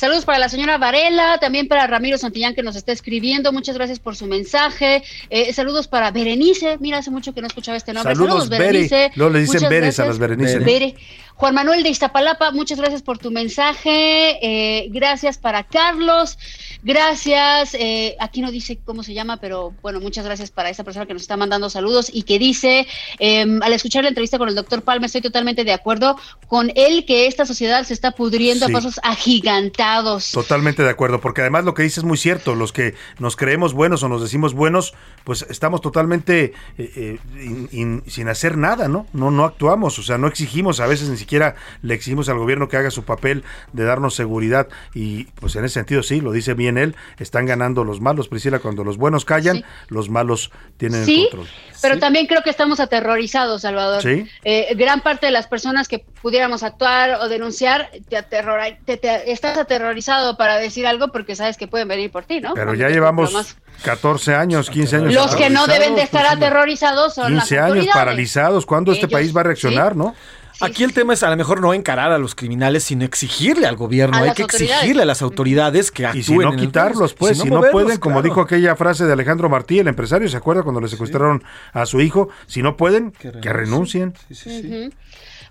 Saludos 0.02 0.24
para 0.24 0.40
la 0.40 0.48
señora 0.48 0.78
Varela, 0.78 1.38
también 1.38 1.68
para 1.68 1.86
Ramiro 1.86 2.18
Santillán 2.18 2.56
que 2.56 2.64
nos 2.64 2.74
está 2.74 2.90
escribiendo. 2.90 3.52
Muchas 3.52 3.76
gracias 3.76 4.00
por 4.00 4.16
su 4.16 4.26
mensaje. 4.26 5.04
Eh, 5.30 5.52
saludos 5.52 5.86
para 5.86 6.10
Berenice. 6.10 6.76
Mira, 6.80 6.98
hace 6.98 7.12
mucho 7.12 7.32
que 7.32 7.40
no 7.40 7.46
escuchaba 7.46 7.76
este 7.76 7.92
nombre. 7.92 8.12
Saludos, 8.12 8.48
Bere. 8.48 9.12
Luego 9.14 9.32
le 9.32 9.38
dicen 9.38 9.68
Beres 9.68 10.00
a 10.00 10.06
las 10.06 10.18
Berenice, 10.18 10.58
¿no? 10.58 10.64
Bere. 10.66 10.96
Juan 11.34 11.54
Manuel 11.54 11.82
de 11.82 11.88
Iztapalapa, 11.88 12.50
muchas 12.52 12.78
gracias 12.78 13.02
por 13.02 13.18
tu 13.18 13.30
mensaje. 13.30 14.38
Eh, 14.42 14.88
gracias 14.90 15.38
para 15.38 15.64
Carlos. 15.64 16.36
Gracias. 16.84 17.74
eh, 17.74 18.16
aquí 18.20 18.40
no 18.40 18.50
dice 18.50 18.78
cómo 18.84 19.02
se 19.02 19.14
llama, 19.14 19.38
pero 19.38 19.72
bueno, 19.82 20.00
muchas 20.00 20.24
gracias 20.24 20.50
para 20.50 20.68
esta 20.68 20.84
persona 20.84 21.06
que 21.06 21.12
nos 21.14 21.22
está 21.22 21.36
mandando 21.36 21.70
saludos 21.70 22.10
y 22.12 22.24
que 22.24 22.38
dice, 22.38 22.86
eh, 23.18 23.46
al 23.62 23.72
escuchar 23.72 24.02
la 24.02 24.08
entrevista 24.10 24.36
con 24.38 24.48
el 24.48 24.54
doctor 24.54 24.82
Palma, 24.82 25.06
estoy 25.06 25.20
totalmente 25.20 25.64
de 25.64 25.72
acuerdo 25.72 26.16
con 26.48 26.72
él 26.74 27.04
que 27.06 27.26
esta 27.26 27.46
sociedad 27.46 27.84
se 27.84 27.94
está 27.94 28.10
pudriendo 28.10 28.66
Sí. 28.66 28.72
a 28.72 28.74
pasos 28.74 29.00
agigantados. 29.02 29.91
Totalmente 30.32 30.82
de 30.82 30.90
acuerdo, 30.90 31.20
porque 31.20 31.40
además 31.42 31.64
lo 31.64 31.74
que 31.74 31.82
dices 31.82 31.98
es 31.98 32.04
muy 32.04 32.16
cierto, 32.16 32.54
los 32.54 32.72
que 32.72 32.94
nos 33.18 33.36
creemos 33.36 33.74
buenos 33.74 34.02
o 34.02 34.08
nos 34.08 34.22
decimos 34.22 34.54
buenos, 34.54 34.94
pues 35.24 35.46
estamos 35.50 35.80
totalmente 35.80 36.52
eh, 36.78 36.92
eh, 36.96 37.18
in- 37.42 37.68
in- 37.72 38.02
sin 38.06 38.28
hacer 38.28 38.56
nada, 38.56 38.88
¿no? 38.88 39.06
¿no? 39.12 39.30
No 39.30 39.44
actuamos, 39.44 39.98
o 39.98 40.02
sea, 40.02 40.18
no 40.18 40.26
exigimos, 40.26 40.80
a 40.80 40.86
veces 40.86 41.08
ni 41.08 41.16
siquiera 41.16 41.54
le 41.82 41.94
exigimos 41.94 42.28
al 42.28 42.38
gobierno 42.38 42.68
que 42.68 42.76
haga 42.76 42.90
su 42.90 43.04
papel 43.04 43.44
de 43.72 43.84
darnos 43.84 44.14
seguridad 44.14 44.68
y 44.94 45.24
pues 45.24 45.56
en 45.56 45.64
ese 45.64 45.74
sentido 45.74 46.02
sí, 46.02 46.20
lo 46.20 46.32
dice 46.32 46.54
bien 46.54 46.78
él, 46.78 46.96
están 47.18 47.46
ganando 47.46 47.84
los 47.84 48.00
malos, 48.00 48.28
Priscila, 48.28 48.58
cuando 48.58 48.84
los 48.84 48.96
buenos 48.96 49.24
callan, 49.24 49.64
los 49.88 50.08
malos 50.08 50.50
tienen 50.76 51.04
Sí, 51.04 51.24
el 51.24 51.30
control. 51.30 51.48
pero 51.80 51.98
también 51.98 52.26
creo 52.26 52.42
que 52.42 52.50
estamos 52.50 52.80
aterrorizados, 52.80 53.62
Salvador. 53.62 54.02
Sí. 54.02 54.26
Eh, 54.44 54.74
gran 54.76 55.00
parte 55.00 55.26
de 55.26 55.32
las 55.32 55.46
personas 55.46 55.88
que 55.88 55.98
pudiéramos 56.22 56.62
actuar 56.62 57.18
o 57.20 57.28
denunciar, 57.28 57.90
te, 58.08 58.16
aterrora- 58.16 58.78
te- 58.84 58.96
te- 58.96 59.30
estás 59.32 59.56
aterrorizado 59.82 60.36
para 60.36 60.56
decir 60.56 60.86
algo 60.86 61.08
porque 61.08 61.36
sabes 61.36 61.56
que 61.56 61.66
pueden 61.66 61.88
venir 61.88 62.10
por 62.10 62.24
ti, 62.24 62.40
¿no? 62.40 62.54
Pero 62.54 62.74
ya 62.74 62.88
llevamos 62.88 63.30
proclamas. 63.30 63.56
14 63.82 64.34
años, 64.34 64.70
15 64.70 64.96
años. 64.96 65.14
Los 65.14 65.34
que 65.34 65.50
no 65.50 65.66
deben 65.66 65.94
de 65.94 66.02
estar 66.02 66.24
aterrorizados, 66.26 67.14
son 67.14 67.34
las 67.34 67.48
15 67.48 67.58
años 67.58 67.86
paralizados. 67.92 68.66
¿Cuándo 68.66 68.92
este 68.92 69.08
país 69.08 69.36
va 69.36 69.40
a 69.40 69.44
reaccionar, 69.44 69.92
sí. 69.92 69.98
no? 69.98 70.14
Aquí 70.60 70.84
el 70.84 70.92
tema 70.92 71.14
es 71.14 71.24
a 71.24 71.30
lo 71.30 71.36
mejor 71.36 71.60
no 71.60 71.74
encarar 71.74 72.12
a 72.12 72.18
los 72.18 72.36
criminales, 72.36 72.84
sino 72.84 73.04
exigirle 73.04 73.66
al 73.66 73.74
gobierno. 73.74 74.16
A 74.16 74.20
Hay 74.20 74.32
que 74.32 74.44
exigirle 74.44 75.02
a 75.02 75.06
las 75.06 75.20
autoridades 75.20 75.90
que 75.90 76.06
actúen. 76.06 76.20
Y 76.20 76.22
si 76.22 76.36
no 76.36 76.54
quitarlos, 76.54 77.14
pues, 77.14 77.38
si 77.38 77.48
no, 77.48 77.56
moverlos, 77.56 77.72
pueden, 77.72 77.98
como 77.98 78.16
claro. 78.16 78.28
dijo 78.28 78.40
aquella 78.42 78.76
frase 78.76 79.04
de 79.04 79.12
Alejandro 79.12 79.48
Martí, 79.48 79.80
el 79.80 79.88
empresario, 79.88 80.28
¿se 80.28 80.36
acuerda 80.36 80.62
cuando 80.62 80.80
le 80.80 80.86
secuestraron 80.86 81.42
a 81.72 81.84
su 81.84 82.00
hijo? 82.00 82.28
Si 82.46 82.62
no 82.62 82.76
pueden, 82.76 83.10
que 83.10 83.52
renuncien. 83.52 84.14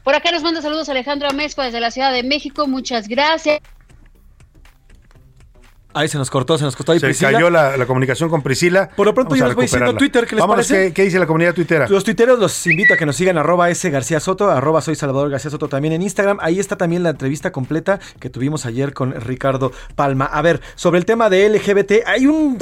Por 0.04 0.16
acá 0.16 0.32
nos 0.32 0.42
manda 0.42 0.62
saludos 0.62 0.90
Alejandro 0.90 1.30
Amezco 1.30 1.62
desde 1.62 1.80
la 1.80 1.92
Ciudad 1.92 2.12
de 2.12 2.24
México. 2.24 2.68
Muchas 2.68 3.08
gracias. 3.08 3.60
Ahí 5.94 6.08
se 6.08 6.18
nos 6.18 6.30
cortó, 6.30 6.58
se 6.58 6.64
nos 6.64 6.76
cortó 6.76 6.92
ahí 6.94 7.00
Se 7.00 7.06
Priscila. 7.08 7.32
cayó 7.34 7.50
la, 7.50 7.76
la 7.78 7.86
comunicación 7.86 8.30
con 8.30 8.42
Priscila. 8.42 8.90
Por 8.96 9.06
lo 9.08 9.14
pronto 9.14 9.32
Vamos 9.32 9.40
yo 9.40 9.46
les 9.48 9.56
voy 9.56 9.66
diciendo. 9.66 9.94
Twitter, 9.96 10.26
¿qué 10.26 10.36
les 10.36 10.42
Vámonos, 10.42 10.68
parece? 10.68 10.88
¿qué, 10.88 10.94
qué 10.94 11.04
dice 11.04 11.20
la 11.20 11.28
comunidad 11.28 11.54
tuitera? 11.54 11.88
Los 11.88 12.04
tuiteros 12.04 12.40
los 12.40 12.66
invito 12.68 12.94
a 12.94 12.98
que 12.98 13.06
nos 13.06 13.16
sigan 13.16 13.38
arroba 13.38 13.70
S 13.70 13.90
García 13.90 14.20
Soto, 14.20 14.50
arroba 14.50 14.82
soy 14.82 14.96
Salvador 14.96 15.30
García 15.30 15.52
Soto 15.52 15.68
también 15.68 15.94
en 15.94 16.02
Instagram. 16.02 16.38
Ahí 16.42 16.60
está 16.60 16.78
también 16.78 17.04
la 17.04 17.10
entrevista 17.10 17.52
completa 17.52 18.00
que 18.20 18.30
tuvimos 18.30 18.66
ayer 18.66 18.94
con 18.94 19.12
Ricardo 19.20 19.72
Palma. 19.96 20.26
A 20.26 20.42
ver, 20.42 20.62
sobre 20.76 20.98
el 21.00 21.06
tema 21.06 21.30
de 21.30 21.50
LGBT, 21.50 22.08
hay 22.08 22.26
un 22.28 22.58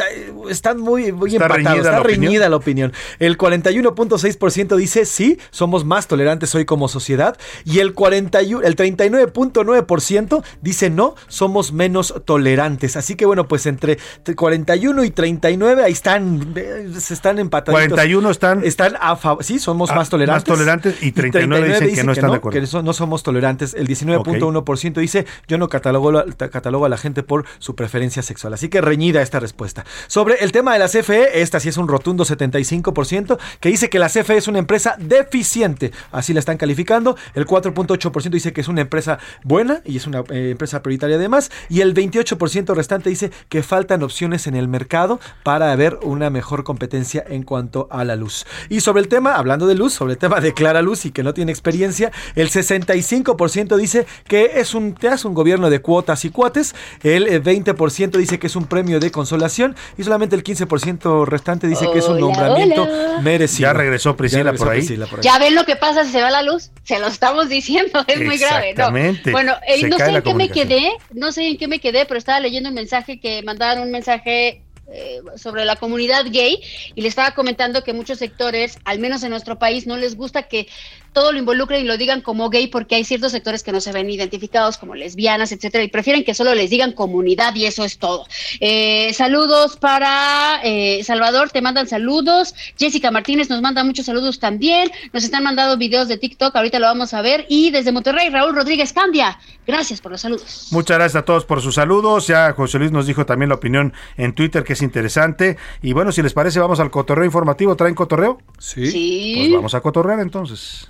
están 0.50 0.80
muy, 0.80 1.12
muy 1.12 1.32
Está 1.36 1.46
empatados, 1.46 1.66
reñida 1.66 1.78
está 1.78 1.92
la 1.92 2.02
opinión. 2.02 2.22
reñida 2.22 2.50
la 2.50 2.56
opinión. 2.56 2.94
El 3.20 3.38
41.6% 3.38 4.76
dice 4.76 5.06
sí, 5.06 5.40
somos 5.52 5.86
más 5.86 6.08
tolerantes 6.08 6.54
hoy 6.56 6.66
como 6.66 6.88
sociedad 6.88 7.38
y 7.66 7.80
el 7.80 7.94
41 7.94 8.66
el 8.66 8.76
39.9% 8.76 10.44
dice 10.62 10.90
no, 10.90 11.16
somos 11.28 11.72
menos 11.74 12.14
tolerantes. 12.26 12.96
Así 12.96 13.16
que 13.20 13.26
bueno, 13.26 13.50
pues 13.50 13.66
entre 13.66 13.98
41 14.34 15.04
y 15.04 15.12
39 15.12 15.84
ahí 15.84 15.92
están 15.92 16.56
se 16.98 17.14
están 17.14 17.38
empataditos. 17.38 17.88
41 17.90 18.32
están 18.32 18.64
están 18.64 18.96
a 19.00 19.18
favor, 19.18 19.44
sí, 19.44 19.60
somos 19.60 19.94
más 19.94 20.10
tolerantes. 20.10 20.50
más 20.50 20.58
tolerantes 20.58 21.04
y 21.04 21.12
39 21.12 21.68
dicen 21.68 21.96
que 21.96 22.04
no 22.06 22.14
están 22.14 22.32
de 22.32 22.38
acuerdo. 22.38 22.62
Que 22.62 22.82
no 22.82 22.94
somos 22.94 23.22
tolerantes. 23.24 23.74
El 23.74 23.90
19.1% 23.90 24.94
dice, 24.94 25.26
yo 25.50 25.58
no 25.58 25.68
catalogo, 25.68 26.24
catalogo 26.38 26.86
a 26.86 26.90
la 26.90 26.98
gente 26.98 27.22
por 27.22 27.46
su 27.58 27.76
preferencia 27.76 28.24
sexual. 28.24 28.54
Así 28.54 28.70
que 28.70 28.80
reñida 28.80 29.22
esta 29.22 29.42
respuesta. 29.42 29.86
Sobre 30.08 30.36
el 30.36 30.54
tema 30.54 30.72
de 30.72 30.80
la 30.80 30.88
CFE, 30.88 31.42
esta 31.42 31.60
sí 31.60 31.68
es 31.68 31.76
un 31.76 31.90
rotundo 31.90 32.24
75%, 32.24 33.38
que 33.60 33.70
dice 33.70 33.90
que 33.90 34.00
la 34.00 34.08
CFE 34.08 34.38
es 34.38 34.48
una 34.48 34.60
empresa 34.60 34.96
deficiente. 34.98 35.92
Así 36.14 36.34
la 36.34 36.40
están 36.40 36.56
calificando. 36.56 37.18
El 37.36 37.46
4.8% 37.46 38.30
dice 38.30 38.54
que 38.54 38.62
es 38.62 38.70
una 38.70 38.80
empresa 38.80 39.20
buena 39.44 39.82
y 39.84 39.98
es 39.98 40.08
una 40.08 40.24
eh, 40.30 40.52
empresa 40.52 40.82
prioritaria 40.82 41.18
además. 41.18 41.52
Y 41.68 41.82
el 41.82 41.94
28% 41.94 42.74
restante 42.74 43.09
dice 43.10 43.32
que 43.50 43.64
faltan 43.64 44.04
opciones 44.04 44.48
en 44.48 44.56
el 44.56 44.68
mercado 44.68 45.20
para 45.44 45.72
haber 45.72 46.00
una 46.04 46.30
mejor 46.30 46.64
competencia 46.64 47.24
en 47.28 47.44
cuanto 47.44 47.88
a 47.92 48.04
la 48.04 48.16
luz. 48.16 48.46
Y 48.70 48.82
sobre 48.82 49.02
el 49.02 49.08
tema, 49.08 49.36
hablando 49.36 49.68
de 49.68 49.76
luz, 49.76 49.94
sobre 49.94 50.14
el 50.14 50.20
tema 50.20 50.40
de 50.40 50.54
Clara 50.54 50.82
Luz 50.82 51.06
y 51.06 51.12
que 51.12 51.24
no 51.24 51.34
tiene 51.34 51.52
experiencia, 51.52 52.12
el 52.36 52.50
65% 52.50 53.76
dice 53.78 54.06
que 54.28 54.52
es 54.56 54.74
un, 54.74 54.94
te 54.94 55.08
hace 55.08 55.28
un 55.28 55.34
gobierno 55.34 55.70
de 55.70 55.82
cuotas 55.82 56.26
y 56.26 56.30
cuates, 56.30 56.76
el 57.04 57.28
eh, 57.28 57.42
20% 57.44 58.18
dice 58.18 58.40
que 58.40 58.48
es 58.48 58.56
un 58.56 58.66
premio 58.66 59.00
de 59.00 59.12
consolación 59.12 59.76
y 59.98 60.04
solamente 60.04 60.36
el 60.36 60.44
15% 60.44 61.26
restante 61.26 61.68
dice 61.68 61.88
que 61.92 62.00
es 62.00 62.08
un 62.08 62.20
nombramiento 62.20 62.84
hola. 62.84 63.22
merecido. 63.22 63.70
Ya 63.70 63.74
regresó 63.74 64.16
Priscila 64.16 64.40
Ya 64.40 64.44
regresó 64.44 64.66
por 64.66 64.74
ahí. 64.74 64.80
Priscila 64.80 65.06
por 65.08 65.20
ahí. 65.20 65.24
Ya 65.24 65.40
ven 65.40 65.56
lo 65.56 65.66
que 65.66 65.76
pasa 65.76 66.06
si 66.06 66.12
se 66.12 66.22
va 66.22 66.30
la 66.30 66.44
luz, 66.44 66.72
se 66.84 67.00
lo 67.00 67.08
estamos 67.08 67.50
diciendo, 67.50 68.04
es 68.08 68.22
muy 68.22 68.38
grave, 68.38 68.74
¿no? 68.74 68.86
Exactamente. 68.86 69.32
Bueno, 69.32 69.54
eh, 69.68 69.88
no 69.88 69.98
sé 69.98 70.10
en 70.10 70.22
qué 70.22 70.34
me 70.34 70.50
quedé, 70.50 70.92
no 71.14 71.32
sé 71.32 71.48
en 71.48 71.58
qué 71.58 71.68
me 71.68 71.80
quedé, 71.80 72.06
pero 72.06 72.18
estaba 72.18 72.40
leyendo 72.40 72.70
un 72.70 72.76
mensaje 72.76 72.99
que 73.06 73.42
mandaron 73.44 73.84
un 73.84 73.92
mensaje 73.92 74.64
eh, 74.92 75.22
sobre 75.36 75.66
la 75.66 75.76
comunidad 75.76 76.26
gay 76.32 76.60
y 76.96 77.02
le 77.02 77.08
estaba 77.08 77.32
comentando 77.32 77.84
que 77.84 77.94
muchos 77.94 78.18
sectores, 78.18 78.80
al 78.86 78.98
menos 78.98 79.22
en 79.22 79.30
nuestro 79.30 79.60
país, 79.60 79.86
no 79.86 79.98
les 79.98 80.16
gusta 80.16 80.44
que 80.44 80.68
todo 81.14 81.32
lo 81.32 81.40
involucren 81.40 81.82
y 81.82 81.88
lo 81.88 81.98
digan 81.98 82.22
como 82.22 82.50
gay 82.50 82.68
porque 82.68 82.96
hay 82.96 83.04
ciertos 83.04 83.32
sectores 83.32 83.64
que 83.64 83.72
no 83.72 83.82
se 83.82 83.92
ven 83.92 84.10
identificados 84.10 84.78
como 84.78 84.96
lesbianas, 84.96 85.52
etcétera, 85.52 85.84
y 85.84 85.90
prefieren 85.90 86.24
que 86.24 86.34
solo 86.34 86.54
les 86.56 86.70
digan 86.70 86.94
comunidad 86.94 87.56
y 87.56 87.66
eso 87.66 87.84
es 87.84 87.98
todo. 87.98 88.26
Eh, 88.60 89.14
saludos 89.14 89.78
para 89.78 90.60
eh, 90.64 91.04
Salvador, 91.04 91.50
te 91.50 91.62
mandan 91.62 91.88
saludos. 91.88 92.54
Jessica 92.78 93.12
Martínez 93.12 93.50
nos 93.50 93.62
manda 93.62 93.84
muchos 93.84 94.06
saludos 94.06 94.40
también. 94.40 94.92
Nos 95.14 95.24
están 95.24 95.44
mandando 95.44 95.78
videos 95.78 96.08
de 96.08 96.18
TikTok, 96.18 96.56
ahorita 96.56 96.80
lo 96.80 96.88
vamos 96.88 97.14
a 97.14 97.22
ver. 97.22 97.46
Y 97.50 97.72
desde 97.72 97.92
Monterrey, 97.92 98.30
Raúl 98.30 98.56
Rodríguez 98.56 98.94
Candia. 98.94 99.40
Gracias 99.66 100.02
por 100.02 100.12
los 100.12 100.22
saludos. 100.22 100.70
Muchas 100.72 100.98
gracias 100.98 101.22
a 101.22 101.26
todos 101.26 101.46
por 101.46 101.62
sus 101.62 101.76
saludos. 101.76 102.28
Ya 102.28 102.54
José 102.54 102.80
Luis 102.80 102.92
nos 102.92 103.06
dijo 103.06 103.26
también 103.26 103.50
la 103.50 103.56
opinión 103.56 103.94
en 104.18 104.34
Twitter, 104.34 104.64
que 104.64 104.74
es 104.74 104.82
interesante. 104.82 105.58
Y 105.82 105.94
bueno, 105.94 106.12
si 106.12 106.22
les 106.24 106.34
parece, 106.34 106.60
vamos 106.60 106.80
al 106.80 106.90
cotorreo 106.90 107.26
informativo. 107.26 107.76
¿Traen 107.76 107.94
cotorreo? 107.94 108.40
Sí. 108.58 109.36
Pues 109.38 109.54
vamos 109.54 109.76
a 109.76 109.82
cotorrear 109.82 110.20
entonces. 110.20 110.90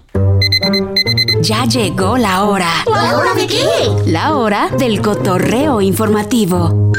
Ya 1.42 1.66
llegó 1.66 2.18
la 2.18 2.44
hora. 2.44 2.70
¿La 2.86 3.18
hora 3.18 3.34
de 3.34 3.48
qué? 3.48 3.66
La 4.06 4.36
hora 4.36 4.70
del 4.78 5.02
cotorreo 5.02 5.82
informativo. 5.82 6.92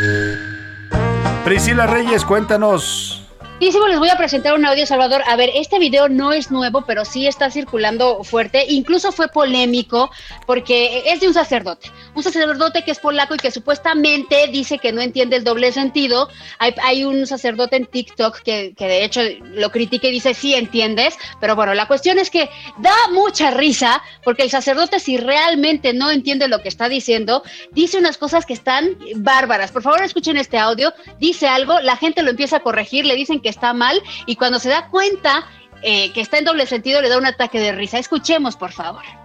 Priscila 1.45 1.87
Reyes, 1.87 2.25
cuéntanos. 2.25 3.21
Rapidísimo 3.61 3.89
les 3.89 3.99
voy 3.99 4.09
a 4.09 4.17
presentar 4.17 4.55
un 4.55 4.65
audio, 4.65 4.87
Salvador. 4.87 5.21
A 5.29 5.37
ver, 5.37 5.51
este 5.55 5.79
video 5.79 6.09
no 6.09 6.33
es 6.33 6.51
nuevo, 6.51 6.83
pero 6.87 7.05
sí 7.05 7.27
está 7.27 7.51
circulando 7.51 8.25
fuerte. 8.25 8.65
Incluso 8.67 9.13
fue 9.13 9.29
polémico 9.29 10.11
porque 10.47 11.03
es 11.13 11.21
de 11.21 11.29
un 11.29 11.35
sacerdote. 11.35 11.91
Un 12.15 12.23
sacerdote 12.23 12.83
que 12.83 12.91
es 12.91 12.99
polaco 12.99 13.35
y 13.35 13.39
que 13.39 13.51
supuestamente 13.51 14.49
dice 14.49 14.79
que 14.79 14.93
no 14.93 15.01
entiende 15.01 15.37
el 15.37 15.45
doble 15.45 15.73
sentido. 15.73 16.29
Hay, 16.59 17.05
un 17.05 17.27
sacerdote 17.27 17.77
en 17.77 17.87
TikTok 17.87 18.41
que, 18.43 18.75
que 18.77 18.87
de 18.87 19.05
hecho 19.05 19.21
lo 19.43 19.71
critica 19.71 20.09
y 20.09 20.13
dice, 20.13 20.35
sí 20.35 20.55
entiendes. 20.55 21.17
Pero 21.41 21.57
bueno, 21.57 21.75
la 21.75 21.87
cuestión 21.87 22.19
es 22.19 22.31
que 22.31 22.51
da 22.79 22.95
mucha 23.13 23.51
risa 23.51 24.03
porque 24.25 24.43
el 24.43 24.51
sacerdote 24.51 25.01
si 25.01 25.17
realmente 25.17 25.93
no 25.93 26.11
entiende 26.11 26.49
lo 26.49 26.61
que 26.63 26.69
está 26.69 26.89
diciendo, 26.89 27.43
dice 27.73 27.99
unas 27.99 28.19
cosas 28.19 28.47
que 28.47 28.53
están 28.53 28.97
bárbaras. 29.17 29.73
Por 29.73 29.83
favor, 29.83 30.03
escuchen 30.03 30.37
este 30.37 30.59
audio. 30.59 30.93
Dice 31.19 31.49
algo, 31.49 31.81
la 31.81 31.97
gente 31.97 32.23
lo 32.23 32.31
empieza 32.31 32.57
a 32.57 32.61
corregir, 32.61 33.07
le 33.07 33.15
dicen 33.15 33.41
que 33.41 33.49
está 33.49 33.73
mal 33.73 34.03
y 34.27 34.37
cuando 34.37 34.59
se 34.59 34.69
da 34.69 34.89
cuenta 34.89 35.47
eh, 35.83 36.13
que 36.13 36.21
está 36.21 36.39
en 36.39 36.45
doble 36.45 36.67
sentido 36.67 37.01
le 37.01 37.09
da 37.09 37.19
un 37.19 37.27
ataque 37.27 37.61
de 37.61 37.73
risa. 37.73 37.99
Escuchemos, 37.99 38.57
por 38.57 38.73
favor. 38.73 39.20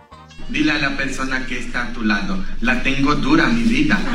Dile 0.49 0.71
a 0.73 0.77
la 0.77 0.95
persona 0.95 1.45
que 1.47 1.59
está 1.59 1.83
a 1.85 1.93
tu 1.93 2.03
lado, 2.03 2.43
la 2.61 2.83
tengo 2.83 3.15
dura 3.15 3.47
mi 3.47 3.63
vida. 3.63 3.97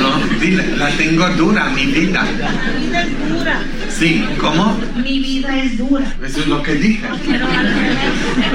No, 0.00 0.18
dile, 0.38 0.76
la 0.76 0.90
tengo 0.90 1.26
dura 1.30 1.70
mi 1.70 1.86
vida. 1.86 2.22
Mi 2.22 2.86
vida 2.86 3.02
es 3.02 3.28
dura. 3.28 3.62
Sí, 3.88 4.24
¿cómo? 4.38 4.78
Mi 4.94 5.18
vida 5.20 5.56
es 5.56 5.78
dura. 5.78 6.04
Eso 6.22 6.40
es 6.40 6.46
lo 6.46 6.62
que 6.62 6.74
dije. 6.74 7.08
Pero. 7.26 7.46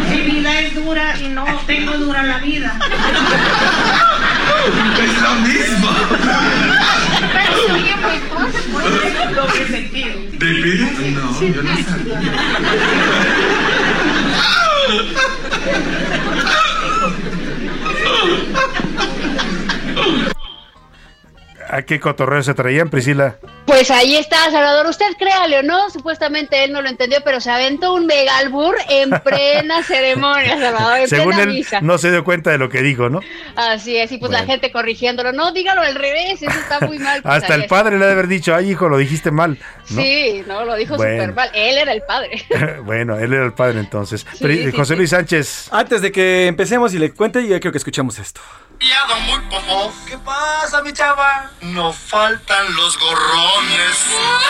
Mi 0.10 0.32
vida 0.32 0.60
es 0.62 0.76
dura 0.76 1.20
y 1.20 1.30
no 1.30 1.46
tengo 1.66 1.98
dura 1.98 2.24
la 2.24 2.38
vida. 2.38 2.78
Es 5.04 5.22
lo 5.22 5.36
mismo. 5.42 5.90
Pero 7.34 7.52
muy 8.02 8.20
fuerte, 8.30 8.60
puede 8.72 9.34
doble 9.34 9.68
sentido. 9.68 10.16
¿De 10.34 10.54
veras? 10.54 10.92
No, 11.14 11.42
yo 11.42 11.64
no 11.64 11.76
sabía. 11.84 12.22
¿A 21.70 21.84
qué 21.84 22.00
cotorreo 22.00 22.44
se 22.44 22.54
traían, 22.54 22.90
Priscila? 22.90 23.38
Pues 23.66 23.90
ahí 23.92 24.16
está, 24.16 24.50
Salvador. 24.52 24.88
Usted 24.88 25.06
créale 25.18 25.60
o 25.60 25.64
no, 25.64 25.90
supuestamente 25.90 26.64
él 26.64 26.74
no 26.74 26.82
lo 26.82 26.90
entendió, 26.90 27.20
pero 27.24 27.40
se 27.40 27.50
aventó 27.52 27.94
un 27.94 28.06
mega 28.06 28.38
albur 28.38 28.76
en 28.90 29.10
plena 29.24 29.84
ceremonia, 29.84 30.60
Salvador, 30.60 30.98
en 31.00 31.08
Según 31.08 31.28
plena 31.36 31.44
él, 31.44 31.50
misa. 31.58 31.80
no 31.82 31.98
se 31.98 32.12
dio 32.12 32.24
cuenta 32.24 32.50
de 32.52 32.58
lo 32.58 32.70
que 32.70 32.82
dijo, 32.82 33.10
¿no? 33.10 33.22
Así 33.56 33.96
es, 33.98 34.12
y 34.12 34.18
pues 34.18 34.32
la 34.32 34.44
gente 34.46 34.72
corrigiéndolo. 34.72 35.32
No, 35.32 35.52
dígalo 35.52 35.82
al 35.82 35.96
revés, 35.96 36.42
eso 36.42 36.52
está 36.52 36.86
muy 36.86 37.00
mal. 37.00 37.22
pues, 37.22 37.34
Hasta 37.36 37.56
el 37.56 37.66
padre 37.68 37.98
le 37.98 38.04
ha 38.04 38.08
de 38.08 38.14
haber 38.14 38.28
dicho, 38.28 38.54
ay, 38.54 38.72
hijo, 38.72 38.90
lo 38.90 38.98
dijiste 38.98 39.32
mal. 39.32 39.58
¿no? 39.90 40.02
Sí, 40.02 40.44
no, 40.48 40.66
lo 40.66 40.76
dijo 40.76 40.98
Bueno. 40.98 41.24
súper 41.24 41.36
mal. 41.36 41.52
Él 41.54 41.78
era 41.78 41.94
el 41.94 42.02
padre. 42.02 42.44
bueno, 42.84 43.18
él 43.20 43.32
era 43.34 43.46
el 43.46 43.54
padre 43.54 43.80
entonces. 43.80 44.26
Pero, 44.40 44.54
sí, 44.54 44.72
José 44.72 44.94
sí. 44.94 44.98
Luis 44.98 45.10
Sánchez. 45.12 45.70
Antes 45.72 46.02
de 46.02 46.12
que 46.12 46.48
empecemos 46.48 46.94
y 46.94 47.00
le 47.00 47.14
cuente, 47.14 47.48
yo 47.48 47.60
creo 47.60 47.72
que 47.72 47.78
escuchamos 47.78 48.20
esto. 48.20 48.42
muy. 48.80 49.42
¿Qué 50.08 50.18
pasa, 50.18 50.82
mi 50.82 50.92
chava? 50.92 51.52
No 51.62 51.94
faltan 51.94 52.76
los 52.76 52.98
gorrones. 53.00 53.61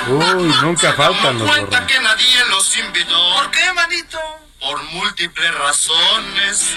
Uy, 0.08 0.54
nunca 0.62 0.94
faltan 0.94 1.38
los 1.38 1.50
Cuenta 1.50 1.86
que 1.88 2.00
nadie 2.00 2.46
los 2.50 2.78
invitó. 2.78 3.36
¿Por 3.36 3.52
qué, 3.52 3.74
manito? 3.74 4.20
Por 4.60 4.84
múltiples 4.92 5.54
razones. 5.56 6.76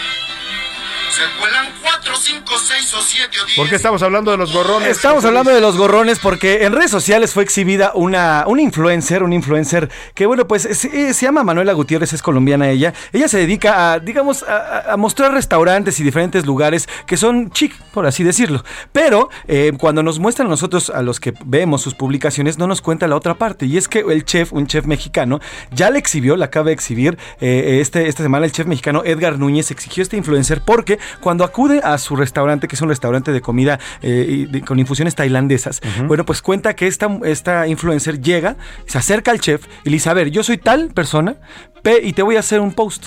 Se 1.14 1.22
cuelan 1.38 1.66
cuatro, 1.80 2.12
cinco, 2.16 2.54
seis 2.58 2.92
o 2.92 3.00
siete 3.00 3.38
o 3.40 3.46
diez. 3.46 3.56
¿Por 3.56 3.68
qué 3.68 3.76
estamos 3.76 4.02
hablando 4.02 4.32
de 4.32 4.36
los 4.36 4.52
gorrones? 4.52 4.88
Estamos 4.88 5.24
hablando 5.24 5.52
de 5.52 5.60
los 5.60 5.76
gorrones 5.76 6.18
porque 6.18 6.64
en 6.64 6.72
redes 6.72 6.90
sociales 6.90 7.32
fue 7.32 7.44
exhibida 7.44 7.92
una, 7.94 8.42
una 8.48 8.62
influencer, 8.62 9.22
un 9.22 9.32
influencer 9.32 9.88
que 10.14 10.26
bueno, 10.26 10.48
pues 10.48 10.62
se, 10.62 11.14
se 11.14 11.26
llama 11.26 11.44
Manuela 11.44 11.72
Gutiérrez, 11.72 12.12
es 12.12 12.20
colombiana 12.20 12.68
ella. 12.68 12.94
Ella 13.12 13.28
se 13.28 13.38
dedica 13.38 13.92
a, 13.92 14.00
digamos, 14.00 14.42
a, 14.42 14.92
a 14.92 14.96
mostrar 14.96 15.32
restaurantes 15.32 16.00
y 16.00 16.02
diferentes 16.02 16.46
lugares 16.46 16.88
que 17.06 17.16
son 17.16 17.52
chic, 17.52 17.76
por 17.92 18.06
así 18.06 18.24
decirlo. 18.24 18.64
Pero 18.90 19.30
eh, 19.46 19.72
cuando 19.78 20.02
nos 20.02 20.18
muestran 20.18 20.48
a 20.48 20.50
nosotros, 20.50 20.90
a 20.90 21.00
los 21.02 21.20
que 21.20 21.32
vemos 21.44 21.80
sus 21.80 21.94
publicaciones, 21.94 22.58
no 22.58 22.66
nos 22.66 22.82
cuenta 22.82 23.06
la 23.06 23.14
otra 23.14 23.34
parte. 23.34 23.66
Y 23.66 23.76
es 23.76 23.86
que 23.86 24.00
el 24.00 24.24
chef, 24.24 24.52
un 24.52 24.66
chef 24.66 24.86
mexicano, 24.86 25.38
ya 25.70 25.90
le 25.90 26.00
exhibió, 26.00 26.36
la 26.36 26.46
acaba 26.46 26.66
de 26.66 26.72
exhibir 26.72 27.18
eh, 27.40 27.78
este, 27.80 28.08
esta 28.08 28.24
semana 28.24 28.46
el 28.46 28.50
chef 28.50 28.66
mexicano 28.66 29.02
Edgar 29.04 29.38
Núñez 29.38 29.70
exigió 29.70 30.00
a 30.00 30.04
este 30.04 30.16
influencer 30.16 30.60
porque 30.60 30.98
cuando 31.20 31.44
acude 31.44 31.80
a 31.84 31.98
su 31.98 32.16
restaurante, 32.16 32.68
que 32.68 32.76
es 32.76 32.82
un 32.82 32.88
restaurante 32.88 33.32
de 33.32 33.40
comida 33.40 33.78
eh, 34.02 34.46
de- 34.50 34.60
con 34.62 34.78
infusiones 34.78 35.14
tailandesas, 35.14 35.80
bueno, 36.06 36.24
pues 36.24 36.42
cuenta 36.42 36.74
que 36.74 36.86
esta, 36.86 37.08
esta 37.24 37.66
influencer 37.66 38.20
llega, 38.20 38.56
se 38.86 38.98
acerca 38.98 39.30
al 39.30 39.40
chef 39.40 39.66
y 39.84 39.90
le 39.90 39.96
dice, 39.96 40.10
a 40.10 40.14
ver, 40.14 40.30
yo 40.30 40.42
soy 40.42 40.58
tal 40.58 40.88
persona 40.88 41.36
pe- 41.82 42.00
y 42.02 42.12
te 42.12 42.22
voy 42.22 42.36
a 42.36 42.40
hacer 42.40 42.60
un 42.60 42.72
post, 42.72 43.06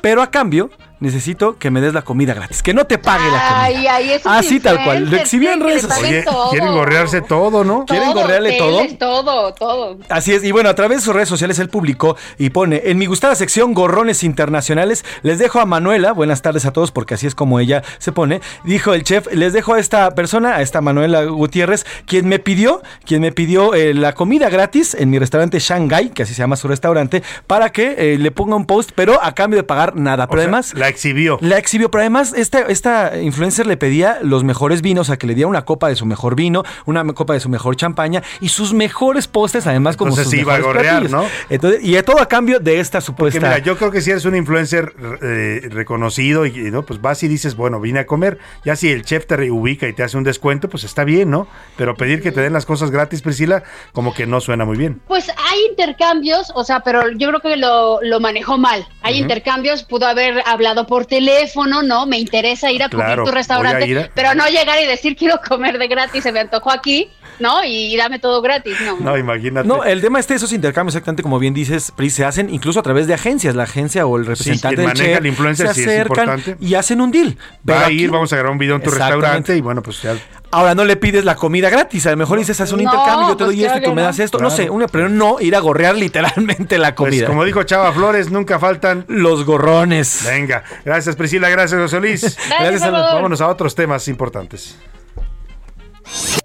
pero 0.00 0.22
a 0.22 0.30
cambio 0.30 0.70
necesito 1.00 1.58
que 1.58 1.70
me 1.70 1.80
des 1.80 1.92
la 1.92 2.02
comida 2.02 2.34
gratis, 2.34 2.62
que 2.62 2.72
no 2.72 2.86
te 2.86 2.98
pague 2.98 3.24
la 3.24 3.30
comida. 3.30 3.62
Ay, 3.62 3.86
ay, 3.86 4.20
Así 4.24 4.60
tal 4.60 4.82
cual, 4.84 5.10
lo 5.10 5.16
exhibió 5.16 5.52
en 5.52 5.60
redes 5.60 5.82
sociales. 5.82 6.26
Quieren 6.50 6.72
gorrearse 6.72 7.22
todo, 7.22 7.64
¿no? 7.64 7.84
¿Quieren 7.84 8.12
gorrearle 8.12 8.52
todo? 8.58 8.82
todo, 8.98 9.54
todo. 9.54 9.98
Así 10.08 10.32
es, 10.32 10.44
y 10.44 10.52
bueno, 10.52 10.68
a 10.68 10.74
través 10.74 10.98
de 10.98 11.04
sus 11.04 11.14
redes 11.14 11.28
sociales 11.28 11.58
él 11.58 11.68
publicó 11.68 12.16
y 12.38 12.50
pone, 12.50 12.82
en 12.86 12.98
mi 12.98 13.06
gustada 13.06 13.34
sección 13.34 13.74
Gorrones 13.74 14.24
Internacionales, 14.24 15.04
les 15.22 15.38
dejo 15.38 15.60
a 15.60 15.66
Manuela, 15.66 16.12
buenas 16.12 16.42
tardes 16.42 16.64
a 16.64 16.72
todos 16.72 16.92
porque 16.92 17.14
así 17.14 17.26
es 17.26 17.34
como 17.34 17.60
ella 17.60 17.82
se 17.98 18.12
pone, 18.12 18.40
dijo 18.64 18.94
el 18.94 19.02
chef, 19.02 19.32
les 19.32 19.52
dejo 19.52 19.74
a 19.74 19.80
esta 19.80 20.14
persona, 20.14 20.56
a 20.56 20.62
esta 20.62 20.80
Manuela 20.80 21.24
Gutiérrez, 21.24 21.84
quien 22.06 22.28
me 22.28 22.38
pidió, 22.38 22.82
quien 23.04 23.20
me 23.20 23.32
pidió 23.32 23.74
eh, 23.74 23.94
la 23.94 24.14
comida 24.14 24.48
gratis 24.48 24.94
en 24.94 25.10
mi 25.10 25.18
restaurante 25.18 25.58
Shanghai, 25.58 26.10
que 26.10 26.22
así 26.22 26.34
se 26.34 26.40
llama 26.40 26.56
su 26.56 26.68
restaurante, 26.68 27.22
para 27.46 27.70
que 27.70 27.94
eh, 27.98 28.18
le 28.18 28.30
ponga 28.30 28.56
un 28.56 28.66
post, 28.66 28.90
pero 28.94 29.22
a 29.22 29.34
cambio 29.34 29.58
de 29.58 29.64
pagar 29.64 29.96
nada, 29.96 30.26
pero 30.26 30.40
sea, 30.40 30.44
además... 30.44 30.74
La 30.74 30.85
exhibió. 30.88 31.38
La 31.40 31.58
exhibió, 31.58 31.90
pero 31.90 32.02
además 32.02 32.32
esta, 32.36 32.60
esta 32.62 33.20
influencer 33.20 33.66
le 33.66 33.76
pedía 33.76 34.18
los 34.22 34.44
mejores 34.44 34.82
vinos, 34.82 35.10
a 35.10 35.16
que 35.16 35.26
le 35.26 35.34
diera 35.34 35.48
una 35.48 35.64
copa 35.64 35.88
de 35.88 35.96
su 35.96 36.06
mejor 36.06 36.36
vino, 36.36 36.64
una 36.84 37.04
copa 37.12 37.34
de 37.34 37.40
su 37.40 37.48
mejor 37.48 37.76
champaña 37.76 38.22
y 38.40 38.48
sus 38.48 38.72
mejores 38.72 39.28
postres, 39.28 39.66
además 39.66 39.96
como 39.96 40.10
Entonces 40.10 40.24
sus 40.24 40.32
sí 40.32 40.40
iba 40.40 40.54
a 40.54 40.58
mejores 40.58 40.76
gorrear, 40.76 41.00
platillos. 41.00 41.22
¿no? 41.22 41.28
Entonces, 41.48 41.84
y 41.84 41.96
a 41.96 42.04
todo 42.04 42.20
a 42.20 42.28
cambio 42.28 42.60
de 42.60 42.80
esta 42.80 42.98
Porque 42.98 43.06
supuesta... 43.06 43.40
mira, 43.40 43.58
yo 43.58 43.76
creo 43.76 43.90
que 43.90 44.00
si 44.00 44.10
eres 44.10 44.24
un 44.24 44.36
influencer 44.36 44.94
eh, 45.22 45.68
reconocido 45.70 46.46
y, 46.46 46.50
y, 46.50 46.70
no, 46.70 46.82
pues 46.82 47.00
vas 47.00 47.22
y 47.22 47.28
dices, 47.28 47.56
bueno, 47.56 47.80
vine 47.80 48.00
a 48.00 48.06
comer. 48.06 48.38
Ya 48.64 48.76
si 48.76 48.90
el 48.90 49.04
chef 49.04 49.26
te 49.26 49.36
reubica 49.36 49.88
y 49.88 49.92
te 49.92 50.02
hace 50.02 50.16
un 50.16 50.24
descuento, 50.24 50.68
pues 50.68 50.84
está 50.84 51.04
bien, 51.04 51.30
¿no? 51.30 51.46
Pero 51.76 51.94
pedir 51.96 52.22
que 52.22 52.32
te 52.32 52.40
den 52.40 52.52
las 52.52 52.66
cosas 52.66 52.90
gratis, 52.90 53.22
Priscila, 53.22 53.62
como 53.92 54.14
que 54.14 54.26
no 54.26 54.40
suena 54.40 54.64
muy 54.64 54.76
bien. 54.76 55.00
Pues 55.06 55.28
hay 55.28 55.60
intercambios, 55.70 56.52
o 56.54 56.64
sea, 56.64 56.80
pero 56.80 57.10
yo 57.12 57.28
creo 57.28 57.40
que 57.40 57.56
lo, 57.56 58.00
lo 58.02 58.20
manejó 58.20 58.58
mal. 58.58 58.86
Hay 59.02 59.18
intercambios, 59.18 59.82
pudo 59.84 60.06
haber 60.06 60.42
hablado 60.46 60.75
por 60.84 61.06
teléfono, 61.06 61.84
¿no? 61.84 62.06
Me 62.06 62.18
interesa 62.18 62.72
ir 62.72 62.82
a 62.82 62.88
comer 62.88 63.18
tu 63.24 63.30
restaurante, 63.30 63.84
a 63.84 63.86
a- 64.00 64.10
pero 64.14 64.34
no 64.34 64.48
llegar 64.48 64.82
y 64.82 64.86
decir 64.86 65.14
quiero 65.14 65.40
comer 65.48 65.78
de 65.78 65.86
gratis, 65.86 66.24
se 66.24 66.32
me 66.32 66.40
antojó 66.40 66.72
aquí, 66.72 67.08
¿no? 67.38 67.64
Y, 67.64 67.96
dame 67.96 68.18
todo 68.18 68.40
gratis, 68.42 68.76
¿no? 68.84 68.96
No, 69.00 69.16
imagínate. 69.18 69.66
No, 69.68 69.84
el 69.84 70.00
tema 70.00 70.18
este, 70.20 70.34
esos 70.34 70.52
intercambios, 70.52 70.94
exactamente 70.94 71.22
como 71.22 71.38
bien 71.38 71.54
dices, 71.54 71.92
Pris, 71.94 72.14
se 72.14 72.24
hacen 72.24 72.50
incluso 72.50 72.80
a 72.80 72.82
través 72.82 73.06
de 73.06 73.14
agencias. 73.14 73.54
La 73.54 73.64
agencia 73.64 74.06
o 74.06 74.16
el 74.16 74.26
representante 74.26 74.76
quien 74.76 74.86
del 74.88 74.96
maneja 74.96 75.06
chef 75.14 75.18
el 75.20 75.26
influencer, 75.26 75.68
se 75.68 75.74
sí 75.74 75.80
es 75.82 75.86
acercan 75.88 76.28
importante. 76.28 76.56
y 76.64 76.74
hacen 76.74 77.00
un 77.00 77.10
deal. 77.10 77.36
Pero 77.64 77.78
Va 77.78 77.84
a 77.84 77.86
aquí- 77.88 78.02
ir, 78.02 78.10
vamos 78.10 78.32
a 78.32 78.36
grabar 78.36 78.52
un 78.52 78.58
video 78.58 78.76
en 78.76 78.82
tu 78.82 78.90
restaurante 78.90 79.56
y 79.56 79.60
bueno, 79.60 79.82
pues 79.82 80.02
ya. 80.02 80.14
Ahora 80.52 80.74
no 80.76 80.84
le 80.84 80.96
pides 80.96 81.24
la 81.24 81.34
comida 81.34 81.68
gratis, 81.68 82.06
a 82.06 82.12
lo 82.12 82.16
mejor 82.16 82.38
dices, 82.38 82.58
haz 82.60 82.70
un 82.72 82.78
No, 82.82 82.84
intercambio, 82.84 83.28
yo 83.30 83.36
te 83.36 83.44
pues 83.44 83.56
doy 83.56 83.64
esto 83.64 83.78
y 83.78 83.82
tú 83.82 83.88
que 83.90 83.94
me 83.96 84.02
das 84.02 84.18
esto. 84.20 84.38
No 84.38 84.48
sé, 84.48 84.70
una, 84.70 84.86
pero 84.86 85.08
no 85.08 85.38
ir 85.40 85.56
a 85.56 85.58
gorrear 85.60 85.96
literalmente 85.96 86.78
la 86.78 86.94
Pues 86.94 87.10
comida. 87.10 87.26
como 87.26 87.44
dijo 87.44 87.62
Chava 87.64 87.92
Flores, 87.92 88.30
nunca 88.30 88.58
faltan 88.58 89.04
los 89.08 89.44
gorrones. 89.44 90.22
Venga, 90.24 90.62
gracias 90.84 91.16
Priscila, 91.16 91.48
gracias 91.48 91.80
José 91.80 92.00
Luis. 92.00 92.38
Gracias. 92.48 92.80
Vámonos 92.90 93.40
a 93.40 93.48
otros 93.48 93.74
temas 93.74 94.06
importantes. 94.08 94.76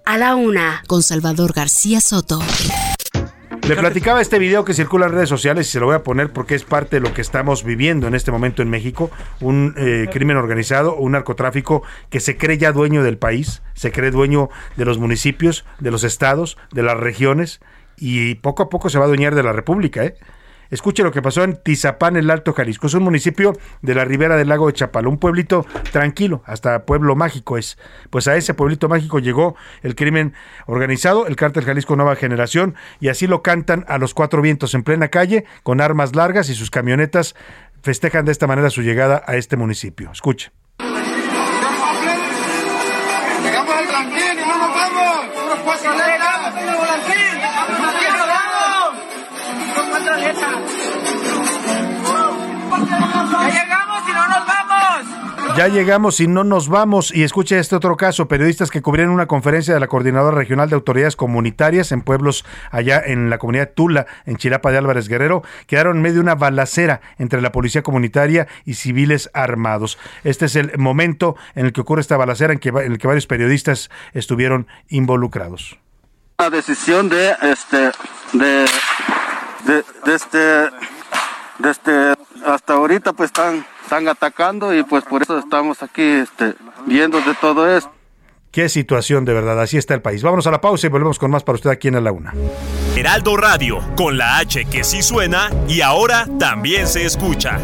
A 0.04 0.18
la 0.18 0.34
una, 0.34 0.82
con 0.86 1.02
Salvador 1.02 1.52
García 1.52 2.00
Soto. 2.00 2.40
Le 3.68 3.76
platicaba 3.76 4.20
este 4.20 4.40
video 4.40 4.64
que 4.64 4.74
circula 4.74 5.06
en 5.06 5.12
redes 5.12 5.28
sociales 5.28 5.68
y 5.68 5.70
se 5.70 5.78
lo 5.78 5.86
voy 5.86 5.94
a 5.94 6.02
poner 6.02 6.32
porque 6.32 6.56
es 6.56 6.64
parte 6.64 6.96
de 6.96 7.00
lo 7.00 7.14
que 7.14 7.20
estamos 7.20 7.62
viviendo 7.62 8.08
en 8.08 8.14
este 8.14 8.32
momento 8.32 8.60
en 8.60 8.70
México. 8.70 9.10
Un 9.40 9.74
eh, 9.76 10.08
crimen 10.12 10.36
organizado, 10.36 10.96
un 10.96 11.12
narcotráfico 11.12 11.82
que 12.10 12.18
se 12.18 12.36
cree 12.36 12.58
ya 12.58 12.72
dueño 12.72 13.04
del 13.04 13.18
país, 13.18 13.62
se 13.74 13.92
cree 13.92 14.10
dueño 14.10 14.50
de 14.76 14.84
los 14.84 14.98
municipios, 14.98 15.64
de 15.78 15.92
los 15.92 16.02
estados, 16.02 16.58
de 16.72 16.82
las 16.82 16.96
regiones 16.96 17.60
y 17.96 18.34
poco 18.36 18.64
a 18.64 18.68
poco 18.68 18.90
se 18.90 18.98
va 18.98 19.04
a 19.04 19.06
adueñar 19.06 19.36
de 19.36 19.44
la 19.44 19.52
República. 19.52 20.04
¿eh? 20.04 20.16
Escuche 20.72 21.02
lo 21.02 21.12
que 21.12 21.20
pasó 21.20 21.44
en 21.44 21.56
Tizapán, 21.56 22.16
el 22.16 22.30
Alto 22.30 22.54
Jalisco. 22.54 22.86
Es 22.86 22.94
un 22.94 23.02
municipio 23.02 23.52
de 23.82 23.94
la 23.94 24.06
ribera 24.06 24.38
del 24.38 24.48
lago 24.48 24.68
de 24.68 24.72
Chapala, 24.72 25.06
un 25.06 25.18
pueblito 25.18 25.66
tranquilo, 25.92 26.42
hasta 26.46 26.86
pueblo 26.86 27.14
mágico 27.14 27.58
es. 27.58 27.76
Pues 28.08 28.26
a 28.26 28.36
ese 28.36 28.54
pueblito 28.54 28.88
mágico 28.88 29.18
llegó 29.18 29.54
el 29.82 29.94
crimen 29.94 30.32
organizado, 30.66 31.26
el 31.26 31.36
cártel 31.36 31.66
Jalisco 31.66 31.94
Nueva 31.94 32.16
Generación, 32.16 32.74
y 33.00 33.08
así 33.08 33.26
lo 33.26 33.42
cantan 33.42 33.84
a 33.86 33.98
los 33.98 34.14
cuatro 34.14 34.40
vientos 34.40 34.72
en 34.72 34.82
plena 34.82 35.08
calle, 35.08 35.44
con 35.62 35.82
armas 35.82 36.16
largas 36.16 36.48
y 36.48 36.54
sus 36.54 36.70
camionetas 36.70 37.34
festejan 37.82 38.24
de 38.24 38.32
esta 38.32 38.46
manera 38.46 38.70
su 38.70 38.80
llegada 38.80 39.22
a 39.26 39.36
este 39.36 39.58
municipio. 39.58 40.10
Escuche. 40.10 40.52
Llegamos 43.42 43.74
al 43.74 43.84
y 43.84 44.46
no 44.48 44.58
nos 44.58 44.74
vamos. 44.74 45.26
Unos 45.44 45.58
cuatro 45.64 45.92
letras. 45.92 47.11
Ya 53.48 53.62
llegamos 53.62 54.08
y 54.08 54.12
no 54.12 54.28
nos 54.28 54.46
vamos. 54.46 55.56
Ya 55.56 55.68
llegamos 55.68 56.20
y 56.20 56.26
no 56.28 56.44
nos 56.44 56.68
vamos. 56.68 57.14
Y 57.14 57.24
escuche 57.24 57.58
este 57.58 57.76
otro 57.76 57.96
caso. 57.96 58.28
Periodistas 58.28 58.70
que 58.70 58.80
cubrieron 58.80 59.12
una 59.12 59.26
conferencia 59.26 59.74
de 59.74 59.80
la 59.80 59.88
Coordinadora 59.88 60.36
Regional 60.36 60.68
de 60.70 60.76
Autoridades 60.76 61.16
Comunitarias 61.16 61.92
en 61.92 62.00
pueblos 62.02 62.44
allá 62.70 63.02
en 63.04 63.28
la 63.28 63.38
comunidad 63.38 63.70
Tula, 63.74 64.06
en 64.24 64.36
Chilapa 64.36 64.70
de 64.70 64.78
Álvarez 64.78 65.08
Guerrero, 65.08 65.42
quedaron 65.66 65.96
en 65.96 66.02
medio 66.02 66.14
de 66.14 66.20
una 66.20 66.34
balacera 66.36 67.00
entre 67.18 67.42
la 67.42 67.52
policía 67.52 67.82
comunitaria 67.82 68.48
y 68.64 68.74
civiles 68.74 69.30
armados. 69.34 69.98
Este 70.24 70.46
es 70.46 70.56
el 70.56 70.78
momento 70.78 71.36
en 71.54 71.66
el 71.66 71.72
que 71.72 71.82
ocurre 71.82 72.00
esta 72.00 72.16
balacera 72.16 72.52
en, 72.52 72.58
que, 72.58 72.70
en 72.70 72.92
el 72.92 72.98
que 72.98 73.06
varios 73.06 73.26
periodistas 73.26 73.90
estuvieron 74.14 74.66
involucrados. 74.88 75.78
la 76.38 76.50
decisión 76.50 77.08
de 77.08 77.34
este 77.42 77.92
de 78.32 78.66
de, 79.66 79.84
de 80.04 80.14
este 80.14 80.70
de 81.58 81.70
este 81.70 82.14
hasta 82.46 82.74
ahorita 82.74 83.12
pues 83.12 83.28
están 83.28 83.64
están 83.82 84.08
atacando 84.08 84.74
y 84.74 84.82
pues 84.82 85.04
por 85.04 85.22
eso 85.22 85.38
estamos 85.38 85.82
aquí 85.82 86.02
este 86.02 86.54
viendo 86.86 87.20
de 87.20 87.34
todo 87.34 87.68
esto 87.68 87.92
Qué 88.52 88.68
situación 88.68 89.24
de 89.24 89.32
verdad. 89.32 89.58
Así 89.62 89.78
está 89.78 89.94
el 89.94 90.02
país. 90.02 90.22
Vámonos 90.22 90.46
a 90.46 90.50
la 90.50 90.60
pausa 90.60 90.86
y 90.86 90.90
volvemos 90.90 91.18
con 91.18 91.30
más 91.30 91.42
para 91.42 91.56
usted 91.56 91.70
aquí 91.70 91.88
en 91.88 91.96
A 91.96 92.02
la 92.02 92.12
Una. 92.12 92.34
Heraldo 92.94 93.38
Radio, 93.38 93.78
con 93.96 94.18
la 94.18 94.36
H 94.36 94.66
que 94.66 94.84
sí 94.84 95.00
suena 95.00 95.48
y 95.66 95.80
ahora 95.80 96.28
también 96.38 96.86
se 96.86 97.06
escucha. 97.06 97.58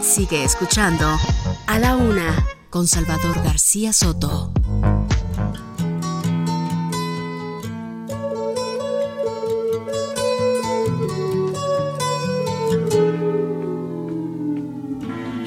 Sigue 0.00 0.44
escuchando 0.44 1.04
A 1.66 1.80
la 1.80 1.96
una, 1.96 2.46
con 2.70 2.86
Salvador 2.86 3.42
García 3.42 3.92
Soto. 3.92 4.52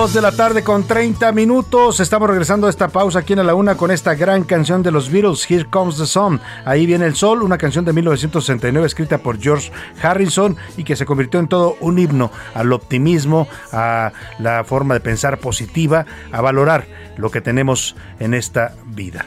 De 0.00 0.22
la 0.22 0.32
tarde 0.32 0.64
con 0.64 0.84
30 0.84 1.30
minutos. 1.32 2.00
Estamos 2.00 2.30
regresando 2.30 2.66
a 2.66 2.70
esta 2.70 2.88
pausa 2.88 3.18
aquí 3.18 3.34
en 3.34 3.46
la 3.46 3.54
una 3.54 3.76
con 3.76 3.90
esta 3.90 4.14
gran 4.14 4.44
canción 4.44 4.82
de 4.82 4.90
los 4.90 5.10
Beatles, 5.10 5.48
Here 5.48 5.66
Comes 5.68 5.98
the 5.98 6.06
Sun. 6.06 6.40
Ahí 6.64 6.86
viene 6.86 7.04
el 7.04 7.14
sol, 7.14 7.42
una 7.42 7.58
canción 7.58 7.84
de 7.84 7.92
1969 7.92 8.86
escrita 8.86 9.18
por 9.18 9.38
George 9.38 9.70
Harrison 10.02 10.56
y 10.78 10.84
que 10.84 10.96
se 10.96 11.04
convirtió 11.04 11.38
en 11.38 11.48
todo 11.48 11.76
un 11.80 11.98
himno 11.98 12.32
al 12.54 12.72
optimismo, 12.72 13.46
a 13.72 14.12
la 14.38 14.64
forma 14.64 14.94
de 14.94 15.00
pensar 15.00 15.38
positiva, 15.38 16.06
a 16.32 16.40
valorar 16.40 16.86
lo 17.18 17.30
que 17.30 17.42
tenemos 17.42 17.94
en 18.20 18.32
esta 18.32 18.74
vida. 18.86 19.26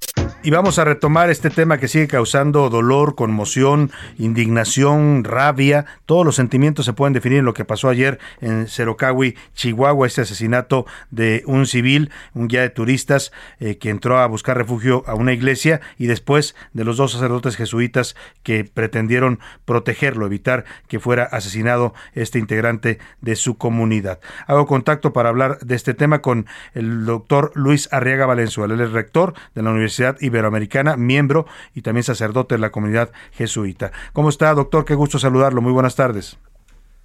Y 0.43 0.49
vamos 0.49 0.79
a 0.79 0.85
retomar 0.85 1.29
este 1.29 1.51
tema 1.51 1.77
que 1.77 1.87
sigue 1.87 2.07
causando 2.07 2.71
dolor, 2.71 3.13
conmoción, 3.13 3.91
indignación, 4.17 5.23
rabia. 5.23 5.85
Todos 6.07 6.25
los 6.25 6.35
sentimientos 6.35 6.85
se 6.85 6.93
pueden 6.93 7.13
definir 7.13 7.37
en 7.37 7.45
lo 7.45 7.53
que 7.53 7.63
pasó 7.63 7.89
ayer 7.89 8.17
en 8.39 8.67
Cerocahui, 8.67 9.37
Chihuahua, 9.53 10.07
este 10.07 10.21
asesinato 10.21 10.87
de 11.11 11.43
un 11.45 11.67
civil, 11.67 12.09
un 12.33 12.47
guía 12.47 12.61
de 12.61 12.71
turistas 12.71 13.31
eh, 13.59 13.77
que 13.77 13.91
entró 13.91 14.17
a 14.17 14.25
buscar 14.25 14.57
refugio 14.57 15.03
a 15.05 15.13
una 15.13 15.31
iglesia 15.31 15.79
y 15.99 16.07
después 16.07 16.55
de 16.73 16.85
los 16.85 16.97
dos 16.97 17.11
sacerdotes 17.11 17.55
jesuitas 17.55 18.15
que 18.41 18.63
pretendieron 18.63 19.39
protegerlo, 19.65 20.25
evitar 20.25 20.65
que 20.87 20.99
fuera 20.99 21.23
asesinado 21.23 21.93
este 22.13 22.39
integrante 22.39 22.97
de 23.21 23.35
su 23.35 23.59
comunidad. 23.59 24.19
Hago 24.47 24.65
contacto 24.65 25.13
para 25.13 25.29
hablar 25.29 25.59
de 25.59 25.75
este 25.75 25.93
tema 25.93 26.23
con 26.23 26.47
el 26.73 27.05
doctor 27.05 27.51
Luis 27.53 27.89
Arriaga 27.91 28.25
Valenzuela, 28.25 28.83
es 28.83 28.91
rector 28.91 29.35
de 29.53 29.61
la 29.61 29.69
Universidad 29.69 30.17
Iberoamericana, 30.31 30.97
miembro 30.97 31.45
y 31.75 31.81
también 31.81 32.03
sacerdote 32.03 32.55
de 32.55 32.61
la 32.61 32.71
comunidad 32.71 33.11
jesuita. 33.31 33.91
¿Cómo 34.13 34.29
está, 34.29 34.53
doctor? 34.53 34.85
Qué 34.85 34.95
gusto 34.95 35.19
saludarlo. 35.19 35.61
Muy 35.61 35.73
buenas 35.73 35.95
tardes. 35.95 36.37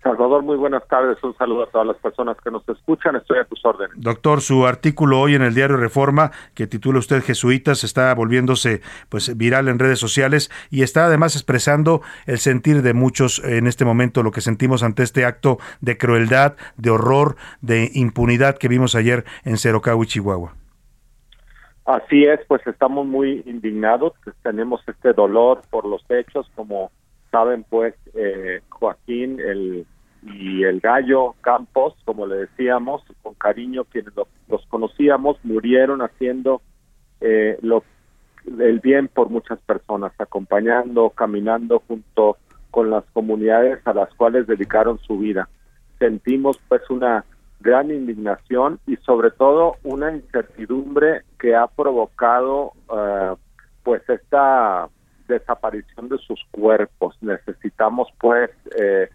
Salvador, 0.07 0.45
muy 0.45 0.57
buenas 0.57 0.87
tardes. 0.87 1.19
Un 1.25 1.37
saludo 1.37 1.65
a 1.65 1.67
todas 1.67 1.85
las 1.85 1.97
personas 1.97 2.37
que 2.43 2.49
nos 2.49 2.67
escuchan. 2.69 3.17
Estoy 3.17 3.39
a 3.39 3.45
tus 3.45 3.65
órdenes. 3.65 3.97
Doctor, 3.97 4.41
su 4.41 4.65
artículo 4.65 5.21
hoy 5.21 5.35
en 5.35 5.43
el 5.43 5.53
diario 5.53 5.77
Reforma, 5.77 6.31
que 6.55 6.69
titula 6.69 7.01
usted 7.01 7.25
Jesuitas, 7.25 7.83
está 7.83 8.15
volviéndose 8.15 8.83
pues 9.09 9.37
viral 9.37 9.67
en 9.67 9.81
redes 9.81 9.99
sociales 9.99 10.49
y 10.71 10.83
está 10.83 11.07
además 11.07 11.35
expresando 11.35 12.03
el 12.27 12.39
sentir 12.39 12.83
de 12.83 12.95
muchos 12.95 13.43
en 13.43 13.67
este 13.67 13.85
momento, 13.85 14.23
lo 14.23 14.31
que 14.31 14.43
sentimos 14.43 14.85
ante 14.85 15.03
este 15.03 15.25
acto 15.25 15.59
de 15.81 15.99
crueldad, 15.99 16.55
de 16.77 16.91
horror, 16.91 17.35
de 17.61 17.91
impunidad 17.93 18.59
que 18.59 18.69
vimos 18.69 18.95
ayer 18.95 19.25
en 19.45 19.59
Cerocagui, 19.59 20.07
Chihuahua. 20.07 20.55
Así 21.87 22.25
es, 22.25 22.41
pues 22.49 22.67
estamos 22.67 23.07
muy 23.07 23.43
indignados, 23.47 24.13
pues, 24.25 24.35
tenemos 24.43 24.81
este 24.89 25.13
dolor 25.13 25.63
por 25.71 25.87
los 25.87 26.05
hechos, 26.11 26.51
como 26.57 26.91
saben, 27.31 27.65
pues 27.69 27.95
eh, 28.15 28.61
Joaquín 28.71 29.39
el, 29.39 29.87
y 30.23 30.65
el 30.65 30.81
gallo 30.81 31.35
Campos, 31.43 31.95
como 32.05 32.27
le 32.27 32.37
decíamos, 32.39 33.03
con 33.23 33.35
cariño 33.35 33.85
quienes 33.85 34.17
lo- 34.17 34.27
los 34.49 34.67
conocíamos, 34.67 35.39
murieron 35.45 36.03
haciendo 36.03 36.61
eh, 37.21 37.57
lo, 37.63 37.85
el 38.59 38.81
bien 38.81 39.07
por 39.07 39.31
muchas 39.31 39.61
personas, 39.61 40.13
acompañando, 40.19 41.11
caminando 41.11 41.83
junto 41.87 42.37
con 42.73 42.91
las 42.91 43.05
comunidades 43.13 43.79
a 43.87 43.95
las 43.95 44.13
cuales 44.15 44.49
dedicaron 44.49 44.99
su 44.99 45.19
vida. 45.19 45.49
Sentimos 46.01 46.59
pues 46.69 46.83
una 46.91 47.25
gran 47.61 47.91
indignación 47.91 48.79
y 48.87 48.97
sobre 48.97 49.31
todo 49.31 49.77
una 49.83 50.13
incertidumbre 50.13 51.23
que 51.39 51.55
ha 51.55 51.67
provocado 51.67 52.73
eh, 52.95 53.35
pues 53.83 54.09
esta 54.09 54.89
desaparición 55.29 56.09
de 56.09 56.19
sus 56.19 56.41
cuerpos. 56.51 57.17
Necesitamos 57.21 58.09
pues 58.19 58.51
eh, 58.79 59.09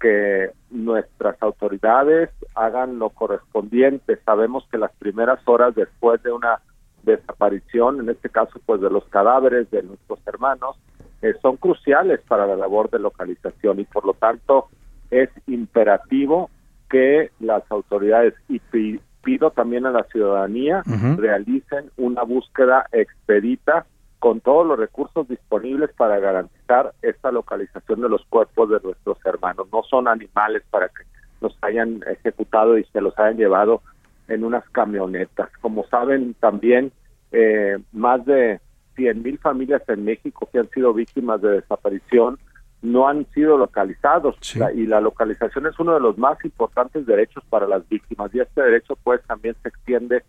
que 0.00 0.50
nuestras 0.70 1.40
autoridades 1.42 2.30
hagan 2.54 2.98
lo 2.98 3.10
correspondiente. 3.10 4.18
Sabemos 4.24 4.66
que 4.70 4.78
las 4.78 4.92
primeras 4.96 5.40
horas 5.46 5.74
después 5.74 6.22
de 6.22 6.32
una 6.32 6.60
desaparición, 7.04 8.00
en 8.00 8.10
este 8.10 8.28
caso 8.28 8.60
pues 8.66 8.80
de 8.80 8.90
los 8.90 9.04
cadáveres 9.06 9.70
de 9.70 9.82
nuestros 9.82 10.18
hermanos, 10.26 10.76
eh, 11.22 11.34
son 11.40 11.56
cruciales 11.56 12.20
para 12.28 12.46
la 12.46 12.56
labor 12.56 12.90
de 12.90 12.98
localización 12.98 13.80
y 13.80 13.84
por 13.84 14.04
lo 14.04 14.14
tanto 14.14 14.68
es 15.10 15.30
imperativo 15.46 16.50
que 16.90 17.30
las 17.40 17.62
autoridades 17.70 18.34
y 18.48 18.58
pi- 18.58 19.00
pido 19.22 19.50
también 19.50 19.86
a 19.86 19.90
la 19.90 20.04
ciudadanía 20.04 20.82
realicen 21.16 21.90
una 21.96 22.22
búsqueda 22.22 22.86
expedita 22.92 23.86
con 24.18 24.40
todos 24.40 24.66
los 24.66 24.78
recursos 24.78 25.28
disponibles 25.28 25.90
para 25.96 26.18
garantizar 26.18 26.92
esta 27.02 27.30
localización 27.30 28.00
de 28.00 28.08
los 28.08 28.24
cuerpos 28.26 28.70
de 28.70 28.80
nuestros 28.82 29.18
hermanos. 29.26 29.66
No 29.72 29.82
son 29.82 30.08
animales 30.08 30.62
para 30.70 30.88
que 30.88 31.04
los 31.40 31.56
hayan 31.62 32.02
ejecutado 32.10 32.78
y 32.78 32.84
se 32.84 33.00
los 33.02 33.18
hayan 33.18 33.36
llevado 33.36 33.82
en 34.28 34.44
unas 34.44 34.66
camionetas. 34.70 35.50
Como 35.60 35.86
saben 35.88 36.34
también, 36.40 36.90
eh, 37.32 37.78
más 37.92 38.24
de 38.24 38.60
100 38.96 39.22
mil 39.22 39.38
familias 39.38 39.82
en 39.88 40.04
México 40.04 40.48
que 40.52 40.58
han 40.60 40.70
sido 40.70 40.94
víctimas 40.94 41.42
de 41.42 41.50
desaparición 41.60 42.38
no 42.84 43.08
han 43.08 43.26
sido 43.32 43.56
localizados 43.56 44.36
y 44.74 44.86
la 44.86 45.00
localización 45.00 45.66
es 45.66 45.78
uno 45.78 45.94
de 45.94 46.00
los 46.00 46.18
más 46.18 46.36
importantes 46.44 47.06
derechos 47.06 47.42
para 47.48 47.66
las 47.66 47.88
víctimas 47.88 48.32
y 48.34 48.40
este 48.40 48.60
derecho 48.60 48.96
pues 49.02 49.22
también 49.26 49.56
se 49.62 49.70
extiende 49.70 50.22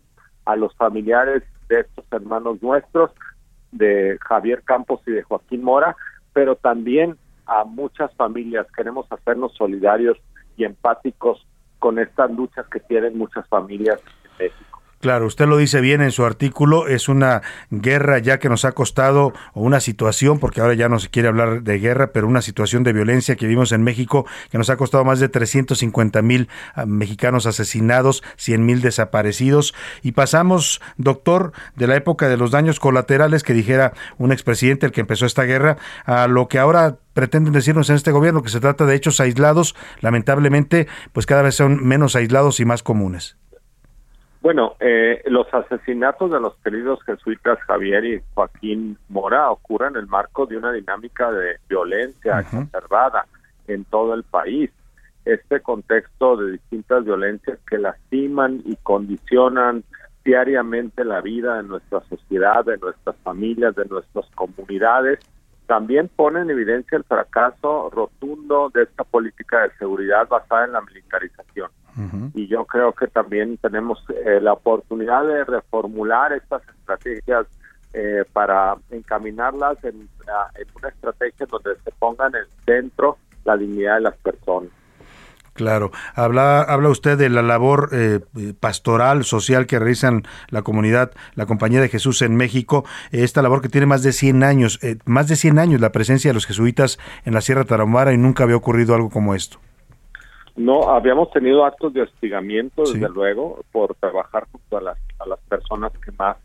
a 0.46 0.56
los 0.56 0.74
familiares 0.74 1.42
de 1.68 1.80
estos 1.80 2.04
hermanos 2.10 2.62
nuestros 2.62 3.10
de 3.72 4.16
Javier 4.22 4.62
Campos 4.62 5.00
y 5.06 5.10
de 5.10 5.22
Joaquín 5.22 5.62
Mora, 5.62 5.96
pero 6.32 6.56
también 6.56 7.18
a 7.44 7.64
muchas 7.64 8.14
familias. 8.14 8.66
Queremos 8.74 9.06
hacernos 9.10 9.52
solidarios 9.54 10.16
y 10.56 10.64
empáticos 10.64 11.46
con 11.78 11.98
estas 11.98 12.30
luchas 12.30 12.66
que 12.68 12.80
tienen 12.80 13.18
muchas 13.18 13.46
familias 13.48 14.00
en 14.24 14.46
México. 14.46 14.65
Claro, 15.06 15.26
usted 15.26 15.46
lo 15.46 15.56
dice 15.56 15.80
bien 15.80 16.00
en 16.00 16.10
su 16.10 16.24
artículo, 16.24 16.88
es 16.88 17.08
una 17.08 17.40
guerra 17.70 18.18
ya 18.18 18.40
que 18.40 18.48
nos 18.48 18.64
ha 18.64 18.72
costado, 18.72 19.32
o 19.54 19.60
una 19.60 19.78
situación, 19.78 20.40
porque 20.40 20.60
ahora 20.60 20.74
ya 20.74 20.88
no 20.88 20.98
se 20.98 21.10
quiere 21.10 21.28
hablar 21.28 21.62
de 21.62 21.78
guerra, 21.78 22.10
pero 22.10 22.26
una 22.26 22.42
situación 22.42 22.82
de 22.82 22.92
violencia 22.92 23.36
que 23.36 23.46
vimos 23.46 23.70
en 23.70 23.84
México 23.84 24.26
que 24.50 24.58
nos 24.58 24.68
ha 24.68 24.76
costado 24.76 25.04
más 25.04 25.20
de 25.20 25.28
350 25.28 26.22
mil 26.22 26.48
ah, 26.74 26.86
mexicanos 26.86 27.46
asesinados, 27.46 28.24
100 28.36 28.66
mil 28.66 28.80
desaparecidos. 28.80 29.76
Y 30.02 30.10
pasamos, 30.10 30.80
doctor, 30.96 31.52
de 31.76 31.86
la 31.86 31.94
época 31.94 32.28
de 32.28 32.36
los 32.36 32.50
daños 32.50 32.80
colaterales 32.80 33.44
que 33.44 33.54
dijera 33.54 33.92
un 34.18 34.32
expresidente, 34.32 34.86
el 34.86 34.92
que 34.92 35.02
empezó 35.02 35.24
esta 35.24 35.44
guerra, 35.44 35.76
a 36.04 36.26
lo 36.26 36.48
que 36.48 36.58
ahora 36.58 36.96
pretenden 37.14 37.52
decirnos 37.52 37.90
en 37.90 37.94
este 37.94 38.10
gobierno, 38.10 38.42
que 38.42 38.50
se 38.50 38.58
trata 38.58 38.86
de 38.86 38.96
hechos 38.96 39.20
aislados, 39.20 39.76
lamentablemente, 40.00 40.88
pues 41.12 41.26
cada 41.26 41.42
vez 41.42 41.54
son 41.54 41.86
menos 41.86 42.16
aislados 42.16 42.58
y 42.58 42.64
más 42.64 42.82
comunes. 42.82 43.36
Bueno, 44.46 44.76
eh, 44.78 45.24
los 45.26 45.52
asesinatos 45.52 46.30
de 46.30 46.38
los 46.38 46.54
queridos 46.58 47.02
jesuitas 47.02 47.58
Javier 47.66 48.04
y 48.04 48.22
Joaquín 48.32 48.96
Mora 49.08 49.50
ocurren 49.50 49.96
en 49.96 50.02
el 50.02 50.06
marco 50.06 50.46
de 50.46 50.56
una 50.56 50.70
dinámica 50.70 51.32
de 51.32 51.56
violencia 51.68 52.38
exacerbada 52.38 53.26
en 53.66 53.82
todo 53.86 54.14
el 54.14 54.22
país. 54.22 54.70
Este 55.24 55.58
contexto 55.58 56.36
de 56.36 56.52
distintas 56.52 57.04
violencias 57.04 57.58
que 57.68 57.76
lastiman 57.76 58.62
y 58.64 58.76
condicionan 58.84 59.82
diariamente 60.24 61.04
la 61.04 61.20
vida 61.22 61.56
de 61.56 61.64
nuestra 61.64 62.02
sociedad, 62.02 62.64
de 62.64 62.78
nuestras 62.78 63.16
familias, 63.24 63.74
de 63.74 63.86
nuestras 63.86 64.26
comunidades, 64.36 65.18
también 65.66 66.08
pone 66.14 66.42
en 66.42 66.50
evidencia 66.50 66.96
el 66.96 67.02
fracaso 67.02 67.90
rotundo 67.90 68.70
de 68.72 68.84
esta 68.84 69.02
política 69.02 69.62
de 69.62 69.76
seguridad 69.76 70.28
basada 70.28 70.66
en 70.66 70.72
la 70.72 70.82
militarización 70.82 71.68
y 72.34 72.46
yo 72.46 72.64
creo 72.66 72.92
que 72.92 73.06
también 73.06 73.56
tenemos 73.56 74.04
eh, 74.10 74.38
la 74.40 74.52
oportunidad 74.52 75.24
de 75.26 75.44
reformular 75.44 76.32
estas 76.32 76.62
estrategias 76.68 77.46
eh, 77.94 78.24
para 78.32 78.76
encaminarlas 78.90 79.82
en, 79.84 80.08
una 80.76 80.88
estrategia 80.88 81.46
donde 81.46 81.76
se 81.82 81.90
pongan 81.92 82.34
en 82.34 82.42
el 82.42 82.48
centro 82.66 83.16
la 83.44 83.56
dignidad 83.56 83.94
de 83.94 84.00
las 84.02 84.16
personas. 84.18 84.70
Claro, 85.56 85.90
habla, 86.14 86.60
habla 86.60 86.90
usted 86.90 87.16
de 87.16 87.30
la 87.30 87.40
labor 87.40 87.88
eh, 87.92 88.20
pastoral, 88.60 89.24
social 89.24 89.66
que 89.66 89.78
realizan 89.78 90.24
la 90.50 90.60
comunidad, 90.60 91.12
la 91.34 91.46
Compañía 91.46 91.80
de 91.80 91.88
Jesús 91.88 92.20
en 92.20 92.36
México, 92.36 92.84
esta 93.10 93.40
labor 93.40 93.62
que 93.62 93.70
tiene 93.70 93.86
más 93.86 94.02
de 94.02 94.12
100 94.12 94.44
años, 94.44 94.78
eh, 94.82 94.98
más 95.06 95.28
de 95.28 95.36
100 95.36 95.58
años 95.58 95.80
la 95.80 95.92
presencia 95.92 96.28
de 96.28 96.34
los 96.34 96.44
jesuitas 96.44 96.98
en 97.24 97.32
la 97.32 97.40
Sierra 97.40 97.64
Tarahumara 97.64 98.12
y 98.12 98.18
nunca 98.18 98.44
había 98.44 98.56
ocurrido 98.56 98.94
algo 98.94 99.08
como 99.08 99.34
esto. 99.34 99.58
No, 100.56 100.88
habíamos 100.88 101.30
tenido 101.32 101.64
actos 101.66 101.92
de 101.92 102.02
hostigamiento, 102.02 102.82
desde 102.84 103.08
luego, 103.10 103.62
por 103.72 103.94
trabajar 103.96 104.46
junto 104.50 104.78
a 104.78 104.80
las, 104.80 104.98
a 105.18 105.26
las 105.26 105.38
personas 105.40 105.92
que 105.98 106.10
más 106.12 106.38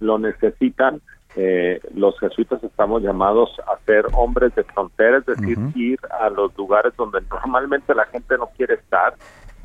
lo 0.00 0.18
necesitan. 0.18 1.02
Eh, 1.36 1.78
los 1.94 2.18
jesuitas 2.18 2.62
estamos 2.64 3.02
llamados 3.02 3.50
a 3.60 3.78
ser 3.84 4.06
hombres 4.14 4.54
de 4.54 4.64
frontera, 4.64 5.18
es 5.18 5.26
decir, 5.26 5.58
ir 5.74 5.98
a 6.10 6.28
los 6.30 6.56
lugares 6.56 6.92
donde 6.96 7.20
normalmente 7.30 7.94
la 7.94 8.06
gente 8.06 8.36
no 8.38 8.48
quiere 8.56 8.74
estar. 8.74 9.14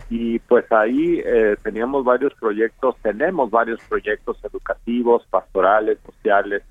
Y 0.10 0.38
pues 0.40 0.70
ahí 0.72 1.22
eh, 1.26 1.56
teníamos 1.64 2.04
varios 2.04 2.34
proyectos, 2.36 2.96
tenemos 3.02 3.50
varios 3.50 3.80
proyectos 3.90 4.38
educativos, 4.44 5.26
pastorales, 5.32 5.98
sociales, 6.06 6.64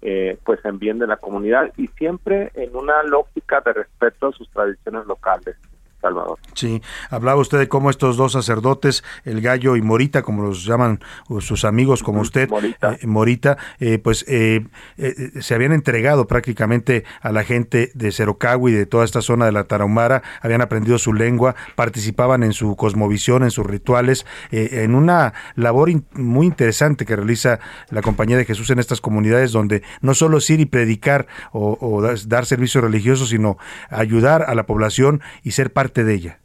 eh, 0.00 0.38
pues 0.44 0.64
en 0.64 0.78
bien 0.78 0.98
de 0.98 1.06
la 1.06 1.18
comunidad 1.18 1.70
y 1.76 1.88
siempre 1.88 2.50
en 2.54 2.74
una 2.74 3.02
lógica 3.02 3.60
de 3.60 3.74
respeto 3.74 4.28
a 4.28 4.32
sus 4.32 4.48
tradiciones 4.48 5.04
locales. 5.06 5.56
Salvador. 6.00 6.38
Sí, 6.54 6.80
hablaba 7.10 7.40
usted 7.40 7.58
de 7.58 7.68
cómo 7.68 7.90
estos 7.90 8.16
dos 8.16 8.32
sacerdotes, 8.32 9.04
el 9.24 9.40
gallo 9.40 9.76
y 9.76 9.82
Morita, 9.82 10.22
como 10.22 10.42
los 10.42 10.64
llaman 10.64 11.00
sus 11.40 11.64
amigos 11.64 12.02
como 12.02 12.20
usted, 12.20 12.48
Morita, 12.48 12.92
eh, 13.00 13.06
Morita 13.06 13.58
eh, 13.80 13.98
pues 13.98 14.24
eh, 14.28 14.64
eh, 14.96 15.14
se 15.40 15.54
habían 15.54 15.72
entregado 15.72 16.26
prácticamente 16.26 17.04
a 17.20 17.32
la 17.32 17.44
gente 17.44 17.90
de 17.94 18.12
Cerocagui 18.12 18.72
y 18.72 18.74
de 18.74 18.86
toda 18.86 19.04
esta 19.04 19.20
zona 19.22 19.46
de 19.46 19.52
la 19.52 19.64
Tarahumara, 19.64 20.22
habían 20.40 20.60
aprendido 20.62 20.98
su 20.98 21.12
lengua, 21.12 21.54
participaban 21.74 22.42
en 22.42 22.52
su 22.52 22.76
cosmovisión, 22.76 23.42
en 23.42 23.50
sus 23.50 23.66
rituales, 23.66 24.24
en 24.50 24.94
una 24.94 25.34
labor 25.56 25.90
in- 25.90 26.06
muy 26.14 26.46
interesante 26.46 27.04
que 27.04 27.16
realiza 27.16 27.58
la 27.90 28.02
Compañía 28.02 28.36
de 28.36 28.44
Jesús 28.44 28.70
en 28.70 28.78
estas 28.78 29.00
comunidades 29.00 29.52
donde 29.52 29.82
no 30.00 30.14
solo 30.14 30.38
es 30.38 30.48
ir 30.50 30.60
y 30.60 30.66
predicar 30.66 31.26
o, 31.52 31.76
o 31.80 32.00
dar- 32.02 32.16
dar 32.26 32.46
servicios 32.46 32.82
religiosos, 32.84 33.30
sino 33.30 33.58
ayudar 33.90 34.44
a 34.46 34.54
la 34.54 34.66
población 34.66 35.20
y 35.42 35.50
ser 35.52 35.72
parte 35.72 35.89
de 35.92 36.14
ella. 36.14 36.38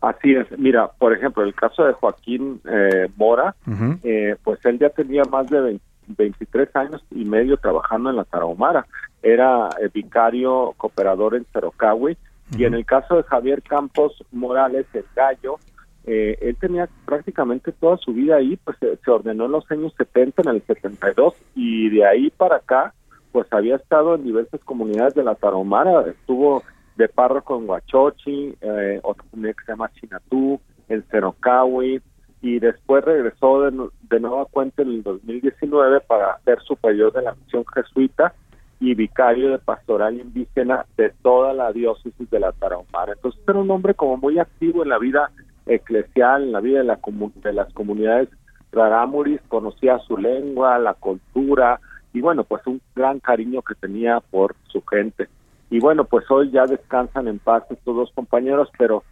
Así 0.00 0.34
es. 0.34 0.46
Mira, 0.58 0.88
por 0.88 1.12
ejemplo, 1.12 1.44
el 1.44 1.54
caso 1.54 1.84
de 1.84 1.92
Joaquín 1.92 2.60
eh, 2.64 3.08
Mora, 3.16 3.54
eh, 4.02 4.36
pues 4.42 4.58
él 4.64 4.78
ya 4.78 4.90
tenía 4.90 5.22
más 5.30 5.48
de 5.48 5.60
20 5.60 5.92
23 6.08 6.74
años 6.76 7.04
y 7.10 7.24
medio 7.24 7.56
trabajando 7.56 8.10
en 8.10 8.16
la 8.16 8.24
Tarahumara. 8.24 8.86
Era 9.22 9.68
eh, 9.80 9.88
vicario 9.92 10.74
cooperador 10.76 11.36
en 11.36 11.46
Cerocagui. 11.52 12.16
Y 12.56 12.64
en 12.64 12.74
el 12.74 12.84
caso 12.84 13.16
de 13.16 13.22
Javier 13.22 13.62
Campos 13.62 14.22
Morales, 14.30 14.86
el 14.92 15.06
gallo, 15.16 15.58
eh, 16.04 16.36
él 16.42 16.56
tenía 16.56 16.86
prácticamente 17.06 17.72
toda 17.72 17.96
su 17.96 18.12
vida 18.12 18.36
ahí, 18.36 18.58
pues 18.62 18.76
se, 18.78 18.96
se 18.96 19.10
ordenó 19.10 19.46
en 19.46 19.52
los 19.52 19.70
años 19.70 19.94
70, 19.96 20.42
en 20.42 20.48
el 20.48 20.62
72, 20.66 21.34
y 21.54 21.88
de 21.88 22.04
ahí 22.04 22.30
para 22.30 22.56
acá, 22.56 22.92
pues 23.30 23.46
había 23.52 23.76
estado 23.76 24.16
en 24.16 24.24
diversas 24.24 24.60
comunidades 24.64 25.14
de 25.14 25.24
la 25.24 25.34
Tarahumara, 25.34 26.10
estuvo 26.10 26.62
de 26.96 27.08
párroco 27.08 27.58
en 27.58 27.68
Huachochi, 27.68 28.54
eh, 28.60 29.00
otra 29.02 29.24
comunidad 29.30 29.54
que 29.56 29.64
se 29.64 29.72
llama 29.72 29.90
Chinatú, 29.92 30.60
en 30.88 31.02
Cerocahui, 31.04 32.00
y 32.42 32.58
después 32.58 33.04
regresó 33.04 33.62
de, 33.62 33.88
de 34.10 34.20
nueva 34.20 34.46
cuenta 34.46 34.82
en 34.82 34.88
el 34.88 35.02
2019 35.02 36.00
para 36.00 36.38
ser 36.44 36.60
superior 36.62 37.12
de 37.12 37.22
la 37.22 37.34
misión 37.34 37.64
jesuita 37.72 38.34
y 38.80 38.94
vicario 38.94 39.50
de 39.50 39.58
pastoral 39.58 40.18
indígena 40.18 40.84
de 40.96 41.10
toda 41.22 41.52
la 41.54 41.72
diócesis 41.72 42.28
de 42.30 42.40
la 42.40 42.50
Tarahumara. 42.52 43.12
Entonces 43.12 43.40
era 43.46 43.58
un 43.60 43.70
hombre 43.70 43.94
como 43.94 44.16
muy 44.16 44.38
activo 44.40 44.82
en 44.82 44.88
la 44.88 44.98
vida 44.98 45.30
eclesial, 45.66 46.42
en 46.42 46.52
la 46.52 46.60
vida 46.60 46.78
de, 46.78 46.84
la 46.84 47.00
comu- 47.00 47.32
de 47.34 47.52
las 47.52 47.72
comunidades 47.72 48.28
rarámuris, 48.72 49.40
conocía 49.48 49.98
su 50.00 50.16
lengua, 50.16 50.78
la 50.78 50.94
cultura 50.94 51.78
y 52.12 52.20
bueno, 52.20 52.42
pues 52.44 52.66
un 52.66 52.80
gran 52.96 53.20
cariño 53.20 53.62
que 53.62 53.74
tenía 53.74 54.20
por 54.20 54.56
su 54.64 54.82
gente. 54.82 55.28
Y 55.72 55.80
bueno, 55.80 56.04
pues 56.04 56.30
hoy 56.30 56.50
ya 56.50 56.66
descansan 56.66 57.28
en 57.28 57.38
paz 57.38 57.64
estos 57.70 57.96
dos 57.96 58.12
compañeros, 58.14 58.68
pero 58.78 59.02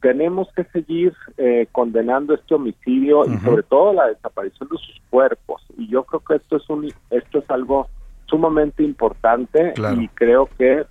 tenemos 0.00 0.48
que 0.56 0.64
seguir 0.64 1.12
eh, 1.36 1.66
condenando 1.72 2.32
este 2.34 2.54
homicidio 2.54 3.26
y 3.26 3.36
sobre 3.40 3.62
todo 3.64 3.92
la 3.92 4.06
desaparición 4.06 4.68
de 4.70 4.78
sus 4.78 4.98
cuerpos. 5.10 5.62
Y 5.76 5.88
yo 5.88 6.04
creo 6.04 6.20
que 6.20 6.36
esto 6.36 6.56
es 6.56 6.70
un 6.70 6.90
esto 7.10 7.38
es 7.40 7.50
algo 7.50 7.86
sumamente 8.26 8.82
importante 8.82 9.74
Claro. 9.74 10.00
y 10.00 10.08
creo 10.08 10.48
que 10.58 10.86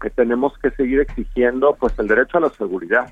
que 0.00 0.10
tenemos 0.10 0.56
que 0.58 0.70
seguir 0.70 1.00
exigiendo 1.00 1.74
pues 1.74 1.98
el 1.98 2.06
derecho 2.06 2.38
a 2.38 2.42
la 2.42 2.50
seguridad, 2.50 3.10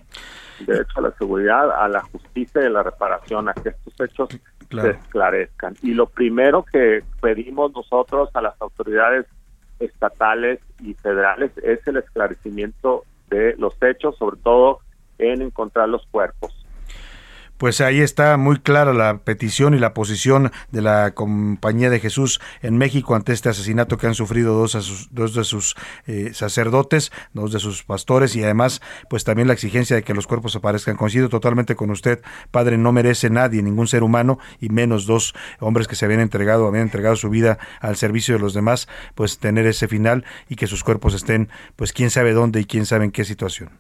el 0.61 0.67
derecho 0.67 0.93
a 0.99 1.01
la 1.01 1.11
seguridad, 1.19 1.73
a 1.73 1.89
la 1.89 2.03
justicia 2.03 2.63
y 2.63 2.67
a 2.67 2.71
la 2.71 2.85
reparación, 2.85 3.49
a 3.49 3.55
que 3.55 3.71
estos 3.71 3.95
hechos 4.01 4.29
Claro. 4.69 4.93
se 4.93 4.99
esclarezcan. 4.99 5.75
Y 5.83 5.95
lo 5.95 6.07
primero 6.07 6.65
que 6.65 7.03
pedimos 7.21 7.73
nosotros 7.73 8.31
a 8.35 8.41
las 8.41 8.55
autoridades 8.63 9.27
estatales 9.81 10.61
y 10.81 10.95
federales 10.95 11.51
es 11.59 11.87
el 11.87 11.99
esclarecimiento 11.99 13.05
de 13.29 13.55
los 13.59 13.75
hechos, 13.83 14.17
sobre 14.17 14.37
todo 14.39 14.81
en 15.19 15.43
encontrar 15.43 15.89
los 15.89 16.07
cuerpos. 16.07 16.66
Pues 17.59 17.81
ahí 17.81 18.01
está 18.01 18.37
muy 18.37 18.59
clara 18.59 18.93
la 18.93 19.17
petición 19.25 19.73
y 19.73 19.79
la 19.79 19.95
posición 19.95 20.53
de 20.73 20.83
la 20.83 21.13
Compañía 21.15 21.89
de 21.89 22.01
Jesús 22.01 22.39
en 22.61 22.77
México 22.77 23.15
ante 23.15 23.33
este 23.33 23.49
asesinato 23.49 23.97
que 23.97 24.07
han 24.07 24.15
sufrido 24.15 24.53
dos, 24.53 24.75
de 24.75 24.83
sus- 24.83 25.09
dos 25.11 25.33
de 25.33 25.43
sus 25.43 25.75
eh, 26.07 26.33
sacerdotes, 26.35 27.13
dos 27.33 27.53
de 27.53 27.59
sus 27.59 27.83
pastores 27.83 28.37
y 28.37 28.45
además 28.45 28.83
pues 29.09 29.25
también 29.25 29.49
la 29.49 29.55
exigencia 29.55 29.97
de 29.97 30.03
que 30.03 30.13
los 30.13 30.27
cuerpos 30.27 30.55
aparezcan. 30.55 30.97
Coincido 30.97 31.31
totalmente 31.31 31.77
con 31.77 31.91
usted, 31.91 32.21
padre, 32.51 32.77
no 32.77 32.93
merece 32.93 33.31
nadie, 33.31 33.63
ningún 33.63 33.89
ser 33.89 34.03
humano 34.03 34.39
y 34.61 34.69
menos 34.69 35.07
dos 35.07 35.35
hombres 35.59 35.89
que 35.89 35.97
se 35.97 36.05
habían 36.05 36.21
entregado, 36.21 36.67
habían 36.67 36.85
entregado 36.85 37.17
su 37.17 37.31
vida 37.31 37.59
al 37.81 37.97
servicio 37.97 38.35
de 38.35 38.41
los 38.41 38.53
demás, 38.53 38.87
pues 39.15 39.39
tener 39.39 39.67
ese 39.67 39.89
final 39.89 40.27
y 40.51 40.57
que 40.57 40.67
sus 40.67 40.85
cuerpos 40.85 41.15
estén 41.15 41.49
pues 41.75 41.95
quién 41.95 42.11
sabe 42.11 42.35
dónde 42.35 42.61
y 42.61 42.67
quién 42.67 42.85
sabe 42.85 43.07
en 43.07 43.13
qué 43.13 43.25
situación. 43.25 43.71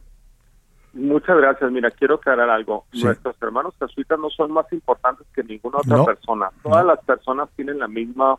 Muchas 0.96 1.36
gracias. 1.36 1.70
Mira, 1.70 1.90
quiero 1.90 2.16
aclarar 2.16 2.48
algo. 2.50 2.84
Sí. 2.92 3.04
Nuestros 3.04 3.36
hermanos 3.42 3.74
jesuitas 3.78 4.18
no 4.18 4.30
son 4.30 4.50
más 4.52 4.70
importantes 4.72 5.26
que 5.34 5.42
ninguna 5.44 5.78
otra 5.78 5.96
No. 5.98 6.04
persona. 6.04 6.50
Todas 6.62 6.84
las 6.86 6.98
personas 7.04 7.48
tienen 7.54 7.78
la 7.78 7.88
misma 7.88 8.36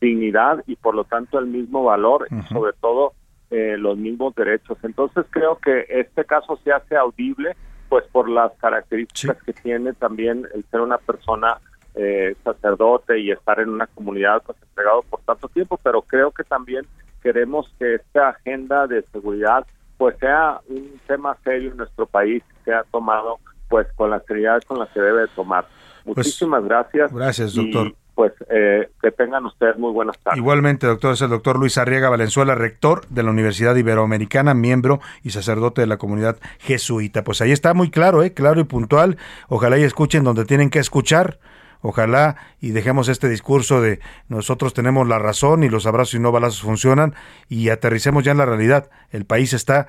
dignidad 0.00 0.62
y 0.66 0.74
por 0.76 0.94
lo 0.94 1.04
tanto 1.04 1.38
el 1.38 1.46
mismo 1.46 1.84
valor 1.84 2.26
y 2.30 2.42
sobre 2.52 2.72
todo 2.74 3.12
eh, 3.50 3.76
los 3.78 3.96
mismos 3.96 4.34
derechos. 4.34 4.76
Entonces 4.82 5.24
creo 5.30 5.58
que 5.58 5.86
este 5.88 6.24
caso 6.24 6.58
se 6.64 6.72
hace 6.72 6.96
audible 6.96 7.54
pues 7.88 8.04
por 8.10 8.28
las 8.28 8.50
características 8.58 9.40
que 9.44 9.52
tiene 9.52 9.92
también 9.92 10.48
el 10.54 10.64
ser 10.64 10.80
una 10.80 10.98
persona 10.98 11.58
eh, 11.94 12.34
sacerdote 12.42 13.18
y 13.20 13.30
estar 13.30 13.60
en 13.60 13.68
una 13.68 13.86
comunidad 13.86 14.42
pues 14.44 14.56
entregado 14.62 15.02
por 15.02 15.20
tanto 15.20 15.48
tiempo, 15.48 15.78
pero 15.82 16.00
creo 16.02 16.30
que 16.32 16.42
también 16.42 16.86
queremos 17.22 17.70
que 17.78 17.96
esta 17.96 18.30
agenda 18.30 18.86
de 18.86 19.02
seguridad 19.12 19.66
pues 20.02 20.18
sea 20.18 20.60
un 20.68 21.00
tema 21.06 21.36
serio 21.44 21.70
en 21.70 21.76
nuestro 21.76 22.06
país, 22.06 22.42
sea 22.64 22.82
tomado 22.90 23.38
pues 23.68 23.86
con 23.94 24.10
la 24.10 24.18
seriedad 24.26 24.60
con 24.66 24.80
la 24.80 24.88
que 24.92 25.00
debe 25.00 25.20
de 25.20 25.28
tomar. 25.28 25.64
Muchísimas 26.04 26.64
gracias. 26.64 27.14
gracias, 27.14 27.54
y, 27.54 27.70
doctor. 27.70 27.94
pues 28.16 28.32
eh, 28.50 28.90
que 29.00 29.12
tengan 29.12 29.46
ustedes 29.46 29.78
muy 29.78 29.92
buenas 29.92 30.18
tardes. 30.18 30.38
Igualmente, 30.38 30.88
doctor, 30.88 31.12
es 31.12 31.22
el 31.22 31.30
doctor 31.30 31.56
Luis 31.56 31.78
Arriaga 31.78 32.10
Valenzuela, 32.10 32.56
rector 32.56 33.06
de 33.10 33.22
la 33.22 33.30
Universidad 33.30 33.76
Iberoamericana, 33.76 34.54
miembro 34.54 34.98
y 35.22 35.30
sacerdote 35.30 35.82
de 35.82 35.86
la 35.86 35.98
comunidad 35.98 36.36
jesuita. 36.58 37.22
Pues 37.22 37.40
ahí 37.40 37.52
está 37.52 37.72
muy 37.72 37.88
claro, 37.88 38.24
¿eh? 38.24 38.34
claro 38.34 38.58
y 38.58 38.64
puntual. 38.64 39.18
Ojalá 39.48 39.78
y 39.78 39.84
escuchen 39.84 40.24
donde 40.24 40.46
tienen 40.46 40.68
que 40.68 40.80
escuchar. 40.80 41.38
Ojalá 41.82 42.36
y 42.60 42.70
dejemos 42.70 43.08
este 43.08 43.28
discurso 43.28 43.80
de 43.80 44.00
nosotros 44.28 44.72
tenemos 44.72 45.06
la 45.08 45.18
razón 45.18 45.64
y 45.64 45.68
los 45.68 45.84
abrazos 45.84 46.14
y 46.14 46.20
no 46.20 46.30
balazos 46.30 46.62
funcionan 46.62 47.14
y 47.48 47.68
aterricemos 47.68 48.24
ya 48.24 48.30
en 48.30 48.38
la 48.38 48.46
realidad. 48.46 48.88
El 49.10 49.26
país 49.26 49.52
está 49.52 49.88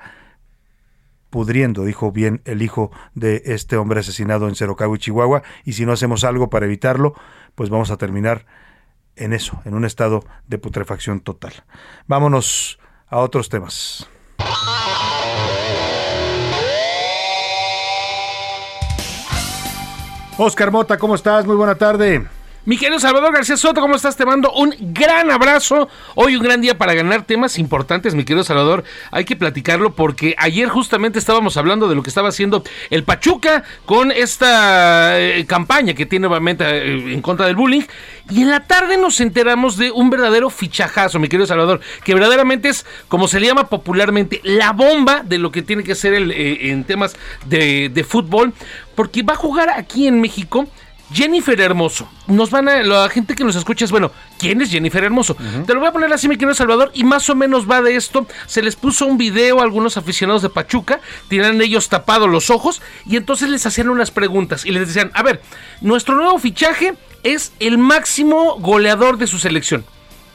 pudriendo, 1.30 1.84
dijo 1.84 2.12
bien 2.12 2.42
el 2.44 2.62
hijo 2.62 2.90
de 3.14 3.42
este 3.46 3.76
hombre 3.76 4.00
asesinado 4.00 4.48
en 4.48 4.56
Cerocagui, 4.56 4.98
Chihuahua, 4.98 5.42
y 5.64 5.72
si 5.72 5.86
no 5.86 5.92
hacemos 5.92 6.24
algo 6.24 6.50
para 6.50 6.66
evitarlo, 6.66 7.14
pues 7.54 7.70
vamos 7.70 7.90
a 7.90 7.96
terminar 7.96 8.46
en 9.16 9.32
eso, 9.32 9.60
en 9.64 9.74
un 9.74 9.84
estado 9.84 10.24
de 10.46 10.58
putrefacción 10.58 11.20
total. 11.20 11.52
Vámonos 12.06 12.78
a 13.08 13.18
otros 13.18 13.48
temas. 13.48 14.08
Oscar 20.36 20.72
Mota, 20.72 20.98
¿cómo 20.98 21.14
estás? 21.14 21.46
Muy 21.46 21.54
buena 21.54 21.76
tarde. 21.76 22.26
Mi 22.66 22.78
querido 22.78 22.98
Salvador 22.98 23.34
García 23.34 23.58
Soto, 23.58 23.82
¿cómo 23.82 23.94
estás? 23.94 24.16
Te 24.16 24.24
mando 24.24 24.50
un 24.52 24.74
gran 24.78 25.30
abrazo. 25.30 25.86
Hoy 26.14 26.34
un 26.34 26.42
gran 26.42 26.62
día 26.62 26.78
para 26.78 26.94
ganar 26.94 27.26
temas 27.26 27.58
importantes, 27.58 28.14
mi 28.14 28.24
querido 28.24 28.42
Salvador. 28.42 28.84
Hay 29.10 29.26
que 29.26 29.36
platicarlo 29.36 29.94
porque 29.94 30.34
ayer 30.38 30.70
justamente 30.70 31.18
estábamos 31.18 31.58
hablando 31.58 31.90
de 31.90 31.94
lo 31.94 32.02
que 32.02 32.08
estaba 32.08 32.30
haciendo 32.30 32.64
el 32.88 33.04
Pachuca 33.04 33.64
con 33.84 34.10
esta 34.10 35.20
eh, 35.20 35.44
campaña 35.44 35.92
que 35.92 36.06
tiene 36.06 36.26
nuevamente 36.26 36.64
eh, 36.64 37.12
en 37.12 37.20
contra 37.20 37.44
del 37.44 37.54
bullying. 37.54 37.82
Y 38.30 38.40
en 38.40 38.50
la 38.50 38.60
tarde 38.60 38.96
nos 38.96 39.20
enteramos 39.20 39.76
de 39.76 39.90
un 39.90 40.08
verdadero 40.08 40.48
fichajazo, 40.48 41.18
mi 41.18 41.28
querido 41.28 41.46
Salvador, 41.46 41.80
que 42.02 42.14
verdaderamente 42.14 42.70
es, 42.70 42.86
como 43.08 43.28
se 43.28 43.40
le 43.40 43.46
llama 43.48 43.68
popularmente, 43.68 44.40
la 44.42 44.72
bomba 44.72 45.22
de 45.22 45.36
lo 45.36 45.52
que 45.52 45.60
tiene 45.60 45.84
que 45.84 45.94
ser 45.94 46.14
el, 46.14 46.30
eh, 46.30 46.70
en 46.70 46.84
temas 46.84 47.14
de, 47.44 47.90
de 47.90 48.04
fútbol, 48.04 48.54
porque 48.94 49.22
va 49.22 49.34
a 49.34 49.36
jugar 49.36 49.70
aquí 49.70 50.06
en 50.06 50.20
México. 50.20 50.66
Jennifer 51.12 51.60
Hermoso. 51.60 52.08
Nos 52.26 52.50
van 52.50 52.68
a. 52.68 52.82
La 52.82 53.08
gente 53.10 53.34
que 53.34 53.44
nos 53.44 53.54
escucha 53.54 53.84
es, 53.84 53.90
bueno, 53.90 54.10
¿quién 54.38 54.60
es 54.62 54.70
Jennifer 54.70 55.04
Hermoso? 55.04 55.36
Te 55.66 55.74
lo 55.74 55.80
voy 55.80 55.88
a 55.88 55.92
poner 55.92 56.12
así, 56.12 56.28
mi 56.28 56.36
querido 56.36 56.54
Salvador, 56.54 56.90
y 56.94 57.04
más 57.04 57.28
o 57.28 57.34
menos 57.34 57.70
va 57.70 57.82
de 57.82 57.94
esto. 57.94 58.26
Se 58.46 58.62
les 58.62 58.74
puso 58.74 59.06
un 59.06 59.18
video 59.18 59.60
a 59.60 59.62
algunos 59.62 59.96
aficionados 59.96 60.40
de 60.42 60.48
Pachuca, 60.48 61.00
tienen 61.28 61.60
ellos 61.60 61.90
tapados 61.90 62.28
los 62.28 62.48
ojos, 62.48 62.80
y 63.06 63.16
entonces 63.16 63.50
les 63.50 63.64
hacían 63.66 63.90
unas 63.90 64.10
preguntas 64.10 64.64
y 64.64 64.72
les 64.72 64.88
decían: 64.88 65.10
A 65.14 65.22
ver, 65.22 65.42
nuestro 65.82 66.16
nuevo 66.16 66.38
fichaje 66.38 66.94
es 67.22 67.52
el 67.60 67.76
máximo 67.78 68.56
goleador 68.58 69.18
de 69.18 69.26
su 69.26 69.38
selección. 69.38 69.84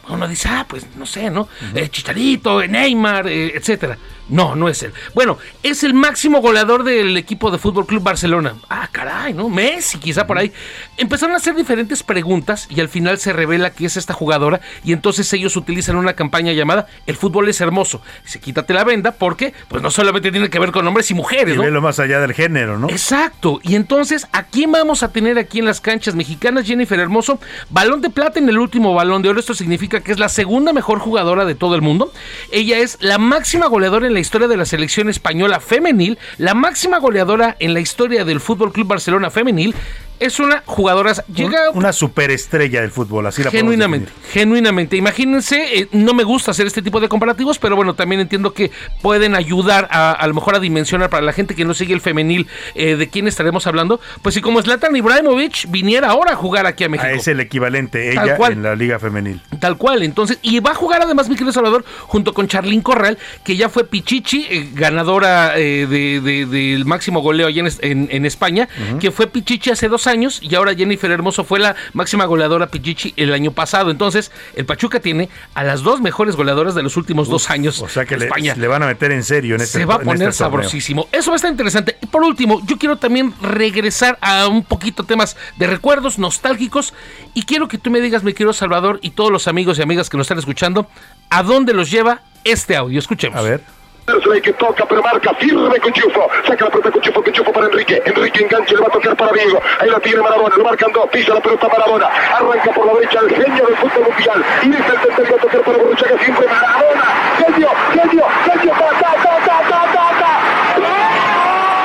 Uno 0.08 0.28
dice, 0.28 0.50
ah, 0.50 0.66
pues 0.68 0.86
no 0.98 1.06
sé, 1.06 1.30
¿no? 1.30 1.48
Eh, 1.76 1.88
Chicharito, 1.90 2.62
eh, 2.62 2.68
Neymar, 2.68 3.28
eh, 3.28 3.56
etcétera. 3.56 3.98
No, 4.30 4.56
no 4.56 4.70
es 4.70 4.84
él. 4.84 4.94
Bueno, 5.14 5.38
es 5.64 5.84
el 5.84 5.94
máximo 5.94 6.42
goleador 6.42 6.84
del 6.84 7.18
equipo 7.18 7.52
de 7.52 7.58
Fútbol 7.58 7.86
Club 7.86 8.04
Barcelona. 8.04 8.56
Ah, 8.70 8.88
caray, 8.92 9.34
¿no? 9.34 9.50
Messi, 9.50 9.98
quizá 9.98 10.28
por 10.28 10.38
ahí. 10.38 10.52
Empezaron 10.98 11.34
a 11.34 11.38
hacer 11.38 11.56
diferentes 11.56 12.04
preguntas 12.04 12.68
y 12.70 12.80
al 12.80 12.90
final 12.90 13.18
se 13.18 13.34
revela 13.34 13.72
que 13.72 13.86
es 13.86 13.98
esta 13.98 14.14
jugadora 14.14 14.62
y 14.84 14.94
entonces 14.94 15.32
ellos 15.34 15.56
utilizan 15.56 15.96
una 15.96 16.14
campaña 16.14 16.52
llamada 16.54 16.88
El 17.08 17.16
fútbol 17.16 17.50
es 17.50 17.60
hermoso. 17.62 18.02
Dice, 18.24 18.40
quítate 18.40 18.74
la 18.74 18.84
venda 18.84 19.12
porque, 19.12 19.54
pues 19.68 19.82
no 19.82 19.92
solamente 19.92 20.32
tiene 20.32 20.50
que 20.50 20.60
ver 20.60 20.72
con 20.72 20.88
hombres 20.88 21.10
y 21.12 21.14
mujeres, 21.14 21.56
Y 21.56 21.58
¿no? 21.58 21.64
velo 21.64 21.82
más 21.82 22.00
allá 22.00 22.20
del 22.20 22.34
género, 22.34 22.78
¿no? 22.78 22.90
Exacto. 22.90 23.60
Y 23.64 23.76
entonces, 23.76 24.28
¿a 24.32 24.44
quién 24.44 24.72
vamos 24.72 25.04
a 25.04 25.12
tener 25.12 25.38
aquí 25.40 25.60
en 25.60 25.66
las 25.66 25.82
canchas 25.82 26.16
mexicanas? 26.16 26.66
Jennifer 26.68 27.00
Hermoso, 27.00 27.40
balón 27.70 28.02
de 28.02 28.10
plata 28.10 28.40
en 28.40 28.48
el 28.50 28.58
último 28.60 28.94
balón 28.94 29.22
de 29.22 29.30
oro. 29.30 29.40
Esto 29.40 29.54
significa 29.54 30.02
que 30.02 30.12
es 30.12 30.20
la 30.20 30.30
segunda 30.30 30.74
mejor 30.74 31.00
jugadora 31.00 31.46
de 31.46 31.56
todo 31.56 31.76
el 31.76 31.82
mundo. 31.82 32.12
Ella 32.52 32.78
es 32.80 32.98
la 33.02 33.18
máxima 33.18 33.68
goleadora 33.68 34.08
en 34.08 34.14
la 34.14 34.19
historia 34.20 34.48
de 34.48 34.58
la 34.58 34.66
selección 34.66 35.10
española 35.10 35.60
femenil, 35.60 36.18
la 36.38 36.54
máxima 36.54 37.00
goleadora 37.00 37.56
en 37.60 37.74
la 37.74 37.80
historia 37.80 38.26
del 38.26 38.40
Fútbol 38.40 38.72
Club 38.72 38.88
Barcelona 38.88 39.30
femenil. 39.30 39.74
Es 40.20 40.40
una 40.40 40.64
jugadora. 40.66 41.14
Llega 41.34 41.70
Una 41.74 41.94
superestrella 41.94 42.82
del 42.82 42.92
fútbol, 42.92 43.26
así 43.28 43.42
la 43.44 43.52
Genuinamente, 43.52 44.12
genuinamente. 44.32 44.98
Imagínense, 44.98 45.80
eh, 45.80 45.88
no 45.94 46.14
me 46.14 46.24
gusta 46.24 46.52
hacer 46.52 46.68
este 46.68 46.82
tipo 46.82 47.00
de 47.00 47.08
comparativos, 47.08 47.58
pero 47.58 47.76
bueno, 47.76 47.94
también 47.96 48.20
entiendo 48.22 48.54
que 48.54 48.70
pueden 49.02 49.34
ayudar 49.36 49.88
a, 49.92 50.12
a 50.12 50.28
lo 50.28 50.34
mejor 50.34 50.56
a 50.56 50.60
dimensionar 50.60 51.10
para 51.10 51.24
la 51.26 51.32
gente 51.32 51.56
que 51.56 51.64
no 51.64 51.74
sigue 51.74 51.94
el 51.94 52.02
femenil 52.02 52.48
eh, 52.76 52.96
de 52.98 53.08
quién 53.10 53.28
estaremos 53.28 53.66
hablando. 53.66 54.02
Pues 54.22 54.36
si 54.36 54.42
como 54.42 54.62
Zlatan 54.62 54.94
Ibrahimovic 54.96 55.70
viniera 55.70 56.10
ahora 56.10 56.34
a 56.34 56.36
jugar 56.36 56.66
aquí 56.66 56.84
a 56.84 56.90
México. 56.90 57.08
Ah, 57.10 57.14
es 57.16 57.28
el 57.30 57.40
equivalente, 57.40 58.12
ella 58.12 58.36
cual. 58.36 58.54
en 58.54 58.64
la 58.64 58.76
Liga 58.76 59.00
Femenil. 59.00 59.42
Tal 59.60 59.78
cual, 59.78 60.04
entonces, 60.04 60.38
y 60.42 60.60
va 60.60 60.72
a 60.72 60.76
jugar 60.76 61.02
además 61.02 61.30
mi 61.30 61.36
querido 61.36 61.54
Salvador 61.54 61.86
junto 62.02 62.34
con 62.34 62.48
Charlín 62.50 62.82
Corral, 62.82 63.18
que 63.46 63.56
ya 63.56 63.70
fue 63.70 63.86
Pichichi, 63.86 64.46
eh, 64.50 64.70
ganadora 64.74 65.58
eh, 65.58 65.88
de- 65.90 66.20
de- 66.20 66.46
del 66.46 66.86
máximo 66.86 67.22
goleo 67.22 67.48
allá 67.48 67.62
en, 67.62 67.68
es- 67.68 67.80
en- 67.82 68.10
en 68.12 68.26
España, 68.26 68.68
que 69.00 69.12
fue 69.12 69.28
Pichichi 69.28 69.70
hace 69.72 69.88
dos 69.88 70.08
años 70.08 70.09
y 70.42 70.56
ahora 70.56 70.74
Jennifer 70.76 71.12
Hermoso 71.12 71.44
fue 71.44 71.60
la 71.60 71.76
máxima 71.94 72.26
goleadora 72.26 72.68
Pichichi 72.68 73.14
el 73.18 73.34
año 73.34 73.52
pasado. 73.52 73.92
Entonces, 73.92 74.32
el 74.56 74.66
Pachuca 74.66 75.00
tiene 75.00 75.30
a 75.54 75.64
las 75.64 75.82
dos 75.82 76.02
mejores 76.02 76.36
goleadoras 76.36 76.76
de 76.76 76.84
los 76.84 76.98
últimos 76.98 77.30
dos 77.30 77.50
años 77.50 77.82
O 77.82 77.88
sea 77.88 78.06
que 78.06 78.18
le, 78.18 78.26
España. 78.26 78.56
le 78.58 78.68
van 78.68 78.84
a 78.84 78.88
meter 78.88 79.12
en 79.12 79.24
serio 79.24 79.56
en 79.56 79.62
este 79.62 79.80
Se 79.80 79.86
va 79.86 79.96
a 79.96 80.00
poner 80.00 80.30
este 80.30 80.44
torneo. 80.44 80.62
sabrosísimo. 80.64 81.08
Eso 81.12 81.32
va 81.32 81.36
a 81.36 81.38
estar 81.38 81.52
interesante. 81.52 81.98
Y 82.02 82.08
por 82.08 82.24
último, 82.24 82.62
yo 82.66 82.78
quiero 82.78 82.98
también 82.98 83.34
regresar 83.42 84.18
a 84.22 84.48
un 84.48 84.64
poquito 84.64 85.04
temas 85.04 85.38
de 85.58 85.68
recuerdos 85.68 86.18
nostálgicos. 86.20 86.94
Y 87.34 87.44
quiero 87.44 87.68
que 87.68 87.78
tú 87.78 87.92
me 87.92 88.02
digas, 88.02 88.24
mi 88.24 88.34
querido 88.34 88.54
Salvador, 88.54 89.00
y 89.02 89.12
todos 89.12 89.32
los 89.32 89.48
amigos 89.48 89.78
y 89.80 89.82
amigas 89.82 90.10
que 90.10 90.18
nos 90.18 90.26
están 90.26 90.40
escuchando, 90.40 90.88
a 91.30 91.44
dónde 91.44 91.74
los 91.74 91.92
lleva 91.92 92.22
este 92.44 92.76
audio. 92.76 92.98
Escuchemos. 93.00 93.38
A 93.38 93.42
ver. 93.42 93.62
Que 94.10 94.54
toca, 94.54 94.86
pero 94.86 95.04
marca 95.04 95.34
firme 95.36 95.80
con 95.80 95.94
Chufo. 95.94 96.28
Saca 96.48 96.66
la 96.66 96.72
pelota 96.72 96.92
con 96.92 97.02
Chufo, 97.02 97.24
con 97.24 97.32
Chufo 97.32 97.54
para 97.54 97.68
Enrique. 97.68 98.02
Enrique 98.06 98.44
engancha, 98.44 98.74
le 98.74 98.82
va 98.82 98.88
a 98.88 98.92
tocar 98.92 99.16
para 99.16 99.34
Diego. 99.34 99.62
Ahí 99.80 99.90
la 99.90 100.00
tiene 100.00 100.22
Maradona, 100.22 100.56
lo 100.56 100.64
marcan 100.64 100.92
dos, 100.92 101.08
pisa 101.10 101.36
la 101.36 101.42
pelota 101.42 101.68
Maradona. 101.68 102.08
Arranca 102.08 102.72
por 102.72 102.88
la 102.88 102.94
derecha 102.94 103.20
el 103.20 103.30
genio 103.30 103.66
del 103.66 103.76
fútbol 103.78 104.10
mundial. 104.10 104.44
Y 104.64 104.70
dice 104.70 104.92
el 104.94 105.02
tercero, 105.02 105.30
va 105.32 105.38
a 105.38 105.42
tocar 105.42 105.62
para 105.62 105.78
Borruchaga 105.78 106.18
siempre 106.24 106.48
Maradona. 106.48 107.06
Genio, 107.38 107.70
genio, 107.94 108.26
genio, 108.46 108.74
ta, 108.74 108.90
ta, 109.00 109.14
ta, 109.22 109.38
ta, 109.46 109.62
ta, 109.70 109.92
ta, 109.94 110.20
ta. 110.20 110.40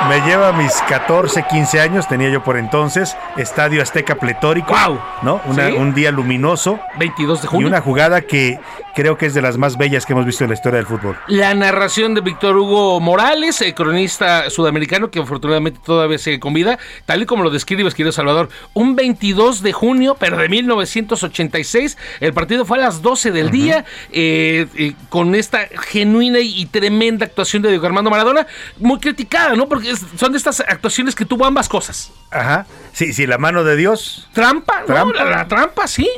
Me 0.08 0.20
lleva 0.20 0.52
mis 0.52 0.72
14, 0.88 1.46
15 1.50 1.80
años, 1.80 2.06
tenía 2.06 2.28
yo 2.28 2.42
por 2.44 2.58
entonces, 2.58 3.16
Estadio 3.38 3.80
Azteca 3.80 4.16
pletórico, 4.16 4.74
¿no? 5.22 5.40
Una- 5.46 5.68
Sí. 5.70 5.76
Un 5.76 5.94
día 5.94 6.10
luminoso. 6.10 6.78
22 6.98 7.40
de 7.40 7.46
Y 7.46 7.48
junio. 7.48 7.68
una 7.68 7.80
jugada 7.80 8.20
que 8.20 8.60
creo 8.94 9.16
que 9.16 9.26
es 9.26 9.34
de 9.34 9.40
las 9.42 9.56
más 9.56 9.76
bellas 9.78 10.04
que 10.04 10.12
hemos 10.12 10.26
visto 10.26 10.44
en 10.44 10.50
la 10.50 10.54
historia 10.54 10.76
del 10.76 10.86
fútbol. 10.86 11.16
La 11.26 11.54
narración 11.54 12.14
de 12.14 12.20
Víctor 12.20 12.56
Hugo 12.56 13.00
Morales, 13.00 13.60
el 13.62 13.74
cronista 13.74 14.50
sudamericano 14.50 15.10
que 15.10 15.20
afortunadamente 15.20 15.80
todavía 15.84 16.18
sigue 16.18 16.38
con 16.38 16.52
vida, 16.52 16.78
tal 17.06 17.22
y 17.22 17.26
como 17.26 17.42
lo 17.42 17.50
describes, 17.50 17.94
querido 17.94 18.12
Salvador. 18.12 18.50
Un 18.74 18.94
22 18.94 19.62
de 19.62 19.72
junio, 19.72 20.16
pero 20.20 20.36
de 20.36 20.48
1986, 20.48 21.96
el 22.20 22.32
partido 22.34 22.64
fue 22.66 22.78
a 22.78 22.82
las 22.82 23.00
12 23.02 23.30
del 23.32 23.50
día, 23.50 23.84
eh, 24.12 24.66
eh, 24.76 24.92
con 25.08 25.34
esta 25.34 25.66
genuina 25.88 26.38
y, 26.40 26.60
y 26.60 26.66
tremenda 26.66 27.24
actuación 27.26 27.62
de 27.62 27.70
Diego 27.70 27.86
Armando 27.86 28.10
Maradona, 28.10 28.46
muy 28.78 29.00
criticada, 29.00 29.54
¿no? 29.56 29.66
Porque 29.68 29.93
es- 29.94 30.02
son 30.20 30.32
de 30.32 30.38
estas 30.38 30.60
actuaciones 30.60 31.14
que 31.14 31.24
tuvo 31.24 31.46
ambas 31.46 31.68
cosas. 31.68 32.10
Ajá. 32.30 32.66
Sí, 32.92 33.12
sí, 33.12 33.26
la 33.26 33.38
mano 33.38 33.64
de 33.64 33.76
Dios. 33.76 34.28
Trampa, 34.32 34.80
¿no? 34.80 34.86
Trampa. 34.86 35.24
La, 35.24 35.30
la 35.30 35.48
trampa, 35.48 35.86
sí. 35.88 36.08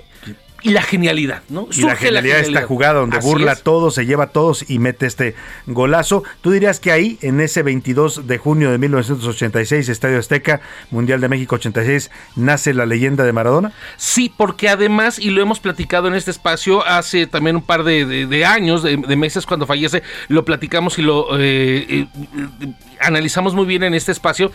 Y 0.67 0.71
la 0.71 0.83
genialidad, 0.83 1.43
¿no? 1.49 1.69
Y 1.73 1.83
la 1.83 1.95
genialidad 1.97 2.37
de 2.37 2.43
esta 2.43 2.63
jugada 2.63 2.95
donde 3.01 3.19
Así 3.19 3.27
burla 3.27 3.53
a 3.53 3.57
todos, 3.57 3.95
se 3.95 4.05
lleva 4.07 4.25
a 4.25 4.27
todos 4.31 4.69
y 4.69 4.79
mete 4.79 5.07
este 5.07 5.35
golazo. 5.67 6.25
¿Tú 6.41 6.51
dirías 6.51 6.81
que 6.81 6.91
ahí, 6.91 7.19
en 7.23 7.41
ese 7.41 7.63
22 7.63 8.27
de 8.27 8.39
junio 8.39 8.71
de 8.71 8.79
1986, 8.79 9.89
Estadio 9.89 10.19
Azteca, 10.19 10.61
Mundial 10.91 11.21
de 11.21 11.29
México 11.29 11.55
86, 11.57 12.11
nace 12.37 12.75
la 12.75 12.85
leyenda 12.87 13.25
de 13.25 13.33
Maradona? 13.33 13.73
Sí, 13.97 14.33
porque 14.37 14.69
además, 14.69 15.19
y 15.19 15.31
lo 15.31 15.41
hemos 15.41 15.61
platicado 15.61 16.09
en 16.09 16.15
este 16.15 16.31
espacio 16.33 16.85
hace 16.87 17.27
también 17.27 17.57
un 17.57 17.63
par 17.63 17.85
de, 17.85 18.05
de- 18.05 18.27
de 18.27 18.45
años, 18.45 18.83
de, 18.83 18.97
de 18.97 19.17
meses 19.17 19.47
cuando 19.47 19.67
fallece, 19.67 20.03
lo 20.29 20.45
platicamos 20.45 20.99
y 20.99 21.03
lo 21.03 21.39
eh, 21.39 21.87
eh, 21.89 22.07
eh, 22.63 22.73
analizamos 23.01 23.55
muy 23.55 23.67
bien 23.67 23.83
en 23.85 23.95
este 23.95 24.11
espacio. 24.13 24.51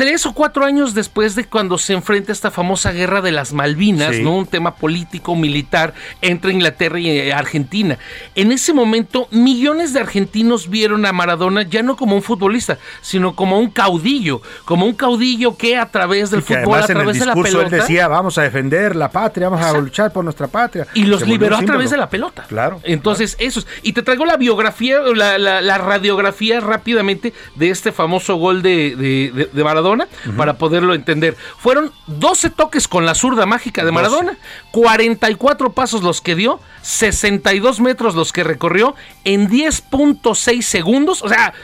Tres 0.00 0.24
o 0.24 0.32
cuatro 0.32 0.64
años 0.64 0.94
después 0.94 1.34
de 1.34 1.44
cuando 1.44 1.76
se 1.76 1.92
enfrenta 1.92 2.32
esta 2.32 2.50
famosa 2.50 2.90
guerra 2.90 3.20
de 3.20 3.32
las 3.32 3.52
Malvinas, 3.52 4.16
Sí. 4.16 4.22
¿no? 4.22 4.34
Un 4.34 4.46
tema 4.46 4.74
político, 4.76 5.36
militar 5.36 5.92
entre 6.22 6.52
Inglaterra 6.54 6.98
y 6.98 7.10
eh, 7.10 7.34
Argentina. 7.34 7.98
En 8.34 8.50
ese 8.50 8.72
momento, 8.72 9.28
millones 9.30 9.92
de 9.92 10.00
argentinos 10.00 10.70
vieron 10.70 11.04
a 11.04 11.12
Maradona 11.12 11.64
ya 11.64 11.82
no 11.82 11.96
como 11.96 12.16
un 12.16 12.22
futbolista, 12.22 12.78
sino 13.02 13.36
como 13.36 13.58
un 13.58 13.68
caudillo, 13.70 14.40
como 14.64 14.86
un 14.86 14.94
caudillo 14.94 15.58
que 15.58 15.76
a 15.76 15.84
través 15.90 16.30
del 16.30 16.40
fútbol, 16.40 16.78
a 16.80 16.84
además 16.84 16.88
en 16.90 16.96
el 16.96 17.02
través 17.02 17.20
de 17.20 17.26
la 17.26 17.34
pelota. 17.34 17.64
él 17.66 17.70
decía, 17.82 18.08
vamos 18.08 18.38
a 18.38 18.42
defender 18.42 18.96
la 18.96 19.10
patria, 19.10 19.50
vamos 19.50 19.66
a 19.66 19.78
luchar 19.78 20.14
por 20.14 20.24
nuestra 20.24 20.46
patria. 20.46 20.86
Y 20.94 21.04
los 21.04 21.20
Se 21.20 21.26
liberó 21.26 21.58
a 21.58 21.62
través 21.62 21.90
de 21.90 21.98
la 21.98 22.08
pelota. 22.08 22.44
Claro. 22.48 22.80
Entonces, 22.84 23.36
eso 23.38 23.60
es. 23.60 23.66
Y 23.82 23.92
te 23.92 24.00
traigo 24.00 24.24
la 24.24 24.38
biografía, 24.38 25.00
la, 25.14 25.36
la- 25.36 25.60
la 25.60 25.76
radiografía 25.76 26.58
rápidamente 26.60 27.34
de 27.56 27.68
este 27.68 27.92
famoso 27.92 28.36
gol 28.36 28.62
de, 28.62 28.96
de- 28.96 29.30
de- 29.34 29.50
de 29.52 29.62
Maradona 29.64 29.89
para 30.36 30.58
poderlo 30.58 30.94
entender. 30.94 31.36
Fueron 31.58 31.92
12 32.06 32.50
toques 32.50 32.88
con 32.88 33.06
la 33.06 33.14
zurda 33.14 33.46
mágica 33.46 33.82
de 33.82 33.90
12. 33.90 33.94
Maradona, 33.94 34.38
44 34.72 35.72
pasos 35.72 36.02
los 36.02 36.20
que 36.20 36.34
dio, 36.34 36.60
62 36.82 37.80
metros 37.80 38.14
los 38.14 38.32
que 38.32 38.44
recorrió 38.44 38.94
en 39.24 39.48
10.6 39.48 40.62
segundos. 40.62 41.22
O 41.22 41.28
sea, 41.28 41.54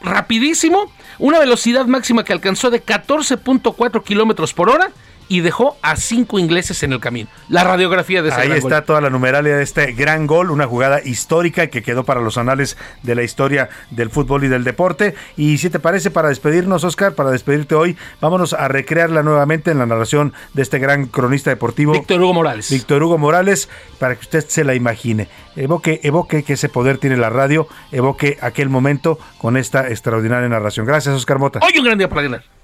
rapidísimo. 0.00 0.92
Una 1.18 1.38
velocidad 1.38 1.86
máxima 1.86 2.24
que 2.24 2.32
alcanzó 2.32 2.70
de 2.70 2.84
14.4 2.84 4.02
kilómetros 4.02 4.52
por 4.52 4.68
hora 4.68 4.90
y 5.28 5.40
dejó 5.40 5.76
a 5.82 5.96
cinco 5.96 6.38
ingleses 6.38 6.82
en 6.82 6.92
el 6.92 7.00
camino. 7.00 7.28
La 7.48 7.64
radiografía 7.64 8.22
de 8.22 8.28
ese 8.28 8.40
Ahí 8.40 8.48
gran 8.48 8.58
está 8.58 8.76
gol. 8.76 8.84
toda 8.84 9.00
la 9.00 9.10
numeralia 9.10 9.56
de 9.56 9.62
este 9.62 9.92
gran 9.92 10.26
gol, 10.26 10.50
una 10.50 10.66
jugada 10.66 11.00
histórica 11.02 11.66
que 11.68 11.82
quedó 11.82 12.04
para 12.04 12.20
los 12.20 12.38
anales 12.38 12.76
de 13.02 13.14
la 13.14 13.22
historia 13.22 13.68
del 13.90 14.10
fútbol 14.10 14.44
y 14.44 14.48
del 14.48 14.64
deporte. 14.64 15.14
Y 15.36 15.58
si 15.58 15.70
te 15.70 15.78
parece, 15.78 16.10
para 16.10 16.28
despedirnos, 16.28 16.84
Oscar, 16.84 17.14
para 17.14 17.30
despedirte 17.30 17.74
hoy, 17.74 17.96
vámonos 18.20 18.52
a 18.52 18.68
recrearla 18.68 19.22
nuevamente 19.22 19.70
en 19.70 19.78
la 19.78 19.86
narración 19.86 20.32
de 20.52 20.62
este 20.62 20.78
gran 20.78 21.06
cronista 21.06 21.50
deportivo. 21.50 21.92
Víctor 21.92 22.20
Hugo 22.20 22.34
Morales. 22.34 22.70
Víctor 22.70 23.02
Hugo 23.02 23.18
Morales, 23.18 23.68
para 23.98 24.14
que 24.14 24.20
usted 24.20 24.44
se 24.46 24.64
la 24.64 24.74
imagine. 24.74 25.28
Evoque, 25.56 26.00
evoque 26.02 26.42
que 26.42 26.54
ese 26.54 26.68
poder 26.68 26.98
tiene 26.98 27.16
la 27.16 27.30
radio, 27.30 27.68
evoque 27.92 28.38
aquel 28.40 28.68
momento 28.68 29.18
con 29.38 29.56
esta 29.56 29.88
extraordinaria 29.88 30.48
narración. 30.48 30.86
Gracias, 30.86 31.14
Oscar 31.14 31.38
Mota. 31.38 31.60
Hoy 31.62 31.78
un 31.78 31.84
gran 31.84 31.98
día 31.98 32.08
para 32.08 32.22
ganar. 32.22 32.63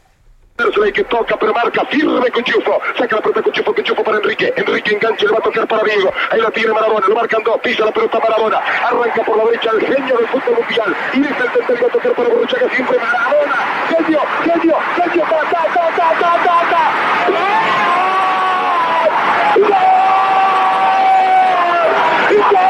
Que 0.61 1.05
toca, 1.05 1.37
pero 1.39 1.55
marca 1.55 1.85
firme 1.87 2.31
Cuchufo. 2.31 2.81
Saca 2.99 3.17
la 3.17 3.23
pelota 3.23 3.43
Cuchufo, 3.43 3.75
Cuchufo 3.75 4.05
para 4.05 4.19
Enrique. 4.19 4.53
Enrique 4.57 4.95
enganche, 4.95 5.25
le 5.25 5.33
va 5.33 5.39
a 5.39 5.43
tocar 5.43 5.67
para 5.67 5.85
Diego. 5.85 6.13
Ahí 6.31 6.41
la 6.41 6.51
tiene 6.51 6.73
Maradona, 6.73 7.07
lo 7.09 7.15
marcan 7.15 7.43
dos, 7.43 7.59
pisa 7.61 7.87
la 7.87 7.93
pelota 7.93 8.19
Maradona. 8.19 8.59
Arranca 8.59 9.23
por 9.23 9.39
la 9.39 9.45
derecha 9.45 9.71
el 9.71 9.81
genio 9.81 10.17
del 10.19 10.29
fútbol 10.29 10.57
mundial. 10.57 10.95
Y 11.15 11.21
es 11.23 11.31
el 11.31 11.37
tercero, 11.53 11.79
va 11.81 11.87
a 11.87 11.91
tocar 11.91 12.13
para 12.13 12.29
Borruchaga 12.29 12.69
siempre 12.75 12.99
Maradona. 12.99 13.57
Genio, 13.89 14.21
genio, 14.45 14.77
genio, 14.97 15.25
ta, 15.31 15.41
ta, 15.51 15.63
ta, 15.73 15.89
ta, 15.97 16.15
ta, 16.21 16.31
ta, 16.45 16.61
ta. 22.51 22.70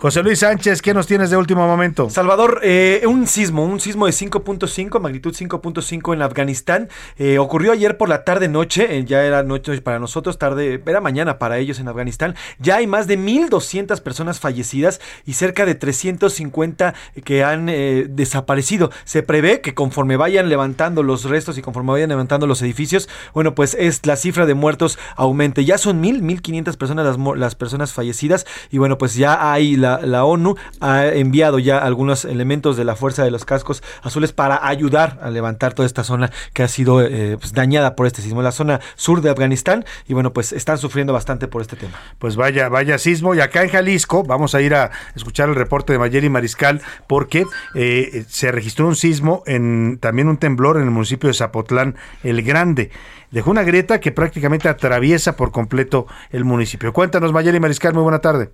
José 0.00 0.22
Luis 0.22 0.38
Sánchez, 0.38 0.80
¿qué 0.80 0.94
nos 0.94 1.06
tienes 1.06 1.28
de 1.28 1.36
último 1.36 1.66
momento? 1.66 2.08
Salvador, 2.08 2.60
eh, 2.62 3.02
un 3.06 3.26
sismo, 3.26 3.66
un 3.66 3.80
sismo 3.80 4.06
de 4.06 4.12
5.5, 4.12 4.98
magnitud 4.98 5.34
5.5 5.34 6.14
en 6.14 6.22
Afganistán. 6.22 6.88
eh, 7.18 7.38
ocurrió 7.38 7.72
ayer 7.72 7.98
por 7.98 8.08
la 8.08 8.24
tarde 8.24 8.48
noche, 8.48 8.96
eh, 8.96 9.04
ya 9.04 9.22
era 9.24 9.42
noche 9.42 9.78
para 9.82 9.98
nosotros, 9.98 10.38
tarde, 10.38 10.82
era 10.86 11.02
mañana 11.02 11.38
para 11.38 11.58
ellos 11.58 11.80
en 11.80 11.88
Afganistán. 11.88 12.34
Ya 12.58 12.76
hay 12.76 12.86
más 12.86 13.08
de 13.08 13.18
1.200 13.18 14.00
personas 14.00 14.40
fallecidas 14.40 15.02
y 15.26 15.34
cerca 15.34 15.66
de 15.66 15.74
350 15.74 16.94
que 17.22 17.44
han 17.44 17.66
desaparecido. 17.66 18.90
Se 19.04 19.22
prevé 19.22 19.60
que 19.60 19.74
conforme 19.74 20.16
vayan 20.16 20.48
levantando 20.48 21.02
los 21.02 21.24
restos 21.24 21.58
y 21.58 21.60
conforme 21.60 21.92
vayan 21.92 22.08
levantando 22.08 22.46
los 22.46 22.62
edificios, 22.62 23.06
bueno, 23.34 23.54
pues 23.54 23.76
es 23.78 24.06
la 24.06 24.16
cifra 24.16 24.46
de 24.46 24.54
muertos 24.54 24.98
aumente. 25.14 25.66
Ya 25.66 25.76
son 25.76 26.02
1.000, 26.02 26.22
1.500 26.40 26.78
personas 26.78 27.04
las, 27.04 27.36
las 27.36 27.54
personas 27.54 27.92
fallecidas 27.92 28.46
y 28.70 28.78
bueno, 28.78 28.96
pues 28.96 29.14
ya 29.14 29.52
hay 29.52 29.76
la, 29.76 29.89
la 29.98 30.24
ONU 30.24 30.56
ha 30.80 31.06
enviado 31.06 31.58
ya 31.58 31.78
algunos 31.78 32.24
elementos 32.24 32.76
de 32.76 32.84
la 32.84 32.96
Fuerza 32.96 33.24
de 33.24 33.30
los 33.30 33.44
Cascos 33.44 33.82
Azules 34.02 34.32
para 34.32 34.66
ayudar 34.66 35.18
a 35.22 35.30
levantar 35.30 35.74
toda 35.74 35.86
esta 35.86 36.04
zona 36.04 36.30
que 36.52 36.62
ha 36.62 36.68
sido 36.68 37.02
eh, 37.02 37.36
pues, 37.38 37.52
dañada 37.52 37.96
por 37.96 38.06
este 38.06 38.22
sismo, 38.22 38.42
la 38.42 38.52
zona 38.52 38.80
sur 38.96 39.20
de 39.20 39.30
Afganistán 39.30 39.84
y 40.06 40.14
bueno, 40.14 40.32
pues 40.32 40.52
están 40.52 40.78
sufriendo 40.78 41.12
bastante 41.12 41.48
por 41.48 41.62
este 41.62 41.76
tema. 41.76 41.92
Pues 42.18 42.36
vaya, 42.36 42.68
vaya 42.68 42.98
sismo. 42.98 43.34
Y 43.34 43.40
acá 43.40 43.62
en 43.62 43.70
Jalisco 43.70 44.22
vamos 44.22 44.54
a 44.54 44.60
ir 44.60 44.74
a 44.74 44.90
escuchar 45.14 45.48
el 45.48 45.54
reporte 45.54 45.92
de 45.92 45.98
Mayeli 45.98 46.28
Mariscal 46.28 46.80
porque 47.06 47.44
eh, 47.74 48.24
se 48.28 48.52
registró 48.52 48.86
un 48.86 48.96
sismo, 48.96 49.42
en 49.46 49.98
también 50.00 50.28
un 50.28 50.36
temblor 50.36 50.76
en 50.76 50.84
el 50.84 50.90
municipio 50.90 51.28
de 51.28 51.34
Zapotlán 51.34 51.96
el 52.22 52.42
Grande. 52.42 52.90
Dejó 53.30 53.50
una 53.50 53.62
grieta 53.62 54.00
que 54.00 54.10
prácticamente 54.10 54.68
atraviesa 54.68 55.36
por 55.36 55.52
completo 55.52 56.06
el 56.30 56.44
municipio. 56.44 56.92
Cuéntanos, 56.92 57.32
Mayeli 57.32 57.60
Mariscal, 57.60 57.94
muy 57.94 58.02
buena 58.02 58.18
tarde. 58.18 58.50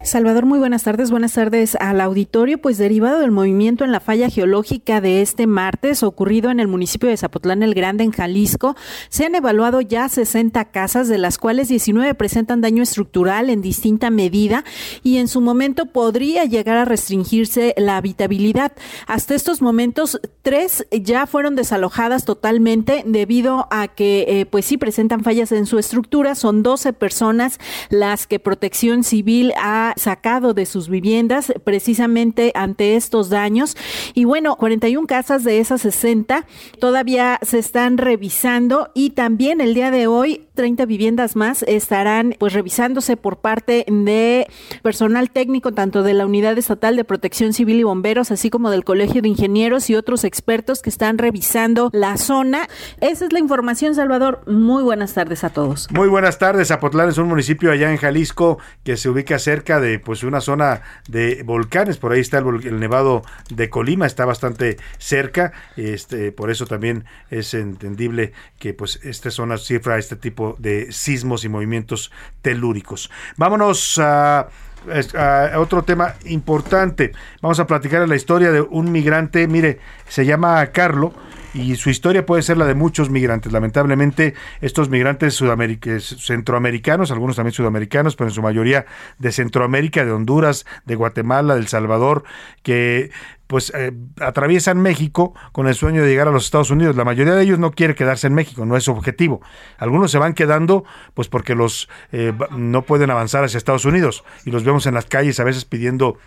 Salvador, 0.00 0.46
muy 0.46 0.60
buenas 0.60 0.84
tardes. 0.84 1.10
Buenas 1.10 1.32
tardes 1.32 1.74
al 1.74 2.00
auditorio. 2.00 2.58
Pues 2.58 2.78
derivado 2.78 3.18
del 3.18 3.32
movimiento 3.32 3.84
en 3.84 3.90
la 3.90 3.98
falla 3.98 4.30
geológica 4.30 5.00
de 5.00 5.22
este 5.22 5.48
martes 5.48 6.04
ocurrido 6.04 6.52
en 6.52 6.60
el 6.60 6.68
municipio 6.68 7.08
de 7.08 7.16
Zapotlán 7.16 7.64
el 7.64 7.74
Grande, 7.74 8.04
en 8.04 8.12
Jalisco, 8.12 8.76
se 9.08 9.26
han 9.26 9.34
evaluado 9.34 9.80
ya 9.80 10.08
60 10.08 10.66
casas, 10.66 11.08
de 11.08 11.18
las 11.18 11.36
cuales 11.36 11.66
19 11.68 12.14
presentan 12.14 12.60
daño 12.60 12.84
estructural 12.84 13.50
en 13.50 13.60
distinta 13.60 14.10
medida 14.10 14.64
y 15.02 15.16
en 15.16 15.26
su 15.26 15.40
momento 15.40 15.86
podría 15.86 16.44
llegar 16.44 16.76
a 16.76 16.84
restringirse 16.84 17.74
la 17.76 17.96
habitabilidad. 17.96 18.72
Hasta 19.08 19.34
estos 19.34 19.60
momentos, 19.60 20.20
tres 20.42 20.86
ya 20.92 21.26
fueron 21.26 21.56
desalojadas 21.56 22.24
totalmente 22.24 23.02
debido 23.04 23.66
a 23.72 23.88
que, 23.88 24.26
eh, 24.28 24.46
pues 24.46 24.64
sí, 24.64 24.78
presentan 24.78 25.24
fallas 25.24 25.50
en 25.50 25.66
su 25.66 25.76
estructura. 25.76 26.36
Son 26.36 26.62
12 26.62 26.92
personas 26.92 27.58
las 27.90 28.28
que 28.28 28.38
Protección 28.38 29.02
Civil 29.02 29.52
ha 29.60 29.87
sacado 29.96 30.54
de 30.54 30.66
sus 30.66 30.88
viviendas 30.88 31.52
precisamente 31.64 32.52
ante 32.54 32.96
estos 32.96 33.30
daños. 33.30 33.76
Y 34.14 34.24
bueno, 34.24 34.56
41 34.56 35.06
casas 35.06 35.44
de 35.44 35.58
esas 35.58 35.82
60 35.82 36.46
todavía 36.78 37.38
se 37.42 37.58
están 37.58 37.98
revisando 37.98 38.90
y 38.94 39.10
también 39.10 39.60
el 39.60 39.74
día 39.74 39.90
de 39.90 40.06
hoy 40.06 40.46
30 40.54 40.86
viviendas 40.86 41.36
más 41.36 41.62
estarán 41.62 42.34
pues 42.38 42.52
revisándose 42.52 43.16
por 43.16 43.38
parte 43.38 43.84
de 43.88 44.46
personal 44.82 45.30
técnico 45.30 45.72
tanto 45.72 46.02
de 46.02 46.14
la 46.14 46.26
Unidad 46.26 46.58
Estatal 46.58 46.96
de 46.96 47.04
Protección 47.04 47.52
Civil 47.52 47.78
y 47.78 47.82
Bomberos, 47.84 48.30
así 48.30 48.50
como 48.50 48.70
del 48.70 48.84
Colegio 48.84 49.22
de 49.22 49.28
Ingenieros 49.28 49.88
y 49.88 49.94
otros 49.94 50.24
expertos 50.24 50.82
que 50.82 50.90
están 50.90 51.18
revisando 51.18 51.90
la 51.92 52.16
zona. 52.16 52.68
Esa 53.00 53.26
es 53.26 53.32
la 53.32 53.38
información, 53.38 53.94
Salvador. 53.94 54.42
Muy 54.46 54.82
buenas 54.82 55.14
tardes 55.14 55.44
a 55.44 55.50
todos. 55.50 55.88
Muy 55.92 56.08
buenas 56.08 56.38
tardes. 56.38 56.68
Zapotlán 56.68 57.08
es 57.08 57.18
un 57.18 57.28
municipio 57.28 57.70
allá 57.70 57.90
en 57.90 57.96
Jalisco 57.96 58.58
que 58.82 58.96
se 58.96 59.08
ubica 59.08 59.38
cerca 59.38 59.77
de 59.80 59.98
pues 59.98 60.22
una 60.22 60.40
zona 60.40 60.82
de 61.08 61.42
volcanes. 61.44 61.96
Por 61.98 62.12
ahí 62.12 62.20
está 62.20 62.38
el, 62.38 62.80
nevado 62.80 63.22
de 63.50 63.68
Colima, 63.70 64.06
está 64.06 64.24
bastante 64.24 64.76
cerca. 64.98 65.52
Este, 65.76 66.32
por 66.32 66.50
eso 66.50 66.66
también 66.66 67.04
es 67.30 67.54
entendible 67.54 68.32
que 68.58 68.74
pues 68.74 69.00
esta 69.02 69.30
zona 69.30 69.58
cifra 69.58 69.98
este 69.98 70.16
tipo 70.16 70.56
de 70.58 70.92
sismos 70.92 71.44
y 71.44 71.48
movimientos 71.48 72.12
telúricos. 72.42 73.10
Vámonos 73.36 73.98
a 73.98 74.48
a 75.16 75.58
otro 75.58 75.82
tema 75.82 76.14
importante. 76.26 77.12
Vamos 77.42 77.58
a 77.60 77.66
platicar 77.66 78.08
la 78.08 78.16
historia 78.16 78.52
de 78.52 78.60
un 78.60 78.92
migrante. 78.92 79.46
Mire, 79.48 79.80
se 80.08 80.24
llama 80.24 80.64
Carlo 80.68 81.12
y 81.58 81.76
su 81.76 81.90
historia 81.90 82.24
puede 82.24 82.42
ser 82.42 82.56
la 82.56 82.66
de 82.66 82.74
muchos 82.74 83.10
migrantes. 83.10 83.52
Lamentablemente, 83.52 84.34
estos 84.60 84.88
migrantes 84.88 85.42
centroamericanos, 86.18 87.10
algunos 87.10 87.36
también 87.36 87.52
sudamericanos, 87.52 88.14
pero 88.16 88.28
en 88.28 88.34
su 88.34 88.42
mayoría 88.42 88.86
de 89.18 89.32
Centroamérica, 89.32 90.04
de 90.04 90.12
Honduras, 90.12 90.66
de 90.84 90.94
Guatemala, 90.94 91.54
de 91.54 91.60
El 91.60 91.68
Salvador, 91.68 92.24
que 92.62 93.10
pues 93.48 93.72
eh, 93.74 93.92
atraviesan 94.20 94.78
México 94.80 95.34
con 95.52 95.66
el 95.68 95.74
sueño 95.74 96.02
de 96.02 96.08
llegar 96.08 96.28
a 96.28 96.30
los 96.30 96.44
Estados 96.44 96.70
Unidos. 96.70 96.96
La 96.96 97.04
mayoría 97.04 97.34
de 97.34 97.42
ellos 97.42 97.58
no 97.58 97.72
quiere 97.72 97.94
quedarse 97.94 98.26
en 98.26 98.34
México, 98.34 98.66
no 98.66 98.76
es 98.76 98.84
su 98.84 98.92
objetivo. 98.92 99.40
Algunos 99.78 100.10
se 100.10 100.18
van 100.18 100.34
quedando 100.34 100.84
pues 101.14 101.28
porque 101.28 101.54
los 101.54 101.88
eh, 102.12 102.32
no 102.50 102.82
pueden 102.82 103.10
avanzar 103.10 103.44
hacia 103.44 103.56
Estados 103.56 103.86
Unidos 103.86 104.22
y 104.44 104.50
los 104.50 104.64
vemos 104.64 104.86
en 104.86 104.94
las 104.94 105.06
calles 105.06 105.40
a 105.40 105.44
veces 105.44 105.64
pidiendo 105.64 106.18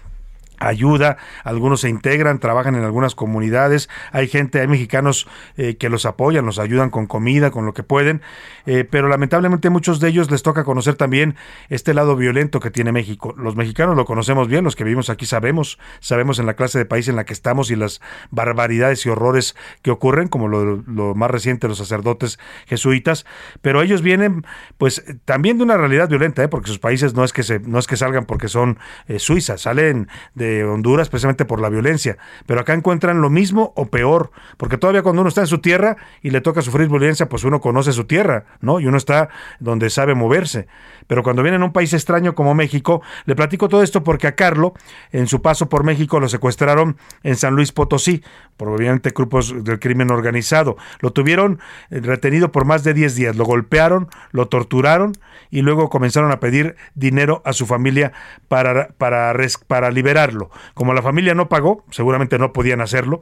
ayuda, 0.61 1.17
algunos 1.43 1.81
se 1.81 1.89
integran, 1.89 2.39
trabajan 2.39 2.75
en 2.75 2.83
algunas 2.83 3.15
comunidades, 3.15 3.89
hay 4.11 4.27
gente, 4.27 4.61
hay 4.61 4.67
mexicanos 4.67 5.27
eh, 5.57 5.75
que 5.77 5.89
los 5.89 6.05
apoyan, 6.05 6.45
los 6.45 6.59
ayudan 6.59 6.89
con 6.89 7.07
comida, 7.07 7.51
con 7.51 7.65
lo 7.65 7.73
que 7.73 7.83
pueden, 7.83 8.21
eh, 8.65 8.85
pero 8.89 9.07
lamentablemente 9.07 9.67
a 9.67 9.71
muchos 9.71 9.99
de 9.99 10.09
ellos 10.09 10.29
les 10.31 10.43
toca 10.43 10.63
conocer 10.63 10.95
también 10.95 11.35
este 11.69 11.93
lado 11.93 12.15
violento 12.15 12.59
que 12.59 12.71
tiene 12.71 12.91
México. 12.91 13.33
Los 13.37 13.55
mexicanos 13.55 13.95
lo 13.95 14.05
conocemos 14.05 14.47
bien, 14.47 14.63
los 14.63 14.75
que 14.75 14.83
vivimos 14.83 15.09
aquí 15.09 15.25
sabemos, 15.25 15.79
sabemos 15.99 16.39
en 16.39 16.45
la 16.45 16.53
clase 16.53 16.77
de 16.77 16.85
país 16.85 17.07
en 17.07 17.15
la 17.15 17.25
que 17.25 17.33
estamos 17.33 17.71
y 17.71 17.75
las 17.75 18.01
barbaridades 18.29 19.05
y 19.05 19.09
horrores 19.09 19.55
que 19.81 19.91
ocurren, 19.91 20.27
como 20.27 20.47
lo, 20.47 20.83
lo 20.87 21.15
más 21.15 21.31
reciente 21.31 21.67
los 21.67 21.79
sacerdotes 21.79 22.39
jesuitas, 22.67 23.25
pero 23.61 23.81
ellos 23.81 24.01
vienen 24.01 24.45
pues 24.77 25.03
también 25.25 25.57
de 25.57 25.63
una 25.63 25.77
realidad 25.77 26.09
violenta, 26.09 26.43
¿eh? 26.43 26.47
porque 26.47 26.67
sus 26.67 26.79
países 26.79 27.13
no 27.13 27.23
es 27.23 27.33
que 27.33 27.43
se, 27.43 27.59
no 27.59 27.79
es 27.79 27.87
que 27.87 27.97
salgan 27.97 28.25
porque 28.25 28.47
son 28.47 28.77
eh, 29.07 29.19
Suiza, 29.19 29.57
salen 29.57 30.07
Honduras 30.63 31.09
precisamente 31.09 31.45
por 31.45 31.61
la 31.61 31.69
violencia, 31.69 32.17
pero 32.45 32.61
acá 32.61 32.73
encuentran 32.73 33.21
lo 33.21 33.29
mismo 33.29 33.73
o 33.75 33.87
peor, 33.87 34.31
porque 34.57 34.77
todavía 34.77 35.03
cuando 35.03 35.21
uno 35.21 35.29
está 35.29 35.41
en 35.41 35.47
su 35.47 35.59
tierra 35.59 35.97
y 36.21 36.31
le 36.31 36.41
toca 36.41 36.61
sufrir 36.61 36.89
violencia, 36.89 37.29
pues 37.29 37.43
uno 37.43 37.61
conoce 37.61 37.93
su 37.93 38.05
tierra, 38.05 38.45
¿no? 38.59 38.79
Y 38.79 38.87
uno 38.87 38.97
está 38.97 39.29
donde 39.59 39.89
sabe 39.89 40.15
moverse. 40.15 40.67
Pero 41.07 41.23
cuando 41.23 41.43
viene 41.43 41.57
a 41.57 41.63
un 41.63 41.73
país 41.73 41.93
extraño 41.93 42.35
como 42.35 42.53
México, 42.53 43.01
le 43.25 43.35
platico 43.35 43.67
todo 43.67 43.83
esto 43.83 44.03
porque 44.03 44.27
a 44.27 44.35
Carlo, 44.35 44.73
en 45.11 45.27
su 45.27 45.41
paso 45.41 45.69
por 45.69 45.83
México, 45.83 46.19
lo 46.19 46.29
secuestraron 46.29 46.97
en 47.23 47.35
San 47.35 47.55
Luis 47.55 47.71
Potosí, 47.71 48.23
por 48.57 48.69
obviamente 48.69 49.11
grupos 49.15 49.63
del 49.63 49.79
crimen 49.79 50.11
organizado. 50.11 50.77
Lo 50.99 51.11
tuvieron 51.11 51.59
eh, 51.89 51.99
retenido 52.01 52.51
por 52.51 52.65
más 52.65 52.83
de 52.83 52.93
10 52.93 53.15
días, 53.15 53.35
lo 53.35 53.45
golpearon, 53.45 54.09
lo 54.31 54.47
torturaron 54.47 55.13
y 55.49 55.61
luego 55.61 55.89
comenzaron 55.89 56.31
a 56.31 56.39
pedir 56.39 56.75
dinero 56.95 57.41
a 57.45 57.53
su 57.53 57.65
familia 57.65 58.13
para, 58.47 58.89
para, 58.97 59.35
para 59.67 59.91
liberarlo. 59.91 60.40
Como 60.73 60.93
la 60.93 61.01
familia 61.01 61.33
no 61.35 61.49
pagó, 61.49 61.85
seguramente 61.91 62.39
no 62.39 62.53
podían 62.53 62.81
hacerlo, 62.81 63.21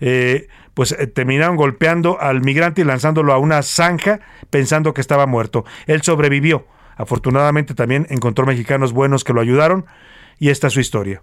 eh, 0.00 0.48
pues 0.74 0.92
eh, 0.92 1.06
terminaron 1.06 1.56
golpeando 1.56 2.20
al 2.20 2.42
migrante 2.42 2.82
y 2.82 2.84
lanzándolo 2.84 3.32
a 3.32 3.38
una 3.38 3.62
zanja 3.62 4.20
pensando 4.50 4.94
que 4.94 5.00
estaba 5.00 5.26
muerto. 5.26 5.64
Él 5.86 6.02
sobrevivió. 6.02 6.66
Afortunadamente 6.96 7.74
también 7.74 8.06
encontró 8.10 8.44
mexicanos 8.44 8.92
buenos 8.92 9.24
que 9.24 9.32
lo 9.32 9.40
ayudaron 9.40 9.86
y 10.38 10.50
esta 10.50 10.66
es 10.66 10.72
su 10.72 10.80
historia. 10.80 11.22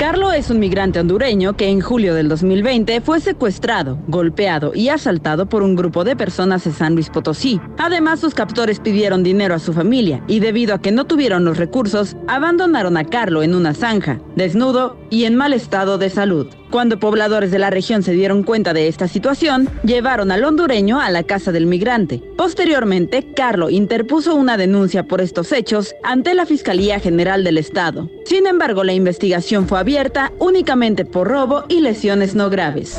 Carlo 0.00 0.32
es 0.32 0.48
un 0.48 0.60
migrante 0.60 0.98
hondureño 0.98 1.58
que 1.58 1.68
en 1.68 1.82
julio 1.82 2.14
del 2.14 2.30
2020 2.30 3.02
fue 3.02 3.20
secuestrado, 3.20 3.98
golpeado 4.08 4.72
y 4.74 4.88
asaltado 4.88 5.46
por 5.46 5.62
un 5.62 5.76
grupo 5.76 6.04
de 6.04 6.16
personas 6.16 6.66
en 6.66 6.72
San 6.72 6.94
Luis 6.94 7.10
Potosí. 7.10 7.60
Además, 7.76 8.18
sus 8.18 8.32
captores 8.32 8.80
pidieron 8.80 9.22
dinero 9.22 9.54
a 9.54 9.58
su 9.58 9.74
familia 9.74 10.24
y 10.26 10.40
debido 10.40 10.74
a 10.74 10.80
que 10.80 10.90
no 10.90 11.04
tuvieron 11.04 11.44
los 11.44 11.58
recursos, 11.58 12.16
abandonaron 12.28 12.96
a 12.96 13.04
Carlo 13.04 13.42
en 13.42 13.54
una 13.54 13.74
zanja, 13.74 14.22
desnudo 14.36 14.96
y 15.10 15.24
en 15.24 15.36
mal 15.36 15.52
estado 15.52 15.98
de 15.98 16.08
salud. 16.08 16.46
Cuando 16.70 17.00
pobladores 17.00 17.50
de 17.50 17.58
la 17.58 17.68
región 17.68 18.04
se 18.04 18.12
dieron 18.12 18.44
cuenta 18.44 18.72
de 18.72 18.86
esta 18.86 19.08
situación, 19.08 19.68
llevaron 19.82 20.30
al 20.30 20.44
hondureño 20.44 21.00
a 21.00 21.10
la 21.10 21.24
casa 21.24 21.50
del 21.50 21.66
migrante. 21.66 22.22
Posteriormente, 22.36 23.32
Carlo 23.34 23.70
interpuso 23.70 24.36
una 24.36 24.56
denuncia 24.56 25.02
por 25.02 25.20
estos 25.20 25.50
hechos 25.50 25.96
ante 26.04 26.32
la 26.34 26.46
Fiscalía 26.46 27.00
General 27.00 27.42
del 27.42 27.58
Estado. 27.58 28.08
Sin 28.24 28.46
embargo, 28.46 28.84
la 28.84 28.92
investigación 28.92 29.66
fue 29.66 29.80
abierta 29.80 30.32
únicamente 30.38 31.04
por 31.04 31.26
robo 31.26 31.64
y 31.68 31.80
lesiones 31.80 32.36
no 32.36 32.50
graves. 32.50 32.98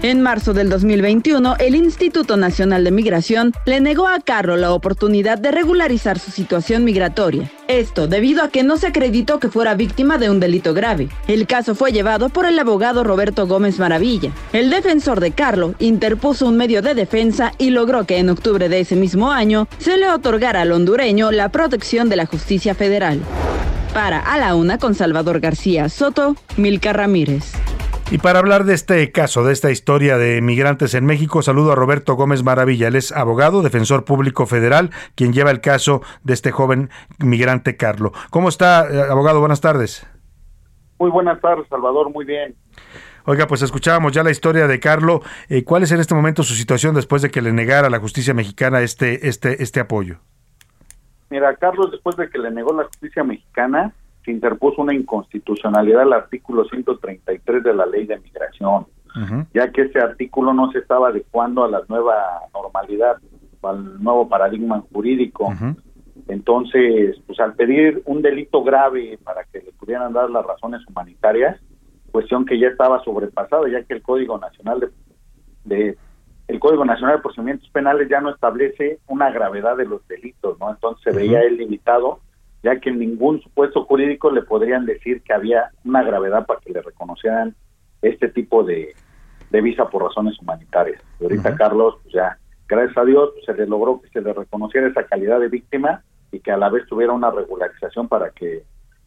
En 0.00 0.22
marzo 0.22 0.54
del 0.54 0.70
2021, 0.70 1.56
el 1.58 1.74
Instituto 1.74 2.36
Nacional 2.36 2.84
de 2.84 2.92
Migración 2.92 3.52
le 3.66 3.80
negó 3.80 4.06
a 4.06 4.20
Carlo 4.20 4.56
la 4.56 4.72
oportunidad 4.72 5.38
de 5.38 5.50
regularizar 5.50 6.20
su 6.20 6.30
situación 6.30 6.84
migratoria. 6.84 7.50
Esto 7.66 8.06
debido 8.06 8.44
a 8.44 8.48
que 8.48 8.62
no 8.62 8.76
se 8.76 8.86
acreditó 8.86 9.40
que 9.40 9.48
fuera 9.48 9.74
víctima 9.74 10.16
de 10.16 10.30
un 10.30 10.38
delito 10.38 10.72
grave. 10.72 11.08
El 11.26 11.48
caso 11.48 11.74
fue 11.74 11.90
llevado 11.90 12.28
por 12.28 12.46
el 12.46 12.56
abogado 12.60 13.02
Roberto 13.02 13.48
Gómez 13.48 13.80
Maravilla. 13.80 14.30
El 14.52 14.70
defensor 14.70 15.18
de 15.18 15.32
Carlo 15.32 15.74
interpuso 15.80 16.46
un 16.46 16.56
medio 16.56 16.80
de 16.80 16.94
defensa 16.94 17.52
y 17.58 17.70
logró 17.70 18.04
que 18.04 18.18
en 18.18 18.30
octubre 18.30 18.68
de 18.68 18.78
ese 18.78 18.94
mismo 18.94 19.32
año 19.32 19.66
se 19.78 19.96
le 19.96 20.08
otorgara 20.08 20.60
al 20.60 20.70
hondureño 20.70 21.32
la 21.32 21.48
protección 21.48 22.08
de 22.08 22.14
la 22.14 22.26
justicia 22.26 22.76
federal. 22.76 23.20
Para 23.92 24.20
A 24.20 24.38
la 24.38 24.54
Una 24.54 24.78
con 24.78 24.94
Salvador 24.94 25.40
García 25.40 25.88
Soto, 25.88 26.36
Milka 26.56 26.92
Ramírez. 26.92 27.52
Y 28.10 28.16
para 28.16 28.38
hablar 28.38 28.64
de 28.64 28.72
este 28.72 29.12
caso, 29.12 29.44
de 29.44 29.52
esta 29.52 29.70
historia 29.70 30.16
de 30.16 30.40
migrantes 30.40 30.94
en 30.94 31.04
México, 31.04 31.42
saludo 31.42 31.72
a 31.72 31.74
Roberto 31.74 32.14
Gómez 32.14 32.42
Maravilla. 32.42 32.88
Él 32.88 32.96
es 32.96 33.12
abogado, 33.12 33.60
defensor 33.60 34.06
público 34.06 34.46
federal, 34.46 34.88
quien 35.14 35.34
lleva 35.34 35.50
el 35.50 35.60
caso 35.60 36.00
de 36.24 36.32
este 36.32 36.50
joven 36.50 36.88
migrante 37.18 37.76
Carlo. 37.76 38.12
¿Cómo 38.30 38.48
está, 38.48 38.88
eh, 38.90 39.10
abogado? 39.10 39.40
Buenas 39.40 39.60
tardes. 39.60 40.06
Muy 40.98 41.10
buenas 41.10 41.38
tardes, 41.42 41.66
Salvador, 41.68 42.10
muy 42.10 42.24
bien. 42.24 42.56
Oiga, 43.26 43.46
pues 43.46 43.60
escuchábamos 43.60 44.12
ya 44.12 44.22
la 44.22 44.30
historia 44.30 44.66
de 44.66 44.80
Carlo. 44.80 45.20
Eh, 45.50 45.62
¿Cuál 45.62 45.82
es 45.82 45.92
en 45.92 46.00
este 46.00 46.14
momento 46.14 46.42
su 46.42 46.54
situación 46.54 46.94
después 46.94 47.20
de 47.20 47.30
que 47.30 47.42
le 47.42 47.52
negara 47.52 47.90
la 47.90 48.00
justicia 48.00 48.32
mexicana 48.32 48.80
este, 48.80 49.28
este, 49.28 49.62
este 49.62 49.80
apoyo? 49.80 50.16
Mira, 51.28 51.54
Carlos, 51.56 51.90
después 51.90 52.16
de 52.16 52.30
que 52.30 52.38
le 52.38 52.50
negó 52.50 52.72
la 52.72 52.84
justicia 52.84 53.22
mexicana, 53.22 53.92
se 54.28 54.32
interpuso 54.32 54.82
una 54.82 54.92
inconstitucionalidad 54.92 56.02
al 56.02 56.12
artículo 56.12 56.66
133 56.66 57.62
de 57.62 57.74
la 57.74 57.86
ley 57.86 58.06
de 58.06 58.18
migración, 58.18 58.86
ya 59.54 59.72
que 59.72 59.82
ese 59.82 59.98
artículo 59.98 60.52
no 60.52 60.70
se 60.70 60.80
estaba 60.80 61.08
adecuando 61.08 61.64
a 61.64 61.68
la 61.68 61.80
nueva 61.88 62.42
normalidad, 62.52 63.16
al 63.62 64.02
nuevo 64.02 64.28
paradigma 64.28 64.84
jurídico. 64.92 65.50
Entonces, 66.28 67.16
pues 67.26 67.40
al 67.40 67.54
pedir 67.54 68.02
un 68.04 68.20
delito 68.20 68.62
grave 68.62 69.18
para 69.24 69.44
que 69.44 69.60
le 69.60 69.72
pudieran 69.72 70.12
dar 70.12 70.28
las 70.28 70.44
razones 70.44 70.86
humanitarias, 70.86 71.58
cuestión 72.12 72.44
que 72.44 72.58
ya 72.58 72.68
estaba 72.68 73.02
sobrepasada, 73.04 73.66
ya 73.70 73.82
que 73.84 73.94
el 73.94 74.02
Código 74.02 74.36
Nacional 74.36 74.80
de, 74.80 74.88
de 75.64 75.96
el 76.48 76.60
Código 76.60 76.84
Nacional 76.84 77.16
de 77.16 77.22
Procedimientos 77.22 77.70
Penales 77.70 78.10
ya 78.10 78.20
no 78.20 78.28
establece 78.30 78.98
una 79.06 79.30
gravedad 79.30 79.78
de 79.78 79.86
los 79.86 80.06
delitos, 80.06 80.58
¿no? 80.60 80.70
Entonces 80.70 81.02
se 81.02 81.18
veía 81.18 81.40
él 81.40 81.56
limitado, 81.56 82.20
ya 82.62 82.80
que 82.80 82.90
en 82.90 82.98
ningún 82.98 83.40
supuesto 83.40 83.84
jurídico 83.84 84.30
le 84.30 84.42
podrían 84.42 84.86
decir 84.86 85.22
que 85.22 85.32
había 85.32 85.70
una 85.84 86.02
gravedad 86.02 86.46
para 86.46 86.60
que 86.60 86.72
le 86.72 86.82
reconocieran 86.82 87.54
este 88.02 88.28
tipo 88.28 88.64
de, 88.64 88.94
de 89.50 89.60
visa 89.60 89.88
por 89.88 90.02
razones 90.02 90.38
humanitarias. 90.40 91.02
Y 91.20 91.24
ahorita 91.24 91.54
Carlos, 91.56 91.96
pues 92.02 92.14
ya, 92.14 92.38
gracias 92.68 92.96
a 92.98 93.04
Dios, 93.04 93.30
pues, 93.34 93.44
se 93.46 93.54
le 93.54 93.66
logró 93.66 94.00
que 94.00 94.08
se 94.08 94.20
le 94.20 94.32
reconociera 94.32 94.88
esa 94.88 95.04
calidad 95.04 95.40
de 95.40 95.48
víctima 95.48 96.02
y 96.30 96.40
que 96.40 96.52
a 96.52 96.56
la 96.56 96.68
vez 96.68 96.86
tuviera 96.86 97.12
una 97.12 97.30
regularización 97.30 98.08
para 98.08 98.30
que 98.30 98.64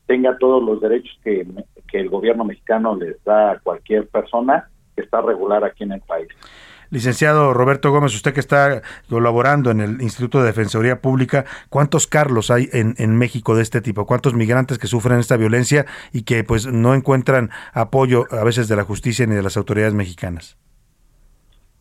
tenga 0.07 0.37
todos 0.37 0.63
los 0.63 0.81
derechos 0.81 1.17
que, 1.23 1.45
que 1.87 1.99
el 1.99 2.09
gobierno 2.09 2.43
mexicano 2.43 2.95
les 2.95 3.23
da 3.23 3.51
a 3.51 3.59
cualquier 3.59 4.07
persona 4.07 4.69
que 4.95 5.03
está 5.03 5.21
regular 5.21 5.63
aquí 5.63 5.83
en 5.83 5.93
el 5.93 6.01
país. 6.01 6.27
Licenciado 6.91 7.53
Roberto 7.53 7.89
Gómez, 7.91 8.13
usted 8.13 8.34
que 8.34 8.39
está 8.41 8.81
colaborando 9.09 9.72
en 9.72 9.80
el 9.81 10.01
Instituto 10.01 10.39
de 10.39 10.47
Defensoría 10.47 11.01
Pública, 11.01 11.45
¿cuántos 11.69 12.05
Carlos 12.05 12.51
hay 12.51 12.69
en, 12.73 12.95
en 12.97 13.18
México 13.18 13.55
de 13.55 13.63
este 13.63 13.81
tipo? 13.81 14.05
¿Cuántos 14.05 14.34
migrantes 14.34 14.77
que 14.77 14.88
sufren 14.88 15.19
esta 15.19 15.38
violencia 15.38 15.85
y 16.11 16.23
que 16.23 16.43
pues 16.43 16.68
no 16.68 16.93
encuentran 16.93 17.49
apoyo 17.73 18.26
a 18.31 18.43
veces 18.43 18.68
de 18.68 18.76
la 18.76 18.84
justicia 18.84 19.26
ni 19.26 19.35
de 19.35 19.41
las 19.41 19.57
autoridades 19.57 19.93
mexicanas? 19.93 20.57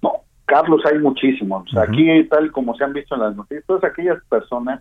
No, 0.01 0.13
Carlos, 0.47 0.81
hay 0.87 0.99
muchísimos. 0.99 1.77
Aquí, 1.77 2.25
tal 2.31 2.53
como 2.53 2.75
se 2.77 2.85
han 2.85 2.93
visto 2.93 3.15
en 3.17 3.23
las 3.23 3.37
noticias, 3.37 3.65
todas 3.67 3.85
aquellas 3.85 4.23
personas 4.29 4.81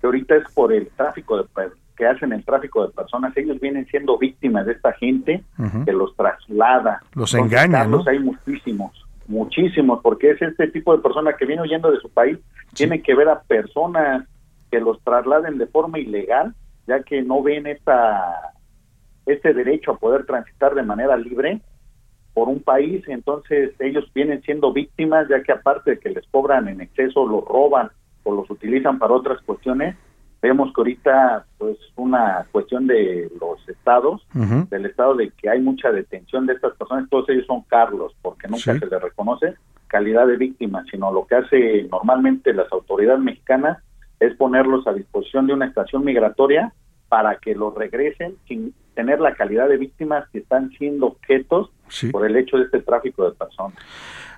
que 0.00 0.06
ahorita 0.06 0.36
es 0.36 0.44
por 0.54 0.72
el 0.72 0.88
tráfico 0.88 1.38
de 1.38 1.44
que 2.00 2.06
hacen 2.06 2.32
el 2.32 2.42
tráfico 2.44 2.86
de 2.86 2.92
personas, 2.94 3.36
ellos 3.36 3.60
vienen 3.60 3.86
siendo 3.86 4.16
víctimas 4.16 4.64
de 4.64 4.72
esta 4.72 4.92
gente 4.94 5.44
que 5.84 5.92
los 5.92 6.16
traslada. 6.16 7.02
Los 7.12 7.34
engaña, 7.34 7.80
Carlos, 7.80 8.06
¿no? 8.06 8.10
hay 8.10 8.18
muchísimos, 8.18 9.06
muchísimos, 9.30 10.00
porque 10.02 10.32
es 10.32 10.42
este 10.42 10.68
tipo 10.68 10.94
de 10.94 11.02
persona 11.02 11.34
que 11.34 11.46
viene 11.46 11.62
huyendo 11.62 11.90
de 11.90 12.00
su 12.00 12.10
país, 12.10 12.38
tiene 12.74 13.00
que 13.00 13.14
ver 13.14 13.28
a 13.28 13.40
personas 13.42 14.26
que 14.70 14.80
los 14.80 15.02
trasladen 15.02 15.56
de 15.56 15.66
forma 15.66 15.98
ilegal, 15.98 16.54
ya 16.86 17.02
que 17.02 17.22
no 17.22 17.42
ven 17.42 17.66
esta 17.66 18.54
este 19.26 19.54
derecho 19.54 19.92
a 19.92 19.98
poder 19.98 20.26
transitar 20.26 20.74
de 20.74 20.82
manera 20.82 21.16
libre 21.16 21.60
por 22.34 22.48
un 22.48 22.60
país, 22.60 23.04
entonces 23.06 23.72
ellos 23.78 24.10
vienen 24.14 24.42
siendo 24.42 24.72
víctimas, 24.72 25.28
ya 25.28 25.42
que 25.42 25.52
aparte 25.52 25.92
de 25.92 25.98
que 25.98 26.10
les 26.10 26.26
cobran 26.28 26.68
en 26.68 26.80
exceso, 26.80 27.26
los 27.26 27.44
roban 27.44 27.90
o 28.24 28.34
los 28.34 28.50
utilizan 28.50 28.98
para 28.98 29.14
otras 29.14 29.40
cuestiones, 29.42 29.96
vemos 30.42 30.68
que 30.74 30.80
ahorita 30.80 31.44
pues 31.58 31.76
una 31.96 32.46
cuestión 32.50 32.86
de 32.86 33.30
los 33.40 33.66
estados, 33.68 34.26
del 34.70 34.86
estado 34.86 35.14
de 35.14 35.30
que 35.30 35.50
hay 35.50 35.60
mucha 35.60 35.90
detención 35.92 36.46
de 36.46 36.54
estas 36.54 36.74
personas, 36.76 37.08
todos 37.10 37.28
ellos 37.28 37.46
son 37.46 37.62
Carlos, 37.62 38.14
porque 38.22 38.48
nunca 38.48 38.72
Sí. 38.72 38.78
se 38.78 38.86
les 38.86 39.02
reconoce 39.02 39.54
calidad 39.86 40.26
de 40.26 40.36
víctima, 40.36 40.84
sino 40.90 41.12
lo 41.12 41.26
que 41.26 41.34
hace 41.34 41.88
normalmente 41.90 42.54
las 42.54 42.70
autoridades 42.72 43.20
mexicanas 43.20 43.78
es 44.20 44.34
ponerlos 44.36 44.86
a 44.86 44.92
disposición 44.92 45.46
de 45.46 45.54
una 45.54 45.66
estación 45.66 46.04
migratoria 46.04 46.72
para 47.08 47.36
que 47.36 47.54
los 47.54 47.74
regresen 47.74 48.36
sin 48.46 48.72
tener 48.94 49.20
la 49.20 49.34
calidad 49.34 49.68
de 49.68 49.78
víctimas 49.78 50.28
que 50.30 50.38
están 50.38 50.70
siendo 50.78 51.06
objetos 51.08 51.70
Sí. 51.88 52.10
por 52.10 52.24
el 52.24 52.36
hecho 52.36 52.56
de 52.56 52.64
este 52.64 52.80
tráfico 52.82 53.24
de 53.28 53.32
personas. 53.36 53.76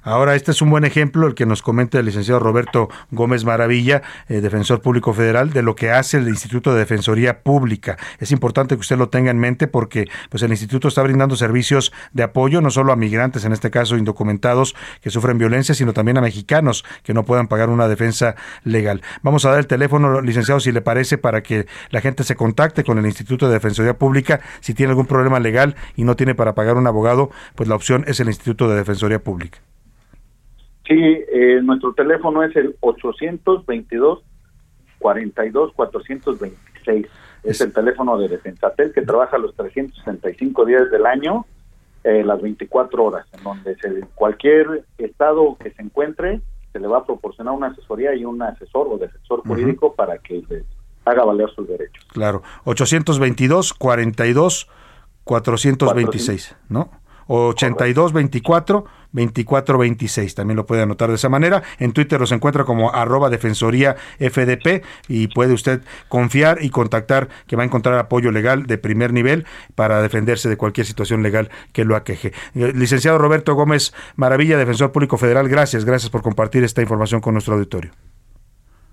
Ahora, 0.05 0.35
este 0.35 0.51
es 0.51 0.61
un 0.61 0.71
buen 0.71 0.85
ejemplo, 0.85 1.29
el 1.29 1.37
que 1.37 1.47
nos 1.47 1.63
comenta 1.63 2.01
el 2.01 2.07
licenciado 2.07 2.41
Roberto 2.41 2.89
Gómez 3.13 3.45
Maravilla, 3.45 4.03
eh, 4.29 4.41
defensor 4.41 4.83
público 4.83 5.15
federal, 5.15 5.53
de 5.53 5.63
lo 5.63 5.77
que 5.77 5.93
hace 5.93 6.17
el 6.17 6.27
Instituto 6.27 6.73
de 6.73 6.81
Defensoría 6.81 7.45
Pública. 7.45 7.97
Es 8.19 8.33
importante 8.33 8.75
que 8.75 8.81
usted 8.81 8.99
lo 8.99 9.11
tenga 9.11 9.31
en 9.31 9.39
mente 9.39 9.69
porque 9.69 10.09
pues, 10.29 10.43
el 10.43 10.51
instituto 10.51 10.89
está 10.89 11.03
brindando 11.03 11.37
servicios 11.37 11.93
de 12.13 12.25
apoyo 12.25 12.61
no 12.61 12.71
solo 12.71 12.93
a 12.93 12.97
migrantes, 12.97 13.45
en 13.45 13.53
este 13.53 13.71
caso 13.71 13.97
indocumentados, 13.97 14.75
que 15.01 15.11
sufren 15.11 15.39
violencia, 15.39 15.73
sino 15.73 15.93
también 15.93 16.19
a 16.19 16.21
mexicanos 16.21 16.85
que 17.05 17.15
no 17.15 17.23
puedan 17.25 17.47
pagar 17.47 17.71
una 17.71 17.87
defensa 17.87 18.35
legal. 18.65 19.03
Vamos 19.23 19.45
a 19.45 19.51
dar 19.51 19.61
el 19.61 19.69
teléfono, 19.69 20.21
licenciado, 20.21 20.59
si 20.59 20.73
le 20.73 20.81
parece, 20.81 21.17
para 21.17 21.45
que 21.45 21.69
la 21.91 22.01
gente 22.01 22.25
se 22.25 22.35
contacte 22.35 22.83
con 22.83 22.99
el 22.99 23.07
Instituto 23.07 23.47
de 23.47 23.55
Defensoría 23.55 23.97
Pública. 23.97 24.41
Si 24.59 24.75
tiene 24.75 24.91
algún 24.91 25.07
problema 25.07 25.39
legal 25.39 25.77
y 25.95 26.03
no 26.03 26.17
tiene 26.17 26.35
para 26.35 26.57
pagar 26.57 26.77
un 26.77 26.89
abogado, 26.89 27.31
pues 27.55 27.69
la 27.69 27.77
opción 27.77 28.05
es 28.09 28.19
el 28.19 28.27
Instituto 28.27 28.69
de 28.69 28.75
Defensoría 28.75 29.23
Pública. 29.23 29.61
Sí, 30.87 30.95
eh, 30.95 31.61
nuestro 31.63 31.93
teléfono 31.95 32.43
es 32.43 32.55
el 32.57 32.77
822 32.81 34.23
42 34.99 35.73
426. 35.75 37.07
Es 37.45 37.61
el 37.61 37.73
teléfono 37.73 38.19
de 38.19 38.29
Defensatel 38.29 38.93
que 38.93 39.03
trabaja 39.03 39.39
los 39.39 39.55
365 39.57 40.65
días 40.65 40.91
del 40.91 41.07
año, 41.07 41.45
eh, 42.05 42.23
las 42.25 42.41
24 42.41 43.05
horas, 43.05 43.27
en 43.37 43.43
donde 43.43 43.77
se, 43.77 44.07
cualquier 44.15 44.85
estado 44.99 45.57
que 45.59 45.71
se 45.73 45.83
encuentre 45.83 46.41
se 46.73 46.81
le 46.81 46.87
va 46.87 46.99
a 46.99 47.05
proporcionar 47.05 47.55
una 47.55 47.69
asesoría 47.69 48.15
y 48.15 48.25
un 48.25 48.41
asesor 48.43 48.89
o 48.89 48.97
defensor 48.97 49.43
jurídico 49.47 49.95
para 49.95 50.19
que 50.19 50.43
les 50.49 50.65
haga 51.05 51.25
valer 51.25 51.51
sus 51.51 51.69
derechos. 51.69 52.05
Claro, 52.13 52.43
822 52.65 53.75
42 53.75 54.69
426, 55.25 56.57
¿no? 56.69 56.91
O 57.27 57.49
82 57.49 58.13
24 58.13 58.85
24 59.13 59.79
26, 59.79 60.35
también 60.35 60.57
lo 60.57 60.67
puede 60.67 60.83
anotar 60.83 61.11
de 61.11 61.17
esa 61.17 61.29
manera. 61.29 61.63
En 61.79 61.93
Twitter 61.93 62.19
los 62.21 62.33
encuentra 62.33 62.65
como 62.65 62.93
arroba 62.93 63.31
defensoría 63.31 63.97
FDP 64.19 64.85
y 65.09 65.29
puede 65.29 65.53
usted 65.53 65.83
confiar 66.09 66.59
y 66.63 66.71
contactar 66.71 67.29
que 67.47 67.57
va 67.57 67.63
a 67.63 67.67
encontrar 67.67 67.99
apoyo 67.99 68.31
legal 68.31 68.67
de 68.67 68.79
primer 68.79 69.13
nivel 69.13 69.45
para 69.75 70.03
defenderse 70.03 70.49
de 70.49 70.57
cualquier 70.57 70.87
situación 70.87 71.23
legal 71.23 71.51
que 71.73 71.85
lo 71.85 71.97
aqueje. 71.97 72.33
Eh, 72.55 72.73
Licenciado 72.75 73.19
Roberto 73.19 73.55
Gómez 73.55 73.95
Maravilla, 74.17 74.57
defensor 74.57 74.93
público 74.93 75.19
federal, 75.19 75.49
gracias, 75.49 75.85
gracias 75.85 76.11
por 76.11 76.23
compartir 76.23 76.65
esta 76.65 76.81
información 76.81 77.21
con 77.21 77.35
nuestro 77.35 77.55
auditorio. 77.55 77.93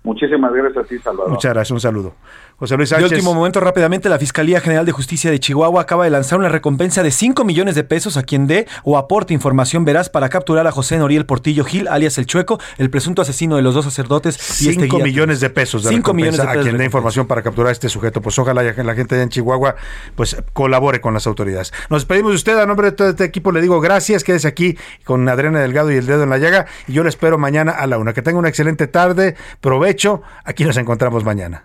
Muchísimas 0.02 0.52
gracias 0.52 0.84
a 0.84 0.88
ti, 0.88 0.98
Salvador. 0.98 1.30
Muchas 1.30 1.52
gracias, 1.52 1.70
un 1.72 1.80
saludo. 1.80 2.14
José 2.60 2.76
Luis 2.76 2.90
De 2.90 2.96
Sánchez. 2.96 3.12
último 3.12 3.34
momento, 3.34 3.58
rápidamente, 3.58 4.08
la 4.08 4.18
Fiscalía 4.18 4.60
General 4.60 4.84
de 4.86 4.92
Justicia 4.92 5.30
de 5.30 5.40
Chihuahua 5.40 5.80
acaba 5.80 6.04
de 6.04 6.10
lanzar 6.10 6.38
una 6.38 6.48
recompensa 6.50 7.02
de 7.02 7.10
5 7.10 7.42
millones 7.44 7.74
de 7.74 7.84
pesos 7.84 8.16
a 8.18 8.22
quien 8.22 8.46
dé 8.46 8.66
o 8.84 8.98
aporte 8.98 9.32
información 9.34 9.84
veraz 9.86 10.10
para 10.10 10.28
capturar 10.28 10.66
a 10.66 10.70
José 10.70 10.98
Noriel 10.98 11.24
Portillo 11.26 11.64
Gil, 11.64 11.88
alias 11.88 12.18
El 12.18 12.26
Chueco, 12.26 12.60
el 12.78 12.90
presunto 12.90 13.22
asesino 13.22 13.56
de 13.56 13.62
los 13.62 13.74
dos 13.74 13.86
sacerdotes. 13.86 14.60
y 14.60 14.68
este 14.68 14.82
5 14.82 14.96
guía- 14.98 15.04
millones 15.06 15.40
de 15.40 15.48
pesos 15.50 15.82
de 15.84 15.88
5 15.88 16.12
millones 16.14 16.36
de 16.36 16.42
pesos 16.44 16.56
a 16.58 16.62
quien 16.62 16.74
de 16.74 16.78
dé 16.78 16.84
información 16.84 17.26
para 17.26 17.42
capturar 17.42 17.70
a 17.70 17.72
este 17.72 17.88
sujeto. 17.88 18.20
Pues 18.20 18.38
ojalá 18.38 18.62
la 18.62 18.94
gente 18.94 19.14
allá 19.14 19.22
en 19.24 19.30
Chihuahua 19.30 19.76
pues 20.14 20.36
colabore 20.52 21.00
con 21.00 21.14
las 21.14 21.26
autoridades. 21.26 21.72
Nos 21.88 22.02
despedimos 22.02 22.32
de 22.32 22.36
usted, 22.36 22.58
a 22.58 22.66
nombre 22.66 22.90
de 22.90 22.92
todo 22.96 23.08
este 23.08 23.24
equipo 23.24 23.52
le 23.52 23.62
digo 23.62 23.80
gracias, 23.80 24.22
quédese 24.22 24.48
aquí 24.48 24.76
con 25.04 25.26
Adriana 25.28 25.60
Delgado 25.60 25.90
y 25.90 25.96
el 25.96 26.04
dedo 26.04 26.24
en 26.24 26.30
la 26.30 26.36
llaga 26.36 26.66
y 26.86 26.92
yo 26.92 27.02
le 27.04 27.08
espero 27.08 27.38
mañana 27.38 27.72
a 27.72 27.86
la 27.86 27.96
una. 27.96 28.12
Que 28.12 28.20
tenga 28.20 28.38
una 28.38 28.48
excelente 28.50 28.86
tarde, 28.86 29.34
provecho, 29.62 30.20
aquí 30.44 30.64
nos 30.64 30.76
encontramos 30.76 31.24
mañana. 31.24 31.64